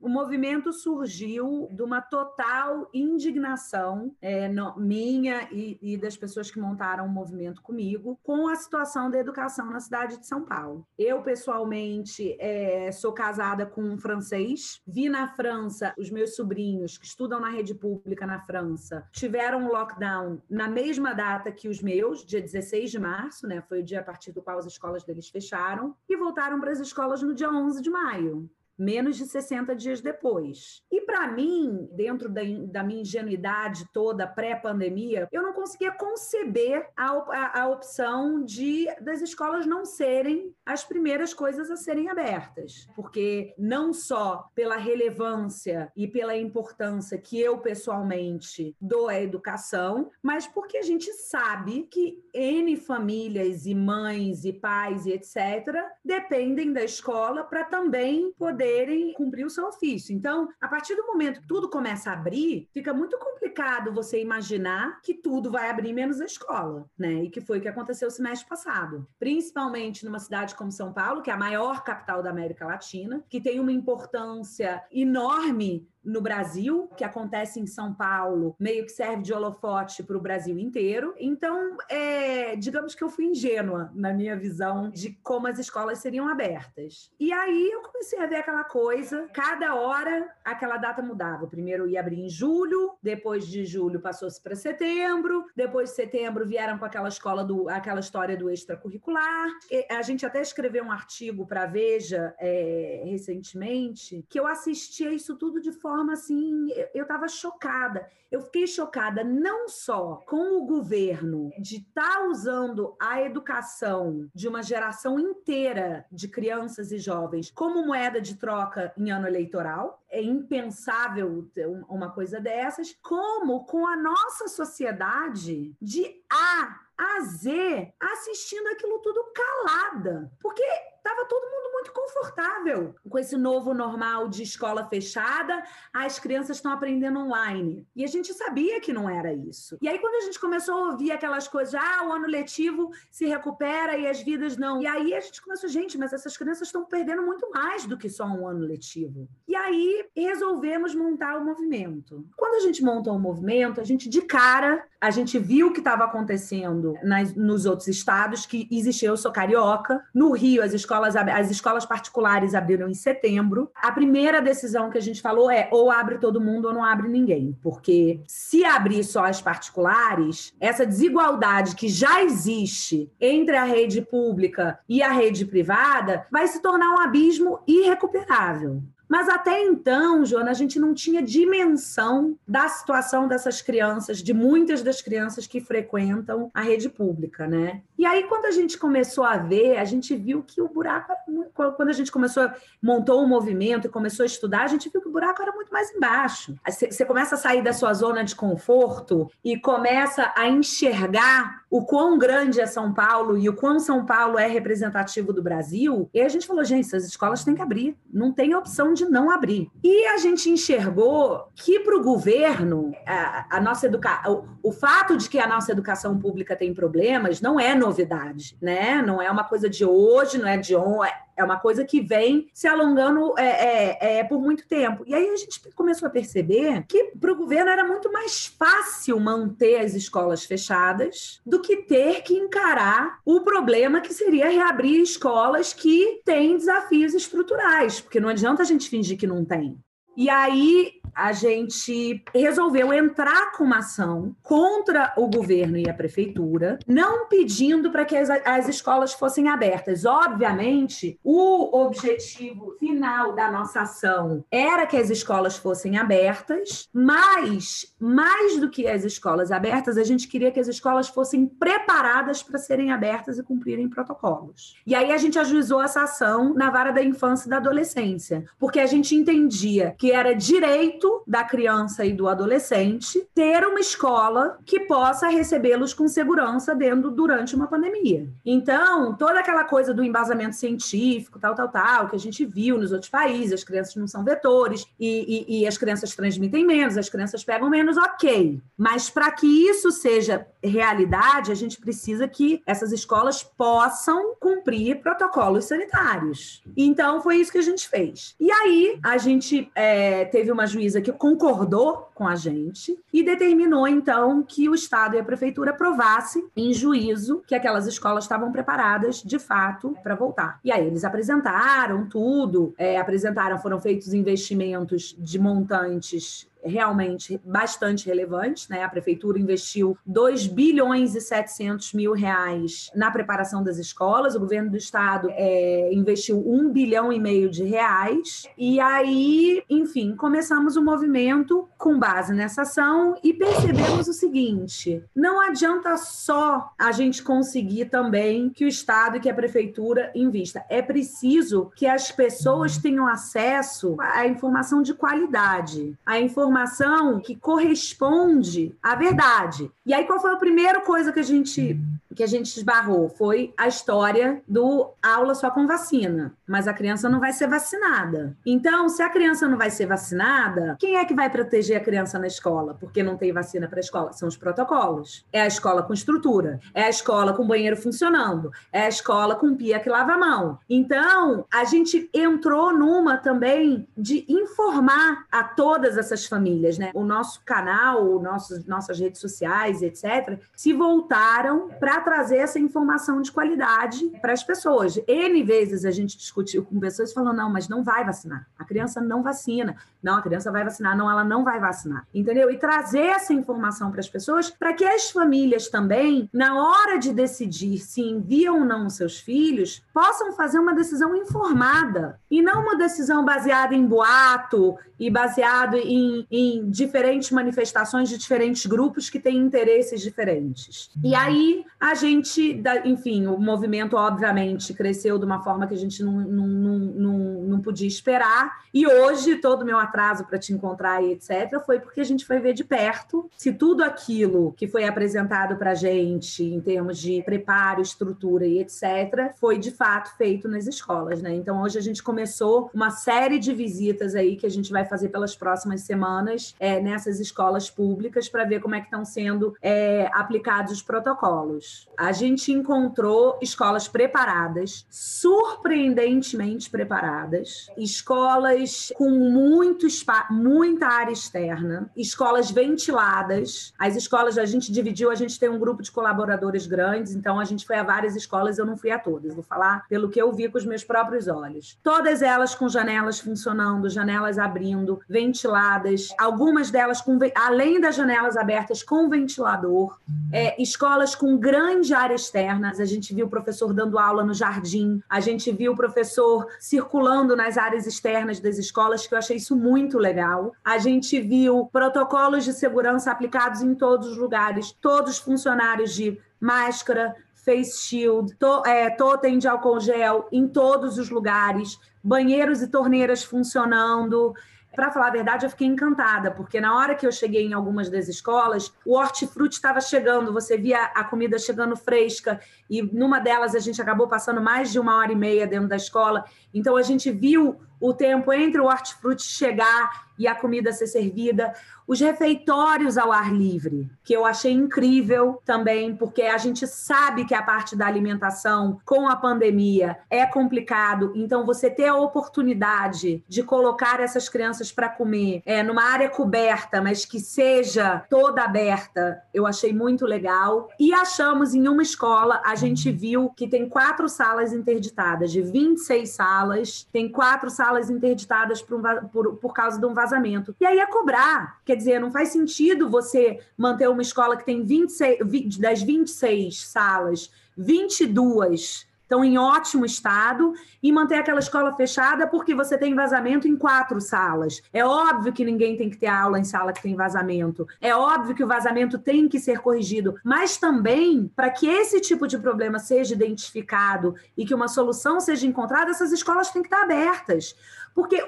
o 0.00 0.08
movimento 0.08 0.72
surgiu 0.72 1.68
de 1.70 1.82
uma 1.82 2.00
total 2.00 2.88
indignação 2.92 4.14
é, 4.20 4.48
no, 4.48 4.76
minha 4.78 5.48
e, 5.52 5.78
e, 5.80 5.96
das 5.96 6.16
pessoas 6.16 6.50
que 6.50 6.58
montaram 6.58 7.06
o 7.06 7.08
movimento 7.08 7.62
comigo 7.62 8.18
com 8.22 8.48
a 8.48 8.56
situação 8.56 9.10
da 9.10 9.18
educação 9.18 9.70
na 9.70 9.80
cidade 9.80 10.18
de 10.18 10.26
São 10.26 10.42
Paulo. 10.42 10.86
Eu, 10.98 11.22
pessoalmente, 11.22 12.36
é, 12.40 12.90
sou 12.92 13.12
casada 13.12 13.66
com 13.66 13.82
um 13.82 13.98
francês, 13.98 14.80
vi 14.86 15.08
na 15.08 15.28
França 15.28 15.94
os 15.98 16.10
meus 16.10 16.34
sobrinhos 16.34 16.96
que 16.96 17.06
estudam 17.06 17.40
na 17.40 17.50
rede 17.50 17.74
pública 17.74 18.26
na 18.26 18.40
França 18.40 19.06
tiveram 19.12 19.64
um 19.64 19.68
lockdown 19.68 20.40
na 20.48 20.68
mesma 20.68 21.12
data 21.12 21.52
que 21.52 21.68
os 21.68 21.82
meus, 21.82 22.24
dia 22.24 22.40
16 22.40 22.90
de 22.90 22.98
março, 22.98 23.46
né? 23.46 23.62
Foi 23.68 23.80
o 23.80 23.84
dia 23.84 24.00
a 24.00 24.04
partir 24.04 24.32
do 24.32 24.42
qual 24.42 24.58
as 24.58 24.66
escolas 24.66 25.04
deles 25.04 25.28
fecharam, 25.28 25.94
e 26.08 26.16
voltaram 26.16 26.60
para 26.60 26.70
as 26.70 26.80
escolas 26.80 27.22
no 27.22 27.34
dia 27.34 27.50
11 27.50 27.82
de 27.82 27.90
maio 27.90 28.50
menos 28.80 29.16
de 29.18 29.26
60 29.26 29.76
dias 29.76 30.00
depois. 30.00 30.82
E 30.90 30.99
para 31.10 31.26
mim, 31.28 31.88
dentro 31.92 32.28
da, 32.28 32.42
da, 32.66 32.82
minha 32.84 33.02
ingenuidade 33.02 33.84
toda 33.92 34.26
pré-pandemia, 34.26 35.28
eu 35.32 35.42
não 35.42 35.52
conseguia 35.52 35.90
conceber 35.90 36.88
a, 36.96 37.10
a, 37.10 37.62
a, 37.62 37.68
opção 37.68 38.44
de 38.44 38.86
das 39.00 39.20
escolas 39.20 39.66
não 39.66 39.84
serem 39.84 40.54
as 40.64 40.84
primeiras 40.84 41.34
coisas 41.34 41.70
a 41.70 41.76
serem 41.76 42.08
abertas, 42.08 42.88
porque 42.94 43.54
não 43.58 43.92
só 43.92 44.48
pela 44.54 44.76
relevância 44.76 45.90
e 45.96 46.06
pela 46.06 46.36
importância 46.36 47.18
que 47.18 47.40
eu 47.40 47.58
pessoalmente 47.58 48.76
dou 48.80 49.08
à 49.08 49.20
educação, 49.20 50.10
mas 50.22 50.46
porque 50.46 50.78
a 50.78 50.82
gente 50.82 51.12
sabe 51.12 51.88
que 51.90 52.22
N 52.32 52.76
famílias 52.76 53.66
e 53.66 53.74
mães 53.74 54.44
e 54.44 54.52
pais 54.52 55.06
e 55.06 55.12
etc 55.12 55.74
dependem 56.04 56.72
da 56.72 56.84
escola 56.84 57.42
para 57.42 57.64
também 57.64 58.32
poder 58.38 58.60
poderem 58.60 59.12
cumprir 59.14 59.46
o 59.46 59.50
seu 59.50 59.66
ofício. 59.66 60.14
Então, 60.14 60.48
a 60.60 60.68
partir 60.68 60.94
do 61.00 61.06
momento 61.06 61.40
que 61.40 61.46
tudo 61.46 61.68
começa 61.68 62.10
a 62.10 62.12
abrir, 62.12 62.68
fica 62.72 62.92
muito 62.92 63.18
complicado 63.18 63.92
você 63.92 64.20
imaginar 64.20 65.00
que 65.02 65.14
tudo 65.14 65.50
vai 65.50 65.70
abrir 65.70 65.92
menos 65.92 66.20
a 66.20 66.24
escola, 66.24 66.88
né? 66.98 67.24
E 67.24 67.30
que 67.30 67.40
foi 67.40 67.58
o 67.58 67.60
que 67.60 67.68
aconteceu 67.68 68.08
o 68.08 68.10
semestre 68.10 68.48
passado. 68.48 69.06
Principalmente 69.18 70.04
numa 70.04 70.18
cidade 70.18 70.54
como 70.54 70.70
São 70.70 70.92
Paulo, 70.92 71.22
que 71.22 71.30
é 71.30 71.32
a 71.32 71.38
maior 71.38 71.82
capital 71.82 72.22
da 72.22 72.30
América 72.30 72.66
Latina, 72.66 73.24
que 73.28 73.40
tem 73.40 73.58
uma 73.60 73.72
importância 73.72 74.82
enorme 74.90 75.88
no 76.04 76.20
Brasil, 76.20 76.88
que 76.96 77.04
acontece 77.04 77.60
em 77.60 77.66
São 77.66 77.92
Paulo, 77.92 78.56
meio 78.58 78.84
que 78.84 78.92
serve 78.92 79.22
de 79.22 79.32
holofote 79.32 80.02
para 80.02 80.16
o 80.16 80.20
Brasil 80.20 80.58
inteiro. 80.58 81.14
Então, 81.18 81.76
é, 81.88 82.56
digamos 82.56 82.94
que 82.94 83.04
eu 83.04 83.10
fui 83.10 83.26
ingênua 83.26 83.90
na 83.94 84.12
minha 84.12 84.36
visão 84.36 84.90
de 84.90 85.12
como 85.22 85.46
as 85.46 85.58
escolas 85.58 85.98
seriam 85.98 86.28
abertas. 86.28 87.12
E 87.18 87.32
aí 87.32 87.70
eu 87.70 87.82
comecei 87.82 88.18
a 88.18 88.26
ver 88.26 88.36
aquela 88.36 88.64
coisa, 88.64 89.28
cada 89.32 89.74
hora 89.74 90.28
aquela 90.44 90.76
data 90.76 91.02
mudava. 91.02 91.46
Primeiro 91.46 91.86
ia 91.86 92.00
abrir 92.00 92.20
em 92.20 92.28
julho, 92.28 92.92
depois 93.02 93.46
de 93.46 93.64
julho 93.64 94.00
passou-se 94.00 94.40
para 94.40 94.54
setembro, 94.54 95.44
depois 95.54 95.90
de 95.90 95.96
setembro 95.96 96.46
vieram 96.46 96.78
com 96.78 96.84
aquela 96.84 97.08
escola 97.08 97.44
do 97.44 97.68
aquela 97.68 98.00
história 98.00 98.36
do 98.36 98.50
extracurricular. 98.50 99.48
E 99.70 99.86
a 99.90 100.02
gente 100.02 100.24
até 100.24 100.40
escreveu 100.40 100.84
um 100.84 100.92
artigo 100.92 101.46
para 101.46 101.66
Veja 101.66 102.34
é, 102.38 103.02
recentemente 103.04 104.24
que 104.28 104.40
eu 104.40 104.46
assistia 104.46 105.12
isso 105.12 105.36
tudo 105.36 105.60
de 105.60 105.72
forma 105.72 105.89
forma 105.90 106.12
assim, 106.12 106.68
eu 106.94 107.02
estava 107.02 107.26
chocada. 107.26 108.08
Eu 108.30 108.40
fiquei 108.42 108.64
chocada 108.64 109.24
não 109.24 109.68
só 109.68 110.22
com 110.24 110.62
o 110.62 110.64
governo 110.64 111.50
de 111.58 111.78
estar 111.78 112.18
tá 112.18 112.26
usando 112.28 112.94
a 113.00 113.20
educação 113.20 114.30
de 114.32 114.46
uma 114.46 114.62
geração 114.62 115.18
inteira 115.18 116.06
de 116.12 116.28
crianças 116.28 116.92
e 116.92 116.98
jovens 116.98 117.50
como 117.50 117.84
moeda 117.84 118.20
de 118.20 118.36
troca 118.36 118.92
em 118.96 119.10
ano 119.10 119.26
eleitoral, 119.26 120.00
é 120.08 120.22
impensável 120.22 121.50
uma 121.88 122.10
coisa 122.12 122.40
dessas, 122.40 122.96
como 123.02 123.64
com 123.64 123.84
a 123.84 123.96
nossa 123.96 124.46
sociedade 124.46 125.74
de 125.82 126.22
A 126.30 126.80
a 126.96 127.20
Z 127.22 127.94
assistindo 127.98 128.68
aquilo 128.68 128.98
tudo 128.98 129.24
calada, 129.34 130.30
porque 130.38 130.62
estava 131.02 131.24
todo 131.26 131.50
mundo 131.50 131.60
muito 131.72 131.92
confortável 131.92 132.94
com 133.08 133.18
esse 133.18 133.36
novo 133.36 133.72
normal 133.72 134.28
de 134.28 134.42
escola 134.42 134.86
fechada, 134.86 135.62
as 135.92 136.18
crianças 136.18 136.58
estão 136.58 136.72
aprendendo 136.72 137.18
online. 137.18 137.86
E 137.96 138.04
a 138.04 138.06
gente 138.06 138.32
sabia 138.34 138.80
que 138.80 138.92
não 138.92 139.08
era 139.08 139.32
isso. 139.32 139.78
E 139.80 139.88
aí, 139.88 139.98
quando 139.98 140.16
a 140.16 140.26
gente 140.26 140.38
começou 140.38 140.74
a 140.74 140.90
ouvir 140.90 141.10
aquelas 141.10 141.48
coisas, 141.48 141.74
ah, 141.74 142.06
o 142.06 142.12
ano 142.12 142.26
letivo 142.26 142.90
se 143.10 143.26
recupera 143.26 143.96
e 143.96 144.06
as 144.06 144.20
vidas 144.20 144.56
não. 144.56 144.82
E 144.82 144.86
aí 144.86 145.14
a 145.14 145.20
gente 145.20 145.40
começou, 145.42 145.68
gente, 145.68 145.96
mas 145.96 146.12
essas 146.12 146.36
crianças 146.36 146.68
estão 146.68 146.84
perdendo 146.84 147.22
muito 147.22 147.50
mais 147.50 147.86
do 147.86 147.96
que 147.96 148.08
só 148.08 148.24
um 148.26 148.46
ano 148.46 148.66
letivo. 148.66 149.28
E 149.48 149.56
aí 149.56 150.06
resolvemos 150.14 150.94
montar 150.94 151.38
o 151.38 151.44
movimento. 151.44 152.26
Quando 152.36 152.62
a 152.62 152.66
gente 152.66 152.84
montou 152.84 153.14
o 153.14 153.18
movimento, 153.18 153.80
a 153.80 153.84
gente 153.84 154.08
de 154.08 154.22
cara, 154.22 154.84
a 155.00 155.10
gente 155.10 155.38
viu 155.38 155.68
o 155.68 155.72
que 155.72 155.78
estava 155.78 156.04
acontecendo 156.04 156.94
nas, 157.02 157.34
nos 157.34 157.64
outros 157.64 157.88
estados, 157.88 158.44
que 158.44 158.68
existia, 158.70 159.08
eu 159.08 159.16
sou 159.16 159.32
carioca. 159.32 160.04
No 160.14 160.32
Rio, 160.32 160.62
as 160.62 160.74
escolas, 160.74 160.89
as 160.94 161.50
escolas 161.50 161.84
particulares 161.84 162.54
abriram 162.54 162.88
em 162.88 162.94
setembro. 162.94 163.70
A 163.74 163.92
primeira 163.92 164.40
decisão 164.40 164.90
que 164.90 164.98
a 164.98 165.02
gente 165.02 165.20
falou 165.20 165.50
é 165.50 165.68
ou 165.70 165.90
abre 165.90 166.18
todo 166.18 166.40
mundo 166.40 166.68
ou 166.68 166.74
não 166.74 166.84
abre 166.84 167.08
ninguém. 167.08 167.56
Porque 167.62 168.20
se 168.26 168.64
abrir 168.64 169.04
só 169.04 169.24
as 169.24 169.40
particulares, 169.40 170.52
essa 170.60 170.86
desigualdade 170.86 171.74
que 171.74 171.88
já 171.88 172.22
existe 172.22 173.10
entre 173.20 173.56
a 173.56 173.64
rede 173.64 174.02
pública 174.02 174.78
e 174.88 175.02
a 175.02 175.12
rede 175.12 175.44
privada 175.44 176.26
vai 176.30 176.46
se 176.46 176.60
tornar 176.60 176.90
um 176.90 177.00
abismo 177.00 177.60
irrecuperável. 177.66 178.82
Mas 179.10 179.28
até 179.28 179.60
então, 179.64 180.24
Joana, 180.24 180.52
a 180.52 180.54
gente 180.54 180.78
não 180.78 180.94
tinha 180.94 181.20
dimensão 181.20 182.38
da 182.46 182.68
situação 182.68 183.26
dessas 183.26 183.60
crianças, 183.60 184.22
de 184.22 184.32
muitas 184.32 184.84
das 184.84 185.02
crianças 185.02 185.48
que 185.48 185.60
frequentam 185.60 186.48
a 186.54 186.60
rede 186.60 186.88
pública, 186.88 187.44
né? 187.44 187.82
E 187.98 188.06
aí, 188.06 188.22
quando 188.28 188.44
a 188.44 188.52
gente 188.52 188.78
começou 188.78 189.24
a 189.24 189.36
ver, 189.36 189.78
a 189.78 189.84
gente 189.84 190.14
viu 190.14 190.44
que 190.44 190.62
o 190.62 190.68
buraco 190.68 191.10
era 191.10 191.20
muito... 191.26 191.50
Quando 191.50 191.88
a 191.88 191.92
gente 191.92 192.12
começou, 192.12 192.48
montou 192.80 193.20
o 193.20 193.24
um 193.24 193.28
movimento 193.28 193.88
e 193.88 193.90
começou 193.90 194.22
a 194.22 194.26
estudar, 194.26 194.62
a 194.62 194.68
gente 194.68 194.88
viu 194.88 195.00
que 195.02 195.08
o 195.08 195.12
buraco 195.12 195.42
era 195.42 195.52
muito 195.52 195.72
mais 195.72 195.92
embaixo. 195.92 196.54
Você 196.64 197.04
começa 197.04 197.34
a 197.34 197.38
sair 197.38 197.62
da 197.62 197.72
sua 197.72 197.92
zona 197.92 198.22
de 198.22 198.36
conforto 198.36 199.28
e 199.44 199.58
começa 199.58 200.32
a 200.36 200.48
enxergar 200.48 201.59
o 201.70 201.84
quão 201.84 202.18
grande 202.18 202.60
é 202.60 202.66
São 202.66 202.92
Paulo 202.92 203.38
e 203.38 203.48
o 203.48 203.54
quão 203.54 203.78
São 203.78 204.04
Paulo 204.04 204.36
é 204.36 204.46
representativo 204.48 205.32
do 205.32 205.40
Brasil. 205.40 206.10
E 206.12 206.20
a 206.20 206.28
gente 206.28 206.46
falou, 206.46 206.64
gente, 206.64 206.86
essas 206.86 207.06
escolas 207.06 207.44
têm 207.44 207.54
que 207.54 207.62
abrir. 207.62 207.96
Não 208.12 208.32
tem 208.32 208.54
opção 208.56 208.92
de 208.92 209.04
não 209.04 209.30
abrir. 209.30 209.70
E 209.82 210.06
a 210.06 210.18
gente 210.18 210.50
enxergou 210.50 211.46
que 211.54 211.78
para 211.78 211.96
o 211.96 212.02
governo, 212.02 212.92
a, 213.06 213.56
a 213.56 213.60
nossa 213.60 213.86
educação, 213.86 214.48
o, 214.62 214.70
o 214.70 214.72
fato 214.72 215.16
de 215.16 215.28
que 215.28 215.38
a 215.38 215.46
nossa 215.46 215.70
educação 215.70 216.18
pública 216.18 216.56
tem 216.56 216.74
problemas 216.74 217.40
não 217.40 217.60
é 217.60 217.74
novidade, 217.74 218.56
né? 218.60 219.00
Não 219.00 219.22
é 219.22 219.30
uma 219.30 219.44
coisa 219.44 219.70
de 219.70 219.84
hoje, 219.84 220.38
não 220.38 220.48
é 220.48 220.56
de 220.56 220.74
ontem 220.74 221.12
é 221.36 221.44
uma 221.44 221.58
coisa 221.58 221.84
que 221.84 222.00
vem 222.00 222.48
se 222.52 222.66
alongando 222.66 223.34
é, 223.38 223.44
é, 223.44 224.18
é, 224.18 224.24
por 224.24 224.40
muito 224.40 224.66
tempo. 224.66 225.04
E 225.06 225.14
aí 225.14 225.28
a 225.28 225.36
gente 225.36 225.60
começou 225.74 226.06
a 226.08 226.10
perceber 226.10 226.84
que 226.86 227.12
para 227.18 227.32
o 227.32 227.36
governo 227.36 227.70
era 227.70 227.84
muito 227.84 228.12
mais 228.12 228.46
fácil 228.46 229.18
manter 229.18 229.80
as 229.80 229.94
escolas 229.94 230.44
fechadas 230.44 231.40
do 231.44 231.60
que 231.60 231.78
ter 231.78 232.22
que 232.22 232.34
encarar 232.34 233.20
o 233.24 233.40
problema 233.40 234.00
que 234.00 234.12
seria 234.12 234.48
reabrir 234.48 235.00
escolas 235.00 235.72
que 235.72 236.20
têm 236.24 236.56
desafios 236.56 237.14
estruturais, 237.14 238.00
porque 238.00 238.20
não 238.20 238.28
adianta 238.28 238.62
a 238.62 238.66
gente 238.66 238.88
fingir 238.88 239.18
que 239.18 239.26
não 239.26 239.44
tem. 239.44 239.78
E 240.16 240.28
aí 240.28 240.99
a 241.14 241.32
gente 241.32 242.22
resolveu 242.34 242.92
entrar 242.92 243.52
com 243.52 243.64
uma 243.64 243.78
ação 243.78 244.34
contra 244.42 245.12
o 245.16 245.28
governo 245.28 245.76
e 245.76 245.88
a 245.88 245.94
prefeitura, 245.94 246.78
não 246.86 247.28
pedindo 247.28 247.90
para 247.90 248.04
que 248.04 248.16
as, 248.16 248.30
as, 248.30 248.68
escolas 248.68 249.12
fossem 249.12 249.48
abertas. 249.48 250.04
Obviamente, 250.04 251.18
o 251.22 251.76
objetivo 251.84 252.76
final 252.78 253.34
da 253.34 253.50
nossa 253.50 253.82
ação 253.82 254.44
era 254.50 254.86
que 254.86 254.96
as 254.96 255.10
escolas 255.10 255.56
fossem 255.56 255.98
abertas, 255.98 256.88
mas 256.92 257.94
mais 257.98 258.58
do 258.58 258.70
que 258.70 258.86
as 258.86 259.04
escolas 259.04 259.50
abertas, 259.50 259.98
a 259.98 260.04
gente 260.04 260.28
queria 260.28 260.50
que 260.50 260.60
as 260.60 260.68
escolas 260.68 261.08
fossem 261.08 261.46
preparadas 261.46 262.42
para 262.42 262.58
serem 262.58 262.92
abertas 262.92 263.38
e 263.38 263.42
cumprirem 263.42 263.88
protocolos. 263.88 264.76
E 264.86 264.94
aí 264.94 265.12
a 265.12 265.18
gente 265.18 265.38
ajuizou 265.38 265.82
essa 265.82 266.02
ação 266.02 266.54
na 266.54 266.70
vara 266.70 266.92
da 266.92 267.02
infância 267.02 267.46
e 267.46 267.50
da 267.50 267.56
adolescência, 267.56 268.44
porque 268.58 268.80
a 268.80 268.86
gente 268.86 269.14
entendia 269.14 269.94
que 269.98 270.12
era 270.12 270.34
direito 270.34 270.99
da 271.26 271.44
criança 271.44 272.04
e 272.04 272.12
do 272.12 272.28
adolescente 272.28 273.26
ter 273.34 273.66
uma 273.66 273.80
escola 273.80 274.58
que 274.64 274.80
possa 274.80 275.28
recebê-los 275.28 275.94
com 275.94 276.08
segurança 276.08 276.74
dentro 276.74 277.10
durante 277.10 277.54
uma 277.54 277.66
pandemia. 277.66 278.28
Então, 278.44 279.14
toda 279.14 279.40
aquela 279.40 279.64
coisa 279.64 279.92
do 279.94 280.02
embasamento 280.02 280.56
científico, 280.56 281.38
tal, 281.38 281.54
tal, 281.54 281.68
tal, 281.68 282.08
que 282.08 282.16
a 282.16 282.18
gente 282.18 282.44
viu 282.44 282.78
nos 282.78 282.92
outros 282.92 283.10
países, 283.10 283.52
as 283.52 283.64
crianças 283.64 283.94
não 283.96 284.06
são 284.06 284.24
vetores 284.24 284.86
e, 284.98 285.46
e, 285.48 285.60
e 285.60 285.66
as 285.66 285.78
crianças 285.78 286.14
transmitem 286.14 286.64
menos, 286.64 286.96
as 286.96 287.08
crianças 287.08 287.44
pegam 287.44 287.70
menos, 287.70 287.96
ok. 287.96 288.60
Mas 288.76 289.10
para 289.10 289.30
que 289.30 289.46
isso 289.46 289.90
seja 289.90 290.46
realidade, 290.62 291.52
a 291.52 291.54
gente 291.54 291.80
precisa 291.80 292.26
que 292.26 292.62
essas 292.66 292.92
escolas 292.92 293.42
possam 293.42 294.34
cumprir 294.38 295.00
protocolos 295.00 295.66
sanitários. 295.66 296.62
Então, 296.76 297.20
foi 297.20 297.36
isso 297.36 297.52
que 297.52 297.58
a 297.58 297.62
gente 297.62 297.88
fez. 297.88 298.34
E 298.38 298.50
aí, 298.50 298.98
a 299.02 299.18
gente 299.18 299.70
é, 299.74 300.24
teve 300.26 300.50
uma 300.50 300.66
juíza 300.66 300.89
que 300.98 301.12
concordou 301.12 302.08
com 302.14 302.26
a 302.26 302.34
gente 302.34 302.98
e 303.12 303.22
determinou, 303.22 303.86
então, 303.86 304.42
que 304.42 304.66
o 304.66 304.74
Estado 304.74 305.14
e 305.14 305.18
a 305.18 305.24
Prefeitura 305.24 305.72
aprovassem 305.72 306.46
em 306.56 306.72
juízo 306.72 307.42
que 307.46 307.54
aquelas 307.54 307.86
escolas 307.86 308.24
estavam 308.24 308.50
preparadas, 308.50 309.22
de 309.22 309.38
fato, 309.38 309.94
para 310.02 310.14
voltar. 310.14 310.58
E 310.64 310.72
aí 310.72 310.86
eles 310.86 311.04
apresentaram 311.04 312.06
tudo, 312.06 312.72
é, 312.78 312.98
apresentaram, 312.98 313.58
foram 313.58 313.78
feitos 313.78 314.14
investimentos 314.14 315.14
de 315.18 315.38
montantes 315.38 316.48
realmente 316.62 317.40
bastante 317.44 318.06
relevante, 318.06 318.68
né? 318.70 318.82
A 318.82 318.88
prefeitura 318.88 319.38
investiu 319.38 319.96
2 320.04 320.46
bilhões 320.46 321.14
e 321.14 321.20
700 321.20 321.92
mil 321.92 322.12
reais 322.12 322.90
na 322.94 323.10
preparação 323.10 323.62
das 323.62 323.78
escolas, 323.78 324.34
o 324.34 324.40
governo 324.40 324.70
do 324.70 324.76
estado 324.76 325.28
é, 325.32 325.90
investiu 325.92 326.42
1 326.46 326.70
bilhão 326.70 327.12
e 327.12 327.20
meio 327.20 327.50
de 327.50 327.64
reais, 327.64 328.44
e 328.58 328.80
aí, 328.80 329.62
enfim, 329.68 330.14
começamos 330.16 330.76
o 330.76 330.82
movimento 330.82 331.68
com 331.78 331.98
base 331.98 332.34
nessa 332.34 332.62
ação 332.62 333.14
e 333.22 333.32
percebemos 333.32 334.08
o 334.08 334.12
seguinte: 334.12 335.02
não 335.14 335.40
adianta 335.40 335.96
só 335.96 336.72
a 336.78 336.92
gente 336.92 337.22
conseguir 337.22 337.86
também 337.86 338.50
que 338.50 338.64
o 338.64 338.68
estado 338.68 339.16
e 339.16 339.20
que 339.20 339.30
a 339.30 339.34
prefeitura 339.34 340.10
invista, 340.14 340.64
é 340.68 340.82
preciso 340.82 341.70
que 341.74 341.86
as 341.86 342.10
pessoas 342.10 342.76
tenham 342.76 343.06
acesso 343.06 343.96
à 343.98 344.26
informação 344.26 344.82
de 344.82 344.94
qualidade, 344.94 345.96
à 346.04 346.18
informação 346.18 346.49
informação 346.50 347.20
que 347.20 347.36
corresponde 347.36 348.74
à 348.82 348.96
verdade. 348.96 349.70
E 349.86 349.94
aí, 349.94 350.04
qual 350.04 350.20
foi 350.20 350.32
a 350.32 350.36
primeira 350.36 350.80
coisa 350.80 351.12
que 351.12 351.20
a 351.20 351.24
gente 351.24 351.78
que 352.14 352.22
a 352.22 352.26
gente 352.26 352.56
esbarrou? 352.56 353.08
Foi 353.08 353.52
a 353.56 353.68
história 353.68 354.42
do 354.46 354.90
aula 355.02 355.34
só 355.34 355.50
com 355.50 355.66
vacina, 355.66 356.34
mas 356.46 356.66
a 356.66 356.74
criança 356.74 357.08
não 357.08 357.20
vai 357.20 357.32
ser 357.32 357.48
vacinada. 357.48 358.36
Então, 358.44 358.88
se 358.88 359.02
a 359.02 359.10
criança 359.10 359.46
não 359.46 359.56
vai 359.56 359.70
ser 359.70 359.86
vacinada, 359.86 360.76
quem 360.78 360.96
é 360.96 361.04
que 361.04 361.14
vai 361.14 361.30
proteger 361.30 361.76
a 361.76 361.84
criança 361.84 362.18
na 362.18 362.26
escola? 362.26 362.76
Porque 362.78 363.02
não 363.02 363.16
tem 363.16 363.32
vacina 363.32 363.68
para 363.68 363.78
a 363.78 363.80
escola? 363.80 364.12
São 364.12 364.28
os 364.28 364.36
protocolos. 364.36 365.24
É 365.32 365.42
a 365.42 365.46
escola 365.46 365.82
com 365.82 365.92
estrutura, 365.92 366.60
é 366.74 366.84
a 366.84 366.90
escola 366.90 367.32
com 367.32 367.46
banheiro 367.46 367.76
funcionando, 367.76 368.50
é 368.72 368.82
a 368.82 368.88
escola 368.88 369.36
com 369.36 369.54
pia 369.54 369.78
que 369.80 369.88
lava 369.88 370.12
a 370.12 370.18
mão. 370.18 370.58
Então, 370.68 371.44
a 371.52 371.64
gente 371.64 372.08
entrou 372.12 372.72
numa 372.72 373.16
também 373.16 373.86
de 373.96 374.24
informar 374.28 375.26
a 375.30 375.44
todas 375.44 375.96
essas 375.96 376.26
famílias 376.26 376.70
né? 376.78 376.90
O 376.94 377.04
nosso 377.04 377.42
canal, 377.44 378.20
nossos, 378.20 378.64
nossas 378.66 378.98
redes 378.98 379.20
sociais, 379.20 379.82
etc., 379.82 380.40
se 380.54 380.72
voltaram 380.72 381.68
para 381.78 381.99
trazer 382.00 382.36
essa 382.36 382.58
informação 382.58 383.20
de 383.22 383.30
qualidade 383.30 384.06
para 384.20 384.32
as 384.32 384.42
pessoas. 384.42 384.98
N 385.06 385.42
vezes 385.42 385.84
a 385.84 385.90
gente 385.90 386.16
discutiu 386.16 386.64
com 386.64 386.78
pessoas 386.80 387.12
falando, 387.12 387.36
não, 387.36 387.50
mas 387.50 387.68
não 387.68 387.82
vai 387.82 388.04
vacinar. 388.04 388.46
A 388.58 388.64
criança 388.64 389.00
não 389.00 389.22
vacina. 389.22 389.76
Não, 390.02 390.16
a 390.16 390.22
criança 390.22 390.50
vai 390.50 390.64
vacinar. 390.64 390.96
Não, 390.96 391.10
ela 391.10 391.24
não 391.24 391.44
vai 391.44 391.60
vacinar. 391.60 392.06
Entendeu? 392.14 392.50
E 392.50 392.58
trazer 392.58 393.06
essa 393.06 393.32
informação 393.32 393.90
para 393.90 394.00
as 394.00 394.08
pessoas 394.08 394.50
para 394.50 394.72
que 394.72 394.84
as 394.84 395.10
famílias 395.10 395.68
também, 395.68 396.28
na 396.32 396.60
hora 396.60 396.98
de 396.98 397.12
decidir 397.12 397.78
se 397.78 398.00
enviam 398.00 398.60
ou 398.60 398.64
não 398.64 398.88
seus 398.88 399.18
filhos, 399.18 399.82
possam 399.92 400.32
fazer 400.32 400.58
uma 400.58 400.74
decisão 400.74 401.14
informada 401.14 402.18
e 402.30 402.42
não 402.42 402.62
uma 402.62 402.76
decisão 402.76 403.24
baseada 403.24 403.74
em 403.74 403.86
boato 403.86 404.76
e 404.98 405.10
baseado 405.10 405.76
em, 405.76 406.26
em 406.30 406.70
diferentes 406.70 407.30
manifestações 407.30 408.08
de 408.08 408.18
diferentes 408.18 408.66
grupos 408.66 409.08
que 409.08 409.18
têm 409.18 409.38
interesses 409.38 410.00
diferentes. 410.00 410.90
E 411.02 411.14
aí 411.14 411.64
a 411.80 411.89
A 411.90 411.94
gente, 411.94 412.62
enfim, 412.84 413.26
o 413.26 413.36
movimento, 413.36 413.96
obviamente, 413.96 414.72
cresceu 414.72 415.18
de 415.18 415.24
uma 415.24 415.42
forma 415.42 415.66
que 415.66 415.74
a 415.74 415.76
gente 415.76 416.04
não, 416.04 416.20
não, 416.20 416.46
não, 416.46 417.18
não, 417.18 417.60
podia 417.60 417.88
esperar. 417.88 418.60
E 418.72 418.86
hoje, 418.86 419.34
todo 419.34 419.62
o 419.62 419.64
meu 419.64 419.76
atraso 419.76 420.24
para 420.24 420.38
te 420.38 420.52
encontrar 420.52 421.02
e 421.02 421.10
etc., 421.10 421.58
foi 421.66 421.80
porque 421.80 422.00
a 422.00 422.04
gente 422.04 422.24
foi 422.24 422.38
ver 422.38 422.52
de 422.52 422.62
perto 422.62 423.28
se 423.36 423.52
tudo 423.52 423.82
aquilo 423.82 424.52
que 424.56 424.68
foi 424.68 424.84
apresentado 424.84 425.56
para 425.56 425.72
a 425.72 425.74
gente, 425.74 426.44
em 426.44 426.60
termos 426.60 426.96
de 426.96 427.24
preparo, 427.24 427.82
estrutura 427.82 428.46
e 428.46 428.60
etc., 428.60 429.34
foi 429.34 429.58
de 429.58 429.72
fato 429.72 430.16
feito 430.16 430.46
nas 430.46 430.68
escolas, 430.68 431.20
né? 431.20 431.34
Então, 431.34 431.60
hoje 431.60 431.76
a 431.76 431.82
gente 431.82 432.04
começou 432.04 432.70
uma 432.72 432.90
série 432.90 433.40
de 433.40 433.52
visitas 433.52 434.14
aí 434.14 434.36
que 434.36 434.46
a 434.46 434.50
gente 434.50 434.70
vai 434.70 434.84
fazer 434.84 435.08
pelas 435.08 435.34
próximas 435.34 435.80
semanas 435.80 436.54
é, 436.60 436.80
nessas 436.80 437.18
escolas 437.18 437.68
públicas 437.68 438.28
para 438.28 438.44
ver 438.44 438.60
como 438.60 438.76
é 438.76 438.78
que 438.78 438.86
estão 438.86 439.04
sendo 439.04 439.56
é, 439.60 440.08
aplicados 440.12 440.72
os 440.72 440.82
protocolos. 440.82 441.79
A 441.96 442.12
gente 442.12 442.50
encontrou 442.50 443.38
escolas 443.42 443.86
preparadas, 443.86 444.86
surpreendentemente 444.88 446.70
preparadas, 446.70 447.70
escolas 447.76 448.92
com 448.96 449.10
muito 449.10 449.86
muita 450.30 450.86
área 450.86 451.12
externa, 451.12 451.90
escolas 451.96 452.50
ventiladas. 452.50 453.72
As 453.78 453.96
escolas 453.96 454.38
a 454.38 454.44
gente 454.44 454.72
dividiu, 454.72 455.10
a 455.10 455.14
gente 455.14 455.38
tem 455.38 455.48
um 455.48 455.58
grupo 455.58 455.82
de 455.82 455.90
colaboradores 455.90 456.66
grandes, 456.66 457.14
então 457.14 457.38
a 457.38 457.44
gente 457.44 457.66
foi 457.66 457.76
a 457.76 457.82
várias 457.82 458.16
escolas, 458.16 458.58
eu 458.58 458.66
não 458.66 458.76
fui 458.76 458.90
a 458.90 458.98
todas, 458.98 459.34
vou 459.34 459.44
falar 459.44 459.86
pelo 459.88 460.08
que 460.08 460.20
eu 460.20 460.32
vi 460.32 460.48
com 460.48 460.58
os 460.58 460.64
meus 460.64 460.84
próprios 460.84 461.28
olhos. 461.28 461.78
Todas 461.82 462.22
elas 462.22 462.54
com 462.54 462.68
janelas 462.68 463.20
funcionando, 463.20 463.88
janelas 463.88 464.38
abrindo, 464.38 465.00
ventiladas, 465.08 466.08
algumas 466.18 466.70
delas 466.70 467.00
com 467.00 467.18
além 467.34 467.80
das 467.80 467.94
janelas 467.94 468.36
abertas 468.36 468.82
com 468.82 469.08
ventilador, 469.08 469.98
é, 470.32 470.60
escolas 470.60 471.14
com 471.14 471.36
grande 471.36 471.69
grande 471.70 471.94
área 471.94 472.14
externa. 472.14 472.72
A 472.76 472.84
gente 472.84 473.14
viu 473.14 473.26
o 473.26 473.30
professor 473.30 473.72
dando 473.72 473.98
aula 473.98 474.24
no 474.24 474.34
jardim, 474.34 475.00
a 475.08 475.20
gente 475.20 475.52
viu 475.52 475.72
o 475.72 475.76
professor 475.76 476.48
circulando 476.58 477.36
nas 477.36 477.56
áreas 477.56 477.86
externas 477.86 478.40
das 478.40 478.58
escolas, 478.58 479.06
que 479.06 479.14
eu 479.14 479.18
achei 479.18 479.36
isso 479.36 479.56
muito 479.56 479.96
legal. 479.96 480.52
A 480.64 480.78
gente 480.78 481.20
viu 481.20 481.66
protocolos 481.72 482.44
de 482.44 482.52
segurança 482.52 483.12
aplicados 483.12 483.62
em 483.62 483.74
todos 483.74 484.08
os 484.08 484.16
lugares, 484.16 484.72
todos 484.80 485.18
funcionários 485.18 485.94
de 485.94 486.18
máscara, 486.40 487.14
face 487.34 487.78
shield, 487.78 488.34
to, 488.34 488.62
é, 488.66 488.90
totem 488.90 489.38
de 489.38 489.46
álcool 489.46 489.78
gel 489.78 490.26
em 490.32 490.48
todos 490.48 490.98
os 490.98 491.08
lugares, 491.08 491.78
banheiros 492.02 492.62
e 492.62 492.66
torneiras 492.66 493.22
funcionando. 493.22 494.34
Para 494.80 494.90
falar 494.90 495.08
a 495.08 495.10
verdade, 495.10 495.44
eu 495.44 495.50
fiquei 495.50 495.66
encantada, 495.66 496.30
porque 496.30 496.58
na 496.58 496.74
hora 496.74 496.94
que 496.94 497.06
eu 497.06 497.12
cheguei 497.12 497.44
em 497.44 497.52
algumas 497.52 497.90
das 497.90 498.08
escolas, 498.08 498.72
o 498.82 498.96
hortifruti 498.96 499.56
estava 499.56 499.78
chegando, 499.78 500.32
você 500.32 500.56
via 500.56 500.84
a 500.94 501.04
comida 501.04 501.38
chegando 501.38 501.76
fresca, 501.76 502.40
e 502.70 502.80
numa 502.80 503.18
delas 503.18 503.54
a 503.54 503.58
gente 503.58 503.82
acabou 503.82 504.08
passando 504.08 504.40
mais 504.40 504.72
de 504.72 504.80
uma 504.80 504.96
hora 504.96 505.12
e 505.12 505.14
meia 505.14 505.46
dentro 505.46 505.68
da 505.68 505.76
escola. 505.76 506.24
Então 506.54 506.78
a 506.78 506.82
gente 506.82 507.10
viu 507.10 507.60
o 507.78 507.92
tempo 507.92 508.32
entre 508.32 508.58
o 508.58 508.64
hortifruti 508.64 509.22
chegar 509.22 510.08
e 510.18 510.26
a 510.26 510.34
comida 510.34 510.72
ser 510.72 510.86
servida, 510.86 511.52
os 511.90 511.98
refeitórios 511.98 512.96
ao 512.96 513.10
ar 513.10 513.34
livre, 513.34 513.90
que 514.04 514.14
eu 514.14 514.24
achei 514.24 514.52
incrível 514.52 515.42
também, 515.44 515.96
porque 515.96 516.22
a 516.22 516.38
gente 516.38 516.64
sabe 516.64 517.24
que 517.24 517.34
a 517.34 517.42
parte 517.42 517.74
da 517.74 517.84
alimentação 517.84 518.78
com 518.84 519.08
a 519.08 519.16
pandemia 519.16 519.98
é 520.08 520.24
complicado, 520.24 521.12
então 521.16 521.44
você 521.44 521.68
ter 521.68 521.88
a 521.88 521.96
oportunidade 521.96 523.24
de 523.26 523.42
colocar 523.42 523.98
essas 523.98 524.28
crianças 524.28 524.70
para 524.70 524.88
comer 524.88 525.42
é, 525.44 525.64
numa 525.64 525.82
área 525.82 526.08
coberta, 526.08 526.80
mas 526.80 527.04
que 527.04 527.18
seja 527.18 528.04
toda 528.08 528.44
aberta, 528.44 529.20
eu 529.34 529.44
achei 529.44 529.72
muito 529.72 530.06
legal. 530.06 530.68
E 530.78 530.92
achamos 530.94 531.54
em 531.54 531.66
uma 531.66 531.82
escola, 531.82 532.40
a 532.44 532.54
gente 532.54 532.92
viu 532.92 533.30
que 533.30 533.48
tem 533.48 533.68
quatro 533.68 534.08
salas 534.08 534.52
interditadas, 534.52 535.32
de 535.32 535.42
26 535.42 536.08
salas, 536.08 536.86
tem 536.92 537.10
quatro 537.10 537.50
salas 537.50 537.90
interditadas 537.90 538.62
por, 538.62 538.78
um, 538.78 539.08
por, 539.08 539.34
por 539.38 539.52
causa 539.52 539.80
de 539.80 539.86
um 539.86 539.92
vazamento. 539.92 540.54
E 540.60 540.64
aí 540.64 540.78
é 540.78 540.86
cobrar. 540.86 541.58
Quer 541.64 541.79
dizer, 541.80 542.00
não 542.00 542.12
faz 542.12 542.28
sentido 542.30 542.88
você 542.88 543.40
manter 543.56 543.88
uma 543.88 544.02
escola 544.02 544.36
que 544.36 544.44
tem 544.44 544.64
26, 544.64 545.18
20, 545.24 545.60
das 545.60 545.82
26 545.82 546.66
salas, 546.66 547.30
22 547.56 548.88
estão 549.10 549.24
em 549.24 549.36
ótimo 549.36 549.84
estado 549.84 550.54
e 550.80 550.92
manter 550.92 551.16
aquela 551.16 551.40
escola 551.40 551.74
fechada 551.74 552.28
porque 552.28 552.54
você 552.54 552.78
tem 552.78 552.94
vazamento 552.94 553.48
em 553.48 553.56
quatro 553.56 554.00
salas. 554.00 554.62
É 554.72 554.84
óbvio 554.84 555.32
que 555.32 555.44
ninguém 555.44 555.76
tem 555.76 555.90
que 555.90 555.96
ter 555.96 556.06
aula 556.06 556.38
em 556.38 556.44
sala 556.44 556.72
que 556.72 556.80
tem 556.80 556.94
vazamento. 556.94 557.66
É 557.80 557.94
óbvio 557.94 558.36
que 558.36 558.44
o 558.44 558.46
vazamento 558.46 558.98
tem 558.98 559.28
que 559.28 559.40
ser 559.40 559.58
corrigido, 559.58 560.14
mas 560.24 560.56
também 560.56 561.28
para 561.34 561.50
que 561.50 561.66
esse 561.66 562.00
tipo 562.00 562.28
de 562.28 562.38
problema 562.38 562.78
seja 562.78 563.12
identificado 563.12 564.14
e 564.36 564.46
que 564.46 564.54
uma 564.54 564.68
solução 564.68 565.20
seja 565.20 565.44
encontrada, 565.44 565.90
essas 565.90 566.12
escolas 566.12 566.50
têm 566.50 566.62
que 566.62 566.68
estar 566.68 566.84
abertas. 566.84 567.56
Porque 567.94 568.22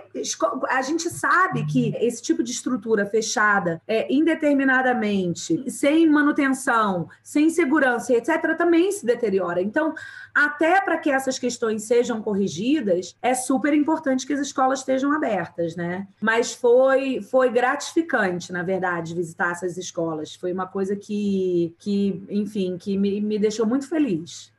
a 0.71 0.83
gente 0.83 1.09
sabe 1.09 1.65
que 1.67 1.95
esse 1.97 2.23
tipo 2.23 2.43
de 2.43 2.53
estrutura 2.53 3.07
fechada 3.07 3.81
é, 3.87 4.13
indeterminadamente, 4.13 5.71
sem 5.71 6.09
manutenção, 6.09 7.09
sem 7.23 7.49
segurança, 7.51 8.13
etc., 8.13 8.57
também 8.57 8.91
se 8.93 9.05
deteriora. 9.07 9.63
Então, 9.63 9.95
até 10.35 10.81
para 10.81 10.99
que 10.99 11.11
essas 11.11 11.39
questões 11.39 11.85
sejam 11.85 12.21
corrigidas, 12.21 13.17
é 13.23 13.35
super 13.35 13.73
importante 13.75 14.27
que 14.27 14.33
as 14.33 14.41
escolas 14.41 14.81
estejam 14.81 15.13
abertas, 15.13 15.77
né? 15.77 16.07
Mas 16.21 16.53
foi, 16.53 17.23
foi 17.23 17.51
gratificante, 17.51 18.53
na 18.53 18.63
verdade, 18.63 19.15
visitar 19.15 19.53
essas 19.53 19.77
escolas. 19.77 20.35
Foi 20.35 20.53
uma 20.53 20.67
coisa 20.67 20.97
que, 20.97 21.75
que 21.79 22.23
enfim, 22.29 22.77
que 22.79 22.97
me, 22.97 23.21
me 23.21 23.39
deixou 23.39 23.67
muito 23.67 23.89
feliz. 23.89 24.52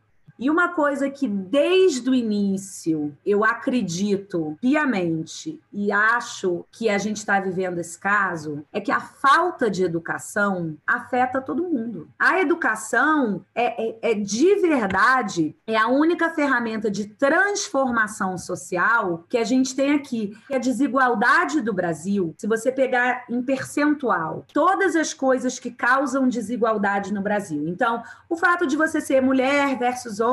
E 0.44 0.50
uma 0.50 0.68
coisa 0.68 1.10
que 1.10 1.26
desde 1.26 2.10
o 2.10 2.14
início 2.14 3.18
eu 3.26 3.46
acredito 3.46 4.58
piamente 4.60 5.58
e 5.72 5.90
acho 5.90 6.66
que 6.70 6.90
a 6.90 6.98
gente 6.98 7.16
está 7.16 7.40
vivendo 7.40 7.80
esse 7.80 7.98
caso 7.98 8.66
é 8.74 8.82
que 8.82 8.92
a 8.92 9.00
falta 9.00 9.72
de 9.72 9.86
educação 9.86 10.76
afeta 10.86 11.40
todo 11.40 11.64
mundo. 11.64 12.10
A 12.20 12.42
educação 12.42 13.46
é, 13.56 13.92
é, 13.92 14.12
é 14.12 14.14
de 14.16 14.56
verdade 14.56 15.56
é 15.66 15.78
a 15.78 15.88
única 15.88 16.30
ferramenta 16.32 16.92
de 16.92 17.06
transformação 17.06 18.38
social 18.38 19.24
que 19.30 19.38
a 19.38 19.46
gente 19.46 19.74
tem 19.74 19.94
aqui. 19.94 20.38
A 20.52 20.58
desigualdade 20.58 21.62
do 21.62 21.72
Brasil, 21.72 22.36
se 22.38 22.48
você 22.48 22.70
pegar 22.70 23.24
em 23.30 23.42
percentual 23.42 24.46
todas 24.54 24.98
as 24.98 25.14
coisas 25.14 25.58
que 25.58 25.72
causam 25.72 26.28
desigualdade 26.28 27.14
no 27.14 27.22
Brasil. 27.22 27.66
Então, 27.70 28.04
o 28.30 28.36
fato 28.36 28.68
de 28.68 28.76
você 28.76 29.00
ser 29.00 29.22
mulher 29.22 29.80
versus 29.80 30.20
homem, 30.20 30.33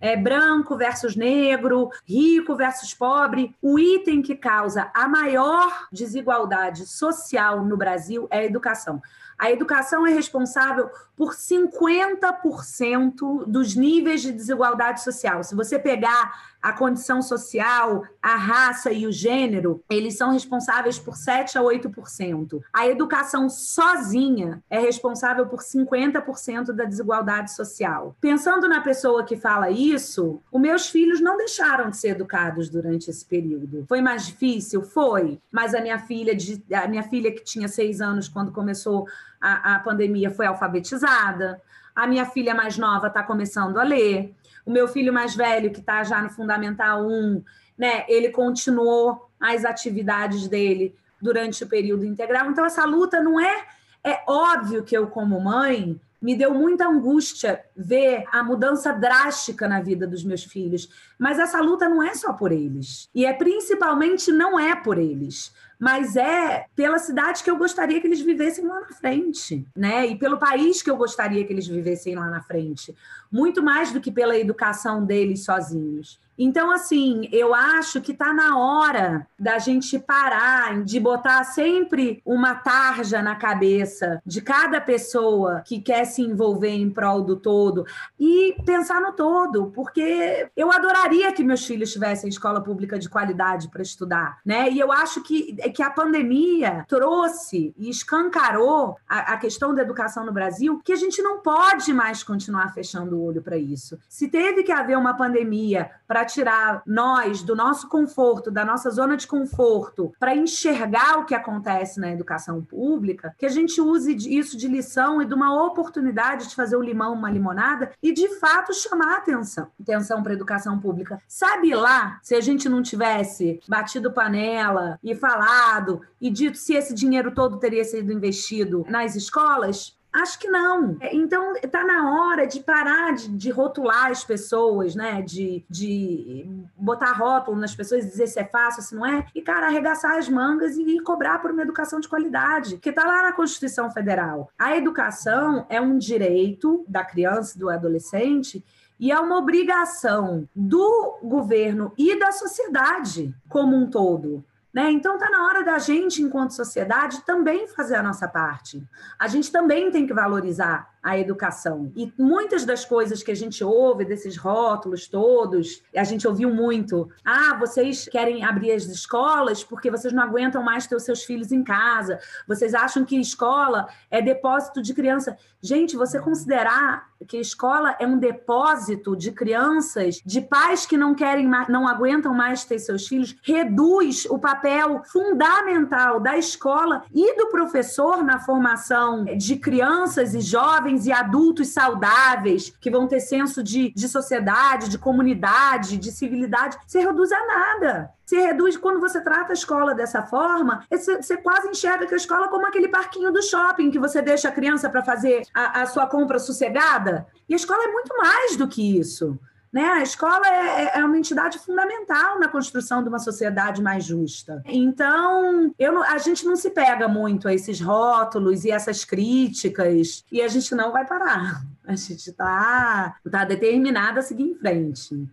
é, 0.00 0.16
branco 0.16 0.76
versus 0.76 1.16
negro, 1.16 1.90
rico 2.06 2.54
versus 2.54 2.94
pobre. 2.94 3.54
O 3.60 3.78
item 3.78 4.22
que 4.22 4.36
causa 4.36 4.90
a 4.94 5.08
maior 5.08 5.86
desigualdade 5.92 6.86
social 6.86 7.64
no 7.64 7.76
Brasil 7.76 8.26
é 8.30 8.38
a 8.38 8.44
educação. 8.44 9.02
A 9.38 9.50
educação 9.50 10.06
é 10.06 10.12
responsável 10.12 10.88
por 11.16 11.34
50% 11.34 13.44
dos 13.46 13.76
níveis 13.76 14.22
de 14.22 14.32
desigualdade 14.32 15.02
social. 15.02 15.44
Se 15.44 15.54
você 15.54 15.78
pegar 15.78 16.52
a 16.62 16.72
condição 16.72 17.20
social, 17.20 18.04
a 18.22 18.36
raça 18.36 18.92
e 18.92 19.06
o 19.06 19.12
gênero, 19.12 19.82
eles 19.90 20.16
são 20.16 20.30
responsáveis 20.30 20.98
por 20.98 21.16
7 21.16 21.58
a 21.58 21.60
8%. 21.60 22.60
A 22.72 22.86
educação 22.86 23.50
sozinha 23.50 24.62
é 24.70 24.78
responsável 24.78 25.46
por 25.46 25.60
50% 25.60 26.72
da 26.72 26.84
desigualdade 26.84 27.52
social. 27.52 28.16
Pensando 28.20 28.68
na 28.68 28.80
pessoa 28.80 29.24
que 29.24 29.36
fala 29.36 29.70
isso, 29.70 30.40
os 30.52 30.60
meus 30.60 30.88
filhos 30.88 31.20
não 31.20 31.36
deixaram 31.36 31.90
de 31.90 31.96
ser 31.96 32.10
educados 32.10 32.68
durante 32.68 33.10
esse 33.10 33.24
período. 33.24 33.84
Foi 33.88 34.00
mais 34.00 34.26
difícil? 34.26 34.82
Foi. 34.82 35.40
Mas 35.50 35.74
a 35.74 35.80
minha 35.80 35.98
filha, 35.98 36.36
a 36.74 36.86
minha 36.86 37.02
filha 37.02 37.32
que 37.32 37.42
tinha 37.42 37.66
seis 37.66 38.00
anos 38.00 38.28
quando 38.28 38.52
começou 38.52 39.04
a, 39.42 39.74
a 39.74 39.78
pandemia, 39.80 40.30
foi 40.30 40.46
alfabetizada. 40.46 41.60
A 41.94 42.06
minha 42.06 42.24
filha 42.24 42.54
mais 42.54 42.78
nova 42.78 43.08
está 43.08 43.22
começando 43.22 43.78
a 43.78 43.82
ler 43.82 44.34
o 44.64 44.70
meu 44.70 44.86
filho 44.86 45.12
mais 45.12 45.34
velho, 45.34 45.72
que 45.72 45.80
está 45.80 46.04
já 46.04 46.22
no 46.22 46.30
Fundamental 46.30 47.04
1, 47.04 47.42
né, 47.76 48.04
ele 48.08 48.30
continuou 48.30 49.28
as 49.40 49.64
atividades 49.64 50.46
dele 50.46 50.94
durante 51.20 51.64
o 51.64 51.68
período 51.68 52.04
integral. 52.04 52.50
Então, 52.50 52.64
essa 52.64 52.84
luta 52.84 53.20
não 53.20 53.40
é. 53.40 53.66
É 54.04 54.22
óbvio 54.26 54.82
que 54.82 54.96
eu, 54.96 55.06
como 55.06 55.40
mãe, 55.40 56.00
me 56.20 56.36
deu 56.36 56.54
muita 56.54 56.86
angústia 56.86 57.60
ver 57.76 58.24
a 58.30 58.42
mudança 58.42 58.92
drástica 58.92 59.68
na 59.68 59.80
vida 59.80 60.06
dos 60.06 60.24
meus 60.24 60.44
filhos. 60.44 60.88
Mas 61.18 61.38
essa 61.38 61.60
luta 61.60 61.88
não 61.88 62.02
é 62.02 62.14
só 62.14 62.32
por 62.32 62.52
eles. 62.52 63.08
E 63.14 63.24
é 63.24 63.32
principalmente 63.32 64.30
não 64.30 64.58
é 64.58 64.74
por 64.76 64.98
eles 64.98 65.52
mas 65.82 66.14
é 66.14 66.66
pela 66.76 66.96
cidade 66.96 67.42
que 67.42 67.50
eu 67.50 67.56
gostaria 67.56 68.00
que 68.00 68.06
eles 68.06 68.20
vivessem 68.20 68.64
lá 68.64 68.82
na 68.82 68.92
frente, 68.92 69.66
né? 69.74 70.06
E 70.06 70.16
pelo 70.16 70.38
país 70.38 70.80
que 70.80 70.88
eu 70.88 70.96
gostaria 70.96 71.44
que 71.44 71.52
eles 71.52 71.66
vivessem 71.66 72.14
lá 72.14 72.30
na 72.30 72.40
frente, 72.40 72.94
muito 73.32 73.62
mais 73.62 73.90
do 73.90 74.00
que 74.00 74.12
pela 74.12 74.38
educação 74.38 75.04
deles 75.04 75.44
sozinhos. 75.44 76.20
Então, 76.38 76.70
assim, 76.70 77.28
eu 77.30 77.54
acho 77.54 78.00
que 78.00 78.12
está 78.12 78.32
na 78.32 78.58
hora 78.58 79.26
da 79.38 79.58
gente 79.58 79.98
parar 79.98 80.82
de 80.82 80.98
botar 80.98 81.44
sempre 81.44 82.22
uma 82.24 82.54
tarja 82.54 83.22
na 83.22 83.36
cabeça 83.36 84.20
de 84.24 84.40
cada 84.40 84.80
pessoa 84.80 85.62
que 85.64 85.80
quer 85.80 86.04
se 86.04 86.22
envolver 86.22 86.70
em 86.70 86.90
prol 86.90 87.22
do 87.22 87.36
todo 87.36 87.84
e 88.18 88.56
pensar 88.64 89.00
no 89.00 89.12
todo, 89.12 89.70
porque 89.74 90.48
eu 90.56 90.72
adoraria 90.72 91.32
que 91.32 91.44
meus 91.44 91.64
filhos 91.66 91.92
tivessem 91.92 92.28
escola 92.28 92.60
pública 92.60 92.98
de 92.98 93.08
qualidade 93.08 93.68
para 93.68 93.82
estudar, 93.82 94.38
né? 94.44 94.70
E 94.70 94.80
eu 94.80 94.90
acho 94.90 95.22
que, 95.22 95.54
que 95.70 95.82
a 95.82 95.90
pandemia 95.90 96.84
trouxe 96.88 97.74
e 97.76 97.90
escancarou 97.90 98.96
a, 99.08 99.34
a 99.34 99.36
questão 99.36 99.74
da 99.74 99.82
educação 99.82 100.24
no 100.24 100.32
Brasil, 100.32 100.80
que 100.84 100.92
a 100.92 100.96
gente 100.96 101.20
não 101.20 101.38
pode 101.38 101.92
mais 101.92 102.22
continuar 102.22 102.72
fechando 102.72 103.21
olho 103.22 103.42
para 103.42 103.56
isso. 103.56 103.98
Se 104.08 104.28
teve 104.28 104.62
que 104.62 104.72
haver 104.72 104.96
uma 104.96 105.14
pandemia 105.14 105.90
para 106.06 106.24
tirar 106.24 106.82
nós 106.86 107.42
do 107.42 107.54
nosso 107.54 107.88
conforto, 107.88 108.50
da 108.50 108.64
nossa 108.64 108.90
zona 108.90 109.16
de 109.16 109.26
conforto, 109.26 110.12
para 110.18 110.34
enxergar 110.34 111.18
o 111.18 111.24
que 111.24 111.34
acontece 111.34 112.00
na 112.00 112.10
educação 112.10 112.62
pública, 112.62 113.34
que 113.38 113.46
a 113.46 113.50
gente 113.50 113.80
use 113.80 114.14
isso 114.14 114.56
de 114.56 114.68
lição 114.68 115.20
e 115.20 115.24
de 115.24 115.34
uma 115.34 115.64
oportunidade 115.64 116.48
de 116.48 116.54
fazer 116.54 116.76
o 116.76 116.82
limão 116.82 117.12
uma 117.12 117.30
limonada 117.30 117.92
e 118.02 118.12
de 118.12 118.28
fato 118.38 118.74
chamar 118.74 119.16
atenção, 119.16 119.68
atenção 119.80 120.22
para 120.22 120.32
a 120.32 120.34
educação 120.34 120.78
pública. 120.78 121.18
Sabe 121.28 121.74
lá 121.74 122.18
se 122.22 122.34
a 122.34 122.40
gente 122.40 122.68
não 122.68 122.82
tivesse 122.82 123.60
batido 123.68 124.12
panela 124.12 124.98
e 125.02 125.14
falado 125.14 126.00
e 126.20 126.30
dito 126.30 126.58
se 126.58 126.74
esse 126.74 126.94
dinheiro 126.94 127.32
todo 127.32 127.58
teria 127.58 127.84
sido 127.84 128.12
investido 128.12 128.84
nas 128.88 129.14
escolas? 129.14 129.96
Acho 130.12 130.38
que 130.38 130.48
não. 130.48 130.96
Então, 131.10 131.54
está 131.56 131.82
na 131.84 132.12
hora 132.12 132.46
de 132.46 132.60
parar 132.60 133.14
de, 133.14 133.28
de, 133.28 133.50
rotular 133.50 134.10
as 134.10 134.22
pessoas, 134.22 134.94
né? 134.94 135.22
De, 135.22 135.64
de 135.70 136.46
botar 136.76 137.12
rótulo 137.12 137.56
nas 137.56 137.74
pessoas, 137.74 138.04
dizer 138.04 138.26
se 138.26 138.38
é 138.38 138.44
fácil, 138.44 138.82
se 138.82 138.94
não 138.94 139.06
é. 139.06 139.26
E, 139.34 139.40
cara, 139.40 139.66
arregaçar 139.66 140.18
as 140.18 140.28
mangas 140.28 140.76
e, 140.76 140.82
e 140.82 141.00
cobrar 141.00 141.38
por 141.38 141.50
uma 141.50 141.62
educação 141.62 141.98
de 141.98 142.08
qualidade, 142.08 142.76
que 142.76 142.90
está 142.90 143.04
lá 143.04 143.22
na 143.22 143.32
Constituição 143.32 143.90
Federal. 143.90 144.50
A 144.58 144.76
educação 144.76 145.64
é 145.70 145.80
um 145.80 145.96
direito 145.96 146.84
da 146.86 147.02
criança 147.04 147.56
e 147.56 147.60
do 147.60 147.70
adolescente 147.70 148.62
e 149.00 149.10
é 149.10 149.18
uma 149.18 149.38
obrigação 149.38 150.48
do 150.54 151.18
governo 151.22 151.92
e 151.98 152.18
da 152.18 152.30
sociedade 152.30 153.34
como 153.48 153.74
um 153.74 153.90
todo. 153.90 154.44
Né? 154.72 154.90
Então 154.90 155.14
está 155.14 155.28
na 155.28 155.46
hora 155.46 155.64
da 155.64 155.78
gente, 155.78 156.22
enquanto 156.22 156.52
sociedade, 156.52 157.22
também 157.22 157.68
fazer 157.68 157.96
a 157.96 158.02
nossa 158.02 158.26
parte. 158.26 158.82
A 159.18 159.28
gente 159.28 159.52
também 159.52 159.90
tem 159.90 160.06
que 160.06 160.14
valorizar 160.14 160.91
a 161.02 161.18
educação. 161.18 161.90
E 161.96 162.12
muitas 162.16 162.64
das 162.64 162.84
coisas 162.84 163.22
que 163.22 163.32
a 163.32 163.34
gente 163.34 163.64
ouve, 163.64 164.04
desses 164.04 164.36
rótulos 164.36 165.08
todos, 165.08 165.82
a 165.94 166.04
gente 166.04 166.28
ouviu 166.28 166.54
muito. 166.54 167.10
Ah, 167.24 167.56
vocês 167.58 168.08
querem 168.08 168.44
abrir 168.44 168.72
as 168.72 168.84
escolas 168.84 169.64
porque 169.64 169.90
vocês 169.90 170.12
não 170.12 170.22
aguentam 170.22 170.62
mais 170.62 170.86
ter 170.86 170.94
os 170.94 171.02
seus 171.02 171.24
filhos 171.24 171.50
em 171.50 171.64
casa. 171.64 172.20
Vocês 172.46 172.72
acham 172.72 173.04
que 173.04 173.16
escola 173.16 173.88
é 174.10 174.22
depósito 174.22 174.80
de 174.80 174.94
criança. 174.94 175.36
Gente, 175.60 175.96
você 175.96 176.20
considerar 176.20 177.10
que 177.26 177.38
escola 177.38 177.94
é 178.00 178.06
um 178.06 178.18
depósito 178.18 179.16
de 179.16 179.30
crianças, 179.30 180.20
de 180.24 180.40
pais 180.40 180.86
que 180.86 180.96
não 180.96 181.14
querem, 181.14 181.48
não 181.68 181.86
aguentam 181.86 182.34
mais 182.34 182.64
ter 182.64 182.80
seus 182.80 183.06
filhos, 183.06 183.36
reduz 183.42 184.26
o 184.26 184.38
papel 184.38 185.02
fundamental 185.04 186.18
da 186.18 186.36
escola 186.36 187.04
e 187.14 187.36
do 187.36 187.48
professor 187.48 188.24
na 188.24 188.40
formação 188.40 189.24
de 189.24 189.56
crianças 189.56 190.34
e 190.34 190.40
jovens 190.40 190.91
jovens 190.92 191.06
e 191.06 191.12
adultos 191.12 191.68
saudáveis, 191.68 192.72
que 192.80 192.90
vão 192.90 193.08
ter 193.08 193.20
senso 193.20 193.62
de, 193.62 193.92
de 193.94 194.08
sociedade, 194.08 194.88
de 194.88 194.98
comunidade, 194.98 195.96
de 195.96 196.12
civilidade, 196.12 196.76
se 196.86 196.98
reduz 196.98 197.30
a 197.32 197.46
nada. 197.46 198.10
Se 198.24 198.36
reduz 198.36 198.76
quando 198.76 199.00
você 199.00 199.20
trata 199.20 199.52
a 199.52 199.54
escola 199.54 199.94
dessa 199.94 200.22
forma, 200.22 200.84
você, 200.90 201.36
quase 201.36 201.68
enxerga 201.68 202.06
que 202.06 202.14
a 202.14 202.16
escola 202.16 202.46
é 202.46 202.48
como 202.48 202.66
aquele 202.66 202.88
parquinho 202.88 203.32
do 203.32 203.42
shopping 203.42 203.90
que 203.90 203.98
você 203.98 204.22
deixa 204.22 204.48
a 204.48 204.52
criança 204.52 204.88
para 204.88 205.02
fazer 205.02 205.42
a, 205.54 205.82
a 205.82 205.86
sua 205.86 206.06
compra 206.06 206.38
sossegada. 206.38 207.26
E 207.48 207.54
a 207.54 207.56
escola 207.56 207.84
é 207.84 207.92
muito 207.92 208.16
mais 208.16 208.56
do 208.56 208.68
que 208.68 208.98
isso. 208.98 209.38
Né? 209.72 209.82
A 209.82 210.02
escola 210.02 210.46
é, 210.46 210.84
é, 210.84 210.98
é, 210.98 211.04
uma 211.04 211.16
entidade 211.16 211.58
fundamental 211.58 212.38
na 212.38 212.46
construção 212.46 213.02
de 213.02 213.08
uma 213.08 213.18
sociedade 213.18 213.80
mais 213.80 214.04
justa. 214.04 214.62
Então, 214.66 215.72
eu, 215.78 216.02
a 216.02 216.18
gente 216.18 216.44
não 216.44 216.56
se 216.56 216.70
pega 216.70 217.08
muito 217.08 217.48
a 217.48 217.54
esses 217.54 217.80
rótulos 217.80 218.66
e 218.66 218.70
essas 218.70 219.02
críticas, 219.02 220.24
e 220.30 220.42
a 220.42 220.48
gente 220.48 220.74
não 220.74 220.92
vai 220.92 221.06
parar. 221.06 221.62
A 221.84 221.96
gente 221.96 222.30
está 222.30 223.16
tá 223.28 223.44
determinada 223.44 224.20
a 224.20 224.22
seguir 224.22 224.44
em 224.44 224.54
frente. 224.54 225.28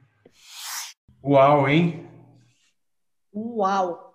Uau, 1.24 1.70
hein? 1.70 2.10
Uau! 3.32 4.09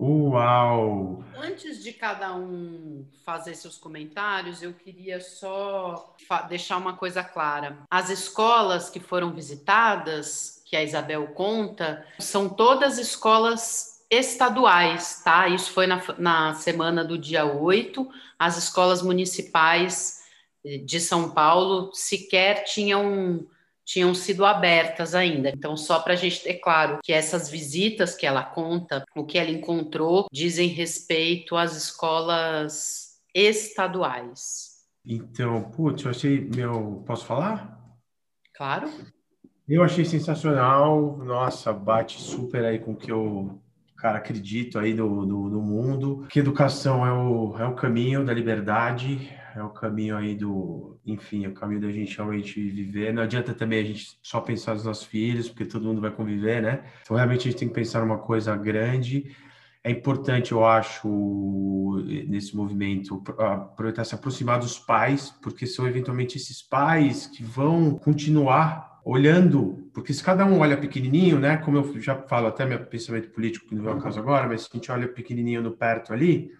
Uau! 0.00 1.24
Antes 1.36 1.82
de 1.82 1.92
cada 1.92 2.32
um 2.34 3.04
fazer 3.24 3.54
seus 3.56 3.76
comentários, 3.76 4.62
eu 4.62 4.72
queria 4.72 5.20
só 5.20 6.14
deixar 6.48 6.76
uma 6.76 6.96
coisa 6.96 7.24
clara. 7.24 7.78
As 7.90 8.08
escolas 8.08 8.88
que 8.88 9.00
foram 9.00 9.32
visitadas, 9.32 10.62
que 10.64 10.76
a 10.76 10.84
Isabel 10.84 11.26
conta, 11.28 12.06
são 12.20 12.48
todas 12.48 12.96
escolas 12.98 14.04
estaduais, 14.08 15.20
tá? 15.24 15.48
Isso 15.48 15.72
foi 15.72 15.88
na, 15.88 16.00
na 16.16 16.54
semana 16.54 17.04
do 17.04 17.18
dia 17.18 17.44
8. 17.44 18.08
As 18.38 18.56
escolas 18.56 19.02
municipais 19.02 20.22
de 20.84 21.00
São 21.00 21.30
Paulo 21.30 21.90
sequer 21.92 22.64
tinham 22.64 23.46
tinham 23.88 24.14
sido 24.14 24.44
abertas 24.44 25.14
ainda. 25.14 25.48
Então, 25.48 25.74
só 25.74 25.98
para 25.98 26.12
a 26.12 26.16
gente 26.16 26.42
ter 26.42 26.54
claro 26.54 26.98
que 27.02 27.10
essas 27.10 27.48
visitas 27.48 28.14
que 28.14 28.26
ela 28.26 28.44
conta, 28.44 29.02
o 29.16 29.24
que 29.24 29.38
ela 29.38 29.48
encontrou, 29.48 30.26
dizem 30.30 30.68
respeito 30.68 31.56
às 31.56 31.74
escolas 31.74 33.18
estaduais. 33.34 34.84
Então, 35.06 35.70
putz, 35.70 36.04
eu 36.04 36.10
achei. 36.10 36.50
Meu, 36.54 37.02
posso 37.06 37.24
falar? 37.24 37.82
Claro. 38.54 38.90
Eu 39.66 39.82
achei 39.82 40.04
sensacional. 40.04 41.16
Nossa, 41.24 41.72
bate 41.72 42.20
super 42.20 42.66
aí 42.66 42.78
com 42.78 42.92
o 42.92 42.96
que 42.96 43.10
eu 43.10 43.58
cara, 43.96 44.18
acredito 44.18 44.78
aí 44.78 44.94
no, 44.94 45.26
no, 45.26 45.48
no, 45.48 45.60
mundo, 45.60 46.24
que 46.30 46.38
educação 46.38 47.04
é 47.04 47.12
o, 47.12 47.58
é 47.58 47.66
o 47.66 47.74
caminho 47.74 48.24
da 48.24 48.32
liberdade, 48.32 49.28
é 49.58 49.62
o 49.64 49.70
caminho 49.70 50.16
aí 50.16 50.34
do, 50.34 50.98
enfim, 51.04 51.44
é 51.44 51.48
o 51.48 51.54
caminho 51.54 51.80
da 51.80 51.90
gente 51.90 52.16
realmente 52.16 52.60
viver. 52.70 53.12
Não 53.12 53.22
adianta 53.22 53.52
também 53.52 53.80
a 53.80 53.84
gente 53.84 54.18
só 54.22 54.40
pensar 54.40 54.74
nos 54.74 54.84
nossos 54.84 55.04
filhos, 55.04 55.48
porque 55.48 55.64
todo 55.64 55.84
mundo 55.84 56.00
vai 56.00 56.10
conviver, 56.10 56.62
né? 56.62 56.84
Então, 57.02 57.16
realmente 57.16 57.48
a 57.48 57.50
gente 57.50 57.58
tem 57.58 57.68
que 57.68 57.74
pensar 57.74 58.00
numa 58.00 58.18
coisa 58.18 58.56
grande. 58.56 59.34
É 59.82 59.90
importante, 59.90 60.52
eu 60.52 60.64
acho, 60.64 62.02
nesse 62.28 62.56
movimento, 62.56 63.22
aproveitar 63.38 64.04
se 64.04 64.14
aproximar 64.14 64.58
dos 64.58 64.78
pais, 64.78 65.30
porque 65.42 65.66
são 65.66 65.86
eventualmente 65.86 66.36
esses 66.36 66.62
pais 66.62 67.26
que 67.26 67.42
vão 67.42 67.98
continuar 67.98 69.00
olhando, 69.04 69.88
porque 69.94 70.12
se 70.12 70.22
cada 70.22 70.44
um 70.44 70.58
olha 70.60 70.76
pequenininho, 70.76 71.38
né, 71.40 71.56
como 71.56 71.78
eu 71.78 72.00
já 72.00 72.14
falo 72.14 72.46
até 72.46 72.66
meu 72.66 72.84
pensamento 72.84 73.30
político, 73.30 73.66
que 73.66 73.74
não 73.74 73.88
é 73.88 73.94
o 73.94 73.98
caso 73.98 74.20
agora, 74.20 74.46
mas 74.46 74.62
se 74.62 74.68
a 74.70 74.76
gente 74.76 74.92
olha 74.92 75.08
pequenininho 75.08 75.62
no 75.62 75.72
perto 75.72 76.12
ali, 76.12 76.50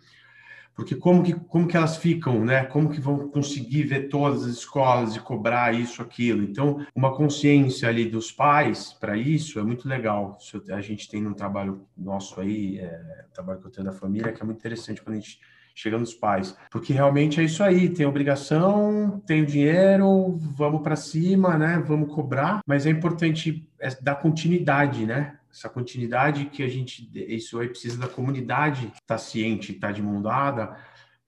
porque 0.78 0.94
como 0.94 1.24
que, 1.24 1.34
como 1.34 1.66
que 1.66 1.76
elas 1.76 1.96
ficam, 1.96 2.44
né? 2.44 2.62
Como 2.62 2.88
que 2.88 3.00
vão 3.00 3.28
conseguir 3.30 3.82
ver 3.82 4.08
todas 4.08 4.44
as 4.44 4.58
escolas 4.58 5.16
e 5.16 5.18
cobrar 5.18 5.74
isso, 5.74 6.00
aquilo? 6.00 6.44
Então, 6.44 6.86
uma 6.94 7.12
consciência 7.16 7.88
ali 7.88 8.08
dos 8.08 8.30
pais 8.30 8.92
para 8.92 9.16
isso 9.16 9.58
é 9.58 9.64
muito 9.64 9.88
legal. 9.88 10.38
A 10.70 10.80
gente 10.80 11.08
tem 11.08 11.26
um 11.26 11.34
trabalho 11.34 11.84
nosso 11.96 12.40
aí, 12.40 12.78
é, 12.78 13.24
trabalho 13.34 13.58
que 13.58 13.66
eu 13.66 13.72
tenho 13.72 13.86
da 13.86 13.92
família, 13.92 14.32
que 14.32 14.40
é 14.40 14.46
muito 14.46 14.58
interessante 14.58 15.02
quando 15.02 15.16
a 15.16 15.18
gente 15.18 15.40
chega 15.74 15.98
nos 15.98 16.14
pais, 16.14 16.56
porque 16.70 16.92
realmente 16.92 17.40
é 17.40 17.44
isso 17.44 17.62
aí, 17.64 17.88
tem 17.88 18.06
obrigação, 18.06 19.20
tem 19.26 19.44
dinheiro, 19.44 20.36
vamos 20.56 20.82
para 20.82 20.94
cima, 20.94 21.58
né? 21.58 21.82
Vamos 21.84 22.14
cobrar, 22.14 22.60
mas 22.64 22.86
é 22.86 22.90
importante 22.90 23.68
é, 23.80 23.88
dar 24.00 24.14
continuidade, 24.14 25.04
né? 25.06 25.37
Essa 25.50 25.68
continuidade 25.68 26.46
que 26.46 26.62
a 26.62 26.68
gente, 26.68 27.10
isso 27.14 27.58
aí 27.58 27.68
precisa 27.68 27.98
da 27.98 28.08
comunidade 28.08 28.86
estar 28.86 29.00
tá 29.06 29.18
ciente, 29.18 29.72
estar 29.72 29.88
tá 29.88 29.92
de 29.92 30.02
mão 30.02 30.20
dada, 30.20 30.76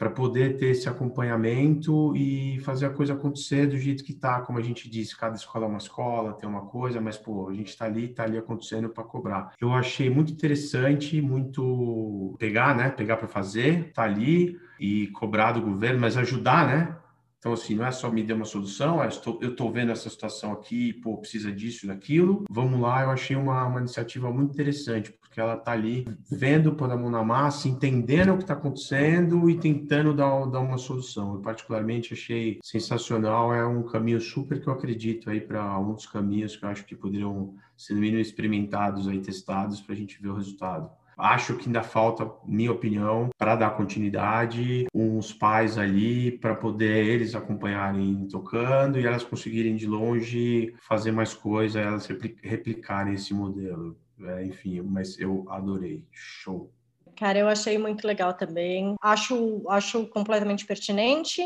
para 0.00 0.08
poder 0.08 0.56
ter 0.56 0.68
esse 0.70 0.88
acompanhamento 0.88 2.16
e 2.16 2.58
fazer 2.60 2.86
a 2.86 2.90
coisa 2.90 3.12
acontecer 3.12 3.66
do 3.66 3.76
jeito 3.76 4.02
que 4.02 4.14
tá, 4.14 4.40
como 4.40 4.58
a 4.58 4.62
gente 4.62 4.88
disse, 4.88 5.14
cada 5.14 5.36
escola 5.36 5.66
é 5.66 5.68
uma 5.68 5.76
escola, 5.76 6.32
tem 6.32 6.48
uma 6.48 6.64
coisa, 6.64 7.02
mas 7.02 7.18
pô, 7.18 7.50
a 7.50 7.52
gente 7.52 7.68
está 7.68 7.84
ali, 7.84 8.06
está 8.06 8.24
ali 8.24 8.38
acontecendo 8.38 8.88
para 8.88 9.04
cobrar. 9.04 9.52
Eu 9.60 9.74
achei 9.74 10.08
muito 10.08 10.32
interessante, 10.32 11.20
muito 11.20 12.34
pegar, 12.38 12.74
né, 12.74 12.88
pegar 12.88 13.18
para 13.18 13.28
fazer, 13.28 13.92
tá 13.92 14.04
ali 14.04 14.58
e 14.80 15.08
cobrar 15.08 15.52
do 15.52 15.60
governo, 15.60 16.00
mas 16.00 16.16
ajudar, 16.16 16.66
né? 16.66 16.96
Então, 17.40 17.54
assim, 17.54 17.74
não 17.74 17.86
é 17.86 17.90
só 17.90 18.10
me 18.12 18.22
dê 18.22 18.34
uma 18.34 18.44
solução, 18.44 19.02
é, 19.02 19.08
estou, 19.08 19.38
eu 19.40 19.52
estou 19.52 19.72
vendo 19.72 19.90
essa 19.90 20.10
situação 20.10 20.52
aqui, 20.52 20.92
pô, 20.92 21.16
precisa 21.16 21.50
disso, 21.50 21.86
daquilo, 21.86 22.44
vamos 22.50 22.78
lá. 22.78 23.02
Eu 23.02 23.10
achei 23.10 23.34
uma, 23.34 23.64
uma 23.64 23.80
iniciativa 23.80 24.30
muito 24.30 24.52
interessante, 24.52 25.10
porque 25.10 25.40
ela 25.40 25.54
está 25.54 25.72
ali 25.72 26.06
vendo, 26.30 26.74
pondo 26.74 26.92
a 26.92 26.98
mão 26.98 27.10
na 27.10 27.24
massa, 27.24 27.66
entendendo 27.66 28.34
o 28.34 28.36
que 28.36 28.42
está 28.42 28.52
acontecendo 28.52 29.48
e 29.48 29.58
tentando 29.58 30.12
dar, 30.12 30.44
dar 30.50 30.60
uma 30.60 30.76
solução. 30.76 31.32
Eu, 31.32 31.40
particularmente, 31.40 32.12
achei 32.12 32.58
sensacional, 32.62 33.54
é 33.54 33.66
um 33.66 33.84
caminho 33.84 34.20
super 34.20 34.60
que 34.60 34.68
eu 34.68 34.74
acredito 34.74 35.30
aí 35.30 35.40
para 35.40 35.78
um 35.78 35.94
dos 35.94 36.06
caminhos 36.06 36.56
que 36.56 36.64
eu 36.66 36.68
acho 36.68 36.84
que 36.84 36.94
poderiam 36.94 37.54
ser, 37.74 37.94
no 37.94 38.00
mínimo, 38.00 38.20
experimentados 38.20 39.08
aí, 39.08 39.18
testados, 39.18 39.80
para 39.80 39.94
a 39.94 39.96
gente 39.96 40.20
ver 40.20 40.28
o 40.28 40.34
resultado. 40.34 40.90
Acho 41.20 41.56
que 41.56 41.66
ainda 41.66 41.82
falta, 41.82 42.30
minha 42.44 42.72
opinião, 42.72 43.30
para 43.36 43.56
dar 43.56 43.76
continuidade, 43.76 44.86
uns 44.94 45.32
pais 45.32 45.78
ali 45.78 46.32
para 46.32 46.54
poder 46.54 47.06
eles 47.06 47.34
acompanharem 47.34 48.26
tocando 48.28 48.98
e 48.98 49.06
elas 49.06 49.22
conseguirem 49.22 49.76
de 49.76 49.86
longe 49.86 50.74
fazer 50.80 51.12
mais 51.12 51.34
coisa, 51.34 51.80
elas 51.80 52.08
replicarem 52.42 53.14
esse 53.14 53.34
modelo. 53.34 53.96
É, 54.22 54.44
enfim, 54.44 54.80
mas 54.82 55.18
eu 55.18 55.46
adorei. 55.48 56.04
Show. 56.10 56.72
Cara, 57.16 57.38
eu 57.38 57.48
achei 57.48 57.78
muito 57.78 58.06
legal 58.06 58.34
também. 58.34 58.94
Acho, 59.00 59.62
acho 59.68 60.06
completamente 60.06 60.66
pertinente 60.66 61.42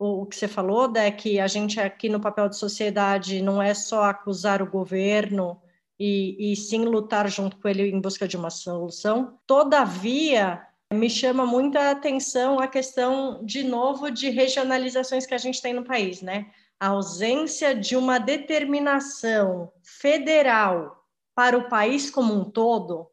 o, 0.00 0.24
que 0.24 0.34
você 0.34 0.48
falou, 0.48 0.90
né, 0.90 1.10
que 1.10 1.38
a 1.38 1.46
gente 1.46 1.78
aqui 1.78 2.08
no 2.08 2.18
papel 2.18 2.48
de 2.48 2.56
sociedade 2.56 3.42
não 3.42 3.60
é 3.60 3.74
só 3.74 4.04
acusar 4.04 4.62
o 4.62 4.70
governo 4.70 5.60
e, 6.00 6.52
e 6.52 6.56
sim 6.56 6.86
lutar 6.86 7.28
junto 7.30 7.58
com 7.58 7.68
ele 7.68 7.90
em 7.90 8.00
busca 8.00 8.26
de 8.26 8.34
uma 8.34 8.48
solução. 8.48 9.38
Todavia, 9.46 10.66
me 10.90 11.10
chama 11.10 11.44
muita 11.44 11.90
atenção 11.90 12.58
a 12.58 12.66
questão, 12.66 13.44
de 13.44 13.62
novo, 13.62 14.10
de 14.10 14.30
regionalizações 14.30 15.26
que 15.26 15.34
a 15.34 15.38
gente 15.38 15.60
tem 15.60 15.74
no 15.74 15.84
país, 15.84 16.22
né? 16.22 16.50
A 16.80 16.88
ausência 16.88 17.74
de 17.74 17.94
uma 17.96 18.18
determinação 18.18 19.70
federal 19.82 21.04
para 21.34 21.58
o 21.58 21.68
país 21.68 22.10
como 22.10 22.32
um 22.32 22.44
todo, 22.44 23.06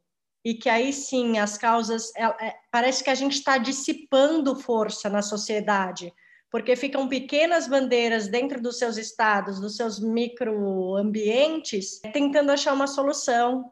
e 0.45 0.53
que 0.53 0.69
aí 0.69 0.93
sim 0.93 1.37
as 1.37 1.57
causas. 1.57 2.15
É, 2.15 2.23
é, 2.23 2.55
parece 2.71 3.03
que 3.03 3.09
a 3.09 3.15
gente 3.15 3.33
está 3.33 3.57
dissipando 3.57 4.55
força 4.55 5.09
na 5.09 5.21
sociedade 5.21 6.13
porque 6.51 6.75
ficam 6.75 7.07
pequenas 7.07 7.67
bandeiras 7.67 8.27
dentro 8.27 8.61
dos 8.61 8.77
seus 8.77 8.97
estados, 8.97 9.59
dos 9.59 9.75
seus 9.75 9.99
microambientes, 9.99 11.99
tentando 12.13 12.51
achar 12.51 12.73
uma 12.73 12.87
solução. 12.87 13.71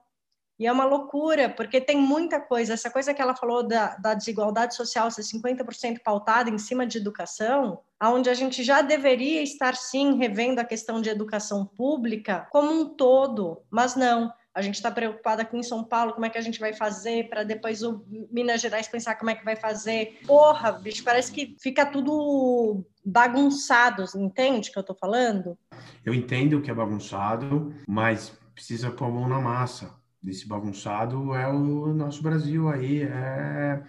E 0.58 0.66
é 0.66 0.72
uma 0.72 0.86
loucura, 0.86 1.50
porque 1.50 1.82
tem 1.82 1.98
muita 1.98 2.40
coisa. 2.40 2.74
Essa 2.74 2.90
coisa 2.90 3.14
que 3.14 3.22
ela 3.22 3.36
falou 3.36 3.68
da, 3.68 3.98
da 3.98 4.14
desigualdade 4.14 4.74
social 4.74 5.12
ser 5.12 5.22
50% 5.22 6.00
pautada 6.02 6.50
em 6.50 6.58
cima 6.58 6.88
de 6.88 6.98
educação, 6.98 7.82
onde 8.02 8.30
a 8.30 8.34
gente 8.34 8.64
já 8.64 8.82
deveria 8.82 9.44
estar 9.44 9.76
sim 9.76 10.18
revendo 10.18 10.62
a 10.62 10.66
questão 10.66 11.02
de 11.02 11.10
educação 11.10 11.66
pública 11.66 12.48
como 12.52 12.72
um 12.72 12.86
todo, 12.86 13.64
mas 13.70 13.98
não 13.98 14.32
a 14.56 14.62
gente 14.62 14.76
está 14.76 14.90
preocupado 14.90 15.42
aqui 15.42 15.58
em 15.58 15.64
São 15.64 15.84
Paulo, 15.84 16.14
como 16.14 16.26
é 16.26 16.30
que 16.30 16.38
a 16.38 16.42
gente 16.42 16.62
vai 16.62 16.74
fazer, 16.74 17.28
para 17.28 17.44
depois 17.44 17.84
o 17.84 18.06
Minas 18.32 18.62
Gerais 18.62 18.88
pensar 18.88 19.16
como 19.16 19.30
é 19.30 19.36
que 19.36 19.44
vai 19.44 19.58
fazer. 19.58 20.22
Porra, 20.26 20.72
bicho, 20.72 21.04
parece 21.04 21.30
que 21.30 21.58
fica 21.60 21.86
tudo 21.86 22.86
bagunçado, 23.04 24.06
entende 24.16 24.70
o 24.70 24.72
que 24.72 24.80
eu 24.80 24.82
estou 24.82 24.96
falando? 24.96 25.58
Eu 26.06 26.14
entendo 26.14 26.62
que 26.62 26.72
é 26.72 26.74
bagunçado, 26.74 27.76
mas 27.86 28.30
precisa 28.54 28.90
pôr 28.90 29.06
a 29.06 29.10
mão 29.10 29.28
na 29.28 29.42
massa. 29.42 29.94
Esse 30.26 30.48
bagunçado 30.48 31.36
é 31.36 31.48
o 31.48 31.94
nosso 31.94 32.24
Brasil 32.24 32.70
aí, 32.70 33.04
é 33.04 33.84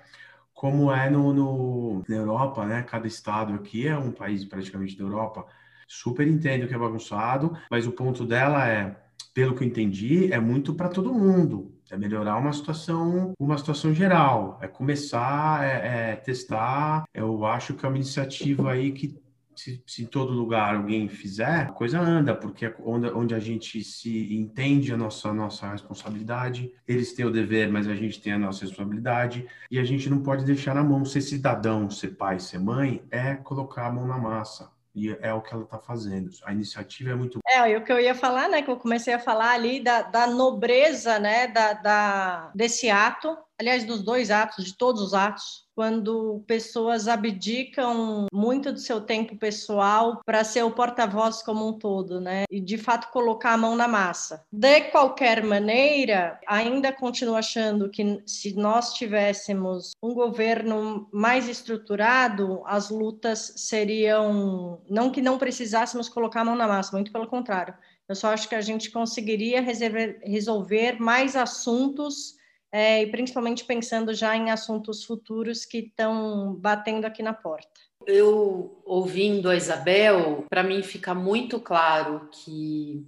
como 0.52 0.93
é 0.93 1.09
no, 1.09 1.32
no, 1.32 2.05
na 2.09 2.16
Europa, 2.16 2.66
né? 2.66 2.82
Cada 2.82 3.06
estado 3.06 3.55
aqui 3.55 3.86
é 3.86 3.97
um 3.97 4.10
país 4.10 4.44
praticamente 4.44 4.98
da 4.98 5.05
Europa. 5.05 5.47
Super 5.86 6.26
entendo 6.26 6.66
que 6.66 6.74
é 6.74 6.78
bagunçado, 6.78 7.56
mas 7.70 7.86
o 7.86 7.93
ponto 7.93 8.26
dela 8.26 8.68
é 8.68 9.06
pelo 9.36 9.54
que 9.54 9.62
eu 9.62 9.68
entendi, 9.68 10.32
é 10.32 10.40
muito 10.40 10.72
para 10.72 10.88
todo 10.88 11.12
mundo. 11.12 11.70
É 11.90 11.96
melhorar 11.98 12.38
uma 12.38 12.54
situação, 12.54 13.34
uma 13.38 13.58
situação 13.58 13.92
geral. 13.92 14.58
É 14.62 14.66
começar, 14.66 15.62
é, 15.62 16.12
é 16.12 16.16
testar. 16.16 17.04
Eu 17.12 17.44
acho 17.44 17.74
que 17.74 17.84
é 17.84 17.88
uma 17.90 17.98
iniciativa 17.98 18.72
aí 18.72 18.92
que 18.92 19.14
se, 19.54 19.82
se, 19.86 20.04
em 20.04 20.06
todo 20.06 20.32
lugar 20.32 20.74
alguém 20.74 21.06
fizer, 21.06 21.66
a 21.66 21.72
coisa 21.72 22.00
anda, 22.00 22.34
porque 22.34 22.64
é 22.64 22.74
onde, 22.82 23.08
onde 23.10 23.34
a 23.34 23.38
gente 23.38 23.84
se 23.84 24.34
entende 24.34 24.90
a 24.94 24.96
nossa, 24.96 25.30
nossa 25.34 25.70
responsabilidade, 25.70 26.72
eles 26.88 27.12
têm 27.12 27.26
o 27.26 27.30
dever, 27.30 27.70
mas 27.70 27.86
a 27.86 27.94
gente 27.94 28.20
tem 28.22 28.32
a 28.32 28.38
nossa 28.38 28.64
responsabilidade, 28.64 29.46
e 29.70 29.78
a 29.78 29.84
gente 29.84 30.08
não 30.08 30.22
pode 30.22 30.46
deixar 30.46 30.74
na 30.74 30.84
mão 30.84 31.04
ser 31.04 31.20
cidadão, 31.20 31.90
ser 31.90 32.16
pai, 32.16 32.40
ser 32.40 32.58
mãe, 32.58 33.02
é 33.10 33.34
colocar 33.34 33.86
a 33.86 33.92
mão 33.92 34.06
na 34.06 34.16
massa. 34.18 34.76
E 34.97 35.10
é 35.20 35.32
o 35.35 35.43
que 35.43 35.52
ela 35.52 35.64
está 35.64 35.78
fazendo. 35.78 36.31
A 36.43 36.52
iniciativa 36.55 37.10
é 37.10 37.14
muito. 37.14 37.39
É, 37.47 37.77
o 37.77 37.85
que 37.85 37.93
eu 37.93 38.01
ia 38.01 38.14
falar, 38.14 38.48
né? 38.48 38.62
Que 38.62 38.70
eu 38.70 38.78
comecei 38.78 39.12
a 39.12 39.18
falar 39.18 39.51
ali 39.51 39.78
da, 39.78 40.01
da 40.01 40.27
nobreza, 40.27 41.18
né? 41.18 41.47
Da, 41.48 41.74
da, 41.74 42.51
desse 42.55 42.89
ato, 42.89 43.36
aliás, 43.59 43.85
dos 43.85 44.03
dois 44.03 44.31
atos, 44.31 44.65
de 44.65 44.77
todos 44.77 45.01
os 45.01 45.15
atos, 45.15 45.66
quando 45.74 46.43
pessoas 46.47 47.07
abdicam 47.07 48.27
muito 48.33 48.73
do 48.73 48.78
seu 48.78 49.01
tempo 49.01 49.37
pessoal 49.37 50.23
para 50.24 50.43
ser 50.43 50.62
o 50.62 50.70
porta-voz 50.70 51.43
como 51.43 51.69
um 51.69 51.78
todo, 51.78 52.19
né? 52.19 52.45
E 52.51 52.61
de 52.61 52.78
fato 52.78 53.11
colocar 53.11 53.53
a 53.53 53.59
mão 53.59 53.77
na 53.77 53.87
massa. 53.87 54.43
De 54.51 54.83
qualquer 54.85 55.45
maneira, 55.45 56.41
ainda 56.47 56.93
continuo 56.93 57.37
achando 57.37 57.91
que 57.91 58.23
se 58.27 58.55
nós 58.55 58.95
tivéssemos 58.95 59.93
um 60.03 60.15
governo 60.15 61.09
mais 61.12 61.47
estruturado, 61.47 62.62
as 62.65 62.89
lutas 62.89 63.53
seriam 63.57 64.81
não 64.89 65.11
que 65.11 65.20
não 65.20 65.37
precisássemos 65.37 66.09
colocar 66.09 66.41
a 66.41 66.45
mão 66.45 66.57
na 66.57 66.66
massa, 66.66 66.93
muito 66.93 67.12
pelo 67.12 67.27
contrário. 67.27 67.74
Eu 68.09 68.15
só 68.15 68.33
acho 68.33 68.49
que 68.49 68.55
a 68.55 68.61
gente 68.61 68.91
conseguiria 68.91 69.61
resolver 69.61 71.01
mais 71.01 71.35
assuntos 71.35 72.35
é, 72.72 73.02
e 73.02 73.06
principalmente 73.06 73.64
pensando 73.64 74.12
já 74.14 74.36
em 74.36 74.51
assuntos 74.51 75.05
futuros 75.05 75.64
que 75.64 75.78
estão 75.78 76.55
batendo 76.55 77.05
aqui 77.05 77.22
na 77.22 77.32
porta. 77.32 77.80
Eu 78.06 78.82
ouvindo 78.84 79.48
a 79.48 79.56
Isabel, 79.56 80.44
para 80.48 80.62
mim 80.62 80.82
fica 80.82 81.14
muito 81.14 81.59
claro 81.59 82.28
que 82.30 83.05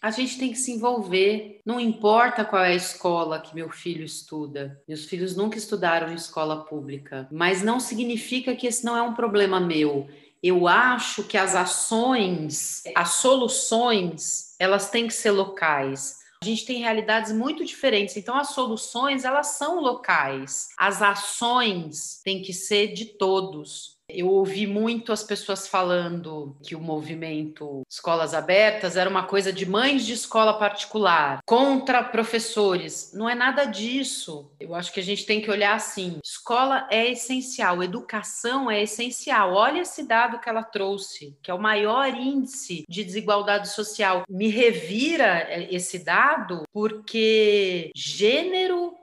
a 0.00 0.10
gente 0.10 0.38
tem 0.38 0.52
que 0.52 0.58
se 0.58 0.70
envolver, 0.70 1.60
não 1.66 1.80
importa 1.80 2.44
qual 2.44 2.62
é 2.62 2.68
a 2.68 2.76
escola 2.76 3.40
que 3.40 3.54
meu 3.54 3.68
filho 3.68 4.04
estuda. 4.04 4.80
Meus 4.86 5.06
filhos 5.06 5.34
nunca 5.36 5.58
estudaram 5.58 6.10
em 6.10 6.14
escola 6.14 6.64
pública, 6.64 7.28
mas 7.32 7.62
não 7.62 7.80
significa 7.80 8.54
que 8.54 8.66
esse 8.66 8.84
não 8.84 8.96
é 8.96 9.02
um 9.02 9.14
problema 9.14 9.58
meu. 9.58 10.06
Eu 10.40 10.68
acho 10.68 11.24
que 11.24 11.36
as 11.36 11.56
ações, 11.56 12.84
as 12.94 13.14
soluções, 13.14 14.54
elas 14.60 14.88
têm 14.88 15.08
que 15.08 15.14
ser 15.14 15.32
locais. 15.32 16.18
A 16.40 16.44
gente 16.44 16.64
tem 16.64 16.78
realidades 16.78 17.32
muito 17.32 17.64
diferentes, 17.64 18.16
então 18.16 18.36
as 18.36 18.50
soluções 18.50 19.24
elas 19.24 19.48
são 19.58 19.80
locais, 19.80 20.68
as 20.76 21.02
ações 21.02 22.20
têm 22.22 22.42
que 22.42 22.52
ser 22.52 22.94
de 22.94 23.06
todos. 23.06 23.97
Eu 24.10 24.28
ouvi 24.28 24.66
muito 24.66 25.12
as 25.12 25.22
pessoas 25.22 25.68
falando 25.68 26.56
que 26.62 26.74
o 26.74 26.80
movimento 26.80 27.82
Escolas 27.88 28.32
Abertas 28.32 28.96
era 28.96 29.08
uma 29.08 29.24
coisa 29.24 29.52
de 29.52 29.68
mães 29.68 30.06
de 30.06 30.14
escola 30.14 30.58
particular 30.58 31.40
contra 31.44 32.02
professores. 32.02 33.12
Não 33.14 33.28
é 33.28 33.34
nada 33.34 33.66
disso. 33.66 34.50
Eu 34.58 34.74
acho 34.74 34.92
que 34.92 35.00
a 35.00 35.02
gente 35.02 35.26
tem 35.26 35.42
que 35.42 35.50
olhar 35.50 35.74
assim: 35.74 36.18
escola 36.24 36.88
é 36.90 37.10
essencial, 37.10 37.82
educação 37.82 38.70
é 38.70 38.82
essencial. 38.82 39.52
Olha 39.52 39.82
esse 39.82 40.02
dado 40.02 40.40
que 40.40 40.48
ela 40.48 40.62
trouxe, 40.62 41.36
que 41.42 41.50
é 41.50 41.54
o 41.54 41.60
maior 41.60 42.08
índice 42.08 42.84
de 42.88 43.04
desigualdade 43.04 43.68
social. 43.68 44.22
Me 44.28 44.48
revira 44.48 45.46
esse 45.70 45.98
dado 45.98 46.62
porque 46.72 47.90
gênero 47.94 48.96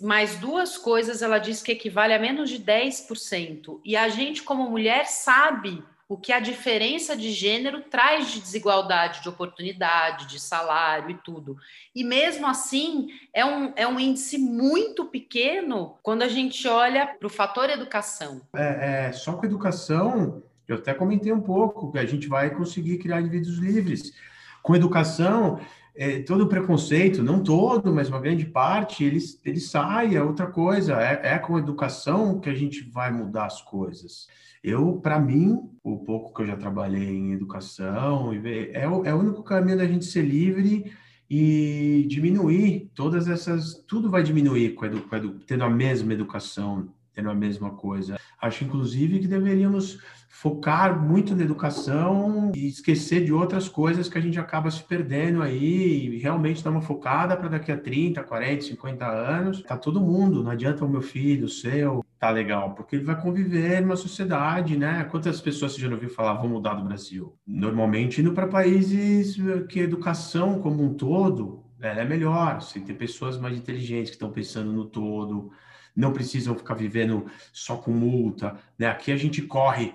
mais 0.00 0.36
duas 0.36 0.78
coisas 0.78 1.20
ela 1.20 1.38
diz 1.38 1.62
que 1.62 1.72
equivale 1.72 2.14
a 2.14 2.18
menos 2.18 2.48
de 2.48 2.58
10%. 2.58 3.80
E 3.84 3.96
a 3.96 4.08
gente, 4.08 4.42
como 4.42 4.70
mulher, 4.70 5.06
sabe 5.06 5.82
o 6.08 6.16
que 6.16 6.32
a 6.32 6.40
diferença 6.40 7.14
de 7.14 7.30
gênero 7.32 7.82
traz 7.82 8.30
de 8.30 8.40
desigualdade 8.40 9.22
de 9.22 9.28
oportunidade, 9.28 10.26
de 10.26 10.40
salário 10.40 11.10
e 11.10 11.14
tudo. 11.14 11.58
E 11.94 12.02
mesmo 12.02 12.46
assim, 12.46 13.08
é 13.32 13.44
um, 13.44 13.72
é 13.76 13.86
um 13.86 14.00
índice 14.00 14.38
muito 14.38 15.04
pequeno 15.04 15.98
quando 16.02 16.22
a 16.22 16.28
gente 16.28 16.66
olha 16.66 17.06
para 17.06 17.26
o 17.26 17.30
fator 17.30 17.68
educação. 17.68 18.40
É, 18.56 19.08
é, 19.08 19.12
só 19.12 19.34
com 19.34 19.44
educação, 19.44 20.42
eu 20.66 20.76
até 20.76 20.94
comentei 20.94 21.30
um 21.30 21.42
pouco, 21.42 21.92
que 21.92 21.98
a 21.98 22.06
gente 22.06 22.26
vai 22.26 22.48
conseguir 22.54 22.96
criar 22.96 23.20
indivíduos 23.20 23.58
livres. 23.58 24.14
Com 24.62 24.74
educação, 24.74 25.60
é, 26.00 26.20
todo 26.20 26.44
o 26.44 26.48
preconceito, 26.48 27.24
não 27.24 27.42
todo, 27.42 27.92
mas 27.92 28.08
uma 28.08 28.20
grande 28.20 28.46
parte, 28.46 29.02
ele, 29.02 29.18
ele 29.44 29.58
sai. 29.58 30.14
É 30.14 30.22
outra 30.22 30.46
coisa, 30.46 30.94
é, 30.94 31.34
é 31.34 31.38
com 31.38 31.56
a 31.56 31.58
educação 31.58 32.38
que 32.38 32.48
a 32.48 32.54
gente 32.54 32.88
vai 32.88 33.10
mudar 33.10 33.46
as 33.46 33.60
coisas. 33.60 34.28
Eu, 34.62 35.00
para 35.02 35.18
mim, 35.18 35.58
o 35.82 35.98
pouco 35.98 36.32
que 36.32 36.42
eu 36.42 36.46
já 36.46 36.56
trabalhei 36.56 37.10
em 37.10 37.32
educação, 37.32 38.30
é 38.72 38.88
o, 38.88 39.04
é 39.04 39.12
o 39.12 39.18
único 39.18 39.42
caminho 39.42 39.76
da 39.78 39.86
gente 39.86 40.04
ser 40.04 40.22
livre 40.22 40.92
e 41.28 42.06
diminuir 42.08 42.88
todas 42.94 43.26
essas. 43.26 43.74
Tudo 43.84 44.08
vai 44.08 44.22
diminuir 44.22 44.74
com, 44.74 44.86
edu, 44.86 45.02
com 45.02 45.16
edu, 45.16 45.40
tendo 45.48 45.64
a 45.64 45.70
mesma 45.70 46.12
educação 46.12 46.88
tendo 47.18 47.30
a 47.30 47.34
mesma 47.34 47.70
coisa. 47.70 48.16
Acho, 48.40 48.62
inclusive, 48.62 49.18
que 49.18 49.26
deveríamos 49.26 49.98
focar 50.28 51.02
muito 51.02 51.34
na 51.34 51.42
educação 51.42 52.52
e 52.54 52.68
esquecer 52.68 53.24
de 53.24 53.32
outras 53.32 53.68
coisas 53.68 54.08
que 54.08 54.16
a 54.16 54.20
gente 54.20 54.38
acaba 54.38 54.70
se 54.70 54.84
perdendo 54.84 55.42
aí 55.42 56.06
e 56.06 56.18
realmente 56.18 56.62
dar 56.62 56.70
uma 56.70 56.80
focada 56.80 57.36
para 57.36 57.48
daqui 57.48 57.72
a 57.72 57.76
30, 57.76 58.22
40, 58.22 58.66
50 58.66 59.04
anos. 59.04 59.62
Tá 59.62 59.76
todo 59.76 60.00
mundo, 60.00 60.44
não 60.44 60.52
adianta 60.52 60.84
o 60.84 60.88
meu 60.88 61.02
filho, 61.02 61.46
o 61.46 61.48
seu, 61.48 62.04
tá 62.20 62.30
legal, 62.30 62.76
porque 62.76 62.94
ele 62.94 63.04
vai 63.04 63.20
conviver 63.20 63.80
numa 63.80 63.96
sociedade, 63.96 64.76
né? 64.76 65.02
Quantas 65.10 65.40
pessoas 65.40 65.72
você 65.72 65.80
já 65.80 65.88
ouviu 65.88 66.08
falar 66.08 66.34
vão 66.34 66.48
mudar 66.48 66.74
do 66.74 66.84
Brasil? 66.84 67.34
Normalmente 67.44 68.20
indo 68.20 68.32
para 68.32 68.46
países 68.46 69.36
que 69.68 69.80
a 69.80 69.84
educação 69.84 70.60
como 70.60 70.84
um 70.84 70.94
todo 70.94 71.64
ela 71.80 72.00
é 72.00 72.04
melhor, 72.04 72.60
você 72.60 72.80
tem 72.80 72.94
pessoas 72.94 73.38
mais 73.38 73.56
inteligentes 73.56 74.10
que 74.10 74.16
estão 74.16 74.32
pensando 74.32 74.72
no 74.72 74.84
todo, 74.84 75.52
não 75.98 76.12
precisam 76.12 76.54
ficar 76.54 76.74
vivendo 76.74 77.26
só 77.52 77.76
com 77.76 77.90
multa, 77.90 78.56
né? 78.78 78.86
Aqui 78.86 79.10
a 79.10 79.16
gente 79.16 79.42
corre 79.42 79.92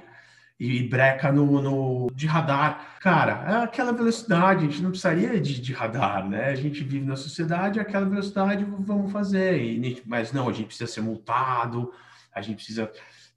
e 0.59 0.83
breca 0.83 1.31
no, 1.31 1.61
no, 1.61 2.11
de 2.13 2.27
radar. 2.27 2.97
Cara, 2.99 3.45
é 3.49 3.63
aquela 3.63 3.93
velocidade, 3.93 4.65
a 4.65 4.69
gente 4.69 4.83
não 4.83 4.89
precisaria 4.89 5.39
de, 5.39 5.61
de 5.61 5.71
radar, 5.71 6.27
né? 6.29 6.49
A 6.49 6.55
gente 6.55 6.83
vive 6.83 7.05
na 7.05 7.15
sociedade, 7.15 7.79
aquela 7.79 8.05
velocidade 8.05 8.65
vamos 8.79 9.13
fazer. 9.13 9.63
E, 9.63 10.03
mas 10.05 10.33
não, 10.33 10.49
a 10.49 10.51
gente 10.51 10.67
precisa 10.67 10.91
ser 10.91 11.01
multado, 11.01 11.89
a 12.33 12.41
gente 12.41 12.57
precisa 12.57 12.91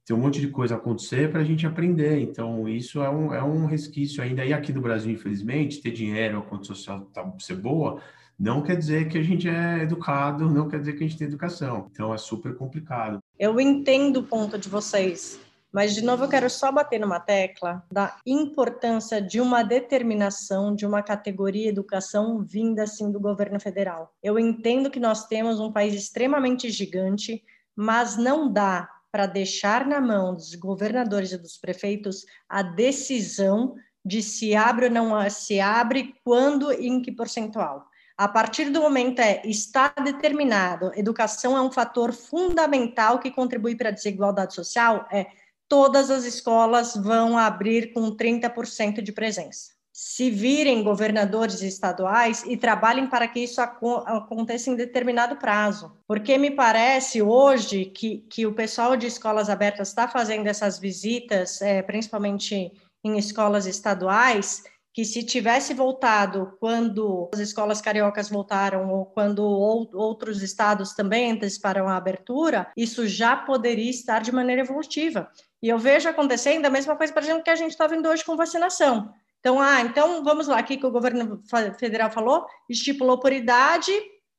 ter 0.04 0.12
um 0.12 0.18
monte 0.18 0.40
de 0.40 0.48
coisa 0.48 0.74
acontecer 0.74 1.30
para 1.30 1.42
a 1.42 1.44
gente 1.44 1.64
aprender. 1.68 2.20
Então, 2.20 2.68
isso 2.68 3.00
é 3.00 3.08
um, 3.08 3.32
é 3.32 3.42
um 3.44 3.66
resquício 3.66 4.20
ainda. 4.20 4.44
E 4.44 4.52
aqui 4.52 4.72
no 4.72 4.80
Brasil, 4.80 5.12
infelizmente, 5.12 5.80
ter 5.80 5.92
dinheiro, 5.92 6.38
a 6.38 6.42
conta 6.42 6.64
social 6.64 7.02
tá, 7.14 7.24
ser 7.38 7.56
boa, 7.56 8.00
não 8.38 8.62
quer 8.62 8.76
dizer 8.76 9.08
que 9.08 9.18
a 9.18 9.22
gente 9.22 9.48
é 9.48 9.82
educado, 9.82 10.50
não 10.50 10.68
quer 10.68 10.78
dizer 10.80 10.92
que 10.92 11.04
a 11.04 11.06
gente 11.06 11.18
tem 11.18 11.26
educação. 11.26 11.88
Então, 11.90 12.12
é 12.12 12.18
super 12.18 12.54
complicado. 12.54 13.18
Eu 13.38 13.58
entendo 13.58 14.18
o 14.18 14.22
ponto 14.22 14.58
de 14.58 14.68
vocês. 14.68 15.40
Mas, 15.72 15.94
de 15.94 16.02
novo, 16.02 16.24
eu 16.24 16.28
quero 16.28 16.48
só 16.48 16.72
bater 16.72 16.98
numa 16.98 17.20
tecla 17.20 17.84
da 17.92 18.16
importância 18.24 19.20
de 19.20 19.40
uma 19.40 19.62
determinação 19.62 20.74
de 20.74 20.86
uma 20.86 21.02
categoria 21.02 21.68
educação 21.68 22.42
vinda, 22.42 22.84
assim, 22.84 23.10
do 23.10 23.20
governo 23.20 23.60
federal. 23.60 24.14
Eu 24.22 24.38
entendo 24.38 24.90
que 24.90 25.00
nós 25.00 25.26
temos 25.26 25.60
um 25.60 25.72
país 25.72 25.92
extremamente 25.94 26.70
gigante, 26.70 27.42
mas 27.74 28.16
não 28.16 28.50
dá 28.50 28.88
para 29.12 29.26
deixar 29.26 29.86
na 29.86 30.00
mão 30.00 30.34
dos 30.34 30.54
governadores 30.54 31.32
e 31.32 31.38
dos 31.38 31.56
prefeitos 31.56 32.24
a 32.48 32.62
decisão 32.62 33.74
de 34.04 34.22
se 34.22 34.54
abre 34.54 34.86
ou 34.86 34.90
não 34.90 35.28
se 35.28 35.60
abre, 35.60 36.14
quando 36.24 36.72
e 36.72 36.86
em 36.86 37.02
que 37.02 37.10
percentual. 37.10 37.86
A 38.18 38.26
partir 38.26 38.70
do 38.70 38.80
momento 38.80 39.20
é 39.20 39.42
está 39.44 39.88
determinado, 40.02 40.90
educação 40.96 41.54
é 41.54 41.60
um 41.60 41.70
fator 41.70 42.14
fundamental 42.14 43.18
que 43.18 43.30
contribui 43.30 43.76
para 43.76 43.90
a 43.90 43.92
desigualdade 43.92 44.54
social, 44.54 45.06
é 45.12 45.26
todas 45.68 46.10
as 46.10 46.24
escolas 46.24 46.96
vão 46.96 47.36
abrir 47.36 47.92
com 47.92 48.10
30% 48.16 49.02
de 49.02 49.12
presença. 49.12 49.76
Se 49.92 50.30
virem 50.30 50.82
governadores 50.82 51.62
estaduais 51.62 52.42
e 52.46 52.56
trabalhem 52.56 53.06
para 53.06 53.28
que 53.28 53.40
isso 53.40 53.60
aconteça 53.60 54.70
em 54.70 54.76
determinado 54.76 55.36
prazo. 55.36 55.96
Porque 56.06 56.36
me 56.36 56.50
parece 56.50 57.22
hoje 57.22 57.86
que, 57.86 58.18
que 58.28 58.46
o 58.46 58.52
pessoal 58.52 58.94
de 58.94 59.06
escolas 59.06 59.48
abertas 59.48 59.88
está 59.88 60.06
fazendo 60.06 60.46
essas 60.46 60.78
visitas, 60.78 61.62
é, 61.62 61.82
principalmente 61.82 62.72
em 63.02 63.16
escolas 63.16 63.66
estaduais, 63.66 64.64
que 64.96 65.04
se 65.04 65.22
tivesse 65.22 65.74
voltado 65.74 66.56
quando 66.58 67.28
as 67.30 67.38
escolas 67.38 67.82
cariocas 67.82 68.30
voltaram 68.30 68.90
ou 68.90 69.04
quando 69.04 69.44
outros 69.44 70.42
estados 70.42 70.94
também 70.94 71.32
anteciparam 71.32 71.86
a 71.86 71.98
abertura, 71.98 72.72
isso 72.74 73.06
já 73.06 73.36
poderia 73.36 73.90
estar 73.90 74.22
de 74.22 74.32
maneira 74.32 74.62
evolutiva. 74.62 75.30
E 75.62 75.68
eu 75.68 75.78
vejo 75.78 76.08
acontecendo 76.08 76.64
a 76.64 76.70
mesma 76.70 76.96
coisa, 76.96 77.12
por 77.12 77.22
exemplo, 77.22 77.42
que 77.42 77.50
a 77.50 77.56
gente 77.56 77.72
está 77.72 77.86
vendo 77.86 78.08
hoje 78.08 78.24
com 78.24 78.38
vacinação. 78.38 79.12
Então, 79.38 79.60
ah, 79.60 79.82
então 79.82 80.24
vamos 80.24 80.48
lá, 80.48 80.58
aqui 80.58 80.78
que 80.78 80.86
o 80.86 80.90
governo 80.90 81.42
federal 81.78 82.10
falou, 82.10 82.46
estipulou 82.66 83.20
por 83.20 83.34
idade 83.34 83.92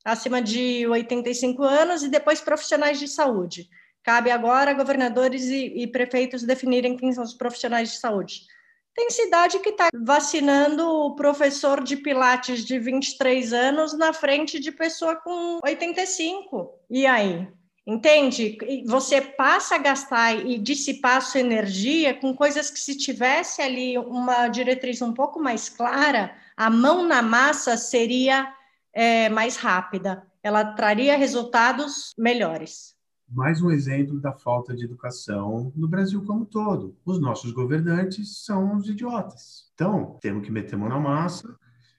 acima 0.03 0.41
de 0.41 0.87
85 0.87 1.61
anos 1.61 2.01
e 2.01 2.09
depois 2.09 2.41
profissionais 2.41 2.97
de 2.97 3.07
saúde. 3.07 3.69
Cabe 4.01 4.31
agora 4.31 4.73
governadores 4.73 5.43
e, 5.43 5.83
e 5.83 5.85
prefeitos 5.85 6.41
definirem 6.41 6.97
quem 6.97 7.13
são 7.13 7.23
os 7.23 7.35
profissionais 7.35 7.91
de 7.91 7.97
saúde. 7.99 8.56
Tem 8.97 9.11
cidade 9.11 9.59
que 9.59 9.69
está 9.69 9.89
vacinando 9.93 10.83
o 10.83 11.15
professor 11.15 11.83
de 11.83 11.95
Pilates 11.95 12.65
de 12.65 12.79
23 12.79 13.53
anos 13.53 13.95
na 13.95 14.11
frente 14.11 14.59
de 14.59 14.71
pessoa 14.71 15.15
com 15.15 15.59
85. 15.63 16.73
E 16.89 17.05
aí? 17.05 17.47
Entende? 17.85 18.57
Você 18.87 19.21
passa 19.21 19.75
a 19.75 19.77
gastar 19.77 20.33
e 20.33 20.57
dissipar 20.57 21.21
sua 21.21 21.41
energia 21.41 22.15
com 22.15 22.35
coisas 22.35 22.71
que, 22.71 22.79
se 22.79 22.97
tivesse 22.97 23.61
ali 23.61 23.99
uma 23.99 24.47
diretriz 24.47 24.99
um 24.99 25.13
pouco 25.13 25.39
mais 25.39 25.69
clara, 25.69 26.35
a 26.57 26.67
mão 26.67 27.03
na 27.03 27.21
massa 27.21 27.77
seria 27.77 28.51
é, 28.91 29.29
mais 29.29 29.57
rápida, 29.57 30.25
ela 30.41 30.73
traria 30.73 31.15
resultados 31.15 32.15
melhores. 32.17 32.96
Mais 33.29 33.61
um 33.61 33.69
exemplo 33.69 34.21
da 34.21 34.31
falta 34.31 34.73
de 34.73 34.85
educação 34.85 35.71
no 35.75 35.87
Brasil 35.87 36.23
como 36.23 36.43
um 36.43 36.45
todo. 36.45 36.95
Os 37.05 37.19
nossos 37.19 37.51
governantes 37.51 38.45
são 38.45 38.77
os 38.77 38.87
idiotas. 38.87 39.69
Então, 39.73 40.17
temos 40.21 40.45
que 40.45 40.51
meter 40.51 40.77
mão 40.77 40.87
na 40.87 40.99
massa, 40.99 41.53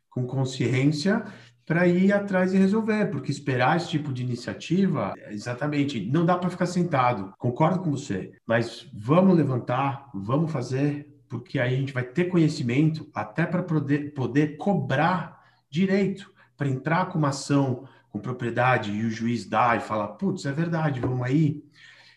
com 0.09 0.27
consciência 0.27 1.23
para 1.67 1.87
ir 1.87 2.15
atrás 2.15 2.55
e 2.55 2.57
resolver, 2.57 3.11
porque 3.11 3.31
esperar 3.31 3.77
esse 3.77 3.91
tipo 3.91 4.11
de 4.11 4.23
iniciativa, 4.23 5.13
exatamente, 5.29 6.11
não 6.11 6.25
dá 6.25 6.39
para 6.39 6.49
ficar 6.49 6.65
sentado. 6.65 7.35
Concordo 7.39 7.81
com 7.81 7.91
você, 7.91 8.33
mas 8.47 8.89
vamos 8.95 9.37
levantar, 9.37 10.09
vamos 10.15 10.51
fazer, 10.51 11.23
porque 11.29 11.59
aí 11.59 11.75
a 11.75 11.79
gente 11.79 11.93
vai 11.93 12.05
ter 12.05 12.25
conhecimento 12.25 13.07
até 13.15 13.45
para 13.45 13.63
poder, 13.63 14.15
poder 14.15 14.57
cobrar 14.57 15.45
direito, 15.71 16.33
para 16.57 16.69
entrar 16.69 17.07
com 17.07 17.19
uma 17.19 17.29
ação 17.29 17.87
com 18.11 18.19
propriedade 18.19 18.91
e 18.91 19.05
o 19.05 19.11
juiz 19.11 19.45
dá 19.45 19.77
e 19.77 19.81
fala, 19.81 20.09
putz, 20.09 20.47
é 20.47 20.53
verdade, 20.53 21.01
vamos 21.01 21.27
aí. 21.27 21.63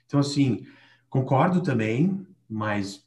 Então, 0.05 0.19
assim, 0.19 0.65
concordo 1.09 1.61
também, 1.61 2.26
mas 2.49 3.05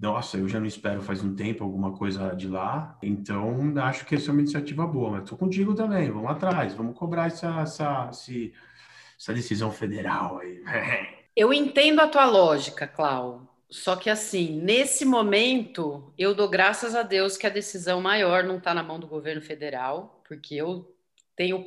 nossa, 0.00 0.38
eu 0.38 0.48
já 0.48 0.58
não 0.58 0.66
espero 0.66 1.02
faz 1.02 1.22
um 1.22 1.34
tempo 1.34 1.62
alguma 1.62 1.92
coisa 1.92 2.34
de 2.34 2.48
lá, 2.48 2.96
então 3.02 3.74
acho 3.82 4.06
que 4.06 4.14
essa 4.14 4.30
é 4.30 4.32
uma 4.32 4.40
iniciativa 4.40 4.86
boa, 4.86 5.10
mas 5.10 5.22
estou 5.24 5.36
contigo 5.36 5.74
também, 5.74 6.10
vamos 6.10 6.30
atrás, 6.30 6.72
vamos 6.72 6.96
cobrar 6.96 7.26
essa, 7.26 7.60
essa, 7.60 8.10
essa 8.10 9.34
decisão 9.34 9.70
federal 9.70 10.38
aí. 10.38 10.62
Eu 11.36 11.52
entendo 11.52 12.00
a 12.00 12.08
tua 12.08 12.24
lógica, 12.24 12.88
Clau, 12.88 13.46
só 13.70 13.94
que 13.94 14.10
assim, 14.10 14.60
nesse 14.60 15.04
momento, 15.04 16.12
eu 16.18 16.34
dou 16.34 16.48
graças 16.48 16.94
a 16.94 17.04
Deus 17.04 17.36
que 17.36 17.46
a 17.46 17.50
decisão 17.50 18.00
maior 18.00 18.42
não 18.42 18.58
está 18.58 18.74
na 18.74 18.82
mão 18.82 18.98
do 18.98 19.06
governo 19.06 19.40
federal, 19.40 20.20
porque 20.26 20.56
eu 20.56 20.92
tenho 21.36 21.64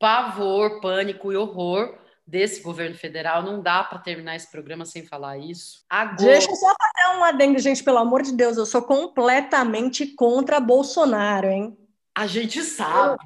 pavor, 0.00 0.80
pânico 0.80 1.30
e 1.30 1.36
horror 1.36 1.94
desse 2.26 2.62
governo 2.62 2.96
federal. 2.96 3.42
Não 3.42 3.60
dá 3.60 3.84
para 3.84 3.98
terminar 3.98 4.34
esse 4.34 4.50
programa 4.50 4.84
sem 4.84 5.06
falar 5.06 5.38
isso. 5.38 5.84
Agora... 5.88 6.16
Deixa 6.16 6.50
eu 6.50 6.56
só 6.56 6.66
fazer 6.66 7.18
um 7.18 7.24
adendo, 7.24 7.58
gente, 7.58 7.84
pelo 7.84 7.98
amor 7.98 8.22
de 8.22 8.32
Deus. 8.32 8.56
Eu 8.56 8.66
sou 8.66 8.82
completamente 8.82 10.06
contra 10.06 10.58
Bolsonaro, 10.58 11.48
hein? 11.48 11.76
A 12.14 12.26
gente 12.26 12.62
sabe. 12.62 13.18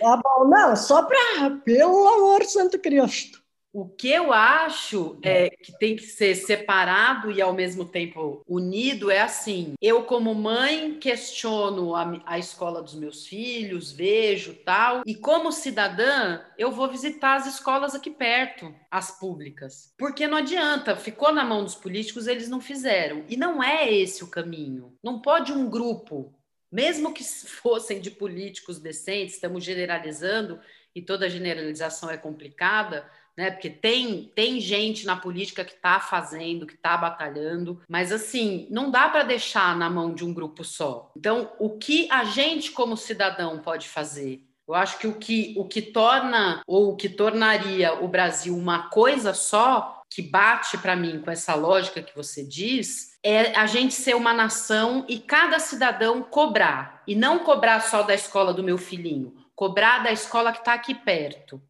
Tá 0.00 0.20
bom, 0.22 0.48
não, 0.48 0.76
só 0.76 1.02
para. 1.02 1.50
Pelo 1.64 2.06
amor 2.08 2.40
de 2.40 2.50
Santo 2.50 2.78
Cristo. 2.78 3.42
O 3.78 3.86
que 3.86 4.08
eu 4.08 4.32
acho 4.32 5.18
é, 5.20 5.50
que 5.50 5.70
tem 5.78 5.96
que 5.96 6.02
ser 6.02 6.34
separado 6.34 7.30
e 7.30 7.42
ao 7.42 7.52
mesmo 7.52 7.84
tempo 7.84 8.42
unido 8.48 9.10
é 9.10 9.20
assim: 9.20 9.74
eu, 9.82 10.04
como 10.04 10.34
mãe, 10.34 10.98
questiono 10.98 11.94
a, 11.94 12.22
a 12.24 12.38
escola 12.38 12.80
dos 12.80 12.94
meus 12.94 13.26
filhos, 13.26 13.92
vejo 13.92 14.54
tal, 14.64 15.02
e 15.04 15.14
como 15.14 15.52
cidadã, 15.52 16.40
eu 16.56 16.72
vou 16.72 16.88
visitar 16.88 17.34
as 17.34 17.46
escolas 17.46 17.94
aqui 17.94 18.10
perto, 18.10 18.74
as 18.90 19.20
públicas. 19.20 19.92
Porque 19.98 20.26
não 20.26 20.38
adianta, 20.38 20.96
ficou 20.96 21.30
na 21.30 21.44
mão 21.44 21.62
dos 21.62 21.74
políticos, 21.74 22.26
eles 22.26 22.48
não 22.48 22.62
fizeram. 22.62 23.26
E 23.28 23.36
não 23.36 23.62
é 23.62 23.92
esse 23.92 24.24
o 24.24 24.30
caminho. 24.30 24.96
Não 25.02 25.20
pode 25.20 25.52
um 25.52 25.68
grupo, 25.68 26.32
mesmo 26.72 27.12
que 27.12 27.22
fossem 27.46 28.00
de 28.00 28.10
políticos 28.10 28.78
decentes, 28.78 29.34
estamos 29.34 29.62
generalizando 29.62 30.58
e 30.94 31.02
toda 31.02 31.28
generalização 31.28 32.08
é 32.08 32.16
complicada 32.16 33.06
né? 33.36 33.50
Porque 33.50 33.68
tem, 33.68 34.30
tem 34.34 34.60
gente 34.60 35.04
na 35.04 35.16
política 35.16 35.64
que 35.64 35.74
está 35.74 36.00
fazendo, 36.00 36.66
que 36.66 36.74
está 36.74 36.96
batalhando, 36.96 37.80
mas 37.88 38.10
assim, 38.10 38.66
não 38.70 38.90
dá 38.90 39.08
para 39.08 39.22
deixar 39.22 39.76
na 39.76 39.90
mão 39.90 40.14
de 40.14 40.24
um 40.24 40.32
grupo 40.32 40.64
só. 40.64 41.12
Então, 41.16 41.52
o 41.58 41.76
que 41.76 42.08
a 42.10 42.24
gente, 42.24 42.70
como 42.70 42.96
cidadão, 42.96 43.58
pode 43.58 43.88
fazer? 43.88 44.42
Eu 44.66 44.74
acho 44.74 44.98
que 44.98 45.06
o 45.06 45.14
que, 45.14 45.54
o 45.56 45.64
que 45.64 45.80
torna 45.80 46.60
ou 46.66 46.90
o 46.90 46.96
que 46.96 47.08
tornaria 47.08 48.02
o 48.02 48.08
Brasil 48.08 48.56
uma 48.56 48.88
coisa 48.88 49.32
só, 49.32 50.02
que 50.10 50.22
bate 50.22 50.78
para 50.78 50.96
mim 50.96 51.20
com 51.20 51.30
essa 51.30 51.54
lógica 51.54 52.02
que 52.02 52.16
você 52.16 52.44
diz, 52.44 53.16
é 53.22 53.56
a 53.56 53.66
gente 53.66 53.94
ser 53.94 54.16
uma 54.16 54.32
nação 54.32 55.04
e 55.08 55.20
cada 55.20 55.58
cidadão 55.58 56.22
cobrar. 56.22 57.02
E 57.06 57.14
não 57.14 57.40
cobrar 57.40 57.80
só 57.80 58.02
da 58.02 58.14
escola 58.14 58.52
do 58.52 58.64
meu 58.64 58.78
filhinho, 58.78 59.34
cobrar 59.54 60.00
da 60.02 60.10
escola 60.10 60.52
que 60.52 60.58
está 60.58 60.74
aqui 60.74 60.94
perto 60.94 61.62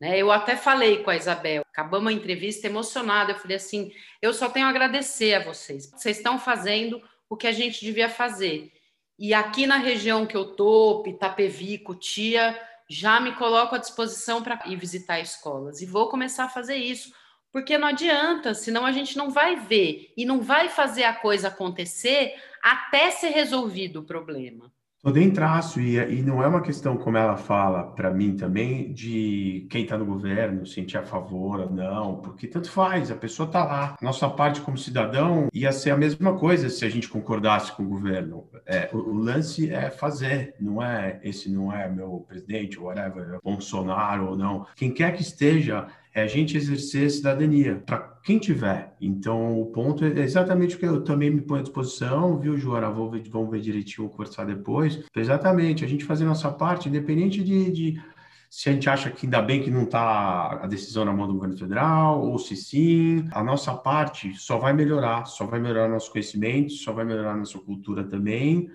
Né? 0.00 0.18
Eu 0.18 0.30
até 0.30 0.56
falei 0.56 1.02
com 1.02 1.10
a 1.10 1.16
Isabel, 1.16 1.62
acabamos 1.70 2.12
a 2.12 2.16
entrevista 2.16 2.66
emocionada. 2.66 3.32
Eu 3.32 3.38
falei 3.38 3.56
assim: 3.56 3.92
eu 4.20 4.32
só 4.32 4.48
tenho 4.48 4.66
a 4.66 4.70
agradecer 4.70 5.34
a 5.34 5.44
vocês. 5.44 5.90
Vocês 5.90 6.16
estão 6.16 6.38
fazendo 6.38 7.02
o 7.28 7.36
que 7.36 7.46
a 7.46 7.52
gente 7.52 7.84
devia 7.84 8.08
fazer. 8.08 8.72
E 9.18 9.32
aqui 9.32 9.66
na 9.66 9.76
região 9.76 10.26
que 10.26 10.36
eu 10.36 10.56
tô, 10.56 11.04
Itapevi, 11.06 11.78
Cutia, 11.78 12.60
já 12.88 13.20
me 13.20 13.34
coloco 13.36 13.74
à 13.74 13.78
disposição 13.78 14.42
para 14.42 14.60
ir 14.66 14.76
visitar 14.76 15.20
escolas 15.20 15.80
e 15.80 15.86
vou 15.86 16.08
começar 16.08 16.44
a 16.44 16.48
fazer 16.48 16.76
isso, 16.76 17.14
porque 17.52 17.78
não 17.78 17.88
adianta, 17.88 18.52
senão 18.54 18.84
a 18.84 18.90
gente 18.90 19.16
não 19.16 19.30
vai 19.30 19.56
ver 19.56 20.12
e 20.16 20.24
não 20.24 20.42
vai 20.42 20.68
fazer 20.68 21.04
a 21.04 21.14
coisa 21.14 21.48
acontecer 21.48 22.34
até 22.60 23.10
ser 23.10 23.28
resolvido 23.28 24.00
o 24.00 24.04
problema. 24.04 24.73
Tô 25.04 25.12
traço 25.34 25.82
e, 25.82 25.96
e 25.98 26.22
não 26.22 26.42
é 26.42 26.46
uma 26.46 26.62
questão, 26.62 26.96
como 26.96 27.18
ela 27.18 27.36
fala 27.36 27.82
para 27.82 28.10
mim 28.10 28.36
também, 28.36 28.90
de 28.90 29.66
quem 29.68 29.82
está 29.82 29.98
no 29.98 30.06
governo 30.06 30.66
sentir 30.66 30.96
a 30.96 31.02
favor 31.02 31.60
ou 31.60 31.70
não, 31.70 32.16
porque 32.22 32.46
tanto 32.46 32.70
faz, 32.70 33.10
a 33.10 33.14
pessoa 33.14 33.46
está 33.46 33.64
lá. 33.64 33.96
Nossa 34.00 34.30
parte 34.30 34.62
como 34.62 34.78
cidadão 34.78 35.48
ia 35.52 35.72
ser 35.72 35.90
a 35.90 35.96
mesma 35.96 36.38
coisa 36.38 36.70
se 36.70 36.86
a 36.86 36.88
gente 36.88 37.06
concordasse 37.06 37.70
com 37.72 37.82
o 37.82 37.88
governo. 37.88 38.48
É, 38.64 38.88
o, 38.94 38.96
o, 38.96 39.12
lance 39.12 39.70
é 39.70 39.90
fazer, 39.90 40.54
não 40.58 40.82
é 40.82 41.20
esse 41.22 41.50
não 41.50 41.70
é 41.70 41.86
meu 41.86 42.24
presidente, 42.26 42.80
whatever, 42.80 43.38
Bolsonaro 43.44 44.30
ou 44.30 44.36
não. 44.38 44.66
Quem 44.74 44.90
quer 44.90 45.12
que 45.12 45.20
esteja 45.20 45.86
é 46.14 46.22
a 46.22 46.26
gente 46.28 46.56
exercer 46.56 47.10
cidadania 47.10 47.82
para 47.84 47.98
quem 48.22 48.38
tiver. 48.38 48.94
Então, 49.00 49.60
o 49.60 49.66
ponto 49.66 50.04
é 50.04 50.20
exatamente 50.20 50.76
o 50.76 50.78
que 50.78 50.86
eu 50.86 51.02
também 51.02 51.28
me 51.28 51.40
ponho 51.40 51.60
à 51.60 51.62
disposição, 51.62 52.38
viu, 52.38 52.56
Joana? 52.56 52.88
Vamos 52.88 53.10
ver, 53.10 53.28
vamos 53.28 53.50
ver 53.50 53.60
direitinho, 53.60 54.08
conversar 54.08 54.46
depois. 54.46 55.02
Exatamente, 55.14 55.84
a 55.84 55.88
gente 55.88 56.04
fazer 56.04 56.24
nossa 56.24 56.50
parte, 56.52 56.88
independente 56.88 57.42
de, 57.42 57.70
de 57.72 58.02
se 58.48 58.68
a 58.68 58.72
gente 58.72 58.88
acha 58.88 59.10
que 59.10 59.26
ainda 59.26 59.42
bem 59.42 59.60
que 59.60 59.70
não 59.70 59.82
está 59.82 60.60
a 60.62 60.66
decisão 60.68 61.04
na 61.04 61.12
mão 61.12 61.26
do 61.26 61.34
governo 61.34 61.58
federal, 61.58 62.22
ou 62.22 62.38
se 62.38 62.54
sim, 62.54 63.28
a 63.32 63.42
nossa 63.42 63.74
parte 63.74 64.32
só 64.36 64.56
vai 64.56 64.72
melhorar, 64.72 65.24
só 65.24 65.44
vai 65.44 65.58
melhorar 65.58 65.88
nosso 65.88 66.12
conhecimento, 66.12 66.72
só 66.74 66.92
vai 66.92 67.04
melhorar 67.04 67.36
nossa 67.36 67.58
cultura 67.58 68.04
também, 68.04 68.70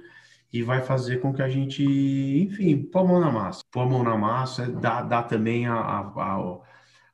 e 0.52 0.62
vai 0.62 0.82
fazer 0.82 1.22
com 1.22 1.32
que 1.32 1.42
a 1.42 1.48
gente, 1.48 1.82
enfim, 1.82 2.84
pôr 2.84 3.00
a 3.00 3.04
mão 3.06 3.20
na 3.22 3.32
massa. 3.32 3.62
Pôr 3.72 3.82
a 3.82 3.86
mão 3.86 4.04
na 4.04 4.18
massa 4.18 4.68
dá, 4.68 5.02
dá 5.02 5.24
também 5.24 5.66
a, 5.66 5.76
a, 5.76 6.00
a 6.00 6.69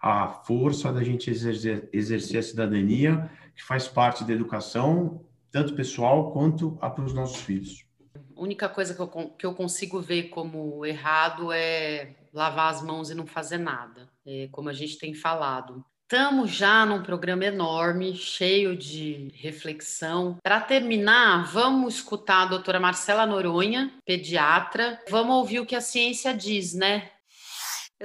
a 0.05 0.27
força 0.27 0.93
da 0.93 1.03
gente 1.03 1.31
exercer, 1.31 1.89
exercer 1.91 2.37
a 2.37 2.43
cidadania, 2.43 3.27
que 3.55 3.63
faz 3.63 3.87
parte 3.87 4.23
da 4.23 4.33
educação, 4.33 5.25
tanto 5.51 5.73
pessoal 5.73 6.31
quanto 6.31 6.73
para 6.73 7.01
os 7.01 7.11
nossos 7.11 7.41
filhos. 7.41 7.83
A 8.37 8.39
única 8.39 8.69
coisa 8.69 8.93
que 8.93 8.99
eu, 9.01 9.07
que 9.07 9.45
eu 9.47 9.55
consigo 9.55 9.99
ver 9.99 10.29
como 10.29 10.85
errado 10.85 11.51
é 11.51 12.13
lavar 12.31 12.71
as 12.71 12.83
mãos 12.83 13.09
e 13.09 13.15
não 13.15 13.25
fazer 13.25 13.57
nada, 13.57 14.07
é, 14.23 14.47
como 14.51 14.69
a 14.69 14.73
gente 14.73 14.99
tem 14.99 15.15
falado. 15.15 15.83
Estamos 16.03 16.51
já 16.51 16.85
num 16.85 17.01
programa 17.01 17.45
enorme, 17.45 18.13
cheio 18.15 18.77
de 18.77 19.31
reflexão. 19.33 20.37
Para 20.43 20.61
terminar, 20.61 21.51
vamos 21.51 21.95
escutar 21.95 22.43
a 22.43 22.45
doutora 22.45 22.79
Marcela 22.79 23.25
Noronha, 23.25 23.91
pediatra. 24.05 24.99
Vamos 25.09 25.35
ouvir 25.35 25.61
o 25.61 25.65
que 25.65 25.75
a 25.75 25.81
ciência 25.81 26.31
diz, 26.31 26.75
né? 26.75 27.09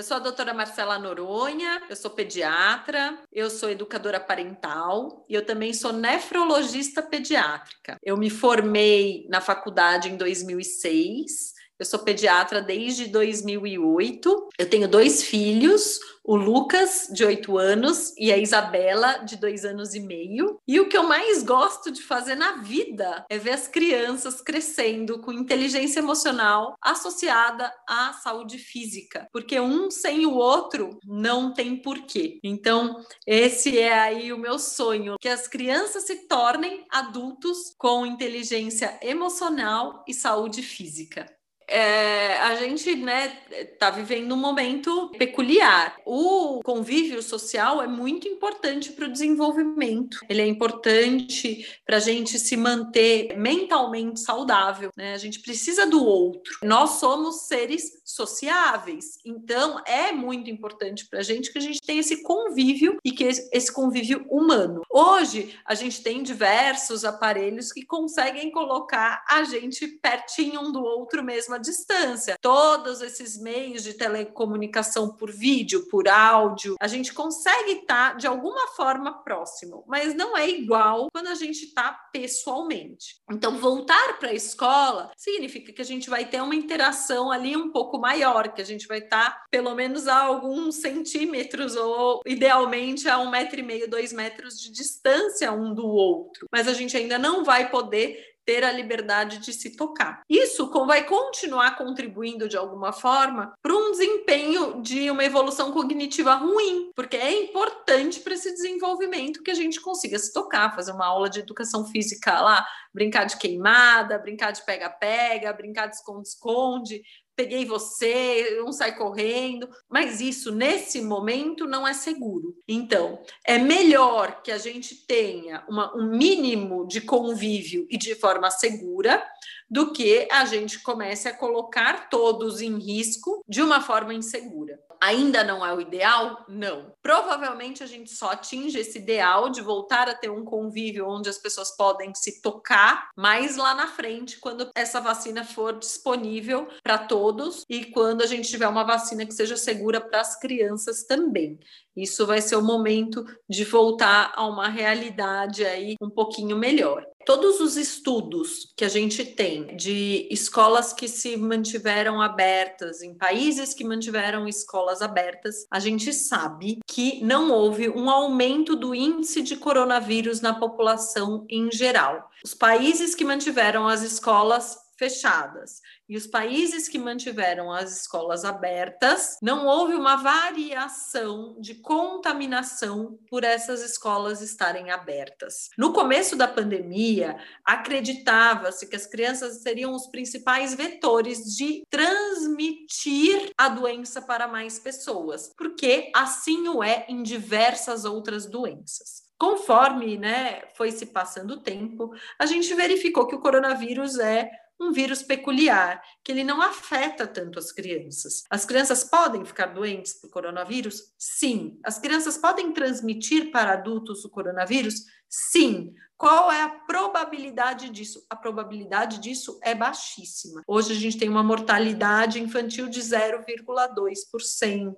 Eu 0.01 0.05
sou 0.05 0.17
a 0.17 0.21
doutora 0.21 0.55
Marcela 0.55 0.99
Noronha, 0.99 1.83
eu 1.91 1.95
sou 1.95 2.11
pediatra, 2.11 3.19
eu 3.31 3.51
sou 3.51 3.69
educadora 3.69 4.19
parental 4.19 5.27
e 5.29 5.35
eu 5.35 5.45
também 5.45 5.75
sou 5.75 5.93
nefrologista 5.93 7.03
pediátrica. 7.03 7.99
Eu 8.03 8.17
me 8.17 8.31
formei 8.31 9.27
na 9.29 9.43
faculdade 9.43 10.09
em 10.09 10.17
2006 10.17 11.53
eu 11.81 11.87
sou 11.87 12.01
pediatra 12.01 12.61
desde 12.61 13.07
2008. 13.07 14.49
Eu 14.59 14.69
tenho 14.69 14.87
dois 14.87 15.25
filhos, 15.25 15.99
o 16.23 16.37
Lucas, 16.37 17.09
de 17.11 17.25
8 17.25 17.57
anos, 17.57 18.13
e 18.19 18.31
a 18.31 18.37
Isabela, 18.37 19.25
de 19.25 19.39
2 19.39 19.65
anos 19.65 19.95
e 19.95 20.01
meio. 20.01 20.61
E 20.69 20.79
o 20.79 20.91
que 20.91 20.97
eu 20.97 21.05
mais 21.05 21.43
gosto 21.43 21.91
de 21.91 22.03
fazer 22.03 22.35
na 22.35 22.59
vida 22.59 23.25
é 23.31 23.39
ver 23.39 23.53
as 23.53 23.67
crianças 23.67 24.43
crescendo 24.43 25.23
com 25.23 25.33
inteligência 25.33 26.01
emocional 26.01 26.75
associada 26.83 27.73
à 27.89 28.13
saúde 28.13 28.59
física, 28.59 29.27
porque 29.33 29.59
um 29.59 29.91
sem 29.91 30.27
o 30.27 30.35
outro 30.35 30.99
não 31.03 31.55
tem 31.55 31.81
porquê. 31.81 32.39
Então, 32.45 33.03
esse 33.27 33.79
é 33.79 33.99
aí 33.99 34.35
o 34.35 34.39
meu 34.39 34.59
sonho, 34.59 35.17
que 35.19 35.29
as 35.31 35.49
crianças 35.49 36.05
se 36.05 36.29
tornem 36.29 36.85
adultos 36.91 37.75
com 37.79 38.05
inteligência 38.05 38.99
emocional 39.03 40.05
e 40.07 40.13
saúde 40.13 40.63
física 40.63 41.25
é, 41.71 42.37
a 42.39 42.57
gente 42.57 42.97
né 42.97 43.39
está 43.51 43.91
vivendo 43.91 44.33
um 44.33 44.39
momento 44.39 45.11
peculiar. 45.17 45.97
O 46.05 46.61
convívio 46.65 47.23
social 47.23 47.81
é 47.81 47.87
muito 47.87 48.27
importante 48.27 48.93
para 48.93 49.07
o 49.07 49.13
desenvolvimento. 49.13 50.19
Ele 50.29 50.43
é 50.43 50.47
importante 50.47 51.67
para 51.87 51.97
a 51.97 52.01
gente 52.01 52.39
se 52.39 52.57
manter 52.57 53.37
mentalmente 53.37 54.21
saudável. 54.21 54.91
Né? 54.97 55.15
A 55.15 55.19
gente 55.19 55.41
precisa 55.41 55.87
do 55.87 56.05
outro. 56.05 56.59
Nós 56.63 56.93
somos 56.93 57.43
seres 57.47 58.01
sociáveis, 58.05 59.19
então 59.25 59.81
é 59.87 60.11
muito 60.11 60.51
importante 60.51 61.07
para 61.09 61.21
a 61.21 61.23
gente 61.23 61.53
que 61.53 61.59
a 61.59 61.63
gente 61.63 61.81
tenha 61.81 62.01
esse 62.01 62.23
convívio 62.23 62.99
e 63.05 63.13
que 63.13 63.25
esse 63.25 63.73
convívio 63.73 64.27
humano. 64.29 64.83
Hoje 64.91 65.57
a 65.65 65.75
gente 65.75 66.03
tem 66.03 66.23
diversos 66.23 67.05
aparelhos 67.05 67.73
que 67.73 67.85
conseguem 67.85 68.51
colocar 68.51 69.25
a 69.29 69.45
gente 69.45 69.87
pertinho 69.87 70.61
um 70.61 70.73
do 70.73 70.83
outro 70.83 71.23
mesmo 71.23 71.60
distância. 71.61 72.37
Todos 72.41 73.01
esses 73.01 73.41
meios 73.41 73.83
de 73.83 73.95
telecomunicação 73.95 75.15
por 75.15 75.31
vídeo, 75.31 75.87
por 75.89 76.09
áudio, 76.09 76.77
a 76.81 76.89
gente 76.89 77.13
consegue 77.13 77.73
estar 77.73 78.17
de 78.17 78.27
alguma 78.27 78.69
forma 78.69 79.23
próximo, 79.23 79.85
mas 79.87 80.15
não 80.15 80.37
é 80.37 80.49
igual 80.49 81.09
quando 81.13 81.29
a 81.29 81.35
gente 81.35 81.65
está 81.65 81.93
pessoalmente. 82.13 83.17
Então, 83.31 83.59
voltar 83.59 84.19
para 84.19 84.31
a 84.31 84.35
escola 84.35 85.11
significa 85.17 85.73
que 85.73 85.83
a 85.83 85.85
gente 85.85 86.11
vai 86.11 86.25
ter 86.25 86.41
uma 86.41 86.55
interação 86.55 87.31
ali 87.31 87.57
um 87.57 87.71
pouco 87.71 87.99
maior, 87.99 88.53
que 88.53 88.63
a 88.63 88.65
gente 88.65 88.87
vai 88.87 88.99
estar 88.99 89.45
pelo 89.51 89.75
menos 89.75 90.09
a 90.09 90.19
alguns 90.19 90.77
centímetros 90.77 91.77
ou 91.77 92.21
idealmente 92.27 93.09
a 93.09 93.19
um 93.19 93.31
metro 93.31 93.61
e 93.61 93.63
meio, 93.63 93.89
dois 93.89 94.13
metros 94.13 94.61
de 94.61 94.71
distância 94.71 95.53
um 95.53 95.75
do 95.75 95.87
outro. 95.87 96.47
Mas 96.51 96.69
a 96.69 96.73
gente 96.73 96.97
ainda 96.97 97.19
não 97.19 97.45
vai 97.45 97.71
poder 97.71 98.31
ter 98.45 98.65
a 98.65 98.73
liberdade 98.73 99.39
de 99.39 99.53
se 99.53 99.77
tocar. 99.77 100.23
Isso 100.29 100.71
vai 100.87 101.05
continuar 101.05 101.77
contribuindo 101.77 102.49
de 102.49 102.57
alguma 102.57 102.93
forma 102.93 103.53
para 103.63 103.75
um 103.75 103.93
desempenho 103.93 104.83
de 104.83 105.11
uma 105.11 105.25
evolução 105.25 105.73
cognitiva 105.73 106.35
ruim, 106.35 106.91
porque 106.95 107.17
é 107.17 107.45
importante 107.45 108.21
para 108.21 108.35
esse 108.35 108.53
desenvolvimento 108.53 109.43
que 109.43 109.51
a 109.51 109.55
gente 109.55 109.81
consiga 109.81 110.19
se 110.19 110.33
tocar, 110.33 110.75
fazer 110.75 110.93
uma 110.93 111.07
aula 111.07 111.29
de 111.29 111.41
educação 111.41 111.87
física 111.87 112.41
lá, 112.41 112.67
brincar 112.93 113.25
de 113.25 113.37
queimada, 113.37 114.19
brincar 114.19 114.51
de 114.51 114.65
pega-pega, 114.65 115.53
brincar 115.53 115.87
de 115.87 115.97
esconde-esconde, 115.97 117.03
peguei 117.41 117.65
você, 117.65 118.63
um 118.67 118.71
sai 118.71 118.95
correndo, 118.95 119.67
mas 119.89 120.21
isso 120.21 120.53
nesse 120.53 121.01
momento 121.01 121.67
não 121.67 121.89
é 121.89 121.95
seguro. 121.95 122.55
Então, 122.69 123.19
é 123.47 123.57
melhor 123.57 124.43
que 124.43 124.53
a 124.53 124.59
gente 124.59 125.07
tenha 125.07 125.65
uma, 125.67 125.97
um 125.97 126.11
mínimo 126.11 126.87
de 126.87 127.01
convívio 127.01 127.87
e 127.89 127.97
de 127.97 128.15
forma 128.15 128.51
segura 128.51 129.27
do 129.71 129.91
que 129.91 130.29
a 130.31 130.45
gente 130.45 130.81
comece 130.81 131.29
a 131.29 131.35
colocar 131.35 132.11
todos 132.11 132.61
em 132.61 132.79
risco 132.79 133.43
de 133.49 133.63
uma 133.63 133.81
forma 133.81 134.13
insegura. 134.13 134.79
Ainda 135.03 135.43
não 135.43 135.65
é 135.65 135.73
o 135.73 135.81
ideal? 135.81 136.45
Não. 136.47 136.93
Provavelmente 137.03 137.83
a 137.83 137.87
gente 137.87 138.11
só 138.11 138.33
atinge 138.33 138.79
esse 138.79 138.99
ideal 138.99 139.49
de 139.49 139.63
voltar 139.63 140.09
a 140.09 140.15
ter 140.15 140.31
um 140.31 140.45
convívio 140.45 141.09
onde 141.09 141.29
as 141.31 141.39
pessoas 141.39 141.75
podem 141.75 142.15
se 142.15 142.43
tocar 142.43 143.09
mais 143.17 143.57
lá 143.57 143.75
na 143.75 143.87
frente, 143.87 144.39
quando 144.39 144.71
essa 144.75 145.01
vacina 145.01 145.43
for 145.43 145.79
disponível 145.79 146.69
para 146.83 146.99
todos 146.99 147.65
e 147.69 147.87
quando 147.87 148.23
a 148.23 148.27
gente 148.27 148.51
tiver 148.51 148.69
uma 148.69 148.85
vacina 148.85 149.25
que 149.25 149.33
seja 149.33 149.57
segura 149.57 150.01
para 150.01 150.21
as 150.21 150.39
crianças 150.39 151.05
também. 151.05 151.59
Isso 152.03 152.27
vai 152.27 152.41
ser 152.41 152.57
o 152.57 152.63
momento 152.63 153.25
de 153.49 153.65
voltar 153.65 154.33
a 154.35 154.47
uma 154.47 154.69
realidade 154.69 155.65
aí 155.65 155.95
um 156.01 156.11
pouquinho 156.11 156.57
melhor. 156.57 157.05
Todos 157.27 157.61
os 157.61 157.77
estudos 157.77 158.73
que 158.77 158.85
a 158.85 158.89
gente 158.89 159.25
tem 159.25 159.77
de 159.77 160.27
escolas 160.31 160.93
que 160.93 161.07
se 161.07 161.37
mantiveram 161.37 162.21
abertas, 162.21 163.03
em 163.03 163.15
países 163.15 163.75
que 163.75 163.85
mantiveram 163.85 164.49
escolas 164.49 165.03
abertas, 165.03 165.67
a 165.71 165.79
gente 165.79 166.13
sabe 166.15 166.79
que 166.87 167.23
não 167.23 167.53
houve 167.53 167.91
um 167.91 168.09
aumento 168.09 168.75
do 168.75 168.95
índice 168.95 169.43
de 169.43 169.57
coronavírus 169.57 170.41
na 170.41 170.55
população 170.55 171.45
em 171.49 171.71
geral. 171.71 172.31
Os 172.43 172.55
países 172.55 173.15
que 173.15 173.25
mantiveram 173.25 173.87
as 173.87 174.03
escolas 174.03 174.79
fechadas 175.01 175.81
e 176.11 176.17
os 176.17 176.27
países 176.27 176.89
que 176.89 176.99
mantiveram 176.99 177.73
as 177.73 178.01
escolas 178.01 178.45
abertas, 178.45 179.39
não 179.41 179.65
houve 179.65 179.95
uma 179.95 180.17
variação 180.17 181.55
de 181.61 181.77
contaminação 181.77 183.17
por 183.29 183.45
essas 183.45 183.81
escolas 183.81 184.43
estarem 184.43 184.91
abertas. 184.91 185.69
No 185.79 185.93
começo 185.93 186.35
da 186.35 186.49
pandemia, 186.49 187.39
acreditava-se 187.65 188.89
que 188.89 188.97
as 188.97 189.07
crianças 189.07 189.63
seriam 189.63 189.95
os 189.95 190.09
principais 190.09 190.75
vetores 190.75 191.45
de 191.57 191.85
transmitir 191.89 193.53
a 193.57 193.69
doença 193.69 194.21
para 194.21 194.49
mais 194.49 194.81
pessoas, 194.81 195.53
porque 195.57 196.11
assim 196.13 196.67
o 196.67 196.83
é 196.83 197.07
em 197.09 197.23
diversas 197.23 198.05
outras 198.05 198.47
doenças. 198.47 199.31
Conforme 199.39 200.19
né, 200.19 200.63
foi 200.75 200.91
se 200.91 201.07
passando 201.07 201.53
o 201.53 201.63
tempo, 201.63 202.11
a 202.37 202.47
gente 202.47 202.75
verificou 202.75 203.29
que 203.29 203.37
o 203.37 203.41
coronavírus 203.41 204.19
é 204.19 204.51
um 204.81 204.93
vírus 204.93 205.23
peculiar, 205.23 206.03
que 206.25 206.33
ele 206.33 206.43
não 206.43 206.63
afeta 206.63 207.27
tanto 207.27 207.59
as 207.59 207.71
crianças. 207.71 208.45
As 208.51 208.65
crianças 208.65 209.05
podem 209.05 209.45
ficar 209.45 209.67
doentes 209.67 210.15
por 210.15 210.31
coronavírus? 210.31 211.13
Sim. 211.19 211.79
As 211.85 211.99
crianças 211.99 212.39
podem 212.39 212.73
transmitir 212.73 213.51
para 213.51 213.73
adultos 213.73 214.25
o 214.25 214.31
coronavírus? 214.31 215.05
Sim. 215.31 215.95
Qual 216.21 216.53
é 216.53 216.61
a 216.61 216.69
probabilidade 216.69 217.89
disso? 217.89 218.27
A 218.29 218.37
probabilidade 218.37 219.19
disso 219.21 219.59
é 219.63 219.75
baixíssima. 219.75 220.63
Hoje 220.69 220.93
a 220.93 220.95
gente 220.95 221.17
tem 221.17 221.31
uma 221.31 221.43
mortalidade 221.43 222.39
infantil 222.39 222.91
de 222.91 223.01
0,2%, 223.01 224.95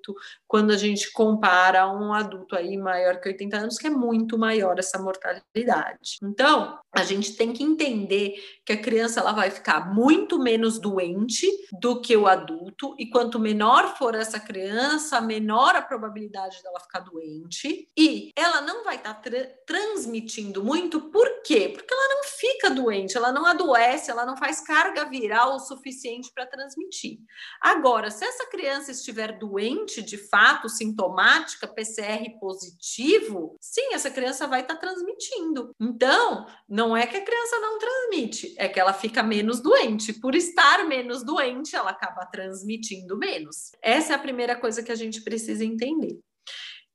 quando 0.49 0.73
a 0.73 0.77
gente 0.77 1.13
compara 1.13 1.89
um 1.89 2.13
adulto 2.13 2.57
aí 2.57 2.77
maior 2.77 3.21
que 3.21 3.29
80 3.29 3.57
anos, 3.57 3.79
que 3.79 3.87
é 3.87 3.91
muito 3.91 4.37
maior 4.37 4.81
essa 4.81 4.99
mortalidade. 4.99 6.19
Então, 6.25 6.77
a 6.93 7.05
gente 7.05 7.37
tem 7.37 7.53
que 7.53 7.63
entender 7.63 8.35
que 8.67 8.73
a 8.73 8.83
criança 8.83 9.21
ela 9.21 9.31
vai 9.31 9.49
ficar 9.49 9.95
muito 9.95 10.41
menos 10.41 10.81
doente 10.81 11.47
do 11.81 12.01
que 12.01 12.17
o 12.17 12.27
adulto, 12.27 12.97
e 12.99 13.09
quanto 13.09 13.39
menor 13.39 13.97
for 13.97 14.17
essa 14.17 14.41
criança, 14.41 15.21
menor 15.21 15.77
a 15.77 15.83
probabilidade 15.83 16.61
dela 16.65 16.81
ficar 16.81 16.99
doente, 16.99 17.87
e 17.97 18.33
ela 18.35 18.61
não 18.61 18.83
vai 18.83 18.97
estar 18.97 19.15
tra 19.15 19.47
transmitindo 19.65 20.22
muito 20.63 21.11
por 21.11 21.43
quê? 21.43 21.69
Porque 21.69 21.93
ela 21.93 22.15
não 22.15 22.25
fica 22.25 22.71
doente, 22.71 23.17
ela 23.17 23.33
não 23.33 23.47
adoece, 23.47 24.11
ela 24.11 24.25
não 24.25 24.37
faz 24.37 24.61
carga 24.61 25.05
viral 25.05 25.57
o 25.57 25.61
suficiente 25.61 26.31
para 26.35 26.47
transmitir. 26.47 27.19
Agora, 27.61 28.11
se 28.11 28.25
essa 28.25 28.47
criança 28.47 28.91
estiver 28.91 29.39
doente, 29.39 30.03
de 30.03 30.17
fato, 30.17 30.69
sintomática, 30.69 31.67
PCR 31.67 32.39
positivo, 32.41 33.57
sim, 33.61 33.93
essa 33.93 34.11
criança 34.11 34.47
vai 34.47 34.61
estar 34.61 34.75
tá 34.75 34.81
transmitindo. 34.81 35.75
Então, 35.81 36.47
não 36.69 36.97
é 36.97 37.07
que 37.07 37.17
a 37.17 37.25
criança 37.25 37.59
não 37.59 37.79
transmite, 37.79 38.55
é 38.59 38.69
que 38.69 38.81
ela 38.81 38.93
fica 38.93 39.23
menos 39.23 39.61
doente. 39.61 40.13
Por 40.13 40.35
estar 40.35 40.85
menos 40.87 41.25
doente, 41.25 41.75
ela 41.77 41.91
acaba 41.91 42.27
transmitindo 42.27 43.17
menos. 43.17 43.73
Essa 43.83 44.13
é 44.13 44.17
a 44.17 44.19
primeira 44.19 44.57
coisa 44.57 44.83
que 44.83 44.93
a 44.93 44.97
gente 44.97 45.23
precisa 45.23 45.65
entender. 45.65 46.19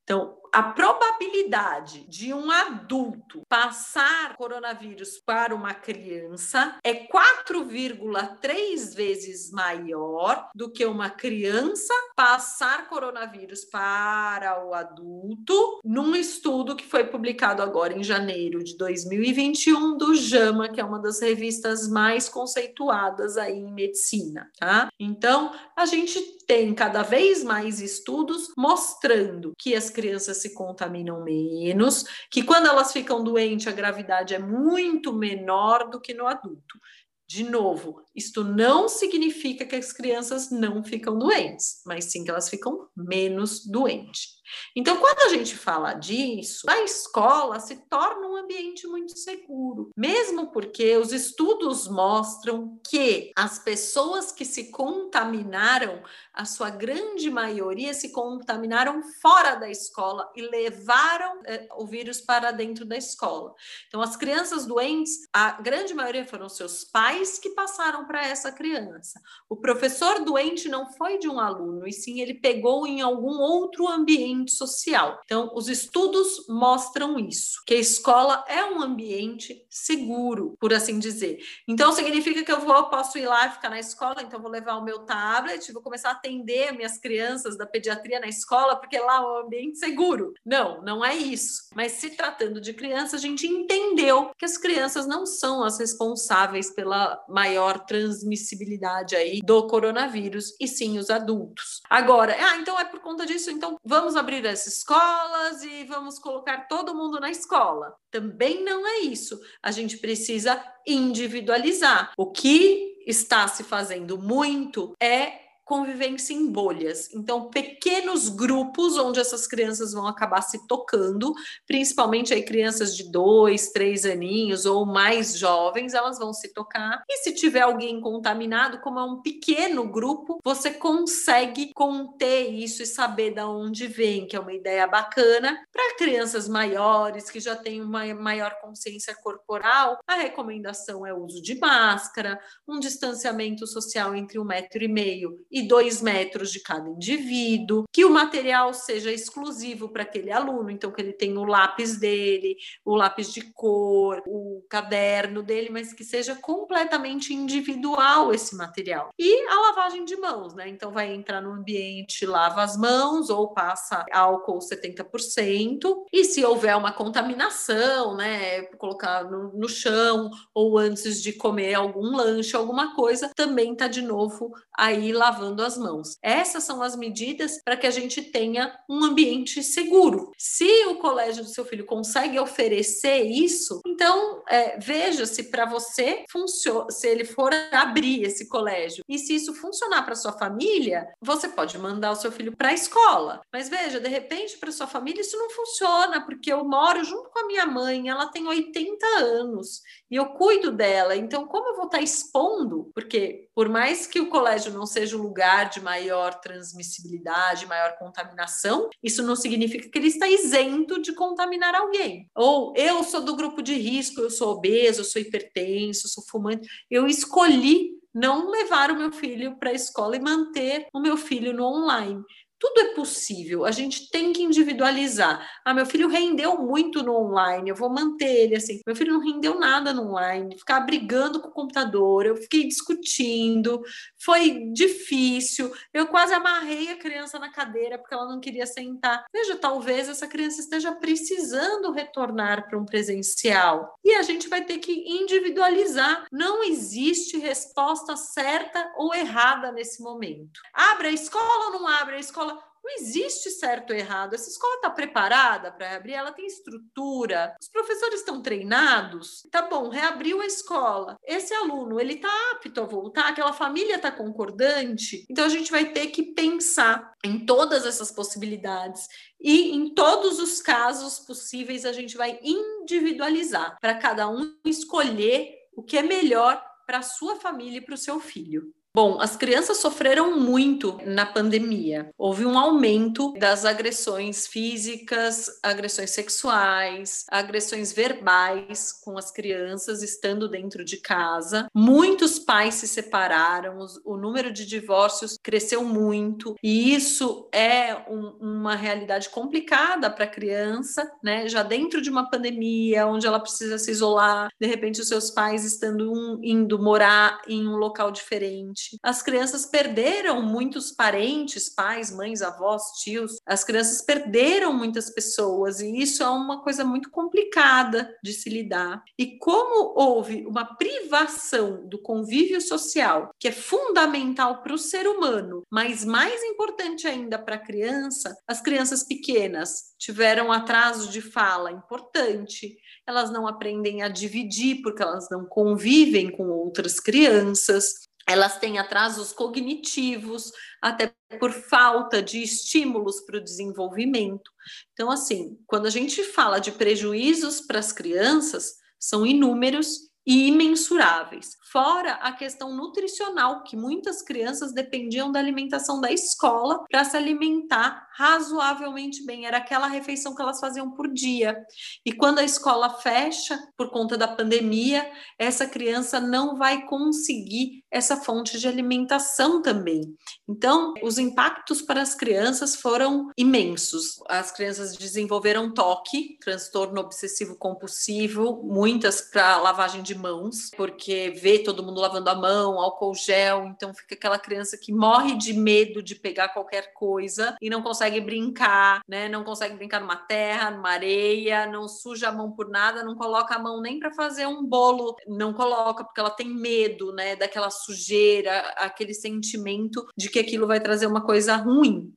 Então, 0.07 0.37
a 0.53 0.63
probabilidade 0.63 2.05
de 2.07 2.33
um 2.33 2.49
adulto 2.51 3.41
passar 3.49 4.35
coronavírus 4.35 5.19
para 5.25 5.53
uma 5.53 5.73
criança 5.73 6.77
é 6.83 7.07
4,3 7.07 8.95
vezes 8.95 9.51
maior 9.51 10.49
do 10.55 10.71
que 10.71 10.85
uma 10.85 11.09
criança 11.09 11.93
passar 12.15 12.89
coronavírus 12.89 13.65
para 13.65 14.65
o 14.65 14.73
adulto, 14.73 15.79
num 15.83 16.15
estudo 16.15 16.75
que 16.75 16.85
foi 16.85 17.05
publicado 17.05 17.61
agora 17.61 17.97
em 17.97 18.03
janeiro 18.03 18.63
de 18.63 18.77
2021 18.77 19.97
do 19.97 20.15
JAMA, 20.15 20.69
que 20.69 20.81
é 20.81 20.83
uma 20.83 20.99
das 20.99 21.21
revistas 21.21 21.87
mais 21.87 22.27
conceituadas 22.29 23.37
aí 23.37 23.57
em 23.57 23.71
medicina, 23.71 24.49
tá? 24.59 24.89
Então, 24.99 25.51
a 25.75 25.85
gente 25.85 26.19
tem 26.47 26.73
cada 26.73 27.03
vez 27.03 27.43
mais 27.43 27.81
estudos 27.81 28.53
mostrando 28.57 29.53
que 29.57 29.75
as 29.75 29.89
crianças 29.89 30.36
se 30.41 30.53
contaminam 30.53 31.23
menos, 31.23 32.05
que 32.31 32.43
quando 32.43 32.67
elas 32.67 32.91
ficam 32.91 33.23
doentes, 33.23 33.67
a 33.67 33.71
gravidade 33.71 34.33
é 34.33 34.39
muito 34.39 35.13
menor 35.13 35.89
do 35.89 35.99
que 35.99 36.13
no 36.13 36.27
adulto. 36.27 36.79
De 37.27 37.43
novo, 37.43 38.01
isto 38.15 38.41
não 38.43 38.87
significa 38.87 39.65
que 39.65 39.75
as 39.75 39.91
crianças 39.91 40.49
não 40.49 40.81
ficam 40.81 41.19
doentes, 41.19 41.81
mas 41.85 42.05
sim 42.05 42.23
que 42.23 42.31
elas 42.31 42.49
ficam 42.49 42.87
menos 42.95 43.65
doentes. 43.65 44.36
Então, 44.75 44.97
quando 44.97 45.19
a 45.27 45.29
gente 45.29 45.55
fala 45.55 45.93
disso, 45.93 46.69
a 46.69 46.81
escola 46.81 47.59
se 47.59 47.77
torna 47.89 48.27
um 48.27 48.35
ambiente 48.35 48.87
muito 48.87 49.17
seguro, 49.17 49.89
mesmo 49.95 50.51
porque 50.51 50.97
os 50.97 51.11
estudos 51.11 51.87
mostram 51.87 52.79
que 52.87 53.31
as 53.35 53.59
pessoas 53.59 54.31
que 54.31 54.45
se 54.45 54.71
contaminaram, 54.71 56.01
a 56.33 56.45
sua 56.45 56.69
grande 56.69 57.29
maioria 57.29 57.93
se 57.93 58.11
contaminaram 58.11 59.01
fora 59.21 59.55
da 59.55 59.69
escola 59.69 60.31
e 60.35 60.41
levaram 60.41 61.41
eh, 61.45 61.67
o 61.77 61.85
vírus 61.85 62.21
para 62.21 62.51
dentro 62.51 62.85
da 62.85 62.97
escola. 62.97 63.53
Então, 63.87 64.01
as 64.01 64.15
crianças 64.15 64.65
doentes, 64.65 65.27
a 65.33 65.61
grande 65.61 65.93
maioria 65.93 66.25
foram 66.25 66.49
seus 66.49 66.83
pais 66.83 67.39
que 67.39 67.49
passaram 67.49 68.05
para 68.05 68.25
essa 68.25 68.51
criança. 68.51 69.19
O 69.49 69.55
professor 69.55 70.23
doente 70.23 70.69
não 70.69 70.91
foi 70.93 71.17
de 71.17 71.27
um 71.27 71.39
aluno, 71.39 71.87
e 71.87 71.93
sim 71.93 72.21
ele 72.21 72.35
pegou 72.35 72.85
em 72.85 73.01
algum 73.01 73.39
outro 73.39 73.87
ambiente 73.87 74.36
ambiente 74.37 74.51
social. 74.51 75.19
Então, 75.25 75.51
os 75.53 75.67
estudos 75.67 76.45
mostram 76.47 77.19
isso, 77.19 77.61
que 77.65 77.73
a 77.73 77.79
escola 77.79 78.43
é 78.47 78.63
um 78.65 78.81
ambiente 78.81 79.65
seguro, 79.69 80.55
por 80.59 80.73
assim 80.73 80.99
dizer. 80.99 81.39
Então, 81.67 81.91
significa 81.91 82.43
que 82.43 82.51
eu 82.51 82.59
vou, 82.59 82.89
posso 82.89 83.17
ir 83.17 83.27
lá 83.27 83.47
e 83.47 83.51
ficar 83.51 83.69
na 83.69 83.79
escola, 83.79 84.21
então 84.21 84.41
vou 84.41 84.51
levar 84.51 84.77
o 84.77 84.83
meu 84.83 84.99
tablet, 84.99 85.71
vou 85.71 85.81
começar 85.81 86.09
a 86.09 86.13
atender 86.13 86.71
minhas 86.73 86.97
crianças 86.97 87.57
da 87.57 87.65
pediatria 87.65 88.19
na 88.19 88.27
escola, 88.27 88.75
porque 88.75 88.97
lá 88.97 89.17
é 89.17 89.21
um 89.21 89.45
ambiente 89.45 89.79
seguro. 89.79 90.33
Não, 90.45 90.81
não 90.81 91.03
é 91.03 91.15
isso. 91.15 91.69
Mas 91.75 91.93
se 91.93 92.11
tratando 92.11 92.61
de 92.61 92.73
criança, 92.73 93.15
a 93.15 93.19
gente 93.19 93.47
entendeu 93.47 94.31
que 94.37 94.45
as 94.45 94.57
crianças 94.57 95.05
não 95.05 95.25
são 95.25 95.63
as 95.63 95.79
responsáveis 95.79 96.71
pela 96.71 97.23
maior 97.27 97.85
transmissibilidade 97.85 99.15
aí 99.15 99.41
do 99.41 99.67
coronavírus, 99.67 100.55
e 100.59 100.67
sim 100.67 100.97
os 100.97 101.09
adultos. 101.09 101.81
Agora, 101.89 102.35
ah, 102.39 102.57
então 102.57 102.79
é 102.79 102.85
por 102.85 102.99
conta 102.99 103.25
disso, 103.25 103.49
então 103.51 103.77
vamos 103.83 104.15
as 104.35 104.67
escolas 104.67 105.63
e 105.63 105.83
vamos 105.85 106.19
colocar 106.19 106.67
todo 106.67 106.95
mundo 106.95 107.19
na 107.19 107.29
escola. 107.29 107.95
Também 108.11 108.63
não 108.63 108.85
é 108.85 108.99
isso. 108.99 109.39
A 109.63 109.71
gente 109.71 109.97
precisa 109.97 110.61
individualizar. 110.85 112.11
O 112.17 112.31
que 112.31 113.03
está 113.07 113.47
se 113.47 113.63
fazendo 113.63 114.17
muito 114.17 114.93
é 115.01 115.46
convivência 115.67 116.33
em 116.33 116.47
bolhas. 116.49 117.13
Então, 117.13 117.49
pequenos 117.49 118.29
grupos 118.29 118.97
onde 118.97 119.19
essas 119.19 119.45
crianças 119.45 119.91
vão 119.91 120.07
acabar 120.07 120.41
se 120.41 120.65
tocando, 120.65 121.33
principalmente 121.67 122.33
aí 122.33 122.41
crianças 122.41 122.95
de 122.95 123.11
dois, 123.11 123.69
três 123.69 124.05
aninhos 124.05 124.65
ou 124.65 124.85
mais 124.85 125.37
jovens, 125.37 125.93
elas 125.93 126.17
vão 126.17 126.33
se 126.33 126.53
tocar. 126.53 127.03
E 127.09 127.17
se 127.17 127.33
tiver 127.33 127.61
alguém 127.61 127.99
contaminado, 127.99 128.79
como 128.79 128.97
é 128.97 129.03
um 129.03 129.21
pequeno 129.21 129.85
grupo, 129.85 130.39
você 130.41 130.71
consegue 130.71 131.73
conter 131.73 132.49
isso 132.49 132.81
e 132.81 132.85
saber 132.85 133.33
de 133.33 133.41
onde 133.41 133.87
vem, 133.87 134.25
que 134.25 134.37
é 134.37 134.39
uma 134.39 134.53
ideia 134.53 134.87
bacana. 134.87 135.61
Para 135.69 135.97
crianças 135.97 136.47
maiores 136.47 137.29
que 137.29 137.41
já 137.41 137.57
têm 137.57 137.81
uma 137.81 138.05
maior 138.15 138.57
consciência 138.61 139.13
corporal, 139.15 139.99
a 140.07 140.15
recomendação 140.15 141.05
é 141.05 141.13
o 141.13 141.25
uso 141.25 141.41
de 141.41 141.59
máscara, 141.59 142.39
um 142.65 142.79
distanciamento 142.79 143.67
social 143.67 144.15
entre 144.15 144.39
um 144.39 144.45
metro 144.45 144.81
e 144.81 144.87
meio 144.87 145.45
e 145.57 145.67
dois 145.67 146.01
metros 146.01 146.51
de 146.51 146.59
cada 146.59 146.89
indivíduo, 146.89 147.85
que 147.91 148.05
o 148.05 148.09
material 148.09 148.73
seja 148.73 149.11
exclusivo 149.11 149.89
para 149.89 150.03
aquele 150.03 150.31
aluno, 150.31 150.69
então 150.69 150.91
que 150.91 151.01
ele 151.01 151.13
tenha 151.13 151.39
o 151.39 151.45
lápis 151.45 151.97
dele, 151.97 152.55
o 152.85 152.95
lápis 152.95 153.33
de 153.33 153.41
cor, 153.41 154.21
o 154.27 154.63
caderno 154.69 155.41
dele, 155.41 155.69
mas 155.71 155.93
que 155.93 156.03
seja 156.03 156.35
completamente 156.35 157.33
individual 157.33 158.33
esse 158.33 158.55
material. 158.55 159.09
E 159.17 159.47
a 159.47 159.61
lavagem 159.61 160.05
de 160.05 160.15
mãos, 160.17 160.53
né? 160.53 160.69
Então 160.69 160.91
vai 160.91 161.13
entrar 161.13 161.41
no 161.41 161.51
ambiente, 161.51 162.25
lava 162.25 162.61
as 162.61 162.77
mãos 162.77 163.29
ou 163.29 163.53
passa 163.53 164.05
álcool 164.11 164.59
70%, 164.59 166.05
e 166.13 166.23
se 166.23 166.43
houver 166.45 166.75
uma 166.75 166.91
contaminação, 166.91 168.15
né, 168.15 168.63
colocar 168.77 169.23
no, 169.23 169.51
no 169.53 169.67
chão 169.67 170.29
ou 170.53 170.77
antes 170.77 171.21
de 171.21 171.33
comer 171.33 171.73
algum 171.73 172.15
lanche, 172.15 172.55
alguma 172.55 172.95
coisa, 172.95 173.31
também 173.35 173.75
tá 173.75 173.87
de 173.87 174.01
novo 174.01 174.51
aí 174.77 175.11
lavando 175.11 175.46
lavando 175.47 175.63
as 175.63 175.77
mãos. 175.77 176.17
Essas 176.21 176.63
são 176.63 176.81
as 176.81 176.95
medidas 176.95 177.61
para 177.63 177.77
que 177.77 177.87
a 177.87 177.91
gente 177.91 178.21
tenha 178.21 178.77
um 178.89 179.03
ambiente 179.03 179.63
seguro. 179.63 180.31
Se 180.37 180.85
o 180.87 180.95
colégio 180.95 181.43
do 181.43 181.49
seu 181.49 181.65
filho 181.65 181.85
consegue 181.85 182.39
oferecer 182.39 183.23
isso, 183.23 183.81
então 183.85 184.43
é, 184.47 184.77
veja 184.79 185.25
se 185.25 185.43
para 185.43 185.65
você 185.65 186.25
funciona, 186.29 186.91
se 186.91 187.07
ele 187.07 187.23
for 187.23 187.51
abrir 187.71 188.23
esse 188.23 188.47
colégio 188.47 189.03
e 189.07 189.17
se 189.17 189.35
isso 189.35 189.53
funcionar 189.53 190.03
para 190.03 190.15
sua 190.15 190.33
família, 190.33 191.07
você 191.21 191.47
pode 191.47 191.77
mandar 191.77 192.11
o 192.11 192.15
seu 192.15 192.31
filho 192.31 192.55
para 192.55 192.69
a 192.69 192.73
escola. 192.73 193.41
Mas 193.51 193.69
veja, 193.69 193.99
de 193.99 194.09
repente 194.09 194.57
para 194.57 194.71
sua 194.71 194.87
família 194.87 195.21
isso 195.21 195.37
não 195.37 195.49
funciona 195.49 196.25
porque 196.25 196.51
eu 196.51 196.63
moro 196.65 197.03
junto 197.03 197.29
com 197.29 197.39
a 197.39 197.47
minha 197.47 197.65
mãe, 197.65 198.09
ela 198.09 198.27
tem 198.27 198.47
80 198.47 199.05
anos 199.19 199.81
e 200.09 200.15
eu 200.15 200.27
cuido 200.27 200.71
dela. 200.71 201.15
Então, 201.15 201.47
como 201.47 201.69
eu 201.69 201.75
vou 201.75 201.85
estar 201.85 202.01
expondo? 202.01 202.89
Porque, 202.93 203.49
por 203.53 203.69
mais 203.69 204.07
que 204.07 204.19
o 204.19 204.29
colégio 204.29 204.71
não 204.73 204.85
seja 204.85 205.17
o 205.17 205.21
lugar 205.21 205.36
de 205.65 205.81
maior 205.81 206.39
transmissibilidade, 206.39 207.65
maior 207.65 207.97
contaminação, 207.97 208.89
isso 209.03 209.21
não 209.23 209.35
significa 209.35 209.89
que 209.89 209.97
ele 209.97 210.07
está 210.07 210.27
isento 210.27 211.01
de 211.01 211.13
contaminar 211.13 211.75
alguém. 211.75 212.29
Ou 212.35 212.73
eu 212.75 213.03
sou 213.03 213.21
do 213.21 213.35
grupo 213.35 213.61
de 213.61 213.75
risco, 213.75 214.21
eu 214.21 214.29
sou 214.29 214.53
obeso, 214.53 215.01
eu 215.01 215.05
sou 215.05 215.21
hipertenso, 215.21 216.07
eu 216.07 216.09
sou 216.09 216.23
fumante. 216.23 216.67
Eu 216.89 217.07
escolhi 217.07 217.91
não 218.13 218.49
levar 218.49 218.89
o 218.89 218.97
meu 218.97 219.11
filho 219.11 219.57
para 219.57 219.69
a 219.69 219.73
escola 219.73 220.15
e 220.15 220.19
manter 220.19 220.87
o 220.93 220.99
meu 220.99 221.15
filho 221.15 221.53
no 221.53 221.63
online. 221.63 222.23
Tudo 222.59 222.79
é 222.81 222.93
possível, 222.95 223.65
a 223.65 223.71
gente 223.71 224.09
tem 224.09 224.33
que 224.33 224.41
individualizar. 224.41 225.47
Ah, 225.63 225.73
meu 225.73 225.85
filho 225.85 226.07
rendeu 226.07 226.57
muito 226.57 227.03
no 227.03 227.15
online, 227.15 227.69
eu 227.69 227.75
vou 227.75 227.89
manter 227.89 228.25
ele 228.25 228.55
assim. 228.55 228.81
Meu 228.85 228.95
filho 228.95 229.13
não 229.13 229.19
rendeu 229.19 229.59
nada 229.59 229.93
no 229.93 230.09
online, 230.09 230.57
ficar 230.57 230.79
brigando 230.79 231.39
com 231.39 231.49
o 231.49 231.53
computador, 231.53 232.25
eu 232.25 232.35
fiquei 232.35 232.67
discutindo, 232.67 233.81
foi 234.19 234.71
difícil. 234.73 235.71
Eu 235.93 236.07
quase 236.07 236.33
amarrei 236.33 236.89
a 236.89 236.97
criança 236.97 237.37
na 237.37 237.51
cadeira 237.51 237.97
porque 237.97 238.13
ela 238.13 238.27
não 238.27 238.39
queria 238.39 238.65
sentar. 238.65 239.25
Veja, 239.31 239.55
talvez 239.55 240.09
essa 240.09 240.27
criança 240.27 240.59
esteja 240.59 240.91
precisando 240.93 241.91
retornar 241.91 242.67
para 242.67 242.79
um 242.79 242.85
presencial. 242.85 243.97
E 244.03 244.13
a 244.15 244.23
gente 244.23 244.47
vai 244.47 244.63
ter 244.63 244.79
que 244.79 244.91
individualizar. 244.91 246.25
Não 246.31 246.63
existe 246.63 247.37
resposta 247.37 248.15
certa 248.15 248.91
ou 248.97 249.13
errada 249.13 249.71
nesse 249.71 250.01
momento. 250.01 250.59
Abre 250.73 251.09
a 251.09 251.11
escola 251.11 251.65
ou 251.65 251.79
não 251.79 251.87
abre 251.87 252.15
a 252.15 252.19
escola? 252.19 252.46
Não 252.87 252.95
existe 252.95 253.49
certo 253.49 253.91
ou 253.91 253.97
errado. 253.97 254.33
Essa 254.33 254.49
escola 254.49 254.75
está 254.75 254.89
preparada 254.89 255.73
para 255.73 255.89
reabrir, 255.89 256.13
ela 256.13 256.31
tem 256.31 256.45
estrutura, 256.45 257.53
os 257.59 257.67
professores 257.67 258.21
estão 258.21 258.41
treinados. 258.41 259.45
Tá 259.51 259.63
bom, 259.63 259.89
reabriu 259.89 260.39
a 260.39 260.45
escola. 260.45 261.17
Esse 261.25 261.53
aluno, 261.53 261.99
ele 261.99 262.13
está 262.13 262.29
apto 262.53 262.79
a 262.79 262.85
voltar, 262.85 263.27
aquela 263.27 263.51
família 263.51 263.97
está 263.97 264.09
concordante. 264.09 265.25
Então 265.29 265.43
a 265.43 265.49
gente 265.49 265.69
vai 265.69 265.91
ter 265.91 266.07
que 266.07 266.23
pensar 266.23 267.11
em 267.25 267.45
todas 267.45 267.85
essas 267.85 268.09
possibilidades 268.09 269.05
e 269.37 269.75
em 269.75 269.93
todos 269.93 270.39
os 270.39 270.61
casos 270.61 271.19
possíveis 271.19 271.83
a 271.83 271.91
gente 271.91 272.15
vai 272.15 272.39
individualizar 272.41 273.75
para 273.81 273.95
cada 273.95 274.29
um 274.29 274.55
escolher 274.63 275.53
o 275.75 275.83
que 275.83 275.97
é 275.97 276.03
melhor 276.03 276.63
para 276.85 276.99
a 276.99 277.03
sua 277.03 277.35
família 277.35 277.79
e 277.79 277.81
para 277.81 277.95
o 277.95 277.97
seu 277.97 278.17
filho. 278.17 278.73
Bom, 278.97 279.21
as 279.21 279.35
crianças 279.35 279.77
sofreram 279.77 280.39
muito 280.39 280.97
na 281.05 281.23
pandemia. 281.23 282.09
Houve 282.17 282.47
um 282.47 282.57
aumento 282.57 283.31
das 283.33 283.63
agressões 283.63 284.47
físicas, 284.47 285.59
agressões 285.61 286.09
sexuais, 286.09 287.23
agressões 287.29 287.93
verbais 287.93 288.91
com 288.91 289.15
as 289.15 289.29
crianças 289.29 290.01
estando 290.01 290.49
dentro 290.49 290.83
de 290.83 290.97
casa. 290.97 291.67
Muitos 291.75 292.39
pais 292.39 292.73
se 292.73 292.87
separaram, 292.87 293.77
o 294.03 294.17
número 294.17 294.51
de 294.51 294.65
divórcios 294.65 295.37
cresceu 295.43 295.83
muito, 295.83 296.55
e 296.63 296.95
isso 296.95 297.47
é 297.53 297.97
um, 298.09 298.29
uma 298.41 298.73
realidade 298.73 299.29
complicada 299.29 300.09
para 300.09 300.25
a 300.25 300.27
criança, 300.27 301.07
né? 301.23 301.47
Já 301.47 301.61
dentro 301.61 302.01
de 302.01 302.09
uma 302.09 302.31
pandemia, 302.31 303.05
onde 303.05 303.27
ela 303.27 303.39
precisa 303.39 303.77
se 303.77 303.91
isolar, 303.91 304.49
de 304.59 304.65
repente 304.65 305.01
os 305.01 305.07
seus 305.07 305.29
pais 305.29 305.63
estando 305.63 306.11
um, 306.11 306.39
indo 306.41 306.81
morar 306.81 307.43
em 307.47 307.67
um 307.67 307.75
local 307.75 308.09
diferente 308.09 308.86
as 309.03 309.21
crianças 309.21 309.65
perderam 309.65 310.41
muitos 310.41 310.91
parentes, 310.91 311.69
pais, 311.69 312.11
mães, 312.11 312.41
avós, 312.41 312.83
tios. 313.01 313.37
As 313.45 313.63
crianças 313.63 314.01
perderam 314.01 314.73
muitas 314.73 315.09
pessoas 315.09 315.79
e 315.79 315.97
isso 315.97 316.23
é 316.23 316.29
uma 316.29 316.61
coisa 316.63 316.83
muito 316.83 317.09
complicada 317.09 318.13
de 318.23 318.33
se 318.33 318.49
lidar. 318.49 319.03
E 319.17 319.37
como 319.37 319.93
houve 319.95 320.45
uma 320.45 320.65
privação 320.75 321.87
do 321.87 322.01
convívio 322.01 322.61
social, 322.61 323.31
que 323.39 323.47
é 323.47 323.51
fundamental 323.51 324.61
para 324.61 324.73
o 324.73 324.77
ser 324.77 325.07
humano, 325.07 325.63
mas 325.69 326.05
mais 326.05 326.41
importante 326.43 327.07
ainda 327.07 327.37
para 327.37 327.55
a 327.55 327.65
criança, 327.65 328.35
as 328.47 328.61
crianças 328.61 329.03
pequenas 329.03 329.95
tiveram 329.97 330.51
atraso 330.51 331.09
de 331.09 331.21
fala 331.21 331.71
importante, 331.71 332.77
elas 333.05 333.31
não 333.31 333.47
aprendem 333.47 334.03
a 334.03 334.09
dividir 334.09 334.81
porque 334.81 335.01
elas 335.01 335.27
não 335.29 335.45
convivem 335.45 336.29
com 336.29 336.49
outras 336.49 336.99
crianças, 336.99 338.06
elas 338.27 338.59
têm 338.59 338.77
atrasos 338.77 339.31
cognitivos, 339.31 340.51
até 340.81 341.13
por 341.39 341.51
falta 341.51 342.21
de 342.21 342.43
estímulos 342.43 343.21
para 343.21 343.37
o 343.37 343.43
desenvolvimento. 343.43 344.51
Então, 344.91 345.09
assim, 345.09 345.57
quando 345.65 345.85
a 345.85 345.89
gente 345.89 346.21
fala 346.23 346.59
de 346.59 346.73
prejuízos 346.73 347.61
para 347.61 347.79
as 347.79 347.93
crianças, 347.93 348.75
são 348.99 349.25
inúmeros 349.25 350.06
e 350.27 350.49
imensuráveis. 350.49 351.55
Fora 351.71 352.15
a 352.15 352.33
questão 352.33 352.75
nutricional, 352.75 353.63
que 353.63 353.77
muitas 353.77 354.21
crianças 354.21 354.73
dependiam 354.73 355.31
da 355.31 355.39
alimentação 355.39 356.01
da 356.01 356.11
escola 356.11 356.83
para 356.91 357.05
se 357.05 357.15
alimentar 357.15 358.07
razoavelmente 358.17 359.25
bem. 359.25 359.45
Era 359.45 359.57
aquela 359.57 359.87
refeição 359.87 360.35
que 360.35 360.41
elas 360.41 360.59
faziam 360.59 360.91
por 360.91 361.07
dia. 361.13 361.57
E 362.05 362.11
quando 362.11 362.39
a 362.39 362.43
escola 362.43 362.89
fecha 362.89 363.57
por 363.77 363.89
conta 363.89 364.17
da 364.17 364.27
pandemia, 364.27 365.09
essa 365.39 365.65
criança 365.65 366.19
não 366.19 366.57
vai 366.57 366.85
conseguir 366.85 367.83
essa 367.89 368.17
fonte 368.17 368.59
de 368.59 368.67
alimentação 368.67 369.61
também. 369.61 370.01
Então, 370.49 370.93
os 371.01 371.17
impactos 371.17 371.81
para 371.81 372.01
as 372.01 372.15
crianças 372.15 372.75
foram 372.75 373.29
imensos. 373.37 374.15
As 374.27 374.51
crianças 374.51 374.97
desenvolveram 374.97 375.73
toque, 375.73 376.37
transtorno 376.41 376.99
obsessivo 376.99 377.55
compulsivo, 377.55 378.61
muitas 378.63 379.21
para 379.21 379.57
lavagem 379.57 380.03
de 380.03 380.16
mãos, 380.17 380.71
porque 380.75 381.29
vê 381.29 381.59
todo 381.59 381.83
mundo 381.83 382.01
lavando 382.01 382.29
a 382.29 382.35
mão, 382.35 382.79
álcool 382.79 383.15
gel, 383.15 383.65
então 383.67 383.93
fica 383.93 384.15
aquela 384.15 384.39
criança 384.39 384.77
que 384.77 384.91
morre 384.91 385.35
de 385.35 385.53
medo 385.53 386.01
de 386.01 386.15
pegar 386.15 386.49
qualquer 386.49 386.93
coisa 386.93 387.55
e 387.61 387.69
não 387.69 387.81
consegue 387.81 388.19
brincar, 388.19 389.01
né? 389.07 389.29
Não 389.29 389.43
consegue 389.43 389.75
brincar 389.75 390.01
numa 390.01 390.15
terra, 390.15 390.71
numa 390.71 390.89
areia, 390.89 391.65
não 391.67 391.87
suja 391.87 392.29
a 392.29 392.31
mão 392.31 392.51
por 392.51 392.69
nada, 392.69 393.03
não 393.03 393.15
coloca 393.15 393.55
a 393.55 393.59
mão 393.59 393.81
nem 393.81 393.99
para 393.99 394.11
fazer 394.11 394.47
um 394.47 394.65
bolo, 394.65 395.15
não 395.27 395.53
coloca 395.53 396.03
porque 396.03 396.19
ela 396.19 396.29
tem 396.29 396.49
medo, 396.49 397.13
né, 397.13 397.35
daquela 397.35 397.69
sujeira, 397.69 398.59
aquele 398.77 399.13
sentimento 399.13 400.05
de 400.17 400.29
que 400.29 400.39
aquilo 400.39 400.67
vai 400.67 400.79
trazer 400.79 401.07
uma 401.07 401.21
coisa 401.21 401.55
ruim. 401.55 402.13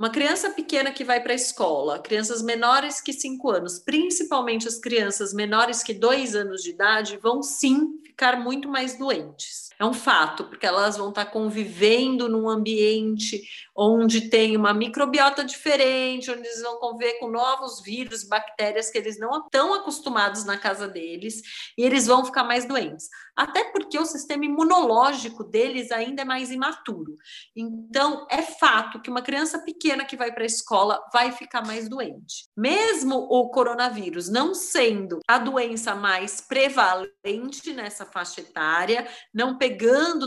Uma 0.00 0.08
criança 0.08 0.48
pequena 0.48 0.90
que 0.92 1.04
vai 1.04 1.22
para 1.22 1.32
a 1.32 1.36
escola, 1.36 1.98
crianças 1.98 2.40
menores 2.40 3.02
que 3.02 3.12
5 3.12 3.50
anos, 3.50 3.78
principalmente 3.78 4.66
as 4.66 4.78
crianças 4.78 5.34
menores 5.34 5.82
que 5.82 5.92
2 5.92 6.34
anos 6.34 6.62
de 6.62 6.70
idade, 6.70 7.18
vão 7.18 7.42
sim 7.42 8.00
ficar 8.02 8.40
muito 8.40 8.66
mais 8.66 8.96
doentes. 8.96 9.68
É 9.80 9.84
um 9.86 9.94
fato, 9.94 10.44
porque 10.44 10.66
elas 10.66 10.98
vão 10.98 11.08
estar 11.08 11.24
convivendo 11.24 12.28
num 12.28 12.50
ambiente 12.50 13.42
onde 13.74 14.28
tem 14.28 14.54
uma 14.54 14.74
microbiota 14.74 15.42
diferente, 15.42 16.30
onde 16.30 16.40
eles 16.40 16.60
vão 16.60 16.78
conviver 16.78 17.14
com 17.14 17.30
novos 17.30 17.80
vírus, 17.80 18.22
bactérias 18.22 18.90
que 18.90 18.98
eles 18.98 19.18
não 19.18 19.38
estão 19.38 19.72
acostumados 19.72 20.44
na 20.44 20.58
casa 20.58 20.86
deles, 20.86 21.40
e 21.78 21.82
eles 21.82 22.06
vão 22.06 22.26
ficar 22.26 22.44
mais 22.44 22.66
doentes. 22.66 23.08
Até 23.34 23.72
porque 23.72 23.98
o 23.98 24.04
sistema 24.04 24.44
imunológico 24.44 25.42
deles 25.42 25.90
ainda 25.90 26.20
é 26.20 26.24
mais 26.26 26.50
imaturo. 26.50 27.14
Então, 27.56 28.26
é 28.28 28.42
fato 28.42 29.00
que 29.00 29.08
uma 29.08 29.22
criança 29.22 29.60
pequena 29.60 30.04
que 30.04 30.14
vai 30.14 30.30
para 30.30 30.42
a 30.42 30.46
escola 30.46 31.02
vai 31.10 31.32
ficar 31.32 31.66
mais 31.66 31.88
doente. 31.88 32.50
Mesmo 32.54 33.14
o 33.30 33.48
coronavírus 33.48 34.28
não 34.28 34.54
sendo 34.54 35.20
a 35.26 35.38
doença 35.38 35.94
mais 35.94 36.42
prevalente 36.42 37.72
nessa 37.72 38.04
faixa 38.04 38.42
etária, 38.42 39.08
não 39.32 39.56
pegando 39.56 39.69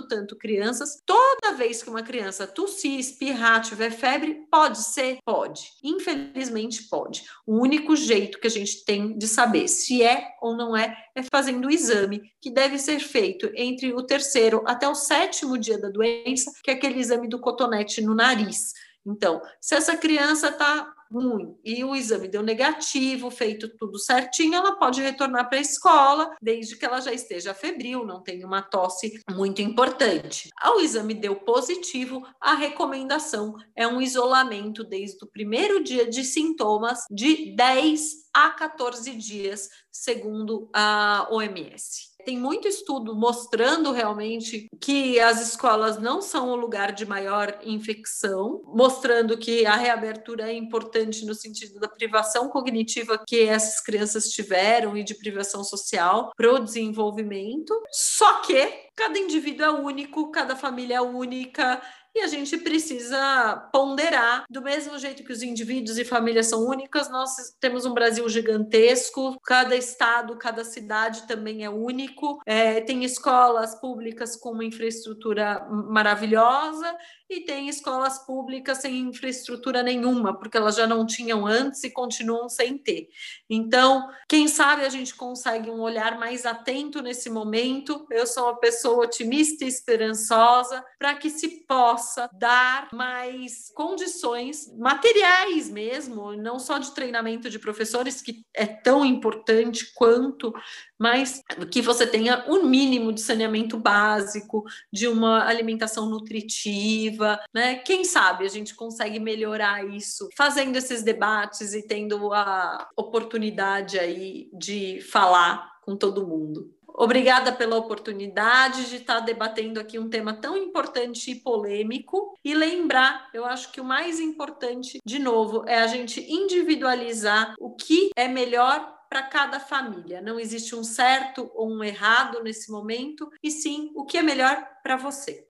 tanto 0.08 0.36
crianças, 0.36 1.02
toda 1.06 1.56
vez 1.56 1.82
que 1.82 1.90
uma 1.90 2.04
criança 2.04 2.48
tossir, 2.48 3.00
espirrar, 3.00 3.62
tiver 3.62 3.92
febre, 3.92 4.46
pode 4.52 4.84
ser? 4.84 5.18
Pode. 5.26 5.72
Infelizmente, 5.84 6.84
pode. 6.90 7.24
O 7.46 7.60
único 7.60 7.96
jeito 7.96 8.40
que 8.40 8.48
a 8.48 8.52
gente 8.52 8.84
tem 8.86 9.18
de 9.18 9.28
saber 9.28 9.68
se 9.68 10.04
é 10.04 10.36
ou 10.42 10.56
não 10.56 10.76
é 10.76 10.96
é 11.16 11.22
fazendo 11.24 11.68
o 11.68 11.72
exame, 11.72 12.32
que 12.42 12.52
deve 12.52 12.78
ser 12.78 13.00
feito 13.00 13.52
entre 13.56 13.94
o 13.94 14.04
terceiro 14.04 14.64
até 14.66 14.88
o 14.88 14.96
sétimo 14.96 15.58
dia 15.58 15.78
da 15.78 15.90
doença, 15.90 16.52
que 16.64 16.72
é 16.72 16.74
aquele 16.74 17.00
exame 17.00 17.28
do 17.28 17.40
cotonete 17.40 18.02
no 18.02 18.16
nariz 18.16 18.74
Então, 19.06 19.42
se 19.62 19.76
essa 19.76 19.96
criança 19.96 20.50
está 20.50 20.93
ruim 21.12 21.56
e 21.64 21.84
o 21.84 21.96
exame 21.96 22.28
deu 22.28 22.42
negativo, 22.42 23.30
feito 23.30 23.70
tudo 23.78 24.00
certinho, 24.00 24.56
ela 24.56 24.76
pode 24.76 25.02
retornar 25.02 25.50
para 25.50 25.58
a 25.58 25.62
escola, 25.62 26.36
desde 26.42 26.78
que 26.78 26.86
ela 26.86 27.00
já 27.00 27.14
esteja 27.14 27.54
febril, 27.54 28.06
não 28.06 28.22
tenha 28.22 28.46
uma 28.46 28.62
tosse 28.62 29.22
muito 29.30 29.62
importante. 29.62 30.50
Ao 30.60 30.80
exame 30.80 31.14
deu 31.14 31.36
positivo, 31.36 32.26
a 32.40 32.56
recomendação 32.56 33.56
é 33.76 33.88
um 33.88 34.02
isolamento 34.02 34.84
desde 34.84 35.24
o 35.24 35.28
primeiro 35.28 35.84
dia 35.84 36.08
de 36.08 36.24
sintomas 36.24 37.00
de 37.10 37.56
10 37.56 38.24
a 38.34 38.50
14 38.50 39.12
dias, 39.16 39.70
segundo 39.92 40.70
a 40.74 41.28
OMS. 41.30 42.13
Tem 42.26 42.38
muito 42.38 42.68
estudo 42.68 43.16
mostrando 43.16 43.92
realmente 43.92 44.68
que 44.80 45.20
as 45.20 45.42
escolas 45.42 46.00
não 46.00 46.22
são 46.22 46.50
o 46.50 46.56
lugar 46.56 46.92
de 46.92 47.06
maior 47.06 47.60
infecção, 47.64 48.62
mostrando 48.66 49.38
que 49.38 49.66
a 49.66 49.76
reabertura 49.76 50.50
é 50.50 50.54
importante 50.54 51.26
no 51.26 51.36
sentido 51.36 51.80
da 51.80 51.88
privação 51.88 52.50
cognitiva 52.50 53.22
que 53.28 53.42
essas 53.42 53.82
crianças 53.82 54.30
tiveram 54.30 54.96
e 54.96 55.04
de 55.04 55.16
privação 55.16 55.64
social 55.64 56.32
para 56.36 56.54
o 56.54 56.60
desenvolvimento. 56.60 57.74
Só 57.92 58.42
que 58.42 58.84
cada 58.96 59.18
indivíduo 59.18 59.66
é 59.66 59.72
único, 59.72 60.32
cada 60.32 60.56
família 60.56 60.96
é 60.98 61.02
única 61.02 61.82
e 62.16 62.22
a 62.22 62.28
gente 62.28 62.58
precisa 62.58 63.70
ponderar. 63.72 64.46
Do 64.50 64.62
mesmo 64.62 64.98
jeito 65.00 65.24
que 65.24 65.32
os 65.32 65.42
indivíduos 65.42 65.98
e 65.98 66.06
famílias 66.06 66.48
são 66.48 66.66
únicas, 66.68 67.10
nós 67.10 67.32
temos 67.60 67.86
um 67.86 67.94
Brasil 67.94 68.28
gigantesco, 68.30 69.40
cada 69.44 69.76
estado, 69.76 70.38
cada 70.38 70.64
cidade 70.64 71.28
também 71.28 71.64
é 71.64 71.70
único, 71.70 72.40
é, 72.46 72.82
tem 72.82 73.04
escolas 73.04 73.80
públicas 73.80 74.36
com 74.36 74.52
uma 74.52 74.66
infraestrutura 74.66 75.66
maravilhosa 75.70 76.96
e 77.30 77.42
tem 77.42 77.68
escolas 77.68 78.20
públicas 78.20 78.80
sem 78.80 79.00
infraestrutura 79.00 79.82
nenhuma, 79.82 80.38
porque 80.38 80.58
elas 80.58 80.76
já 80.76 80.86
não 80.86 81.06
tinham 81.06 81.48
antes 81.48 81.84
e 81.84 81.90
continuam 81.90 82.48
sem 82.48 82.78
ter. 82.78 83.08
Então, 83.50 84.08
quem 84.30 84.48
sabe 84.48 84.86
a 84.86 84.90
gente 84.90 85.16
consegue 85.16 85.72
um 85.72 85.80
olhar 85.80 86.20
mais 86.20 86.46
atento 86.46 87.02
nesse 87.02 87.30
momento. 87.30 88.06
Eu 88.12 88.28
sou 88.28 88.44
uma 88.44 88.60
pessoa 88.60 89.06
otimista 89.06 89.66
e 89.66 89.68
esperançosa 89.68 90.84
para 91.00 91.16
que 91.16 91.30
se 91.30 91.66
possa 91.66 92.03
dar 92.34 92.90
mais 92.94 93.72
condições 93.74 94.72
materiais 94.78 95.70
mesmo, 95.70 96.34
não 96.34 96.60
só 96.60 96.78
de 96.78 96.92
treinamento 96.92 97.50
de 97.50 97.60
professores, 97.60 98.22
que 98.22 98.46
é 98.54 98.66
tão 98.66 99.06
importante 99.06 99.94
quanto, 99.94 100.54
mas 101.00 101.42
que 101.72 101.82
você 101.82 102.08
tenha 102.08 102.46
um 102.48 102.64
mínimo 102.64 103.12
de 103.12 103.22
saneamento 103.22 103.78
básico, 103.78 104.64
de 104.92 105.08
uma 105.08 105.46
alimentação 105.46 106.10
nutritiva, 106.10 107.40
né? 107.54 107.76
Quem 107.76 108.04
sabe 108.04 108.46
a 108.46 108.50
gente 108.50 108.76
consegue 108.76 109.20
melhorar 109.20 109.86
isso 109.86 110.30
fazendo 110.36 110.76
esses 110.76 111.04
debates 111.04 111.74
e 111.74 111.86
tendo 111.86 112.34
a 112.34 112.90
oportunidade 112.96 114.00
aí 114.00 114.50
de 114.54 115.02
falar 115.02 115.74
com 115.82 115.96
todo 115.96 116.28
mundo. 116.28 116.74
Obrigada 116.96 117.52
pela 117.52 117.76
oportunidade 117.76 118.90
de 118.90 118.98
estar 118.98 119.20
debatendo 119.22 119.80
aqui 119.80 119.98
um 119.98 120.10
tema 120.10 120.34
tão 120.34 120.56
importante 120.56 121.32
e 121.32 121.36
polêmico. 121.36 122.38
E 122.44 122.54
lembrar, 122.54 123.30
eu 123.34 123.46
acho 123.46 123.72
que 123.72 123.82
o 123.82 123.86
mais 123.86 124.20
importante, 124.20 125.00
de 125.04 125.18
novo, 125.18 125.68
é 125.68 125.82
a 125.82 125.88
gente 125.88 126.22
individualizar 126.22 127.56
o 127.60 127.76
que 127.76 128.12
é 128.16 128.28
melhor 128.28 128.94
para 129.10 129.24
cada 129.24 129.60
família. 129.60 130.22
Não 130.22 130.40
existe 130.40 130.76
um 130.76 130.84
certo 130.84 131.52
ou 131.56 131.72
um 131.72 131.84
errado 131.84 132.42
nesse 132.44 132.72
momento, 132.72 133.30
e 133.42 133.50
sim 133.50 133.92
o 133.96 134.06
que 134.06 134.18
é 134.18 134.22
melhor 134.22 134.64
para 134.82 134.96
você. 134.96 135.48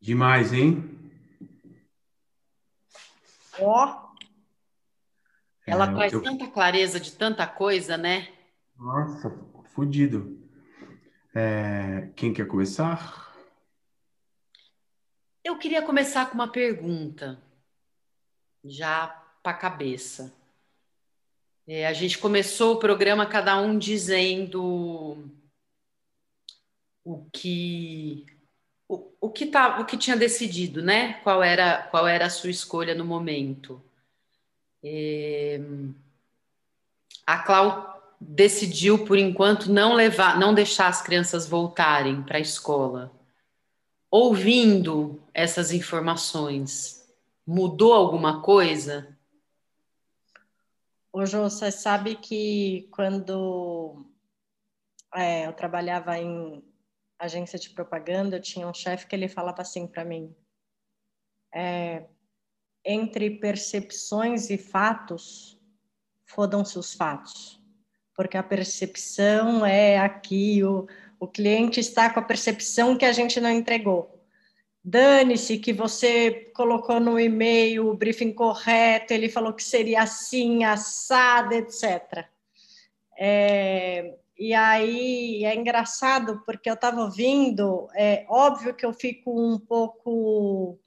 Demais, 0.00 0.52
hein? 0.52 1.10
Ó. 3.60 3.86
Oh. 3.86 4.08
Ela 5.66 5.90
é, 5.90 5.94
traz 5.94 6.12
eu... 6.12 6.22
tanta 6.22 6.46
clareza 6.46 6.98
de 6.98 7.12
tanta 7.12 7.46
coisa, 7.46 7.96
né? 7.96 8.28
Nossa, 8.76 9.28
fodido. 9.78 10.36
É, 11.32 12.10
quem 12.16 12.32
quer 12.32 12.48
começar? 12.48 13.32
Eu 15.44 15.56
queria 15.56 15.80
começar 15.82 16.26
com 16.26 16.34
uma 16.34 16.50
pergunta, 16.50 17.40
já 18.64 19.06
para 19.40 19.52
a 19.52 19.56
cabeça. 19.56 20.34
É, 21.64 21.86
a 21.86 21.92
gente 21.92 22.18
começou 22.18 22.74
o 22.74 22.78
programa 22.80 23.24
cada 23.24 23.56
um 23.60 23.78
dizendo 23.78 25.30
o 27.04 27.24
que 27.32 28.26
o, 28.88 29.12
o 29.20 29.30
que 29.30 29.46
tá, 29.46 29.78
o 29.78 29.86
que 29.86 29.96
tinha 29.96 30.16
decidido, 30.16 30.82
né? 30.82 31.20
Qual 31.22 31.40
era 31.40 31.84
qual 31.84 32.08
era 32.08 32.26
a 32.26 32.30
sua 32.30 32.50
escolha 32.50 32.96
no 32.96 33.04
momento? 33.04 33.80
É, 34.82 35.60
a 37.24 37.38
Clau 37.44 37.97
decidiu 38.20 39.04
por 39.04 39.18
enquanto 39.18 39.70
não 39.70 39.94
levar, 39.94 40.38
não 40.38 40.52
deixar 40.52 40.88
as 40.88 41.02
crianças 41.02 41.46
voltarem 41.46 42.22
para 42.22 42.38
a 42.38 42.40
escola. 42.40 43.12
Ouvindo 44.10 45.22
essas 45.34 45.70
informações, 45.72 47.06
mudou 47.46 47.92
alguma 47.92 48.42
coisa? 48.42 49.16
Ô, 51.12 51.24
Jô, 51.26 51.42
você 51.48 51.70
sabe 51.70 52.16
que 52.16 52.88
quando 52.90 54.04
é, 55.14 55.46
eu 55.46 55.52
trabalhava 55.52 56.18
em 56.18 56.62
agência 57.18 57.58
de 57.58 57.70
propaganda, 57.70 58.36
eu 58.36 58.42
tinha 58.42 58.68
um 58.68 58.74
chefe 58.74 59.06
que 59.06 59.16
ele 59.16 59.28
falava 59.28 59.62
assim 59.62 59.86
para 59.86 60.04
mim: 60.04 60.34
é, 61.54 62.06
entre 62.84 63.38
percepções 63.38 64.50
e 64.50 64.56
fatos, 64.56 65.60
fodam-se 66.24 66.78
os 66.78 66.94
fatos, 66.94 67.57
porque 68.18 68.36
a 68.36 68.42
percepção 68.42 69.64
é 69.64 69.96
aqui, 69.96 70.64
o, 70.64 70.88
o 71.20 71.28
cliente 71.28 71.78
está 71.78 72.10
com 72.10 72.18
a 72.18 72.24
percepção 72.24 72.98
que 72.98 73.04
a 73.04 73.12
gente 73.12 73.40
não 73.40 73.50
entregou 73.50 74.18
dane-se 74.88 75.58
que 75.58 75.70
você 75.70 76.50
colocou 76.54 76.98
no 76.98 77.20
e-mail 77.20 77.88
o 77.90 77.94
briefing 77.94 78.32
correto, 78.32 79.12
ele 79.12 79.28
falou 79.28 79.52
que 79.52 79.62
seria 79.62 80.02
assim, 80.02 80.64
assado, 80.64 81.52
etc. 81.52 82.26
É, 83.18 84.16
e 84.38 84.54
aí 84.54 85.44
é 85.44 85.54
engraçado, 85.54 86.42
porque 86.46 86.70
eu 86.70 86.74
estava 86.74 87.02
ouvindo, 87.02 87.88
é 87.94 88.24
óbvio 88.30 88.74
que 88.74 88.86
eu 88.86 88.94
fico 88.94 89.30
um 89.38 89.58
pouco. 89.58 90.78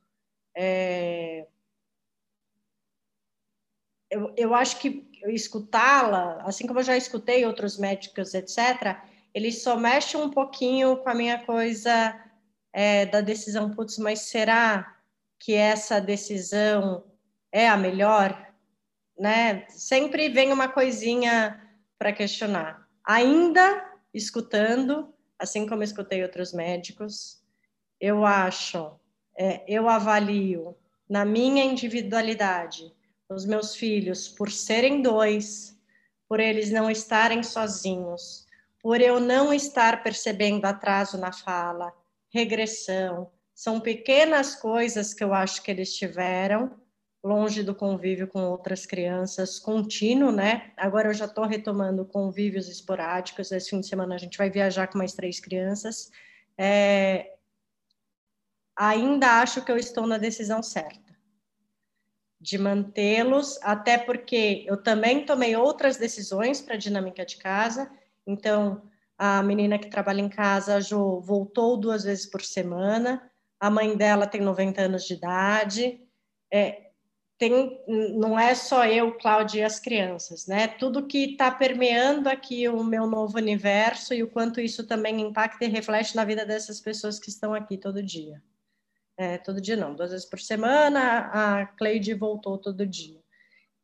É, 0.57 1.45
eu, 4.09 4.33
eu 4.35 4.55
acho 4.55 4.79
que 4.79 5.10
escutá-la, 5.30 6.41
assim 6.43 6.65
como 6.65 6.80
eu 6.80 6.84
já 6.84 6.98
escutei 6.98 7.45
outros 7.45 7.77
médicos, 7.77 8.34
etc., 8.34 8.98
ele 9.34 9.52
só 9.52 9.77
mexe 9.77 10.18
um 10.18 10.30
pouquinho 10.30 10.98
com 10.98 11.10
a 11.10 11.15
minha 11.15 11.39
coisa 11.39 12.19
é, 12.73 13.06
da 13.06 13.22
decisão, 13.22 13.73
putz, 13.73 13.98
mas 13.98 14.22
será 14.22 14.98
que 15.39 15.53
essa 15.53 15.99
decisão 16.02 17.06
é 17.52 17.68
a 17.68 17.77
melhor? 17.77 18.53
Né? 19.18 19.65
Sempre 19.69 20.30
vem 20.30 20.52
uma 20.52 20.68
coisinha 20.68 21.61
para 21.98 22.11
questionar. 22.11 22.88
Ainda 23.06 23.89
escutando, 24.14 25.14
assim 25.39 25.65
como 25.65 25.84
escutei 25.84 26.23
outros 26.23 26.53
médicos, 26.53 27.41
eu 27.99 28.26
acho, 28.26 28.99
é, 29.38 29.64
eu 29.68 29.88
avalio 29.88 30.76
na 31.07 31.23
minha 31.23 31.64
individualidade 31.64 32.91
os 33.33 33.45
meus 33.45 33.75
filhos 33.75 34.27
por 34.27 34.51
serem 34.51 35.01
dois, 35.01 35.77
por 36.27 36.39
eles 36.39 36.71
não 36.71 36.89
estarem 36.89 37.43
sozinhos, 37.43 38.45
por 38.81 38.99
eu 38.99 39.19
não 39.19 39.53
estar 39.53 40.03
percebendo 40.03 40.65
atraso 40.65 41.17
na 41.17 41.31
fala, 41.31 41.93
regressão. 42.29 43.31
São 43.53 43.79
pequenas 43.79 44.55
coisas 44.55 45.13
que 45.13 45.23
eu 45.23 45.33
acho 45.33 45.61
que 45.61 45.69
eles 45.69 45.95
tiveram, 45.95 46.79
longe 47.23 47.61
do 47.61 47.75
convívio 47.75 48.27
com 48.27 48.41
outras 48.43 48.85
crianças, 48.85 49.59
contínuo, 49.59 50.31
né? 50.31 50.71
Agora 50.75 51.09
eu 51.09 51.13
já 51.13 51.25
estou 51.25 51.45
retomando 51.45 52.03
convívios 52.03 52.67
esporádicos. 52.67 53.51
Esse 53.51 53.69
fim 53.69 53.79
de 53.79 53.87
semana 53.87 54.15
a 54.15 54.17
gente 54.17 54.37
vai 54.37 54.49
viajar 54.49 54.87
com 54.87 54.97
mais 54.97 55.13
três 55.13 55.39
crianças. 55.39 56.09
É... 56.57 57.35
Ainda 58.75 59.41
acho 59.41 59.63
que 59.63 59.71
eu 59.71 59.77
estou 59.77 60.07
na 60.07 60.17
decisão 60.17 60.63
certa 60.63 61.10
de 62.41 62.57
mantê-los, 62.57 63.59
até 63.61 63.99
porque 63.99 64.65
eu 64.68 64.76
também 64.76 65.23
tomei 65.23 65.55
outras 65.55 65.97
decisões 65.97 66.59
para 66.59 66.73
a 66.73 66.77
dinâmica 66.77 67.23
de 67.23 67.38
casa. 67.38 67.91
Então, 68.26 68.81
a 69.15 69.43
menina 69.43 69.77
que 69.77 69.88
trabalha 69.88 70.22
em 70.22 70.27
casa, 70.27 70.76
a 70.76 70.80
Jo, 70.80 71.22
voltou 71.22 71.77
duas 71.77 72.03
vezes 72.03 72.26
por 72.26 72.41
semana. 72.41 73.31
A 73.59 73.69
mãe 73.69 73.95
dela 73.95 74.26
tem 74.26 74.41
90 74.41 74.81
anos 74.81 75.05
de 75.05 75.13
idade. 75.13 76.01
É, 76.51 76.89
tem, 77.38 77.80
não 77.88 78.39
é 78.39 78.55
só 78.55 78.88
eu, 78.88 79.15
Cláudia, 79.19 79.61
e 79.61 79.63
as 79.63 79.80
crianças, 79.80 80.47
né? 80.47 80.68
Tudo 80.68 81.05
que 81.05 81.34
está 81.34 81.51
permeando 81.51 82.27
aqui 82.27 82.68
o 82.68 82.84
meu 82.84 83.05
novo 83.05 83.38
universo 83.38 84.15
e 84.15 84.23
o 84.23 84.30
quanto 84.31 84.59
isso 84.59 84.88
também 84.88 85.22
impacta 85.22 85.65
e 85.65 85.68
reflete 85.68 86.15
na 86.15 86.26
vida 86.26 86.43
dessas 86.43 86.81
pessoas 86.81 87.19
que 87.19 87.30
estão 87.30 87.53
aqui 87.53 87.77
todo 87.77 88.01
dia. 88.01 88.41
É, 89.22 89.38
todo 89.38 89.61
dia 89.61 89.76
não, 89.76 89.93
duas 89.93 90.10
vezes 90.10 90.26
por 90.26 90.39
semana, 90.39 91.30
a 91.31 91.65
Cleide 91.68 92.15
voltou 92.15 92.57
todo 92.57 92.88
dia. 92.88 93.22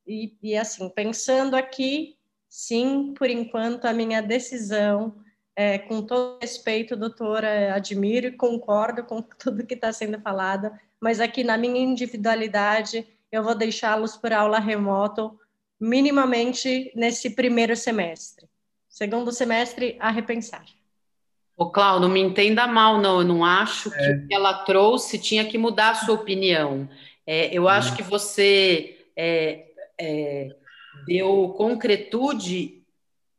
E, 0.05 0.35
e 0.41 0.57
assim, 0.57 0.89
pensando 0.89 1.55
aqui, 1.55 2.17
sim, 2.49 3.13
por 3.15 3.29
enquanto, 3.29 3.85
a 3.85 3.93
minha 3.93 4.19
decisão, 4.19 5.15
é, 5.55 5.77
com 5.77 6.01
todo 6.01 6.39
respeito, 6.41 6.95
doutora, 6.95 7.75
admiro 7.75 8.27
e 8.27 8.31
concordo 8.31 9.03
com 9.03 9.21
tudo 9.37 9.63
que 9.63 9.75
está 9.75 9.93
sendo 9.93 10.19
falado, 10.19 10.71
mas 10.99 11.19
aqui 11.19 11.43
na 11.43 11.55
minha 11.55 11.79
individualidade, 11.79 13.07
eu 13.31 13.43
vou 13.43 13.53
deixá-los 13.53 14.17
por 14.17 14.33
aula 14.33 14.57
remoto, 14.57 15.39
minimamente 15.79 16.91
nesse 16.95 17.29
primeiro 17.35 17.75
semestre. 17.75 18.49
Segundo 18.89 19.31
semestre, 19.31 19.97
a 19.99 20.09
repensar. 20.09 20.65
Ô, 21.57 21.71
Cláudio, 21.71 22.07
não 22.07 22.13
me 22.13 22.21
entenda 22.21 22.67
mal, 22.67 23.01
não. 23.01 23.21
Eu 23.21 23.25
não 23.25 23.43
acho 23.43 23.89
que 23.89 23.97
é. 23.97 24.11
o 24.11 24.27
que 24.27 24.33
ela 24.33 24.53
trouxe 24.63 25.17
tinha 25.17 25.43
que 25.43 25.57
mudar 25.57 25.89
a 25.89 25.95
sua 25.95 26.13
opinião. 26.13 26.87
É, 27.25 27.49
eu 27.51 27.67
acho 27.67 27.95
que 27.95 28.03
você 28.03 29.07
é, 29.15 29.65
é, 29.99 30.49
deu 31.07 31.55
concretude 31.57 32.83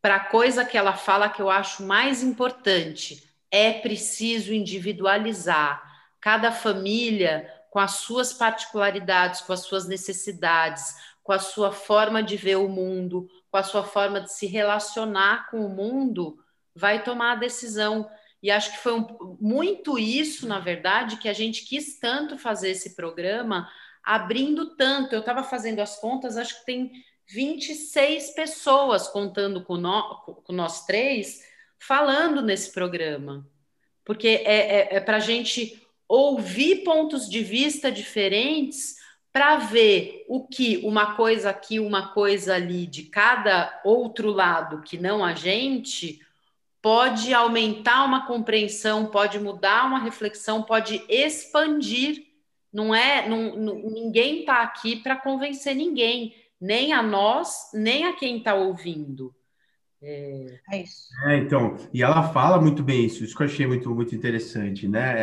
para 0.03 0.16
a 0.16 0.24
coisa 0.24 0.65
que 0.65 0.77
ela 0.77 0.95
fala 0.95 1.28
que 1.28 1.40
eu 1.40 1.49
acho 1.49 1.85
mais 1.85 2.20
importante. 2.20 3.23
É 3.53 3.73
preciso 3.73 4.53
individualizar. 4.53 5.81
Cada 6.20 6.51
família 6.51 7.49
com 7.70 7.78
as 7.78 7.93
suas 7.93 8.32
particularidades, 8.32 9.43
com 9.43 9.53
as 9.53 9.61
suas 9.61 9.86
necessidades, 9.86 10.97
com 11.23 11.32
a 11.32 11.39
sua 11.39 11.70
forma 11.70 12.20
de 12.20 12.36
ver 12.36 12.57
o 12.57 12.69
mundo, 12.69 13.28
com 13.49 13.59
a 13.59 13.62
sua 13.62 13.85
forma 13.85 14.20
de 14.20 14.32
se 14.32 14.47
relacionar 14.47 15.49
com 15.51 15.65
o 15.65 15.69
mundo, 15.69 16.36
vai 16.79 17.03
tomar 17.03 17.33
a 17.33 17.41
decisão. 17.41 18.09
E 18.41 18.51
acho 18.51 18.73
que 18.73 18.79
foi 18.79 18.93
um, 18.95 19.37
muito 19.41 19.99
isso, 19.99 20.47
na 20.47 20.61
verdade, 20.61 21.17
que 21.17 21.29
a 21.29 21.33
gente 21.33 21.65
quis 21.65 21.99
tanto 21.99 22.39
fazer 22.39 22.71
esse 22.71 22.95
programa, 22.95 23.69
abrindo 24.03 24.77
tanto. 24.77 25.15
Eu 25.15 25.21
estava 25.21 25.43
fazendo 25.43 25.81
as 25.81 26.01
contas, 26.01 26.37
acho 26.37 26.61
que 26.61 26.67
tem 26.67 26.93
26 27.27 28.31
pessoas 28.31 29.09
contando 29.09 29.65
com, 29.65 29.77
no, 29.77 30.43
com 30.45 30.53
nós 30.53 30.87
três, 30.87 31.43
falando 31.79 32.41
nesse 32.41 32.73
programa. 32.73 33.47
Porque 34.05 34.29
é, 34.29 34.95
é, 34.95 34.97
é 34.97 35.01
para 35.01 35.17
a 35.17 35.21
gente 35.21 35.83
ouvir 36.09 36.85
pontos 36.85 37.29
de 37.29 37.43
vista 37.43 37.91
diferentes 37.91 38.97
para 39.33 39.57
ver 39.57 40.25
o 40.27 40.47
que 40.47 40.79
uma 40.79 41.15
coisa 41.15 41.51
aqui, 41.51 41.79
uma 41.79 42.15
coisa 42.15 42.55
ali 42.55 42.87
de 42.87 43.05
cada 43.05 43.81
outro 43.85 44.31
lado 44.31 44.83
que 44.83 44.97
não 44.97 45.25
a 45.25 45.35
gente 45.35 46.21
pode 46.81 47.35
aumentar 47.35 48.05
uma 48.05 48.27
compreensão, 48.27 49.07
pode 49.07 49.39
mudar 49.39 49.87
uma 49.87 49.99
reflexão, 49.99 50.63
pode 50.63 51.03
expandir. 51.09 52.27
Não 52.73 52.95
é, 52.95 53.29
não, 53.29 53.57
não 53.57 53.75
ninguém 53.91 54.41
está 54.41 54.63
aqui 54.63 54.97
para 54.97 55.17
convencer 55.17 55.75
ninguém, 55.75 56.35
nem 56.61 56.93
a 56.93 57.03
nós, 57.03 57.71
nem 57.75 58.05
a 58.05 58.13
quem 58.13 58.39
está 58.39 58.55
ouvindo. 58.55 59.35
É... 60.01 60.61
é, 60.71 60.83
isso. 60.83 61.09
É, 61.27 61.37
então, 61.39 61.77
e 61.93 62.03
ela 62.03 62.33
fala 62.33 62.61
muito 62.61 62.83
bem 62.83 63.07
isso, 63.07 63.25
isso 63.25 63.37
que 63.37 63.43
eu 63.43 63.47
achei 63.47 63.67
muito, 63.67 63.93
muito 63.93 64.15
interessante, 64.15 64.87
né? 64.87 65.21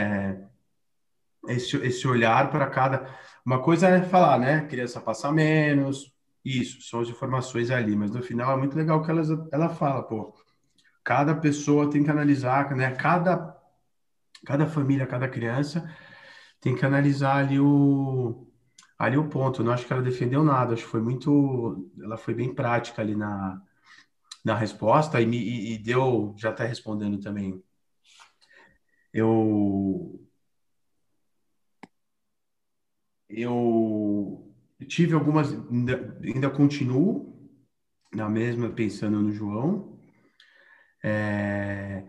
É, 1.48 1.54
esse, 1.54 1.78
esse 1.78 2.08
olhar 2.08 2.50
para 2.50 2.68
cada. 2.68 3.08
Uma 3.46 3.62
coisa 3.62 3.88
é 3.88 4.02
falar, 4.04 4.40
né? 4.40 4.68
Criança 4.68 5.00
passa 5.00 5.32
menos, 5.32 6.12
isso, 6.44 6.82
são 6.82 7.00
as 7.00 7.10
informações 7.10 7.72
ali, 7.72 7.96
mas 7.96 8.12
no 8.12 8.22
final 8.22 8.56
é 8.56 8.58
muito 8.58 8.76
legal 8.76 9.02
que 9.02 9.10
ela, 9.10 9.22
ela 9.52 9.70
fala, 9.70 10.04
pô, 10.04 10.34
cada 11.06 11.36
pessoa 11.36 11.90
tem 11.90 12.04
que 12.04 12.10
analisar, 12.10 12.76
né? 12.76 12.92
Cada, 12.96 13.56
cada 14.46 14.66
família, 14.68 15.06
cada 15.08 15.30
criança 15.30 15.88
tem 16.60 16.76
que 16.76 16.86
analisar 16.86 17.38
ali 17.38 17.60
o, 17.60 18.48
ali 18.98 19.16
o 19.18 19.30
ponto. 19.30 19.62
Eu 19.62 19.66
não 19.66 19.74
acho 19.74 19.86
que 19.86 19.94
ela 19.94 20.02
defendeu 20.02 20.44
nada, 20.44 20.74
acho 20.74 20.84
que 20.84 20.90
foi 20.90 21.02
muito. 21.02 21.92
Ela 22.02 22.18
foi 22.18 22.34
bem 22.34 22.54
prática 22.54 23.02
ali 23.04 23.16
na, 23.16 23.62
na 24.44 24.56
resposta 24.56 25.22
e, 25.22 25.28
me, 25.28 25.38
e, 25.38 25.76
e 25.76 25.78
deu. 25.78 26.36
Já 26.38 26.52
está 26.52 26.66
respondendo 26.66 27.20
também. 27.20 27.64
Eu. 29.14 30.20
Eu 33.30 34.54
tive 34.88 35.14
algumas. 35.14 35.52
Ainda, 35.70 36.18
ainda 36.24 36.50
continuo 36.50 37.36
na 38.14 38.30
mesma, 38.30 38.70
pensando 38.70 39.22
no 39.22 39.32
João 39.32 39.95
é, 41.08 42.04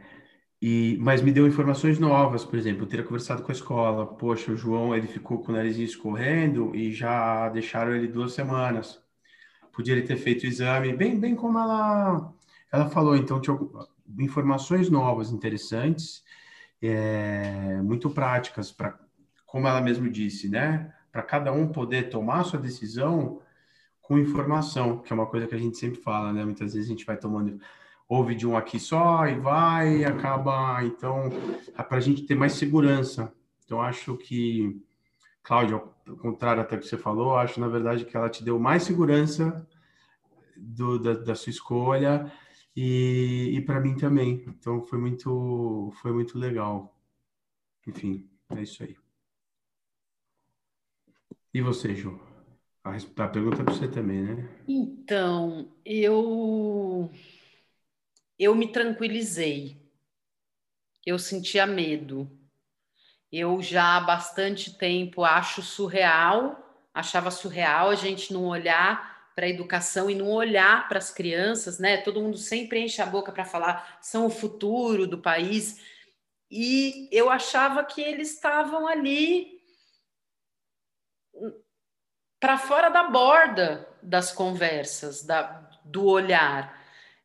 e, 0.60 0.96
mas 1.02 1.20
me 1.20 1.30
deu 1.30 1.46
informações 1.46 1.98
novas, 1.98 2.46
por 2.46 2.58
exemplo, 2.58 2.84
eu 2.84 2.88
teria 2.88 3.04
conversado 3.04 3.42
com 3.42 3.52
a 3.52 3.54
escola, 3.54 4.06
poxa, 4.06 4.50
o 4.50 4.56
João 4.56 4.94
ele 4.94 5.06
ficou 5.06 5.42
com 5.42 5.52
o 5.52 5.54
narizinho 5.54 5.84
escorrendo 5.84 6.74
e 6.74 6.92
já 6.94 7.50
deixaram 7.50 7.94
ele 7.94 8.08
duas 8.08 8.32
semanas. 8.32 8.98
Podia 9.70 9.92
ele 9.94 10.06
ter 10.06 10.16
feito 10.16 10.44
o 10.44 10.46
exame, 10.46 10.96
bem, 10.96 11.20
bem 11.20 11.34
como 11.34 11.58
ela, 11.58 12.32
ela 12.72 12.88
falou, 12.88 13.14
então 13.14 13.38
tinha 13.38 13.58
informações 14.18 14.88
novas, 14.88 15.30
interessantes, 15.30 16.24
é, 16.80 17.78
muito 17.82 18.08
práticas, 18.08 18.72
para, 18.72 18.98
como 19.44 19.68
ela 19.68 19.82
mesmo 19.82 20.08
disse, 20.10 20.48
né? 20.48 20.90
Para 21.12 21.22
cada 21.22 21.52
um 21.52 21.68
poder 21.68 22.08
tomar 22.08 22.44
sua 22.44 22.58
decisão 22.58 23.42
com 24.00 24.18
informação, 24.18 24.98
que 24.98 25.12
é 25.12 25.14
uma 25.14 25.26
coisa 25.26 25.46
que 25.46 25.54
a 25.54 25.58
gente 25.58 25.76
sempre 25.76 26.00
fala, 26.00 26.32
né? 26.32 26.44
Muitas 26.46 26.72
vezes 26.72 26.88
a 26.88 26.92
gente 26.92 27.04
vai 27.04 27.18
tomando 27.18 27.60
ouve 28.08 28.34
de 28.34 28.46
um 28.46 28.56
aqui 28.56 28.78
só 28.78 29.26
e 29.26 29.38
vai 29.38 29.98
e 29.98 30.04
acaba. 30.04 30.84
Então, 30.84 31.30
é 31.76 31.82
para 31.82 31.98
a 31.98 32.00
gente 32.00 32.22
ter 32.22 32.34
mais 32.34 32.52
segurança. 32.52 33.32
Então, 33.64 33.80
acho 33.80 34.16
que, 34.16 34.80
Cláudia, 35.42 35.76
ao 35.76 36.16
contrário 36.16 36.62
até 36.62 36.76
que 36.76 36.86
você 36.86 36.96
falou, 36.96 37.36
acho 37.36 37.60
na 37.60 37.68
verdade 37.68 38.04
que 38.04 38.16
ela 38.16 38.30
te 38.30 38.44
deu 38.44 38.58
mais 38.58 38.84
segurança 38.84 39.66
do, 40.56 40.98
da, 40.98 41.14
da 41.14 41.34
sua 41.34 41.50
escolha 41.50 42.32
e, 42.74 43.52
e 43.54 43.60
para 43.60 43.80
mim 43.80 43.96
também. 43.96 44.44
Então, 44.46 44.82
foi 44.82 44.98
muito, 44.98 45.92
foi 46.00 46.12
muito 46.12 46.38
legal. 46.38 46.96
Enfim, 47.86 48.28
é 48.50 48.62
isso 48.62 48.82
aí. 48.82 48.96
E 51.52 51.60
você, 51.60 51.94
Ju? 51.94 52.20
A, 52.84 53.28
pergunta 53.28 53.62
é 53.62 53.64
para 53.64 53.74
você 53.74 53.88
também, 53.88 54.22
né? 54.22 54.48
Então, 54.68 55.72
eu 55.84 57.10
eu 58.38 58.54
me 58.54 58.70
tranquilizei. 58.70 59.80
Eu 61.04 61.18
sentia 61.18 61.66
medo. 61.66 62.30
Eu 63.30 63.60
já 63.60 63.96
há 63.96 64.00
bastante 64.00 64.76
tempo 64.76 65.24
acho 65.24 65.62
surreal, 65.62 66.88
achava 66.94 67.30
surreal 67.30 67.90
a 67.90 67.94
gente 67.94 68.32
não 68.32 68.44
olhar 68.46 69.30
para 69.34 69.46
a 69.46 69.50
educação 69.50 70.08
e 70.08 70.14
não 70.14 70.30
olhar 70.30 70.88
para 70.88 70.98
as 70.98 71.10
crianças, 71.10 71.78
né? 71.78 71.98
Todo 71.98 72.20
mundo 72.22 72.38
sempre 72.38 72.80
enche 72.80 73.02
a 73.02 73.06
boca 73.06 73.30
para 73.30 73.44
falar 73.44 73.98
são 74.00 74.26
o 74.26 74.30
futuro 74.30 75.06
do 75.06 75.18
país. 75.18 75.78
E 76.50 77.08
eu 77.12 77.28
achava 77.28 77.84
que 77.84 78.00
eles 78.00 78.32
estavam 78.32 78.86
ali 78.86 79.60
para 82.40 82.56
fora 82.56 82.88
da 82.88 83.04
borda 83.04 83.86
das 84.02 84.32
conversas, 84.32 85.22
da, 85.24 85.68
do 85.84 86.06
olhar. 86.06 86.80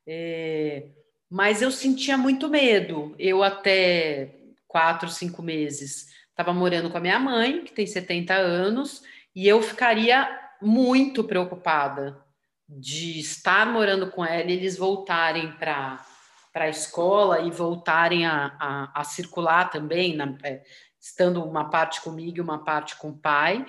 É, 0.06 0.90
mas 1.32 1.62
eu 1.62 1.72
sentia 1.72 2.18
muito 2.18 2.50
medo. 2.50 3.16
Eu 3.18 3.42
até 3.42 4.36
quatro, 4.68 5.08
cinco 5.08 5.42
meses 5.42 6.14
estava 6.30 6.52
morando 6.52 6.90
com 6.90 6.98
a 6.98 7.02
minha 7.02 7.18
mãe, 7.18 7.64
que 7.64 7.72
tem 7.72 7.88
70 7.88 8.34
anos, 8.34 9.02
e 9.34 9.48
eu 9.48 9.62
ficaria 9.62 10.30
muito 10.62 11.24
preocupada 11.24 12.22
de 12.68 13.18
estar 13.20 13.66
morando 13.66 14.12
com 14.12 14.26
ela 14.26 14.50
e 14.50 14.54
eles 14.54 14.78
voltarem 14.78 15.54
para 15.54 16.06
para 16.52 16.66
a 16.66 16.70
escola 16.70 17.40
e 17.40 17.50
voltarem 17.50 18.26
a, 18.26 18.58
a, 18.60 19.00
a 19.00 19.04
circular 19.06 19.70
também, 19.70 20.18
na, 20.18 20.38
é, 20.44 20.62
estando 21.00 21.42
uma 21.46 21.70
parte 21.70 22.02
comigo 22.02 22.40
e 22.40 22.42
uma 22.42 22.62
parte 22.62 22.98
com 22.98 23.12
o 23.12 23.18
pai, 23.18 23.66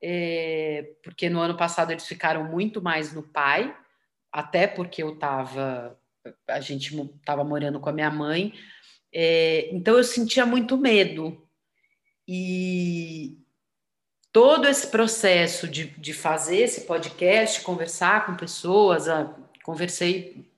é, 0.00 0.88
porque 1.02 1.28
no 1.28 1.40
ano 1.40 1.56
passado 1.56 1.90
eles 1.90 2.06
ficaram 2.06 2.44
muito 2.44 2.80
mais 2.80 3.12
no 3.12 3.24
pai, 3.24 3.76
até 4.30 4.68
porque 4.68 5.02
eu 5.02 5.14
estava 5.14 5.98
a 6.48 6.60
gente 6.60 6.94
estava 6.94 7.44
morando 7.44 7.80
com 7.80 7.88
a 7.88 7.92
minha 7.92 8.10
mãe, 8.10 8.52
é, 9.12 9.68
então 9.72 9.96
eu 9.96 10.04
sentia 10.04 10.46
muito 10.46 10.76
medo. 10.76 11.46
E 12.26 13.38
todo 14.32 14.66
esse 14.66 14.86
processo 14.86 15.68
de, 15.68 15.86
de 15.98 16.12
fazer 16.14 16.58
esse 16.58 16.82
podcast, 16.82 17.60
conversar 17.60 18.26
com 18.26 18.34
pessoas, 18.34 19.08
a, 19.08 19.36
conversei, 19.62 20.50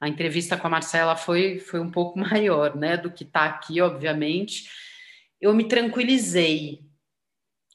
a 0.00 0.08
entrevista 0.08 0.56
com 0.56 0.66
a 0.66 0.70
Marcela 0.70 1.16
foi, 1.16 1.60
foi 1.60 1.80
um 1.80 1.90
pouco 1.90 2.18
maior, 2.18 2.76
né, 2.76 2.96
do 2.96 3.10
que 3.10 3.22
está 3.22 3.44
aqui, 3.44 3.80
obviamente. 3.80 4.68
Eu 5.40 5.54
me 5.54 5.64
tranquilizei, 5.68 6.84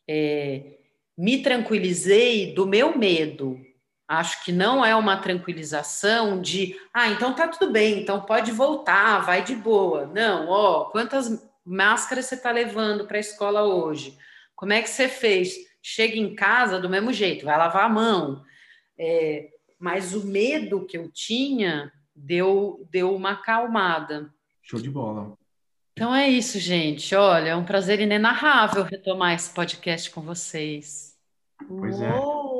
é, 0.07 0.77
me 1.17 1.41
tranquilizei 1.41 2.53
do 2.53 2.67
meu 2.67 2.97
medo, 2.97 3.64
Acho 4.07 4.43
que 4.43 4.51
não 4.51 4.85
é 4.85 4.95
uma 4.95 5.17
tranquilização 5.17 6.39
de, 6.39 6.79
ah, 6.93 7.09
então 7.09 7.33
tá 7.33 7.47
tudo 7.47 7.71
bem, 7.71 8.01
então 8.01 8.21
pode 8.21 8.51
voltar, 8.51 9.19
vai 9.19 9.43
de 9.43 9.55
boa. 9.55 10.05
Não, 10.05 10.47
ó, 10.47 10.85
quantas 10.85 11.43
máscara 11.65 12.21
você 12.21 12.35
está 12.35 12.51
levando 12.51 13.07
para 13.07 13.17
a 13.17 13.19
escola 13.19 13.63
hoje? 13.63 14.15
Como 14.55 14.73
é 14.73 14.81
que 14.81 14.89
você 14.89 15.09
fez? 15.09 15.55
Chega 15.81 16.17
em 16.17 16.35
casa 16.35 16.79
do 16.79 16.89
mesmo 16.89 17.11
jeito, 17.11 17.45
vai 17.45 17.57
lavar 17.57 17.85
a 17.85 17.89
mão. 17.89 18.43
É, 18.97 19.49
mas 19.79 20.13
o 20.13 20.25
medo 20.25 20.85
que 20.85 20.97
eu 20.97 21.11
tinha 21.11 21.91
deu, 22.15 22.87
deu 22.91 23.13
uma 23.13 23.31
acalmada. 23.31 24.31
Show 24.61 24.79
de 24.79 24.89
bola. 24.89 25.35
Então 25.93 26.13
é 26.13 26.27
isso, 26.27 26.59
gente. 26.59 27.15
Olha, 27.15 27.49
é 27.49 27.55
um 27.55 27.65
prazer 27.65 27.99
inenarrável 27.99 28.83
retomar 28.83 29.33
esse 29.33 29.53
podcast 29.53 30.11
com 30.11 30.21
vocês. 30.21 31.15
Pois 31.67 32.01
é. 32.01 32.13
Uou, 32.13 32.54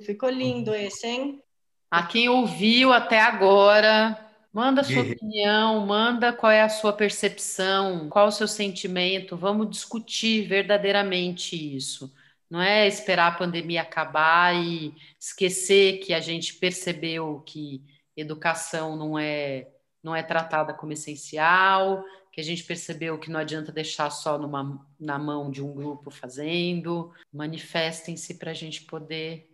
ficou 0.00 0.28
lindo 0.28 0.74
esse, 0.74 1.06
hein? 1.06 1.42
A 1.90 2.06
quem 2.06 2.28
ouviu 2.28 2.92
até 2.92 3.20
agora, 3.20 4.16
manda 4.52 4.80
a 4.80 4.84
sua 4.84 5.02
opinião, 5.02 5.84
manda 5.86 6.32
qual 6.32 6.52
é 6.52 6.62
a 6.62 6.68
sua 6.68 6.92
percepção, 6.92 8.08
qual 8.08 8.28
o 8.28 8.32
seu 8.32 8.46
sentimento. 8.46 9.36
Vamos 9.36 9.70
discutir 9.70 10.46
verdadeiramente 10.46 11.56
isso. 11.76 12.12
Não 12.48 12.60
é 12.60 12.86
esperar 12.86 13.28
a 13.28 13.36
pandemia 13.36 13.82
acabar 13.82 14.54
e 14.54 14.94
esquecer 15.18 15.98
que 15.98 16.12
a 16.12 16.20
gente 16.20 16.54
percebeu 16.54 17.42
que 17.46 17.82
educação 18.16 18.96
não 18.96 19.18
é 19.18 19.68
não 20.02 20.16
é 20.16 20.22
tratada 20.22 20.72
como 20.72 20.92
essencial, 20.92 22.02
que 22.32 22.40
a 22.40 22.44
gente 22.44 22.64
percebeu 22.64 23.18
que 23.18 23.30
não 23.30 23.38
adianta 23.38 23.70
deixar 23.70 24.08
só 24.08 24.38
numa, 24.38 24.86
na 24.98 25.18
mão 25.18 25.50
de 25.50 25.62
um 25.62 25.74
grupo 25.74 26.10
fazendo. 26.10 27.12
Manifestem-se 27.32 28.38
para 28.38 28.52
a 28.52 28.54
gente 28.54 28.82
poder 28.84 29.49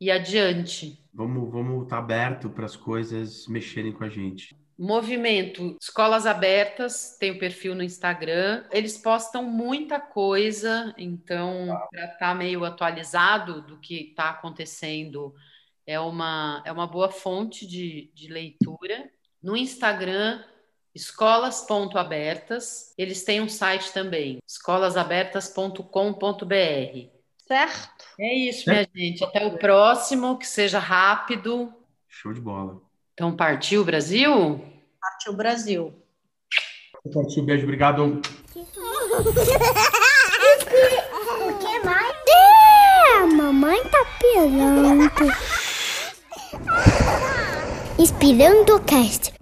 ir 0.00 0.10
adiante. 0.10 0.98
Vamos, 1.12 1.50
vamos 1.50 1.84
estar 1.84 1.96
tá 1.96 2.02
aberto 2.02 2.50
para 2.50 2.64
as 2.64 2.76
coisas 2.76 3.46
mexerem 3.46 3.92
com 3.92 4.04
a 4.04 4.08
gente. 4.08 4.56
Movimento 4.76 5.76
Escolas 5.80 6.26
Abertas, 6.26 7.16
tem 7.18 7.30
o 7.30 7.38
perfil 7.38 7.76
no 7.76 7.82
Instagram. 7.82 8.64
Eles 8.72 8.98
postam 8.98 9.44
muita 9.44 10.00
coisa, 10.00 10.92
então, 10.98 11.68
para 11.90 12.04
estar 12.06 12.18
tá 12.18 12.34
meio 12.34 12.64
atualizado 12.64 13.62
do 13.62 13.78
que 13.78 14.10
está 14.10 14.30
acontecendo, 14.30 15.32
é 15.86 16.00
uma, 16.00 16.60
é 16.66 16.72
uma 16.72 16.88
boa 16.88 17.10
fonte 17.10 17.66
de, 17.66 18.10
de 18.14 18.28
leitura. 18.28 19.08
No 19.40 19.56
Instagram, 19.56 20.42
escolas.abertas. 20.94 22.94
Eles 22.96 23.24
têm 23.24 23.40
um 23.40 23.48
site 23.48 23.92
também, 23.92 24.38
escolasabertas.com.br. 24.46 27.13
Certo? 27.54 28.04
É 28.18 28.34
isso, 28.34 28.68
minha 28.68 28.84
gente. 28.92 29.22
Até 29.22 29.46
o 29.46 29.56
próximo, 29.56 30.36
que 30.36 30.44
seja 30.44 30.80
rápido. 30.80 31.72
Show 32.08 32.32
de 32.32 32.40
bola. 32.40 32.82
Então, 33.12 33.36
partiu 33.36 33.84
Brasil? 33.84 34.60
Partiu 35.00 35.34
Brasil. 35.34 35.94
Partiu, 37.14 37.44
beijo, 37.44 37.62
obrigado. 37.62 38.02
O 38.02 38.20
que 41.60 41.78
mais? 41.84 42.16
É, 42.28 43.26
mamãe 43.36 43.80
tá 43.84 44.04
pirando. 44.18 45.12
Inspirando 48.00 48.74
o 48.74 48.80
cast. 48.80 49.32